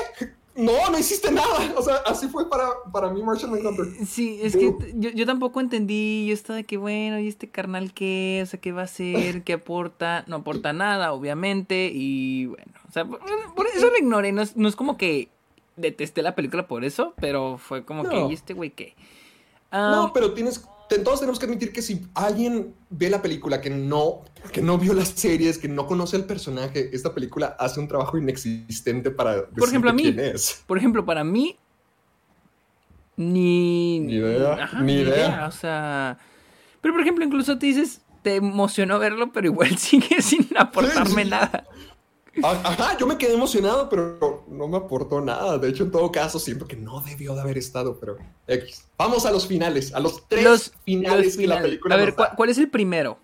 No, 0.59 0.89
no 0.89 0.99
hiciste 0.99 1.31
nada. 1.31 1.73
O 1.77 1.81
sea, 1.81 1.95
así 2.05 2.27
fue 2.27 2.49
para, 2.49 2.67
para 2.91 3.09
mí 3.09 3.23
Martian 3.23 3.51
Manhunter. 3.51 3.85
Sí, 4.05 4.39
es 4.41 4.55
que 4.55 4.75
yo, 4.95 5.09
yo 5.09 5.25
tampoco 5.25 5.61
entendí. 5.61 6.25
Yo 6.27 6.33
estaba 6.33 6.57
de 6.57 6.65
que, 6.65 6.77
bueno, 6.77 7.19
¿y 7.19 7.27
este 7.27 7.49
carnal 7.49 7.93
qué? 7.93 8.41
O 8.43 8.45
sea, 8.45 8.59
¿qué 8.59 8.71
va 8.71 8.81
a 8.81 8.85
hacer? 8.85 9.43
¿Qué 9.43 9.53
aporta? 9.53 10.25
No 10.27 10.37
aporta 10.37 10.73
nada, 10.73 11.13
obviamente. 11.13 11.91
Y 11.93 12.47
bueno, 12.47 12.73
o 12.87 12.91
sea, 12.91 13.05
por, 13.05 13.19
por 13.55 13.67
eso 13.67 13.87
lo 13.87 13.97
ignoré. 13.97 14.31
No 14.31 14.41
es, 14.41 14.57
no 14.57 14.67
es 14.67 14.75
como 14.75 14.97
que 14.97 15.29
detesté 15.77 16.21
la 16.21 16.35
película 16.35 16.67
por 16.67 16.83
eso, 16.83 17.13
pero 17.19 17.57
fue 17.57 17.85
como 17.85 18.03
que. 18.07 18.19
¿y 18.29 18.33
este 18.33 18.53
güey 18.53 18.71
qué? 18.71 18.95
Ah, 19.71 19.91
No, 19.95 20.13
pero 20.13 20.33
tienes, 20.33 20.65
todos 20.97 21.19
tenemos 21.19 21.37
que 21.37 21.45
admitir 21.45 21.71
que 21.71 21.83
si 21.83 22.07
alguien 22.15 22.73
ve 22.89 23.09
la 23.11 23.21
película 23.21 23.61
que 23.61 23.69
no, 23.69 24.23
que 24.51 24.61
no 24.61 24.77
vio 24.79 24.93
las 24.93 25.09
series, 25.09 25.59
que 25.59 25.67
no 25.67 25.85
conoce 25.85 26.17
el 26.17 26.25
personaje, 26.25 26.89
esta 26.93 27.13
película 27.13 27.55
hace 27.59 27.79
un 27.79 27.87
trabajo 27.87 28.17
inexistente 28.17 29.11
para 29.11 29.47
Por 29.49 29.67
ejemplo, 29.69 29.91
a 29.91 29.93
mí. 29.93 30.01
quién 30.03 30.19
es. 30.19 30.63
Por 30.65 30.77
ejemplo, 30.79 31.05
para 31.05 31.23
mí. 31.23 31.57
Ni. 33.15 33.99
Ni 33.99 34.13
idea, 34.15 34.53
Ajá, 34.63 34.81
ni 34.81 34.93
idea. 34.93 35.45
O 35.47 35.51
sea. 35.51 36.17
Pero 36.81 36.93
por 36.93 37.01
ejemplo, 37.01 37.23
incluso 37.23 37.57
te 37.59 37.67
dices. 37.67 38.01
Te 38.21 38.35
emocionó 38.35 38.99
verlo, 38.99 39.31
pero 39.31 39.47
igual 39.47 39.77
sigue 39.77 40.21
sin 40.21 40.45
aportarme 40.57 41.23
sí. 41.23 41.29
nada. 41.29 41.65
Ah, 42.43 42.61
Ajá, 42.63 42.97
yo 42.97 43.05
me 43.07 43.17
quedé 43.17 43.33
emocionado, 43.33 43.89
pero 43.89 44.45
no 44.47 44.67
me 44.67 44.77
aportó 44.77 45.21
nada. 45.21 45.57
De 45.57 45.69
hecho, 45.69 45.83
en 45.83 45.91
todo 45.91 46.11
caso, 46.11 46.39
siento 46.39 46.67
que 46.67 46.75
no 46.75 47.01
debió 47.01 47.35
de 47.35 47.41
haber 47.41 47.57
estado, 47.57 47.97
pero 47.99 48.17
X. 48.47 48.85
Vamos 48.97 49.25
a 49.25 49.31
los 49.31 49.47
finales, 49.47 49.93
a 49.93 49.99
los 49.99 50.27
tres 50.27 50.43
Los 50.43 50.71
finales 50.85 51.25
los 51.27 51.37
que 51.37 51.47
la 51.47 51.61
película 51.61 51.95
A 51.95 51.97
ver. 51.97 52.15
¿cuál, 52.15 52.29
cuál 52.35 52.49
es 52.49 52.57
el 52.57 52.69
primero? 52.69 53.17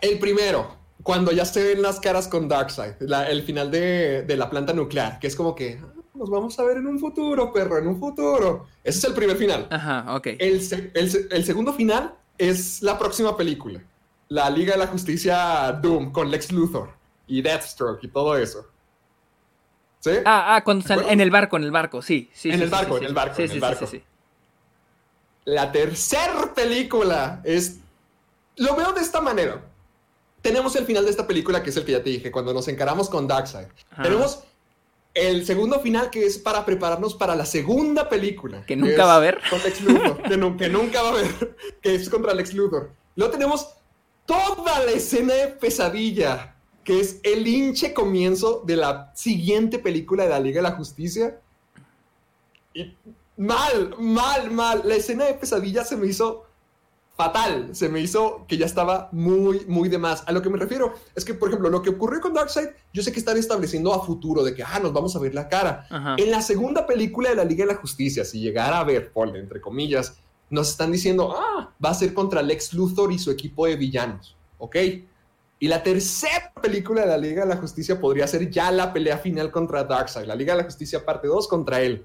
El 0.00 0.18
primero, 0.18 0.76
cuando 1.02 1.32
ya 1.32 1.44
se 1.44 1.62
ven 1.62 1.82
las 1.82 2.00
caras 2.00 2.26
con 2.28 2.48
Darkseid, 2.48 2.94
la- 3.00 3.28
el 3.28 3.42
final 3.42 3.70
de, 3.70 4.22
de 4.22 4.36
la 4.36 4.48
planta 4.48 4.72
nuclear, 4.72 5.18
que 5.18 5.26
es 5.26 5.36
como 5.36 5.54
que 5.54 5.78
"Ah, 5.82 5.92
nos 6.14 6.30
vamos 6.30 6.58
a 6.58 6.64
ver 6.64 6.78
en 6.78 6.86
un 6.86 6.98
futuro, 6.98 7.52
perro, 7.52 7.78
en 7.78 7.86
un 7.88 7.98
futuro. 7.98 8.66
Ese 8.84 8.98
es 8.98 9.04
el 9.04 9.14
primer 9.14 9.36
final. 9.36 9.66
Ajá, 9.70 10.14
ok. 10.16 10.26
El, 10.38 10.60
el 10.94 11.28
el 11.30 11.44
segundo 11.44 11.72
final 11.74 12.14
es 12.38 12.80
la 12.82 12.98
próxima 12.98 13.36
película, 13.36 13.82
la 14.28 14.48
Liga 14.48 14.72
de 14.72 14.78
la 14.78 14.86
Justicia 14.86 15.72
Doom 15.82 16.12
con 16.12 16.30
Lex 16.30 16.52
Luthor 16.52 16.98
y 17.30 17.42
Deathstroke 17.42 18.02
y 18.04 18.08
todo 18.08 18.36
eso. 18.36 18.66
¿Sí? 20.00 20.10
Ah, 20.24 20.56
ah, 20.56 20.64
cuando 20.64 20.84
Bueno. 20.94 21.08
en 21.10 21.20
el 21.20 21.30
barco, 21.30 21.56
en 21.56 21.64
el 21.64 21.70
barco, 21.70 22.00
sí. 22.02 22.30
sí 22.32 22.50
En 22.50 22.56
sí, 22.58 22.62
el 22.64 22.70
barco, 22.70 22.94
sí, 22.98 23.04
en 23.04 23.08
el 23.08 23.14
barco, 23.14 23.34
Sí, 23.36 23.42
en 23.42 23.48
sí, 23.48 23.54
el 23.54 23.58
sí, 23.58 23.60
barco. 23.60 23.86
sí. 23.86 24.02
La 25.44 25.72
tercera 25.72 26.52
película 26.54 27.40
es... 27.44 27.78
Lo 28.56 28.74
veo 28.76 28.92
de 28.92 29.00
esta 29.00 29.20
manera. 29.20 29.62
Tenemos 30.42 30.74
el 30.76 30.86
final 30.86 31.04
de 31.04 31.10
esta 31.10 31.26
película, 31.26 31.62
que 31.62 31.70
es 31.70 31.76
el 31.76 31.84
que 31.84 31.92
ya 31.92 32.02
te 32.02 32.10
dije, 32.10 32.30
cuando 32.30 32.52
nos 32.54 32.66
encaramos 32.68 33.08
con 33.10 33.26
Darkseid. 33.28 33.66
Ajá. 33.92 34.02
Tenemos 34.02 34.42
el 35.12 35.44
segundo 35.44 35.80
final, 35.80 36.08
que 36.10 36.24
es 36.24 36.38
para 36.38 36.64
prepararnos 36.64 37.14
para 37.14 37.34
la 37.34 37.44
segunda 37.44 38.08
película. 38.08 38.64
Que 38.64 38.76
nunca 38.76 39.04
va 39.04 39.14
a 39.14 39.16
haber. 39.16 39.38
Con 39.50 39.62
Lex 39.62 39.80
Luthor, 39.82 40.22
que, 40.22 40.28
que 40.56 40.68
nunca 40.68 41.02
va 41.02 41.08
a 41.08 41.12
haber, 41.12 41.56
que 41.82 41.94
es 41.94 42.08
contra 42.08 42.32
Lex 42.32 42.54
Luthor. 42.54 42.90
Luego 43.16 43.32
tenemos 43.32 43.68
toda 44.24 44.80
la 44.84 44.92
escena 44.92 45.34
de 45.34 45.48
pesadilla, 45.48 46.54
que 46.84 47.00
es 47.00 47.20
el 47.22 47.46
hinche 47.46 47.92
comienzo 47.92 48.62
de 48.66 48.76
la 48.76 49.12
siguiente 49.14 49.78
película 49.78 50.24
de 50.24 50.30
la 50.30 50.40
Liga 50.40 50.56
de 50.56 50.68
la 50.68 50.76
Justicia. 50.76 51.40
Y 52.74 52.96
mal, 53.36 53.94
mal, 53.98 54.50
mal. 54.50 54.82
La 54.84 54.94
escena 54.94 55.24
de 55.24 55.34
pesadilla 55.34 55.84
se 55.84 55.96
me 55.96 56.06
hizo 56.06 56.46
fatal. 57.16 57.74
Se 57.74 57.88
me 57.90 58.00
hizo 58.00 58.46
que 58.48 58.56
ya 58.56 58.64
estaba 58.64 59.10
muy, 59.12 59.66
muy 59.66 59.88
de 59.88 59.98
más. 59.98 60.22
A 60.26 60.32
lo 60.32 60.40
que 60.40 60.48
me 60.48 60.58
refiero 60.58 60.94
es 61.14 61.24
que, 61.24 61.34
por 61.34 61.48
ejemplo, 61.48 61.68
lo 61.68 61.82
que 61.82 61.90
ocurrió 61.90 62.20
con 62.20 62.32
Darkseid, 62.32 62.68
yo 62.94 63.02
sé 63.02 63.12
que 63.12 63.18
están 63.18 63.36
estableciendo 63.36 63.92
a 63.92 64.04
futuro 64.04 64.42
de 64.42 64.54
que, 64.54 64.62
ah, 64.62 64.80
nos 64.82 64.92
vamos 64.92 65.14
a 65.16 65.18
ver 65.18 65.34
la 65.34 65.48
cara. 65.48 65.86
Ajá. 65.90 66.16
En 66.16 66.30
la 66.30 66.40
segunda 66.40 66.86
película 66.86 67.28
de 67.30 67.36
la 67.36 67.44
Liga 67.44 67.66
de 67.66 67.74
la 67.74 67.78
Justicia, 67.78 68.24
si 68.24 68.40
llegara 68.40 68.78
a 68.78 68.84
ver, 68.84 69.12
ponle 69.12 69.38
entre 69.38 69.60
comillas, 69.60 70.16
nos 70.48 70.70
están 70.70 70.90
diciendo, 70.92 71.34
ah, 71.36 71.74
va 71.84 71.90
a 71.90 71.94
ser 71.94 72.14
contra 72.14 72.40
Lex 72.40 72.72
Luthor 72.72 73.12
y 73.12 73.18
su 73.18 73.30
equipo 73.30 73.66
de 73.66 73.76
villanos. 73.76 74.36
¿Ok? 74.56 74.76
Y 75.62 75.68
la 75.68 75.82
tercera 75.82 76.52
película 76.60 77.02
de 77.02 77.06
la 77.08 77.18
Liga 77.18 77.42
de 77.42 77.48
la 77.50 77.56
Justicia 77.58 78.00
podría 78.00 78.26
ser 78.26 78.50
ya 78.50 78.70
la 78.72 78.92
pelea 78.92 79.18
final 79.18 79.50
contra 79.52 79.84
Darkseid. 79.84 80.24
La 80.26 80.34
Liga 80.34 80.54
de 80.54 80.58
la 80.62 80.64
Justicia 80.64 81.04
parte 81.04 81.28
2 81.28 81.46
contra 81.48 81.80
él. 81.82 82.04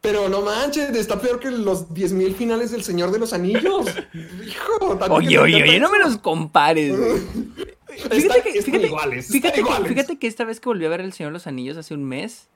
Pero 0.00 0.28
no 0.28 0.42
manches, 0.42 0.90
está 0.90 1.18
peor 1.20 1.40
que 1.40 1.50
los 1.50 1.88
10.000 1.90 2.34
finales 2.34 2.72
del 2.72 2.82
Señor 2.82 3.10
de 3.10 3.18
los 3.20 3.32
Anillos. 3.32 3.86
Hijo, 4.46 4.98
Oye, 5.10 5.38
oye, 5.38 5.62
oye, 5.62 5.80
no 5.80 5.90
me 5.90 5.98
los 5.98 6.18
compares. 6.18 6.94
Está- 7.94 8.10
Fíjate 8.16 8.42
que, 8.42 8.48
están 8.58 8.64
fíjate, 8.64 8.86
iguales, 8.88 9.24
están 9.26 9.32
fíjate 9.40 9.54
que- 9.54 9.60
iguales. 9.60 9.88
fíjate 9.88 10.18
que 10.18 10.26
esta 10.26 10.44
vez 10.44 10.58
que 10.58 10.68
volví 10.68 10.84
a 10.84 10.88
ver 10.88 11.00
El 11.00 11.12
Señor 11.12 11.30
de 11.30 11.34
los 11.34 11.46
Anillos 11.46 11.76
hace 11.76 11.94
un 11.94 12.02
mes, 12.04 12.48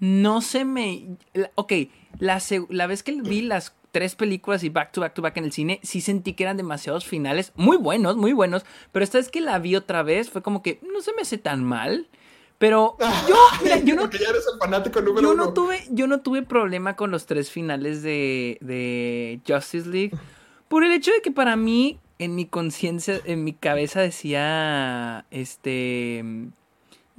no 0.00 0.42
se 0.42 0.66
me... 0.66 1.16
ok, 1.54 1.72
la, 2.18 2.42
la 2.68 2.86
vez 2.86 3.02
que 3.02 3.12
vi 3.22 3.40
las 3.40 3.72
tres 3.90 4.14
películas 4.14 4.62
y 4.64 4.68
back 4.68 4.92
to 4.92 5.00
back 5.00 5.14
to 5.14 5.22
back 5.22 5.36
en 5.36 5.44
el 5.44 5.52
cine, 5.52 5.80
sí 5.82 6.00
sentí 6.00 6.34
que 6.34 6.44
eran 6.44 6.56
demasiados 6.56 7.04
finales, 7.04 7.52
muy 7.56 7.76
buenos, 7.76 8.16
muy 8.16 8.32
buenos, 8.32 8.64
pero 8.92 9.04
esta 9.04 9.18
vez 9.18 9.28
que 9.30 9.40
la 9.40 9.58
vi 9.58 9.76
otra 9.76 10.02
vez 10.02 10.30
fue 10.30 10.42
como 10.42 10.62
que 10.62 10.80
no 10.82 11.00
se 11.00 11.12
me 11.14 11.22
hace 11.22 11.38
tan 11.38 11.64
mal, 11.64 12.08
pero 12.58 12.96
yo, 13.28 13.36
mira, 13.62 13.78
yo 13.78 13.96
no 13.96 14.10
ya 14.10 14.28
eres 14.28 14.44
el 14.52 14.58
fanático 14.58 15.00
número 15.00 15.22
yo 15.22 15.32
uno. 15.34 15.46
no 15.46 15.52
tuve, 15.54 15.82
yo 15.90 16.06
no 16.06 16.20
tuve 16.20 16.42
problema 16.42 16.94
con 16.94 17.10
los 17.10 17.26
tres 17.26 17.50
finales 17.50 18.02
de, 18.02 18.58
de 18.60 19.40
Justice 19.46 19.88
League. 19.88 20.12
Por 20.68 20.84
el 20.84 20.92
hecho 20.92 21.10
de 21.10 21.20
que 21.22 21.32
para 21.32 21.56
mí, 21.56 21.98
en 22.20 22.34
mi 22.36 22.46
conciencia, 22.46 23.20
en 23.24 23.42
mi 23.44 23.54
cabeza 23.54 24.00
decía. 24.00 25.24
Este. 25.30 26.22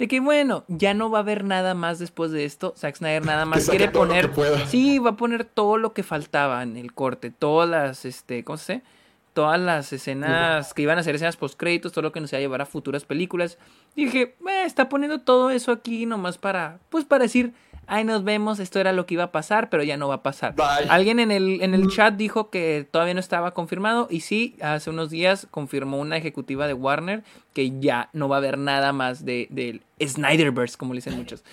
De 0.02 0.08
que 0.08 0.18
bueno, 0.18 0.64
ya 0.66 0.94
no 0.94 1.12
va 1.12 1.18
a 1.18 1.20
haber 1.20 1.44
nada 1.44 1.74
más 1.74 2.00
después 2.00 2.32
de 2.32 2.44
esto. 2.44 2.74
Zack 2.76 2.96
Snyder 2.96 3.24
nada 3.24 3.44
más 3.44 3.70
quiere 3.70 3.88
poner. 3.88 4.32
Sí, 4.66 4.98
va 4.98 5.10
a 5.10 5.16
poner 5.16 5.44
todo 5.44 5.76
lo 5.78 5.92
que 5.92 6.02
faltaba 6.02 6.60
en 6.64 6.76
el 6.76 6.92
corte. 6.92 7.30
Todas 7.30 7.70
las, 7.70 8.04
este, 8.04 8.42
¿cómo 8.42 8.56
se 8.56 8.72
dice? 8.72 8.84
Todas 9.32 9.60
las 9.60 9.92
escenas 9.92 10.74
que 10.74 10.82
iban 10.82 10.98
a 10.98 11.04
ser 11.04 11.14
escenas 11.14 11.36
post 11.36 11.56
créditos, 11.56 11.92
todo 11.92 12.02
lo 12.02 12.10
que 12.10 12.20
nos 12.20 12.32
iba 12.32 12.38
a 12.38 12.40
llevar 12.40 12.60
a 12.62 12.66
futuras 12.66 13.04
películas. 13.04 13.58
Dije, 13.94 14.34
"Eh, 14.44 14.62
está 14.66 14.88
poniendo 14.88 15.20
todo 15.20 15.50
eso 15.50 15.70
aquí 15.70 16.04
nomás 16.04 16.36
para, 16.36 16.80
pues 16.90 17.04
para 17.04 17.22
decir, 17.22 17.52
ay, 17.86 18.04
nos 18.04 18.24
vemos, 18.24 18.58
esto 18.58 18.78
era 18.80 18.92
lo 18.92 19.04
que 19.06 19.14
iba 19.14 19.24
a 19.24 19.32
pasar, 19.32 19.68
pero 19.70 19.82
ya 19.82 19.96
no 19.96 20.08
va 20.08 20.16
a 20.16 20.22
pasar. 20.22 20.54
Bye. 20.54 20.88
Alguien 20.88 21.20
en 21.20 21.30
el, 21.30 21.60
en 21.62 21.74
el 21.74 21.88
chat 21.88 22.14
dijo 22.14 22.48
que 22.50 22.88
todavía 22.90 23.14
no 23.14 23.20
estaba 23.20 23.52
confirmado 23.52 24.08
y 24.10 24.20
sí, 24.20 24.56
hace 24.62 24.90
unos 24.90 25.10
días 25.10 25.46
confirmó 25.50 25.98
una 25.98 26.16
ejecutiva 26.16 26.66
de 26.66 26.74
Warner 26.74 27.22
que 27.52 27.78
ya 27.80 28.08
no 28.14 28.28
va 28.28 28.36
a 28.36 28.38
haber 28.38 28.56
nada 28.56 28.92
más 28.94 29.24
de, 29.26 29.46
del 29.50 29.82
Snyderverse, 30.02 30.76
como 30.78 30.94
le 30.94 30.98
dicen 30.98 31.16
muchos. 31.16 31.44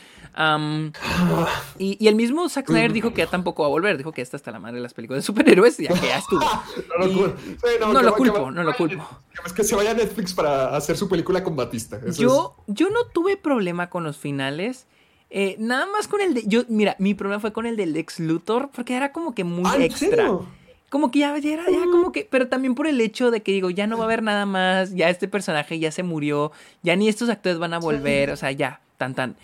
Y, 1.77 1.97
y 1.99 2.07
el 2.07 2.15
mismo 2.15 2.47
Zack 2.49 2.67
Snyder 2.67 2.93
dijo 2.93 3.11
que 3.13 3.19
ya 3.23 3.27
tampoco 3.27 3.63
va 3.63 3.67
a 3.67 3.71
volver, 3.71 3.97
dijo 3.97 4.11
que 4.11 4.19
ya 4.19 4.23
está 4.23 4.37
hasta 4.37 4.51
la 4.51 4.59
madre 4.59 4.77
de 4.77 4.83
las 4.83 4.93
películas 4.93 5.23
de 5.23 5.25
superhéroes, 5.25 5.77
ya 5.77 5.89
que 5.93 6.07
ya 6.07 6.17
estuvo. 6.17 6.39
No 6.89 7.05
lo, 7.05 7.07
Y- 7.11 7.15
cul- 7.15 7.33
sí, 7.37 7.67
no 7.79 8.01
lo 8.01 8.11
va- 8.11 8.17
culpo, 8.17 8.41
va- 8.43 8.51
no 8.51 8.63
lo 8.63 8.73
culpo. 8.75 9.07
Es 9.45 9.53
que 9.53 9.63
se 9.63 9.75
vaya 9.75 9.91
a 9.91 9.93
Netflix 9.93 10.33
para 10.33 10.75
hacer 10.75 10.97
su 10.97 11.07
película 11.09 11.43
con 11.43 11.55
Batista. 11.55 11.99
Eso 12.05 12.21
Yo, 12.21 12.55
yo 12.67 12.89
no 12.89 13.05
tuve 13.13 13.37
problema 13.37 13.89
con 13.89 14.03
los 14.03 14.17
finales. 14.17 14.87
Eh, 15.29 15.55
nada 15.59 15.85
más 15.85 16.07
con 16.07 16.21
el 16.21 16.33
de. 16.33 16.43
Yo, 16.45 16.63
mira, 16.67 16.95
mi 16.99 17.13
problema 17.13 17.39
fue 17.39 17.53
con 17.53 17.65
el 17.65 17.75
del 17.77 17.93
Lex 17.93 18.19
Luthor, 18.19 18.69
porque 18.73 18.95
era 18.95 19.11
como 19.11 19.35
que 19.35 19.43
muy 19.43 19.63
Ah, 19.65 19.75
¿en 19.75 19.81
extra. 19.83 20.09
serio? 20.09 20.45
Como 20.89 21.11
que 21.11 21.19
ya, 21.19 21.37
ya 21.37 21.53
era, 21.53 21.65
ya 21.69 21.85
como 21.91 22.11
que. 22.11 22.27
Pero 22.29 22.47
también 22.47 22.73
por 22.73 22.87
el 22.87 22.99
hecho 22.99 23.29
de 23.29 23.41
que 23.43 23.51
digo, 23.51 23.69
ya 23.69 23.85
no 23.85 23.97
va 23.97 24.03
a 24.03 24.07
haber 24.07 24.23
nada 24.23 24.45
más. 24.47 24.93
Ya 24.95 25.09
este 25.09 25.27
personaje 25.27 25.77
ya 25.77 25.91
se 25.91 26.01
murió. 26.03 26.51
Ya 26.81 26.95
ni 26.95 27.07
estos 27.07 27.29
actores 27.29 27.59
van 27.59 27.73
a 27.73 27.79
volver. 27.79 28.31
O 28.31 28.35
sea, 28.35 28.51
ya, 28.51 28.81
tan 28.97 29.13
tan. 29.13 29.35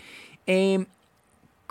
Eh, 0.48 0.86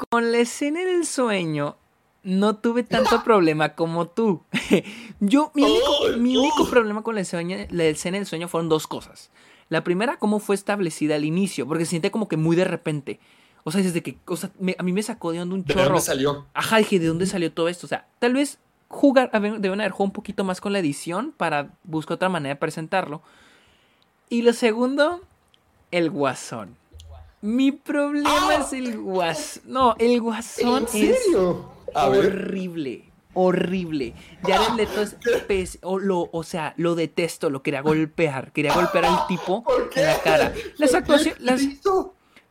con 0.10 0.32
la 0.32 0.38
escena 0.40 0.80
del 0.86 1.06
sueño. 1.06 1.76
No 2.24 2.56
tuve 2.56 2.84
tanto 2.84 3.22
problema 3.24 3.76
como 3.76 4.08
tú. 4.08 4.42
Yo, 5.20 5.52
mi 5.54 5.64
único, 5.64 6.18
mi 6.18 6.66
problema 6.72 7.04
con 7.04 7.14
la 7.16 7.22
escena, 7.22 7.68
la 7.70 7.84
escena 7.84 8.18
del 8.18 8.26
sueño 8.26 8.48
fueron 8.48 8.68
dos 8.70 8.88
cosas. 8.88 9.30
La 9.70 9.84
primera, 9.84 10.18
cómo 10.18 10.40
fue 10.40 10.56
establecida 10.56 11.16
al 11.16 11.26
inicio, 11.26 11.68
porque 11.68 11.86
se 11.86 11.92
siente 11.92 12.12
como 12.12 12.28
que 12.28 12.38
muy 12.38 12.56
de 12.56 12.66
repente. 12.66 13.20
O 13.68 13.72
sea, 13.72 13.82
desde 13.82 14.02
que, 14.04 14.18
o 14.28 14.38
sea, 14.38 14.52
me- 14.60 14.76
a 14.78 14.84
mí 14.84 14.94
me 14.94 15.02
sacó 15.02 15.32
de 15.32 15.42
onda 15.42 15.56
un 15.56 15.64
¿De 15.66 15.74
chorro. 15.74 15.86
dónde 15.86 16.02
salió? 16.02 16.46
Ajá, 16.54 16.78
dije, 16.78 17.00
¿de 17.00 17.08
dónde 17.08 17.26
salió 17.26 17.52
todo 17.52 17.68
esto? 17.68 17.88
O 17.88 17.90
sea, 17.90 18.08
tal 18.20 18.34
vez 18.34 18.60
jugar, 18.90 19.32
deben 19.34 19.82
haber 19.82 19.92
jugado 19.92 20.06
un 20.06 20.12
poquito 20.12 20.44
más 20.44 20.62
con 20.62 20.72
la 20.72 20.80
edición 20.80 21.34
para 21.36 21.72
buscar 21.84 22.16
otra 22.16 22.30
manera 22.30 22.54
de 22.54 22.60
presentarlo. 22.60 23.24
Y 24.30 24.44
lo 24.44 24.54
segundo, 24.54 25.22
el 25.92 26.12
guasón. 26.12 26.76
Mi 27.42 27.72
problema 27.72 28.30
¡Ah! 28.52 28.60
es 28.62 28.72
el 28.74 28.98
guasón. 29.00 29.64
No, 29.66 29.96
el 29.98 30.22
guasón 30.22 30.88
¿En 30.94 31.04
es 31.10 31.24
serio? 31.24 31.66
A 31.96 32.08
ver. 32.10 32.26
horrible. 32.28 33.06
Horrible. 33.34 34.14
Jared 34.44 34.76
Leto 34.78 35.02
es 35.02 35.16
pes- 35.48 35.80
o, 35.82 36.00
lo, 36.00 36.30
o 36.32 36.44
sea, 36.44 36.74
lo 36.78 36.96
detesto, 36.96 37.50
lo 37.50 37.62
quería 37.64 37.82
golpear. 37.82 38.52
Quería 38.54 38.74
golpear 38.74 39.06
al 39.06 39.28
tipo 39.28 39.64
en 39.96 40.06
la 40.06 40.18
cara. 40.22 40.54
Las 40.78 40.94
actuaciones. 40.94 41.82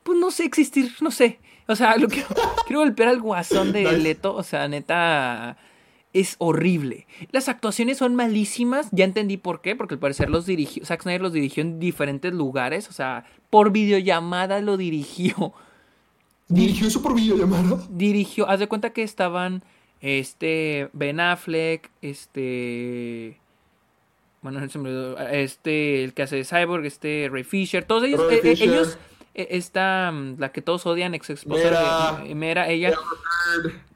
Pues 0.05 0.19
no 0.19 0.31
sé 0.31 0.45
existir, 0.45 0.93
no 1.01 1.11
sé. 1.11 1.41
O 1.67 1.75
sea, 1.75 1.97
lo 1.97 2.09
quiero, 2.09 2.29
quiero 2.67 2.81
golpear 2.81 3.09
al 3.09 3.21
guasón 3.21 3.73
de. 3.73 3.99
Leto. 3.99 4.35
O 4.35 4.43
sea, 4.43 4.69
neta. 4.69 5.57
Es 6.13 6.37
horrible. 6.39 7.09
Las 7.33 7.49
actuaciones 7.49 7.99
son 7.99 8.15
malísimas. 8.15 8.89
Ya 8.93 9.05
entendí 9.05 9.37
por 9.37 9.61
qué. 9.61 9.75
Porque 9.75 9.95
al 9.95 10.01
parecer 10.01 10.31
los 10.31 10.47
dirigió. 10.47 10.85
Zack 10.85 11.03
Snyder 11.03 11.23
los 11.23 11.33
dirigió 11.33 11.63
en 11.63 11.81
diferentes 11.81 12.33
lugares. 12.33 12.89
O 12.89 12.93
sea, 12.93 13.25
por 13.51 13.73
videollamada 13.73 14.61
lo 14.61 14.77
dirigió. 14.77 15.53
¿Dirigió 16.47 16.87
eso 16.87 17.03
por 17.03 17.17
videollamada? 17.17 17.83
Dirigió. 17.91 18.49
Haz 18.49 18.61
de 18.61 18.69
cuenta 18.69 18.91
que 18.91 19.03
estaban. 19.03 19.65
Este. 20.01 20.89
Ben 20.93 21.19
Affleck. 21.19 21.91
Este. 22.01 23.41
Bueno, 24.43 24.61
este. 25.33 26.05
El 26.05 26.13
que 26.13 26.23
hace 26.23 26.37
de 26.37 26.45
Cyborg. 26.45 26.85
Este. 26.85 27.29
Ray 27.33 27.43
Fisher. 27.43 27.85
Todos 27.85 28.05
ellos. 28.05 28.21
Ray 28.25 28.37
eh, 28.37 28.41
eh, 28.45 28.51
Fisher. 28.51 28.69
ellos. 28.69 28.99
E- 29.35 29.49
esta, 29.51 30.11
mm, 30.13 30.37
la 30.39 30.53
que 30.53 30.63
todos 30.63 30.87
odian, 30.87 31.15
ex 31.15 31.31
esposa 31.31 31.65
Mera. 31.65 32.25
de 32.25 32.35
Mera, 32.35 32.69
ella, 32.69 32.93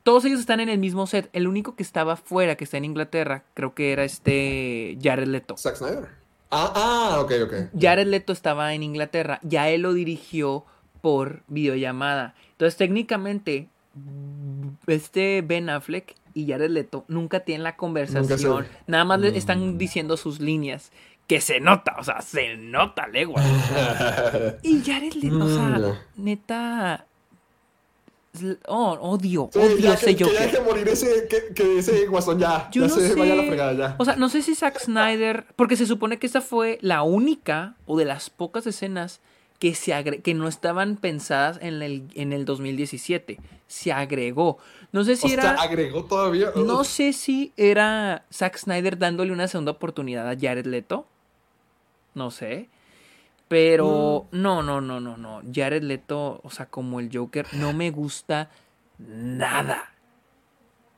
todos 0.02 0.24
ellos 0.24 0.40
están 0.40 0.60
en 0.60 0.69
el 0.69 0.78
mismo 0.78 1.06
set. 1.06 1.28
El 1.32 1.47
único 1.48 1.74
que 1.77 1.82
estaba 1.82 2.16
fuera, 2.16 2.56
que 2.56 2.65
está 2.65 2.77
en 2.77 2.85
Inglaterra, 2.85 3.44
creo 3.55 3.74
que 3.74 3.93
era 3.93 4.05
este 4.05 4.98
Jared 5.02 5.28
Leto. 5.28 5.56
Zack 5.56 5.77
Snyder. 5.77 6.09
Ah, 6.51 6.73
ah, 6.74 7.20
ok, 7.20 7.32
ok. 7.44 7.55
Jared 7.78 8.06
Leto 8.06 8.32
estaba 8.32 8.73
en 8.73 8.82
Inglaterra, 8.82 9.39
ya 9.43 9.69
él 9.69 9.82
lo 9.82 9.93
dirigió 9.93 10.65
por 11.02 11.43
videollamada. 11.47 12.35
Entonces, 12.52 12.77
técnicamente, 12.77 13.69
este 14.86 15.43
Ben 15.43 15.69
Affleck 15.70 16.15
y 16.35 16.47
Jared 16.48 16.70
Leto 16.70 17.05
nunca 17.09 17.40
tienen 17.40 17.65
la 17.65 17.77
conversación. 17.77 18.66
Nada 18.86 19.05
más 19.05 19.20
le 19.20 19.36
están 19.36 19.77
diciendo 19.78 20.16
sus 20.16 20.40
líneas. 20.40 20.90
Que 21.28 21.40
se 21.40 21.60
nota, 21.60 21.94
o 22.00 22.02
sea, 22.02 22.20
se 22.22 22.56
nota 22.56 23.06
legua. 23.06 23.40
y 24.64 24.82
Jared 24.82 25.12
Leto, 25.12 25.44
o 25.44 25.48
sea, 25.48 25.78
Mm, 26.16 26.24
neta. 26.24 27.05
Oh, 28.68 28.92
odio, 29.00 29.50
Sí, 29.52 29.59
odio 29.59 29.76
ya 29.78 29.94
ese 29.94 30.14
que, 30.14 30.24
que 30.24 30.32
ya 30.32 30.40
deje 30.42 30.60
morir 30.60 30.86
ese, 30.88 31.26
que, 31.28 31.52
que 31.55 31.78
ese 31.78 32.06
guasón 32.06 32.38
ya, 32.38 32.68
Yo 32.70 32.82
ya 32.82 32.88
no 32.88 32.94
se 32.94 33.09
sé. 33.09 33.14
vaya 33.16 33.32
a 33.32 33.36
la 33.36 33.42
fregada 33.42 33.72
ya. 33.72 33.96
O 33.98 34.05
sea, 34.05 34.14
no 34.16 34.28
sé 34.28 34.42
si 34.42 34.55
Zack 34.55 34.78
Snyder. 34.78 35.44
Porque 35.56 35.76
se 35.76 35.86
supone 35.86 36.18
que 36.18 36.26
esta 36.26 36.40
fue 36.40 36.78
la 36.80 37.02
única 37.02 37.74
o 37.86 37.96
de 37.98 38.05
las 38.05 38.30
pocas 38.30 38.66
escenas 38.66 39.20
que, 39.59 39.74
se 39.74 39.92
agre- 39.92 40.22
que 40.22 40.34
no 40.34 40.46
estaban 40.46 40.96
pensadas 40.96 41.59
en 41.60 41.82
el, 41.82 42.05
en 42.14 42.32
el 42.32 42.44
2017. 42.44 43.40
Se 43.66 43.92
agregó. 43.92 44.59
No 44.92 45.02
sé 45.05 45.16
si 45.16 45.26
O 45.26 45.30
sea, 45.30 45.38
era. 45.38 45.50
agregó 45.60 46.05
todavía. 46.05 46.52
No 46.55 46.84
sé 46.84 47.12
si 47.14 47.52
era 47.56 48.24
Zack 48.32 48.56
Snyder 48.59 48.98
dándole 48.98 49.32
una 49.32 49.48
segunda 49.48 49.72
oportunidad 49.72 50.28
a 50.30 50.36
Jared 50.38 50.66
Leto. 50.66 51.06
No 52.19 52.31
sé. 52.31 52.69
Pero 53.49 54.27
Mm. 54.31 54.43
no, 54.43 54.62
no, 54.62 54.81
no, 54.82 55.01
no, 55.01 55.16
no. 55.16 55.40
Jared 55.55 55.82
Leto, 55.82 56.40
o 56.43 56.51
sea, 56.51 56.66
como 56.66 57.01
el 57.01 57.09
Joker, 57.16 57.47
no 57.55 57.73
me 57.73 57.90
gusta 57.90 58.51
nada. 58.99 59.90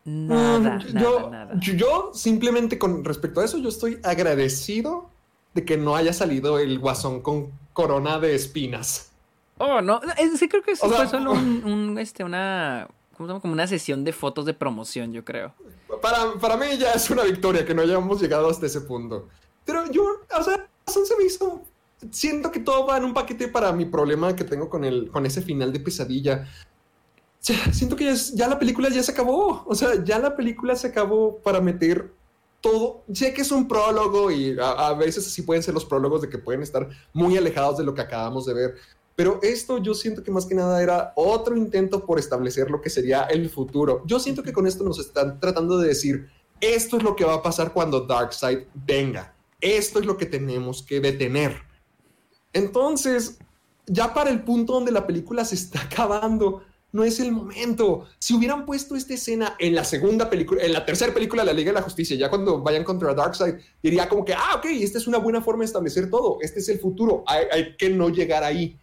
Nada, 0.04 0.58
Mm, 0.58 0.62
nada, 0.94 1.00
yo, 1.00 1.30
nada. 1.30 1.54
yo- 1.60 2.10
simplemente 2.14 2.78
con 2.78 3.04
respecto 3.04 3.40
a 3.40 3.44
eso, 3.44 3.58
yo 3.58 3.68
estoy 3.68 4.00
agradecido 4.02 5.10
de 5.54 5.64
que 5.64 5.76
no 5.76 5.94
haya 5.94 6.12
salido 6.12 6.58
el 6.58 6.78
guasón 6.78 7.20
con 7.20 7.50
corona 7.74 8.18
de 8.18 8.34
espinas. 8.34 9.12
Oh, 9.58 9.82
no, 9.82 10.00
es 10.16 10.40
creo 10.48 10.62
que 10.62 10.72
eso 10.72 10.86
O 10.86 10.88
sea, 10.88 10.98
fue 11.00 11.08
solo 11.08 11.32
un, 11.32 11.62
un, 11.64 11.98
este, 11.98 12.24
una, 12.24 12.88
¿cómo 13.16 13.26
se 13.26 13.32
llama? 13.32 13.40
Como 13.42 13.52
una 13.52 13.66
sesión 13.66 14.02
de 14.04 14.12
fotos 14.14 14.46
de 14.46 14.54
promoción, 14.54 15.12
yo 15.12 15.22
creo. 15.24 15.52
Para, 16.00 16.32
para 16.40 16.56
mí 16.56 16.78
ya 16.78 16.92
es 16.92 17.10
una 17.10 17.22
victoria 17.24 17.66
que 17.66 17.74
no 17.74 17.82
hayamos 17.82 18.20
llegado 18.22 18.48
hasta 18.48 18.64
ese 18.66 18.80
punto. 18.80 19.28
Pero 19.66 19.84
yo, 19.92 20.02
o 20.36 20.42
sea, 20.42 20.66
razón 20.90 21.06
se 21.06 21.16
me 21.16 21.24
hizo. 21.24 21.62
Siento 22.10 22.50
que 22.50 22.60
todo 22.60 22.86
va 22.86 22.96
en 22.96 23.04
un 23.04 23.14
paquete 23.14 23.48
para 23.48 23.72
mi 23.72 23.84
problema 23.84 24.34
que 24.34 24.44
tengo 24.44 24.68
con, 24.68 24.84
el, 24.84 25.10
con 25.10 25.26
ese 25.26 25.42
final 25.42 25.72
de 25.72 25.80
pesadilla. 25.80 26.46
Siento 27.40 27.96
que 27.96 28.04
ya, 28.04 28.10
es- 28.12 28.34
ya 28.34 28.48
la 28.48 28.58
película 28.58 28.88
ya 28.90 29.02
se 29.02 29.12
acabó. 29.12 29.64
O 29.66 29.74
sea, 29.74 30.02
ya 30.04 30.18
la 30.18 30.36
película 30.36 30.76
se 30.76 30.88
acabó 30.88 31.36
para 31.38 31.60
meter 31.60 32.12
todo. 32.60 33.02
Sé 33.12 33.32
que 33.32 33.42
es 33.42 33.50
un 33.52 33.66
prólogo 33.68 34.30
y 34.30 34.58
a, 34.58 34.88
a 34.88 34.94
veces 34.94 35.26
así 35.26 35.42
pueden 35.42 35.62
ser 35.62 35.74
los 35.74 35.84
prólogos 35.84 36.22
de 36.22 36.28
que 36.28 36.38
pueden 36.38 36.62
estar 36.62 36.88
muy 37.12 37.36
alejados 37.36 37.78
de 37.78 37.84
lo 37.84 37.94
que 37.94 38.02
acabamos 38.02 38.46
de 38.46 38.54
ver. 38.54 38.74
Pero 39.16 39.38
esto 39.42 39.78
yo 39.78 39.92
siento 39.94 40.22
que 40.22 40.30
más 40.30 40.46
que 40.46 40.54
nada 40.54 40.82
era 40.82 41.12
otro 41.16 41.56
intento 41.56 42.06
por 42.06 42.18
establecer 42.18 42.70
lo 42.70 42.80
que 42.80 42.88
sería 42.90 43.22
el 43.24 43.50
futuro. 43.50 44.02
Yo 44.06 44.18
siento 44.18 44.42
que 44.42 44.52
con 44.52 44.66
esto 44.66 44.84
nos 44.84 44.98
están 44.98 45.38
tratando 45.40 45.78
de 45.78 45.88
decir, 45.88 46.28
esto 46.60 46.96
es 46.96 47.02
lo 47.02 47.16
que 47.16 47.24
va 47.24 47.34
a 47.34 47.42
pasar 47.42 47.72
cuando 47.72 48.00
Darkseid 48.00 48.60
venga. 48.86 49.34
Esto 49.60 49.98
es 49.98 50.06
lo 50.06 50.16
que 50.16 50.26
tenemos 50.26 50.82
que 50.82 51.00
detener. 51.00 51.62
Entonces, 52.52 53.38
ya 53.86 54.14
para 54.14 54.30
el 54.30 54.42
punto 54.42 54.74
donde 54.74 54.92
la 54.92 55.06
película 55.06 55.44
se 55.44 55.54
está 55.54 55.82
acabando, 55.90 56.62
no 56.92 57.04
es 57.04 57.20
el 57.20 57.30
momento. 57.30 58.06
Si 58.18 58.34
hubieran 58.34 58.66
puesto 58.66 58.96
esta 58.96 59.14
escena 59.14 59.54
en 59.58 59.74
la 59.74 59.84
segunda 59.84 60.28
película, 60.28 60.62
en 60.62 60.72
la 60.72 60.84
tercera 60.84 61.14
película 61.14 61.42
de 61.42 61.46
la 61.46 61.52
Liga 61.52 61.70
de 61.70 61.78
la 61.78 61.82
Justicia, 61.82 62.16
ya 62.16 62.28
cuando 62.28 62.60
vayan 62.60 62.84
contra 62.84 63.14
Darkseid, 63.14 63.54
diría 63.82 64.08
como 64.08 64.24
que, 64.24 64.34
ah, 64.34 64.56
ok, 64.56 64.66
esta 64.66 64.98
es 64.98 65.06
una 65.06 65.18
buena 65.18 65.40
forma 65.40 65.60
de 65.60 65.66
establecer 65.66 66.10
todo. 66.10 66.38
Este 66.40 66.58
es 66.58 66.68
el 66.68 66.80
futuro. 66.80 67.22
Hay, 67.26 67.44
hay 67.52 67.76
que 67.76 67.90
no 67.90 68.08
llegar 68.08 68.42
ahí. 68.42 68.78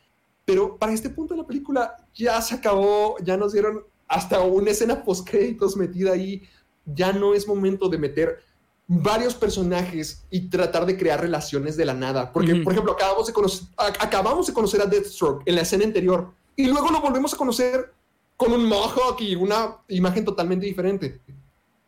Pero 0.46 0.78
para 0.78 0.94
este 0.94 1.10
punto 1.10 1.34
de 1.34 1.42
la 1.42 1.48
película 1.48 1.98
ya 2.16 2.42
se 2.42 2.56
acabó, 2.56 3.18
ya 3.22 3.36
nos 3.36 3.52
dieron 3.52 3.84
hasta 4.08 4.40
una 4.40 4.72
escena 4.72 5.04
post 5.04 5.28
créditos 5.30 5.76
metida 5.76 6.14
ahí. 6.14 6.44
Ya 6.86 7.12
no 7.12 7.34
es 7.34 7.46
momento 7.46 7.90
de 7.90 7.98
meter 7.98 8.40
varios 8.88 9.36
personajes 9.36 10.24
y 10.30 10.50
tratar 10.50 10.86
de 10.86 10.98
crear 10.98 11.20
relaciones 11.20 11.76
de 11.76 11.86
la 11.86 11.94
nada. 11.94 12.32
Porque, 12.32 12.56
por 12.58 12.72
ejemplo, 12.72 12.94
acabamos 12.94 13.28
de, 13.28 13.34
conocer, 13.34 13.68
a- 13.78 13.88
acabamos 14.04 14.48
de 14.48 14.54
conocer 14.54 14.82
a 14.82 14.86
Deathstroke 14.86 15.44
en 15.46 15.56
la 15.56 15.62
escena 15.62 15.84
anterior 15.84 16.32
y 16.56 16.68
luego 16.68 16.90
lo 16.90 17.02
volvemos 17.02 17.34
a 17.34 17.38
conocer 17.38 17.94
con 18.38 18.54
un 18.54 18.66
mohawk 18.66 19.20
y 19.20 19.36
una 19.36 19.78
imagen 19.90 20.24
totalmente 20.24 20.66
diferente. 20.66 21.20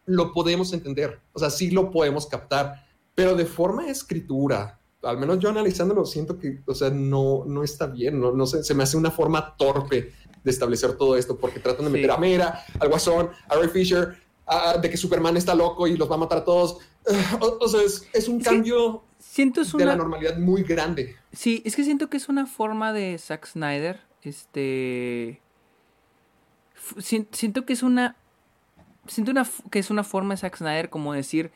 Lo 0.05 0.33
podemos 0.33 0.73
entender, 0.73 1.19
o 1.33 1.39
sea, 1.39 1.49
sí 1.49 1.69
lo 1.71 1.91
podemos 1.91 2.25
captar, 2.25 2.85
pero 3.15 3.35
de 3.35 3.45
forma 3.45 3.85
de 3.85 3.91
escritura, 3.91 4.79
al 5.03 5.17
menos 5.17 5.39
yo 5.39 5.49
analizándolo, 5.49 6.05
siento 6.05 6.37
que, 6.37 6.59
o 6.65 6.73
sea, 6.73 6.89
no, 6.89 7.43
no 7.45 7.63
está 7.63 7.85
bien, 7.85 8.19
no, 8.19 8.31
no 8.31 8.45
sé, 8.45 8.63
se 8.63 8.73
me 8.73 8.83
hace 8.83 8.97
una 8.97 9.11
forma 9.11 9.55
torpe 9.55 10.11
de 10.43 10.51
establecer 10.51 10.93
todo 10.93 11.15
esto, 11.15 11.37
porque 11.37 11.59
tratan 11.59 11.85
de 11.85 11.91
Sí. 11.91 11.93
meter 11.97 12.11
a 12.11 12.17
Mera, 12.17 12.65
al 12.79 12.89
Guasón, 12.89 13.29
a 13.47 13.55
Ray 13.55 13.67
Fisher, 13.69 14.17
a- 14.47 14.77
de 14.77 14.89
que 14.89 14.97
Superman 14.97 15.37
está 15.37 15.53
loco 15.53 15.85
y 15.85 15.95
los 15.95 16.09
va 16.09 16.15
a 16.15 16.19
matar 16.19 16.39
a 16.39 16.43
todos. 16.43 16.77
O, 17.39 17.57
o 17.61 17.67
sea, 17.67 17.81
es, 17.81 18.07
es 18.13 18.27
un 18.27 18.39
cambio 18.39 19.03
Siento 19.19 19.61
es 19.61 19.73
de 19.73 19.85
la 19.85 19.95
normalidad 19.97 20.37
muy 20.37 20.63
grande. 20.63 21.15
Sí, 21.33 21.61
es 21.65 21.75
que 21.75 21.83
siento 21.83 22.09
que 22.09 22.17
es 22.17 22.29
una 22.29 22.45
forma 22.45 22.93
de 22.93 23.17
Zack 23.17 23.45
Snyder. 23.47 23.99
Este. 24.23 25.41
Siento 26.97 27.65
que 27.65 27.73
es 27.73 27.83
una. 27.83 28.15
Siento 29.07 29.31
una, 29.31 29.47
que 29.71 29.79
es 29.79 29.89
una 29.89 30.03
forma 30.03 30.33
de 30.33 30.37
Zack 30.39 30.57
Snyder 30.57 30.89
como 30.89 31.13
decir. 31.13 31.51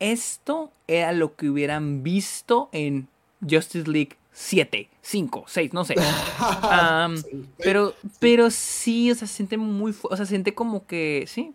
Esto 0.00 0.72
era 0.88 1.12
lo 1.12 1.36
que 1.36 1.48
hubieran 1.48 2.02
visto 2.02 2.68
en 2.72 3.06
Justice 3.40 3.88
League 3.88 4.16
7, 4.32 4.88
5, 5.02 5.44
6, 5.46 5.72
no 5.72 5.84
sé. 5.84 5.94
Am, 6.62 7.16
Sí. 7.18 7.46
pero, 7.58 7.94
pero 8.18 8.50
sí, 8.50 9.10
o 9.10 9.14
sea, 9.14 9.28
se 9.28 9.34
siente 9.34 9.56
muy. 9.58 9.94
O 10.02 10.16
sea, 10.16 10.24
se 10.24 10.30
siente 10.30 10.54
como 10.54 10.86
que. 10.86 11.26
Sí. 11.28 11.52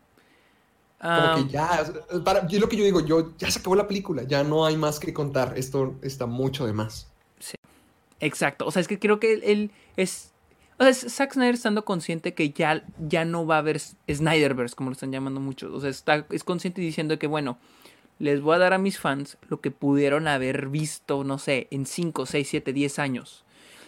Como 1.02 1.36
que 1.36 1.52
ya, 1.54 1.86
para, 2.26 2.46
yo 2.48 2.60
lo 2.60 2.68
que 2.68 2.76
yo 2.76 2.84
digo, 2.84 3.00
yo 3.00 3.32
ya 3.38 3.50
se 3.50 3.60
acabó 3.60 3.76
la 3.76 3.88
película, 3.88 4.24
ya 4.24 4.44
no 4.44 4.66
hay 4.66 4.76
más 4.76 5.00
que 5.00 5.14
contar, 5.14 5.54
esto 5.58 5.96
está 6.02 6.26
mucho 6.26 6.66
de 6.66 6.74
más. 6.74 7.08
Exacto, 8.20 8.66
o 8.66 8.72
sea, 8.72 8.82
es 8.82 8.88
que 8.88 9.00
creo 9.00 9.20
que 9.20 9.34
él, 9.34 9.42
él 9.44 9.72
es... 9.96 10.32
O 10.78 10.84
sea, 10.84 10.90
es 10.90 11.06
Zack 11.10 11.34
Snyder 11.34 11.56
estando 11.56 11.84
consciente 11.84 12.34
que 12.34 12.52
ya, 12.52 12.86
ya 13.00 13.26
no 13.26 13.46
va 13.46 13.56
a 13.56 13.60
haber 13.60 13.80
Snyderverse, 13.80 14.76
como 14.76 14.90
lo 14.90 14.94
están 14.94 15.12
llamando 15.12 15.42
muchos. 15.42 15.74
O 15.74 15.80
sea, 15.82 15.90
está, 15.90 16.26
es 16.30 16.46
consciente 16.46 16.80
diciendo 16.82 17.20
que, 17.20 17.28
bueno, 17.28 17.58
les 18.18 18.42
voy 18.42 18.56
a 18.56 18.60
dar 18.60 18.74
a 18.74 18.78
mis 18.78 18.98
fans 18.98 19.38
lo 19.50 19.60
que 19.60 19.72
pudieron 19.72 20.28
haber 20.28 20.68
visto, 20.68 21.26
no 21.26 21.38
sé, 21.38 21.68
en 21.72 21.86
5, 21.86 22.26
6, 22.26 22.48
7, 22.50 22.74
10 22.74 23.00
años. 23.00 23.44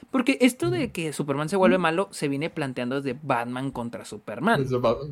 Porque 0.10 0.38
esto 0.42 0.70
de 0.72 0.92
que 0.92 1.14
Superman 1.14 1.48
se 1.48 1.56
vuelve 1.56 1.78
malo 1.78 2.10
se 2.12 2.28
viene 2.28 2.50
planteando 2.50 3.00
desde 3.02 3.18
Batman 3.22 3.72
contra 3.72 4.04
Superman. 4.04 4.62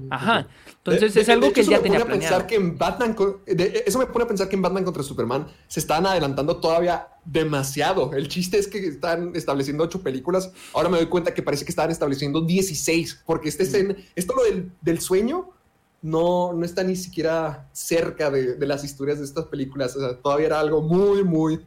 Ajá. 0.09 0.47
Entonces 0.77 1.13
De- 1.13 1.21
es 1.21 1.29
algo 1.29 1.47
de 1.47 1.53
que 1.53 1.61
él 1.61 1.67
ya 1.69 1.81
tenía 1.81 1.99
planeado. 2.05 2.19
pensar 2.37 2.47
que 2.47 2.55
en 2.55 2.77
Batman, 2.77 3.15
de- 3.45 3.83
eso 3.85 3.99
me 3.99 4.07
pone 4.07 4.25
a 4.25 4.27
pensar 4.27 4.49
que 4.49 4.55
en 4.55 4.61
Batman 4.61 4.83
contra 4.83 5.03
Superman 5.03 5.47
se 5.67 5.79
están 5.79 6.05
adelantando 6.05 6.57
todavía 6.57 7.07
demasiado. 7.23 8.11
El 8.13 8.27
chiste 8.27 8.57
es 8.57 8.67
que 8.67 8.79
están 8.87 9.35
estableciendo 9.35 9.83
ocho 9.83 10.01
películas. 10.01 10.51
Ahora 10.73 10.89
me 10.89 10.97
doy 10.97 11.07
cuenta 11.07 11.33
que 11.33 11.43
parece 11.43 11.63
que 11.65 11.71
estaban 11.71 11.91
estableciendo 11.91 12.41
16, 12.41 13.21
porque 13.25 13.49
este 13.49 13.63
escena- 13.63 13.95
esto 14.15 14.33
lo 14.35 14.43
del, 14.43 14.71
del 14.81 14.99
sueño 14.99 15.49
no, 16.01 16.53
no 16.53 16.65
está 16.65 16.83
ni 16.83 16.95
siquiera 16.95 17.67
cerca 17.73 18.31
de, 18.31 18.55
de 18.55 18.65
las 18.65 18.83
historias 18.83 19.19
de 19.19 19.25
estas 19.25 19.45
películas. 19.45 19.95
O 19.95 19.99
sea, 19.99 20.17
todavía 20.17 20.47
era 20.47 20.59
algo 20.59 20.81
muy, 20.81 21.23
muy, 21.23 21.59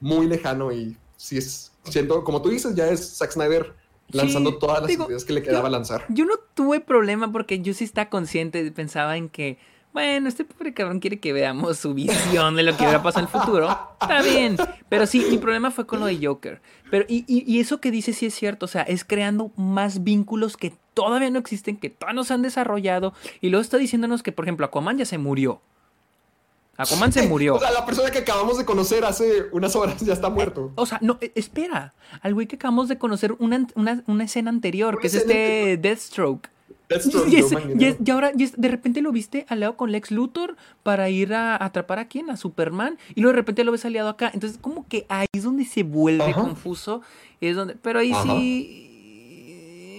muy 0.00 0.26
lejano 0.26 0.72
y 0.72 0.96
si 1.16 1.36
es, 1.38 1.69
siento, 1.84 2.24
como 2.24 2.42
tú 2.42 2.48
dices, 2.50 2.74
ya 2.74 2.88
es 2.88 3.16
Zack 3.18 3.32
Snyder 3.32 3.74
lanzando 4.12 4.50
Sí, 4.50 4.56
todas 4.60 4.80
las 4.80 4.88
digo, 4.88 5.06
ideas 5.08 5.24
que 5.24 5.32
le 5.32 5.42
quedaba 5.42 5.68
yo- 5.68 5.72
lanzar. 5.72 6.04
Yo 6.08 6.24
no 6.24 6.34
tuve 6.54 6.80
problema 6.80 7.30
porque 7.30 7.60
yo 7.60 7.72
sí 7.74 7.84
estaba 7.84 8.08
consciente, 8.10 8.68
pensaba 8.72 9.16
en 9.16 9.28
que, 9.28 9.56
bueno, 9.92 10.28
este 10.28 10.44
pobre 10.44 10.72
cabrón 10.74 11.00
quiere 11.00 11.18
que 11.20 11.32
veamos 11.32 11.78
su 11.78 11.94
visión 11.94 12.54
de 12.56 12.62
lo 12.64 12.76
que 12.76 12.86
va 12.86 12.96
a 12.96 13.02
pasar 13.02 13.22
en 13.24 13.28
el 13.32 13.40
futuro. 13.40 13.68
Está 14.00 14.22
bien. 14.22 14.56
Pero 14.88 15.06
sí, 15.06 15.24
mi 15.30 15.38
problema 15.38 15.70
fue 15.70 15.86
con 15.86 16.00
lo 16.00 16.06
de 16.06 16.24
Joker. 16.24 16.60
Pero, 16.90 17.04
y, 17.08 17.24
y- 17.28 17.44
y 17.46 17.60
eso 17.60 17.80
que 17.80 17.90
dice 17.92 18.12
sí 18.12 18.26
es 18.26 18.34
cierto, 18.34 18.66
o 18.66 18.68
sea, 18.68 18.82
es 18.82 19.04
creando 19.04 19.52
más 19.56 20.02
vínculos 20.04 20.56
que 20.56 20.74
todavía 20.94 21.30
no 21.30 21.38
existen, 21.38 21.76
que 21.76 21.90
todavía 21.90 22.14
no 22.16 22.24
se 22.24 22.34
han 22.34 22.42
desarrollado. 22.42 23.14
Y 23.40 23.48
luego 23.50 23.62
está 23.62 23.78
diciéndonos 23.78 24.22
que, 24.24 24.32
por 24.32 24.44
ejemplo, 24.44 24.66
Aquaman 24.66 24.98
ya 24.98 25.04
se 25.04 25.18
murió. 25.18 25.60
Aquaman 26.82 27.12
se 27.12 27.26
murió. 27.28 27.54
O 27.56 27.60
sea, 27.60 27.70
la 27.70 27.84
persona 27.86 28.10
que 28.10 28.18
acabamos 28.18 28.58
de 28.58 28.64
conocer 28.64 29.04
hace 29.04 29.44
unas 29.52 29.74
horas 29.76 30.00
ya 30.00 30.12
está 30.12 30.30
muerto. 30.30 30.72
O 30.76 30.86
sea, 30.86 30.98
no, 31.02 31.18
e- 31.20 31.32
espera. 31.34 31.94
Al 32.22 32.34
güey 32.34 32.46
que 32.46 32.56
acabamos 32.56 32.88
de 32.88 32.98
conocer 32.98 33.34
una, 33.38 33.66
una, 33.74 34.02
una 34.06 34.24
escena 34.24 34.50
anterior, 34.50 34.94
Una 34.94 35.00
que 35.00 35.06
es 35.08 35.14
este 35.14 35.76
Deathstroke. 35.76 36.48
Deathstroke, 36.88 37.28
Y, 37.32 37.36
es- 37.36 37.42
Joe 37.44 37.52
Manganiello. 37.54 37.80
y 37.80 37.84
es- 37.90 37.96
y 38.04 38.10
ahora 38.10 38.32
y 38.36 38.42
es- 38.44 38.60
de 38.60 38.68
repente 38.68 39.00
lo 39.00 39.12
viste 39.12 39.46
aliado 39.48 39.76
con 39.76 39.92
Lex 39.92 40.10
Luthor 40.10 40.56
para 40.82 41.08
ir 41.08 41.34
a 41.34 41.62
atrapar 41.64 41.98
a 42.00 42.08
quién, 42.08 42.30
a 42.30 42.36
Superman, 42.36 42.98
y 43.14 43.20
luego 43.20 43.32
de 43.34 43.36
repente 43.42 43.62
lo 43.64 43.70
ves 43.72 43.84
aliado 43.84 44.08
acá. 44.08 44.30
Entonces, 44.34 44.58
como 44.60 44.88
que 44.88 45.06
ahí 45.08 45.26
es 45.32 45.44
donde 45.44 45.64
se 45.64 45.82
vuelve 45.84 46.24
Ajá. 46.24 46.40
confuso. 46.40 47.02
Es 47.40 47.54
donde, 47.56 47.74
pero 47.76 48.00
ahí 48.00 48.12
Ajá. 48.12 48.24
sí. 48.24 48.86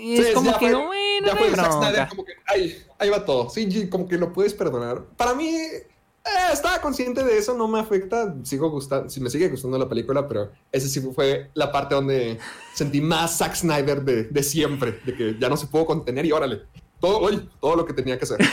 Es 0.04 0.28
Sí, 0.28 0.34
como 0.34 0.52
que, 0.58 0.70
fue- 0.72 0.86
bueno, 0.86 1.28
ya 1.28 1.36
fue 1.36 1.52
Zack 1.56 1.72
Snyder, 1.74 2.08
como 2.10 2.26
que 2.26 2.34
ahí, 2.48 2.76
ahí 3.00 3.10
va 3.10 3.24
todo. 3.24 3.50
Sí, 3.50 3.88
como 3.90 4.08
que 4.08 4.18
lo 4.18 4.34
puedes 4.34 4.54
perdonar. 4.54 5.04
Para 5.16 5.34
mí, 5.36 5.54
eh, 6.26 6.54
estaba 6.54 6.80
consciente 6.82 7.24
de 7.24 7.38
eso, 7.38 7.56
no 7.58 7.68
me 7.68 7.80
afecta. 7.80 8.36
Sigo 8.44 8.70
gustando, 8.70 9.10
sí, 9.10 9.20
me 9.22 9.30
sigue 9.30 9.50
gustando 9.50 9.78
la 9.78 9.90
película, 9.90 10.28
pero 10.28 10.52
ese 10.72 10.88
sí 10.88 11.00
fue 11.14 11.50
la 11.54 11.72
parte 11.72 11.96
donde 11.96 12.38
sentí 12.74 13.02
más 13.02 13.38
Zack 13.38 13.56
Snyder 13.56 14.02
de, 14.04 14.24
de 14.26 14.44
siempre, 14.44 15.00
de 15.06 15.16
que 15.16 15.36
ya 15.40 15.50
no 15.50 15.58
se 15.58 15.68
pudo 15.68 15.86
contener 15.86 16.26
y 16.26 16.32
órale, 16.32 16.62
todo, 17.00 17.20
oye, 17.20 17.42
todo 17.60 17.76
lo 17.76 17.86
que 17.86 17.94
tenía 17.94 18.18
que 18.18 18.26
hacer. 18.26 18.40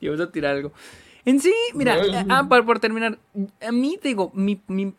Y 0.00 0.08
vamos 0.08 0.20
a 0.20 0.30
tirar 0.30 0.56
algo. 0.56 0.72
En 1.24 1.40
sí, 1.40 1.52
mira, 1.74 1.94
Ay. 1.94 2.10
eh, 2.14 2.24
ah, 2.28 2.46
por, 2.48 2.64
por 2.66 2.80
terminar, 2.80 3.18
a 3.66 3.72
mí 3.72 3.98
te 4.00 4.08
digo, 4.08 4.30
mi, 4.34 4.62
mi- 4.68 4.94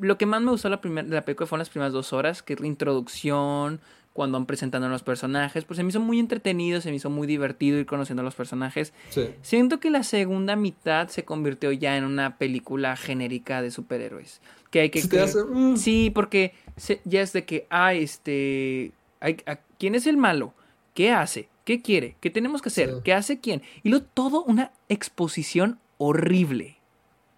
lo 0.00 0.18
que 0.18 0.26
más 0.26 0.42
me 0.42 0.50
gustó 0.50 0.68
la 0.68 0.80
primer, 0.80 1.06
la 1.08 1.22
película 1.24 1.46
fueron 1.46 1.60
las 1.60 1.70
primeras 1.70 1.92
dos 1.92 2.12
horas, 2.12 2.42
que 2.42 2.54
es 2.54 2.60
la 2.60 2.66
introducción, 2.66 3.80
cuando 4.12 4.38
van 4.38 4.46
presentando 4.46 4.86
a 4.86 4.90
los 4.90 5.02
personajes, 5.02 5.64
pues 5.64 5.76
se 5.78 5.82
me 5.82 5.88
hizo 5.88 6.00
muy 6.00 6.18
entretenido, 6.18 6.80
se 6.80 6.90
me 6.90 6.96
hizo 6.96 7.08
muy 7.10 7.26
divertido 7.26 7.78
ir 7.78 7.86
conociendo 7.86 8.20
a 8.20 8.24
los 8.24 8.34
personajes. 8.34 8.92
Sí. 9.08 9.30
Siento 9.42 9.80
que 9.80 9.90
la 9.90 10.02
segunda 10.02 10.54
mitad 10.56 11.08
se 11.08 11.24
convirtió 11.24 11.72
ya 11.72 11.96
en 11.96 12.04
una 12.04 12.36
película 12.36 12.96
genérica 12.96 13.62
de 13.62 13.70
superhéroes. 13.70 14.40
Que 14.70 14.80
hay 14.80 14.90
que... 14.90 15.00
Sí 15.02 15.08
te 15.08 15.20
hace, 15.20 15.38
mm. 15.44 15.76
Sí, 15.76 16.10
porque 16.14 16.52
se- 16.76 17.00
ya 17.04 17.22
es 17.22 17.32
de 17.32 17.44
que, 17.44 17.66
ah, 17.70 17.94
este... 17.94 18.92
hay- 19.20 19.38
a- 19.46 19.56
¿Quién 19.78 19.94
es 19.94 20.06
el 20.06 20.16
malo? 20.16 20.52
¿Qué 20.94 21.10
hace? 21.10 21.48
¿Qué 21.64 21.80
quiere? 21.80 22.16
¿Qué 22.20 22.28
tenemos 22.28 22.60
que 22.60 22.68
hacer? 22.68 22.90
Sí. 22.90 22.94
¿Qué 23.04 23.12
hace 23.14 23.40
quién? 23.40 23.62
Y 23.82 23.88
luego 23.88 24.04
todo 24.12 24.42
una 24.44 24.72
exposición 24.88 25.78
horrible. 25.98 26.76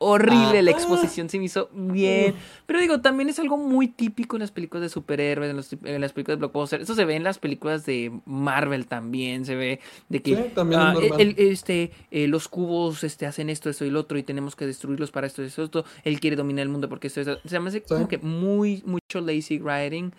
Horrible 0.06 0.62
la 0.62 0.70
Ah. 0.70 0.74
exposición, 0.74 1.28
se 1.28 1.38
me 1.38 1.44
hizo 1.46 1.68
bien. 1.72 2.34
Pero 2.66 2.78
digo, 2.80 3.00
también 3.00 3.28
es 3.28 3.38
algo 3.38 3.56
muy 3.56 3.88
típico 3.88 4.36
en 4.36 4.40
las 4.40 4.50
películas 4.50 4.82
de 4.82 4.88
superhéroes, 4.88 5.50
en, 5.50 5.56
los- 5.56 5.72
en 5.84 6.00
las 6.00 6.12
películas 6.12 6.36
de 6.38 6.40
blockbuster. 6.40 6.80
Eso 6.82 6.94
se 6.94 7.04
ve 7.04 7.16
en 7.16 7.24
las 7.24 7.38
películas 7.38 7.86
de 7.86 8.12
Marvel 8.26 8.86
también. 8.86 9.44
Se 9.44 9.54
ve 9.56 9.80
de 10.08 10.22
que 10.22 10.34
Sí, 10.36 10.42
es 10.42 10.52
ah, 10.76 10.94
el- 11.18 11.34
este, 11.38 11.90
eh, 12.10 12.28
los 12.28 12.48
cubos 12.48 13.02
este, 13.04 13.26
hacen 13.26 13.50
esto, 13.50 13.70
esto 13.70 13.84
y 13.84 13.90
lo 13.90 14.00
otro, 14.00 14.18
y 14.18 14.22
tenemos 14.22 14.56
que 14.56 14.66
destruirlos 14.66 15.10
para 15.10 15.26
esto, 15.26 15.42
esto, 15.42 15.62
esto. 15.64 15.84
Él 16.04 16.20
quiere 16.20 16.36
dominar 16.36 16.62
el 16.62 16.68
mundo 16.68 16.88
porque 16.88 17.06
esto, 17.08 17.20
esto. 17.20 17.38
Se 17.44 17.58
me 17.60 17.68
hace 17.68 17.82
como 17.82 18.06
que 18.08 18.18
muy, 18.18 18.82
mucho 18.86 19.20
lazy 19.20 19.58
writing. 19.58 20.12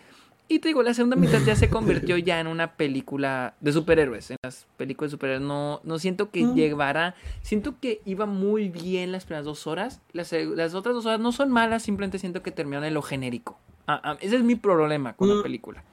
Y 0.48 0.60
te 0.60 0.68
digo, 0.68 0.84
la 0.84 0.94
segunda 0.94 1.16
mitad 1.16 1.40
ya 1.46 1.56
se 1.56 1.70
convirtió 1.72 2.18
ya 2.18 2.40
en 2.40 2.48
una 2.48 2.76
película 2.76 3.56
de 3.62 3.72
superhéroes. 3.72 4.30
En 4.32 4.38
las 4.44 4.68
películas 4.78 5.10
de 5.12 5.16
superhéroes 5.16 5.42
no, 5.48 5.82
no 5.84 5.98
siento 6.00 6.30
que 6.30 6.44
Mm. 6.44 6.56
llevara. 6.56 7.16
Siento 7.42 7.76
que 7.80 8.02
iba 8.06 8.26
muy 8.28 8.70
bien 8.70 9.12
las 9.12 9.26
primeras 9.26 9.46
dos 9.46 9.66
horas. 9.66 10.02
Las, 10.14 10.32
las 10.32 10.76
otras 10.76 10.94
dos 10.96 11.06
horas 11.08 11.20
no 11.20 11.32
son 11.32 11.50
malas, 11.52 11.82
simplemente 11.84 12.20
siento 12.20 12.44
que 12.44 12.52
terminaron 12.52 12.86
en 12.86 12.94
lo 12.94 13.02
genérico. 13.02 13.58
Ah, 13.88 14.00
ah, 14.04 14.18
ese 14.22 14.36
es 14.36 14.44
mi 14.44 14.56
problema 14.56 15.14
con 15.14 15.30
la 15.30 15.36
Mm. 15.36 15.44
película. 15.44 15.84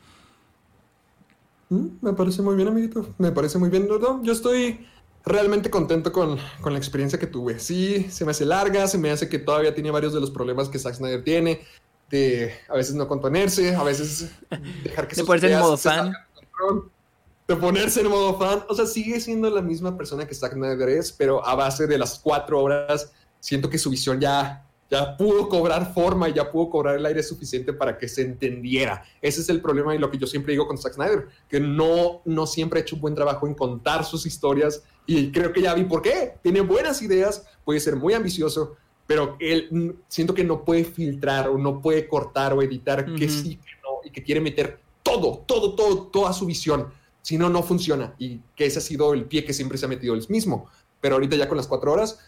Mm, 1.71 1.87
Me 2.03 2.13
parece 2.13 2.43
muy 2.43 2.55
bien, 2.57 2.69
amiguito. 2.69 3.15
Me 3.19 3.33
parece 3.33 3.59
muy 3.59 3.71
bien. 3.71 3.89
No, 3.89 3.99
no, 3.99 4.23
yo 4.23 4.33
estoy 4.33 4.87
realmente 5.25 5.71
contento 5.71 6.13
con, 6.13 6.37
con 6.61 6.73
la 6.73 6.79
experiencia 6.79 7.19
que 7.19 7.27
tuve. 7.27 7.59
Sí, 7.59 8.07
se 8.11 8.25
me 8.25 8.33
hace 8.33 8.45
larga, 8.45 8.87
se 8.89 8.99
me 8.99 9.11
hace 9.11 9.29
que 9.29 9.39
todavía 9.39 9.75
tiene 9.75 9.91
varios 9.91 10.13
de 10.13 10.21
los 10.21 10.31
problemas 10.31 10.69
que 10.69 10.79
Zack 10.79 10.95
Snyder 10.95 11.23
tiene. 11.25 11.61
De 12.13 12.53
a 12.69 12.77
veces 12.77 12.95
no 12.95 13.09
contenerse, 13.09 13.75
a 13.75 13.83
veces 13.83 14.31
dejar 14.85 15.09
que 15.09 15.17
De 15.17 15.25
ponerse 15.25 15.51
en 15.51 15.59
modo 15.59 15.77
se 15.79 15.89
fan. 15.89 16.13
de 17.49 17.57
ponerse 17.57 18.01
en 18.03 18.09
modo 18.09 18.39
fan. 18.39 18.65
O 18.69 18.75
sea, 18.75 18.85
sigue 18.85 19.19
siendo 19.19 19.49
la 19.49 19.63
misma 19.63 19.97
persona 19.97 20.27
que 20.27 20.35
Zack 20.35 20.53
Snyder 20.53 20.91
es, 20.91 21.11
pero 21.11 21.45
a 21.45 21.55
base 21.55 21.87
de 21.87 21.97
las 21.97 22.19
cuatro 22.19 22.63
horas, 22.63 23.11
siento 23.41 23.71
que 23.71 23.79
su 23.79 23.89
visión 23.89 24.21
ya, 24.21 24.69
ya 24.91 25.17
pudo 25.17 25.49
cobrar 25.49 25.95
forma 25.95 26.29
y 26.29 26.35
ya 26.35 26.51
pudo 26.51 26.69
cobrar 26.69 26.97
el 26.97 27.07
aire 27.07 27.23
suficiente 27.23 27.73
para 27.73 27.97
que 27.97 28.07
se 28.09 28.21
entendiera. 28.21 29.03
Ese 29.23 29.41
es 29.41 29.49
el 29.49 29.63
problema 29.63 29.95
y 29.95 29.99
lo 29.99 30.11
que 30.11 30.19
yo 30.19 30.27
siempre 30.27 30.53
digo 30.53 30.67
con 30.67 30.77
Zack 30.77 30.93
Snyder, 30.93 31.29
que 31.49 31.61
no, 31.61 32.21
no 32.27 32.47
siempre 32.47 32.81
ha 32.81 32.83
hecho 32.83 32.97
un 32.97 33.01
buen 33.01 33.15
trabajo 33.15 33.47
en 33.47 33.55
contar 33.55 34.05
sus 34.05 34.27
historias 34.27 34.83
y 35.07 35.33
creo 35.33 35.51
que 35.51 35.63
ya 35.63 35.73
vi 35.73 35.85
por 35.85 36.03
qué. 36.03 36.35
Tiene 36.43 36.61
buenas 36.61 37.01
ideas, 37.01 37.47
puede 37.65 37.81
ser 37.81 37.97
muy 37.97 38.13
ambicioso, 38.13 38.77
pero 39.13 39.37
él 39.41 39.69
mm, 39.71 39.91
siento 40.09 40.33
que 40.33 40.43
no 40.43 40.65
puede 40.65 40.85
filtrar 40.85 41.51
o 41.51 41.59
no 41.59 41.83
puede 41.83 42.09
cortar 42.09 42.55
o 42.55 42.63
editar 42.63 43.05
que 43.15 43.27
Ujú. 43.27 43.35
sí, 43.35 43.57
que 43.57 43.73
no, 43.83 44.01
y 44.03 44.11
que 44.11 44.23
quiere 44.23 44.41
meter 44.41 44.81
todo, 45.03 45.45
todo, 45.45 45.75
todo, 45.75 46.07
toda 46.07 46.33
su 46.33 46.47
visión. 46.47 46.89
Si 47.21 47.37
no, 47.37 47.51
no 47.51 47.63
funciona. 47.63 48.15
Y 48.19 48.41
que 48.57 48.65
ese 48.65 48.79
ha 48.79 48.83
sido 48.83 49.13
el 49.13 49.27
pie 49.27 49.45
que 49.45 49.53
siempre 49.53 49.77
se 49.77 49.85
ha 49.85 49.89
metido 49.89 50.15
él 50.15 50.25
mismo. 50.31 50.67
Pero 51.03 51.17
ahorita 51.17 51.37
ya 51.37 51.47
con 51.47 51.59
las 51.59 51.67
cuatro 51.67 51.93
horas, 51.93 52.21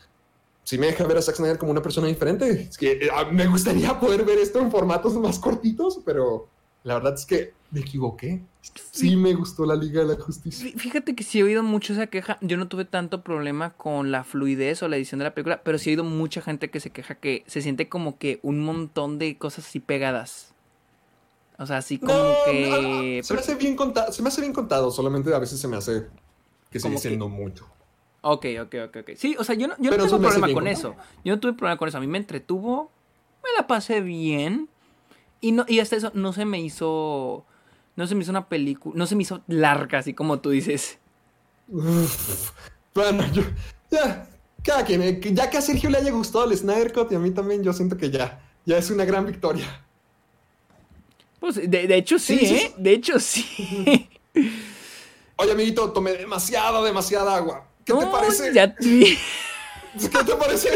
si 0.62 0.77
me 0.77 0.89
deja 0.89 1.06
ver 1.06 1.16
a 1.16 1.23
Zack 1.23 1.36
Snyder 1.36 1.56
como 1.56 1.73
una 1.73 1.81
persona 1.81 2.06
diferente. 2.06 2.69
Es 2.69 2.77
que 2.77 2.93
eh, 2.93 3.09
ah, 3.11 3.24
me 3.32 3.47
gustaría 3.47 3.98
poder 3.98 4.23
ver 4.27 4.39
esto 4.39 4.59
en 4.61 4.70
formatos 4.70 5.15
más 5.15 5.39
cortitos, 5.39 6.01
pero 6.05 6.51
la 6.85 6.94
verdad 6.94 7.15
es 7.15 7.27
que 7.27 7.52
me 7.70 7.81
equivoqué. 7.81 8.40
Sí 8.93 9.16
me 9.16 9.35
gustó 9.35 9.66
la 9.66 9.74
Liga 9.74 10.05
de 10.05 10.16
la 10.16 10.23
Justicia. 10.23 10.65
Fí- 10.66 10.78
Fíjate 10.78 11.15
que 11.15 11.24
sí 11.24 11.40
he 11.40 11.43
oído 11.43 11.62
mucho 11.62 11.93
esa 11.93 12.06
queja. 12.06 12.39
Yo 12.40 12.56
no 12.56 12.69
tuve 12.69 12.85
tanto 12.85 13.23
problema 13.23 13.70
con 13.70 14.11
la 14.12 14.23
fluidez 14.24 14.82
o 14.82 14.89
la 14.89 14.97
edición 14.97 15.19
de 15.19 15.24
la 15.24 15.35
película, 15.35 15.62
pero 15.65 15.78
sí 15.78 15.90
he 15.90 15.93
oído 15.94 16.05
mucha 16.05 16.40
gente 16.40 16.70
que 16.70 16.81
se 16.81 16.90
queja 16.90 17.16
que 17.16 17.43
se 17.47 17.61
siente 17.62 17.89
como 17.89 18.19
que 18.19 18.39
un 18.43 18.61
montón 18.61 19.19
de 19.19 19.36
cosas 19.36 19.66
así 19.66 19.81
pegadas. 19.81 20.55
O 21.59 21.66
sea, 21.66 21.78
así 21.78 21.98
como 21.98 22.12
No, 22.15 22.44
que. 22.44 23.19
no, 23.20 23.24
se 23.24 23.35
me 23.35 23.40
hace 23.40 23.55
bien 23.56 23.77
contado, 23.77 24.12
se 24.12 24.23
me 24.23 24.28
hace 24.28 24.40
bien 24.40 24.52
contado, 24.52 24.90
solamente 24.90 25.32
a 25.35 25.39
veces 25.39 25.61
se 25.61 25.69
me 25.69 25.77
hace 25.77 26.06
que 26.70 26.81
Como 26.81 26.90
sigue 26.90 26.94
que- 27.02 27.09
siendo 27.09 27.28
mucho. 27.28 27.66
Ok, 28.23 28.47
ok, 28.62 28.74
ok, 28.89 28.97
ok. 29.02 29.11
Sí, 29.16 29.36
o 29.39 29.44
sea, 29.44 29.55
yo 29.55 29.69
no, 29.69 29.74
yo 29.78 29.90
no 29.90 29.97
tengo 29.97 30.09
se 30.09 30.19
problema 30.19 30.47
con 30.47 30.55
contado. 30.65 30.73
eso. 30.73 30.97
Yo 31.24 31.35
no 31.35 31.40
tuve 31.40 31.52
problema 31.52 31.77
con 31.78 31.89
eso. 31.89 31.98
A 31.98 32.01
mí 32.01 32.06
me 32.06 32.19
entretuvo, 32.19 32.90
me 33.43 33.51
la 33.56 33.66
pasé 33.66 34.01
bien. 34.01 34.69
Y, 35.45 35.53
no, 35.53 35.66
y 35.69 35.81
hasta 35.81 35.97
eso 35.97 36.11
no 36.15 36.33
se 36.33 36.47
me 36.47 36.59
hizo. 36.59 37.45
No 37.97 38.07
se 38.07 38.15
me 38.15 38.23
hizo 38.23 38.31
una 38.31 38.49
película. 38.49 38.97
No 38.97 39.07
se 39.07 39.15
me 39.15 39.25
hizo 39.25 39.43
larga, 39.47 39.99
así 39.99 40.15
como 40.15 40.41
tú 40.41 40.49
dices. 40.49 40.97
Uf. 41.69 42.53
Bueno, 42.95 43.31
yo, 43.31 43.43
ya, 43.91 44.27
cada 44.65 44.87
quien, 44.87 45.03
eh, 45.03 45.21
que 45.21 45.35
ya 45.35 45.51
que 45.51 45.59
a 45.59 45.61
Sergio 45.61 45.91
le 45.91 45.99
haya 45.99 46.12
gustado 46.12 46.51
el 46.51 46.57
Snyder 46.57 46.95
Cut 46.95 47.12
y 47.12 47.16
a 47.16 47.19
mí 47.19 47.31
también, 47.31 47.62
yo 47.62 47.75
siento 47.75 47.99
que 47.99 48.11
ya, 48.11 48.41
ya 48.65 48.79
es 48.79 48.91
una 48.91 49.05
gran 49.05 49.27
victoria. 49.27 49.85
Pues, 51.41 51.57
de, 51.57 51.69
de 51.87 51.95
hecho, 51.95 52.19
sí, 52.19 52.39
Sí, 52.39 52.47
sí, 52.47 52.55
¿eh? 52.55 52.75
De 52.79 52.93
hecho, 52.93 53.21
sí. 53.21 54.09
Oye, 55.37 55.53
amiguito, 55.53 55.93
tomé 55.93 56.12
demasiada, 56.12 56.83
demasiada 56.83 57.37
agua. 57.37 57.69
¿Qué 57.85 57.93
te 57.93 58.07
parece? 58.07 58.55
Ya, 58.55 58.75
sí. 58.81 59.19
¿Qué 60.01 60.09
te 60.25 60.35
parece 60.37 60.71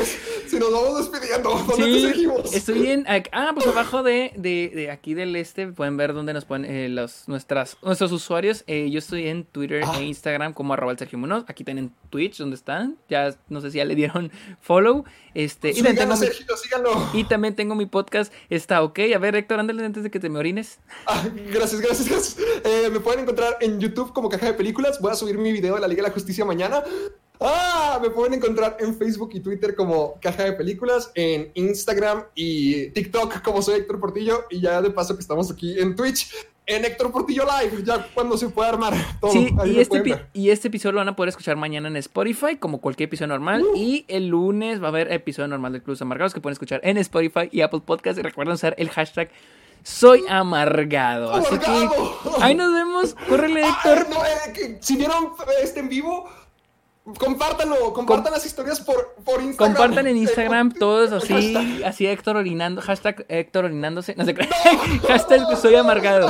si 0.46 0.58
nos 0.58 0.72
vamos 0.72 0.98
despidiendo? 1.10 1.50
¿Dónde 1.50 1.84
te 1.84 1.92
Sí, 1.92 2.00
seguimos? 2.12 2.52
estoy 2.54 2.86
en. 2.90 3.04
Ah, 3.32 3.50
pues 3.54 3.66
abajo 3.66 4.02
de, 4.02 4.32
de, 4.36 4.70
de 4.74 4.90
aquí 4.90 5.14
del 5.14 5.34
este 5.36 5.66
pueden 5.68 5.96
ver 5.96 6.14
dónde 6.14 6.32
nos 6.32 6.44
ponen 6.44 6.70
eh, 6.70 6.88
los, 6.88 7.26
nuestras, 7.28 7.76
nuestros 7.82 8.12
usuarios. 8.12 8.64
Eh, 8.66 8.88
yo 8.90 8.98
estoy 8.98 9.28
en 9.28 9.44
Twitter 9.44 9.82
Ah. 9.86 9.98
e 9.98 10.04
Instagram 10.04 10.52
como 10.52 10.72
arroba 10.74 10.92
el 10.92 10.98
Sergio 10.98 11.18
Munoz. 11.18 11.44
Aquí 11.48 11.64
tienen 11.64 11.92
Twitch, 12.10 12.38
donde 12.38 12.56
están. 12.56 12.96
Ya 13.08 13.34
no 13.48 13.60
sé 13.60 13.70
si 13.70 13.78
ya 13.78 13.84
le 13.84 13.94
dieron 13.94 14.30
follow. 14.60 15.04
Este, 15.34 15.70
y, 15.70 15.74
también 15.74 15.96
Síganlo, 15.96 16.16
mi, 16.16 16.26
Sergio, 16.26 16.56
síganlo. 16.56 16.90
y 17.14 17.24
también 17.24 17.54
tengo 17.54 17.74
mi 17.74 17.86
podcast. 17.86 18.32
Está 18.50 18.82
ok. 18.82 18.98
A 19.14 19.18
ver, 19.18 19.36
Héctor, 19.36 19.60
ándale 19.60 19.84
antes 19.84 20.02
de 20.02 20.10
que 20.10 20.18
te 20.20 20.28
me 20.28 20.38
orines. 20.38 20.78
Ah, 21.06 21.24
gracias, 21.52 21.80
gracias, 21.80 22.08
gracias. 22.08 22.36
Eh, 22.64 22.88
me 22.90 23.00
pueden 23.00 23.20
encontrar 23.20 23.56
en 23.60 23.80
YouTube 23.80 24.12
como 24.12 24.28
Caja 24.28 24.46
de 24.46 24.54
Películas. 24.54 25.00
Voy 25.00 25.10
a 25.12 25.14
subir 25.14 25.38
mi 25.38 25.52
video 25.52 25.74
de 25.74 25.80
la 25.80 25.88
Liga 25.88 26.02
de 26.02 26.08
la 26.08 26.14
Justicia 26.14 26.44
mañana. 26.44 26.82
Ah, 27.40 27.98
me 28.02 28.10
pueden 28.10 28.34
encontrar 28.34 28.76
en 28.80 28.96
Facebook 28.96 29.30
y 29.32 29.40
Twitter 29.40 29.74
como 29.74 30.18
Caja 30.20 30.44
de 30.44 30.52
Películas, 30.52 31.10
en 31.14 31.50
Instagram 31.54 32.24
y 32.34 32.90
TikTok 32.90 33.42
como 33.42 33.62
soy 33.62 33.80
Héctor 33.80 34.00
Portillo 34.00 34.44
y 34.50 34.60
ya 34.60 34.82
de 34.82 34.90
paso 34.90 35.14
que 35.14 35.20
estamos 35.20 35.50
aquí 35.50 35.78
en 35.78 35.94
Twitch 35.94 36.30
en 36.66 36.84
Héctor 36.84 37.10
Portillo 37.10 37.44
Live, 37.44 37.82
ya 37.82 38.06
cuando 38.12 38.36
se 38.36 38.50
pueda 38.50 38.68
armar 38.68 38.92
todo. 39.20 39.32
Sí, 39.32 39.48
y 39.64 39.80
este, 39.80 40.26
y 40.34 40.50
este 40.50 40.68
episodio 40.68 40.92
lo 40.92 40.98
van 40.98 41.08
a 41.08 41.16
poder 41.16 41.30
escuchar 41.30 41.56
mañana 41.56 41.88
en 41.88 41.96
Spotify, 41.96 42.56
como 42.56 42.80
cualquier 42.80 43.08
episodio 43.08 43.28
normal. 43.28 43.62
Uh. 43.62 43.74
Y 43.74 44.04
el 44.08 44.28
lunes 44.28 44.80
va 44.82 44.86
a 44.86 44.88
haber 44.90 45.10
episodio 45.10 45.48
normal 45.48 45.72
de 45.72 45.82
Clubs 45.82 46.02
Amargados 46.02 46.34
que 46.34 46.42
pueden 46.42 46.52
escuchar 46.52 46.80
en 46.84 46.98
Spotify 46.98 47.48
y 47.50 47.62
Apple 47.62 47.80
Podcast. 47.84 48.18
Y 48.18 48.22
recuerden 48.22 48.54
usar 48.54 48.74
el 48.76 48.90
hashtag 48.90 49.30
Soy 49.82 50.24
Amargado. 50.28 51.32
Así 51.32 51.58
que 51.58 51.88
ahí 52.42 52.54
nos 52.54 52.70
vemos. 52.74 53.16
Córrele, 53.28 53.62
Ah, 53.64 53.80
Héctor. 53.86 54.10
no, 54.10 54.22
eh, 54.22 54.52
que 54.52 54.78
si 54.80 54.96
vieron 54.96 55.30
este 55.62 55.80
en 55.80 55.88
vivo, 55.88 56.28
compártanlo, 57.18 57.92
compartan 57.92 58.32
las 58.32 58.44
historias 58.44 58.80
por, 58.80 59.14
por 59.24 59.40
Instagram. 59.42 59.74
Compartan 59.74 60.06
en 60.08 60.16
Instagram 60.18 60.72
todos 60.78 61.12
así, 61.12 61.54
hashtag. 61.54 61.84
así 61.86 62.06
Héctor 62.06 62.36
orinando, 62.36 62.82
hashtag 62.82 63.24
Héctor 63.28 63.64
orinándose, 63.66 64.14
no 64.16 64.24
sé 64.24 64.34
qué, 64.34 64.46
hashtag 65.08 65.56
soy 65.56 65.76
amargado, 65.76 66.28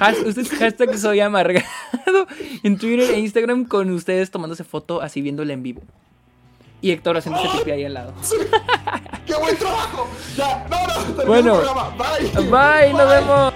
Has- 0.00 0.18
ustedes 0.26 0.50
hashtag 0.50 0.98
soy 0.98 1.20
amargado 1.20 1.64
en 2.62 2.76
Twitter 2.78 3.14
e 3.14 3.18
Instagram 3.20 3.64
con 3.64 3.90
ustedes 3.90 4.30
tomándose 4.30 4.64
foto 4.64 5.00
así 5.00 5.22
viéndole 5.22 5.54
en 5.54 5.62
vivo. 5.62 5.80
Y 6.82 6.92
Héctor 6.92 7.18
haciéndose 7.18 7.46
pipí 7.58 7.72
ahí 7.72 7.84
al 7.84 7.92
lado. 7.92 8.14
¡Qué 9.26 9.34
buen 9.34 9.54
trabajo! 9.58 10.08
Ya, 10.34 10.66
no, 10.70 10.86
no, 10.86 10.94
Bueno. 11.26 11.56
el 11.56 11.60
programa. 11.66 11.94
Bye. 12.48 12.48
Bye, 12.48 12.92
nos 12.94 13.10
vemos. 13.10 13.52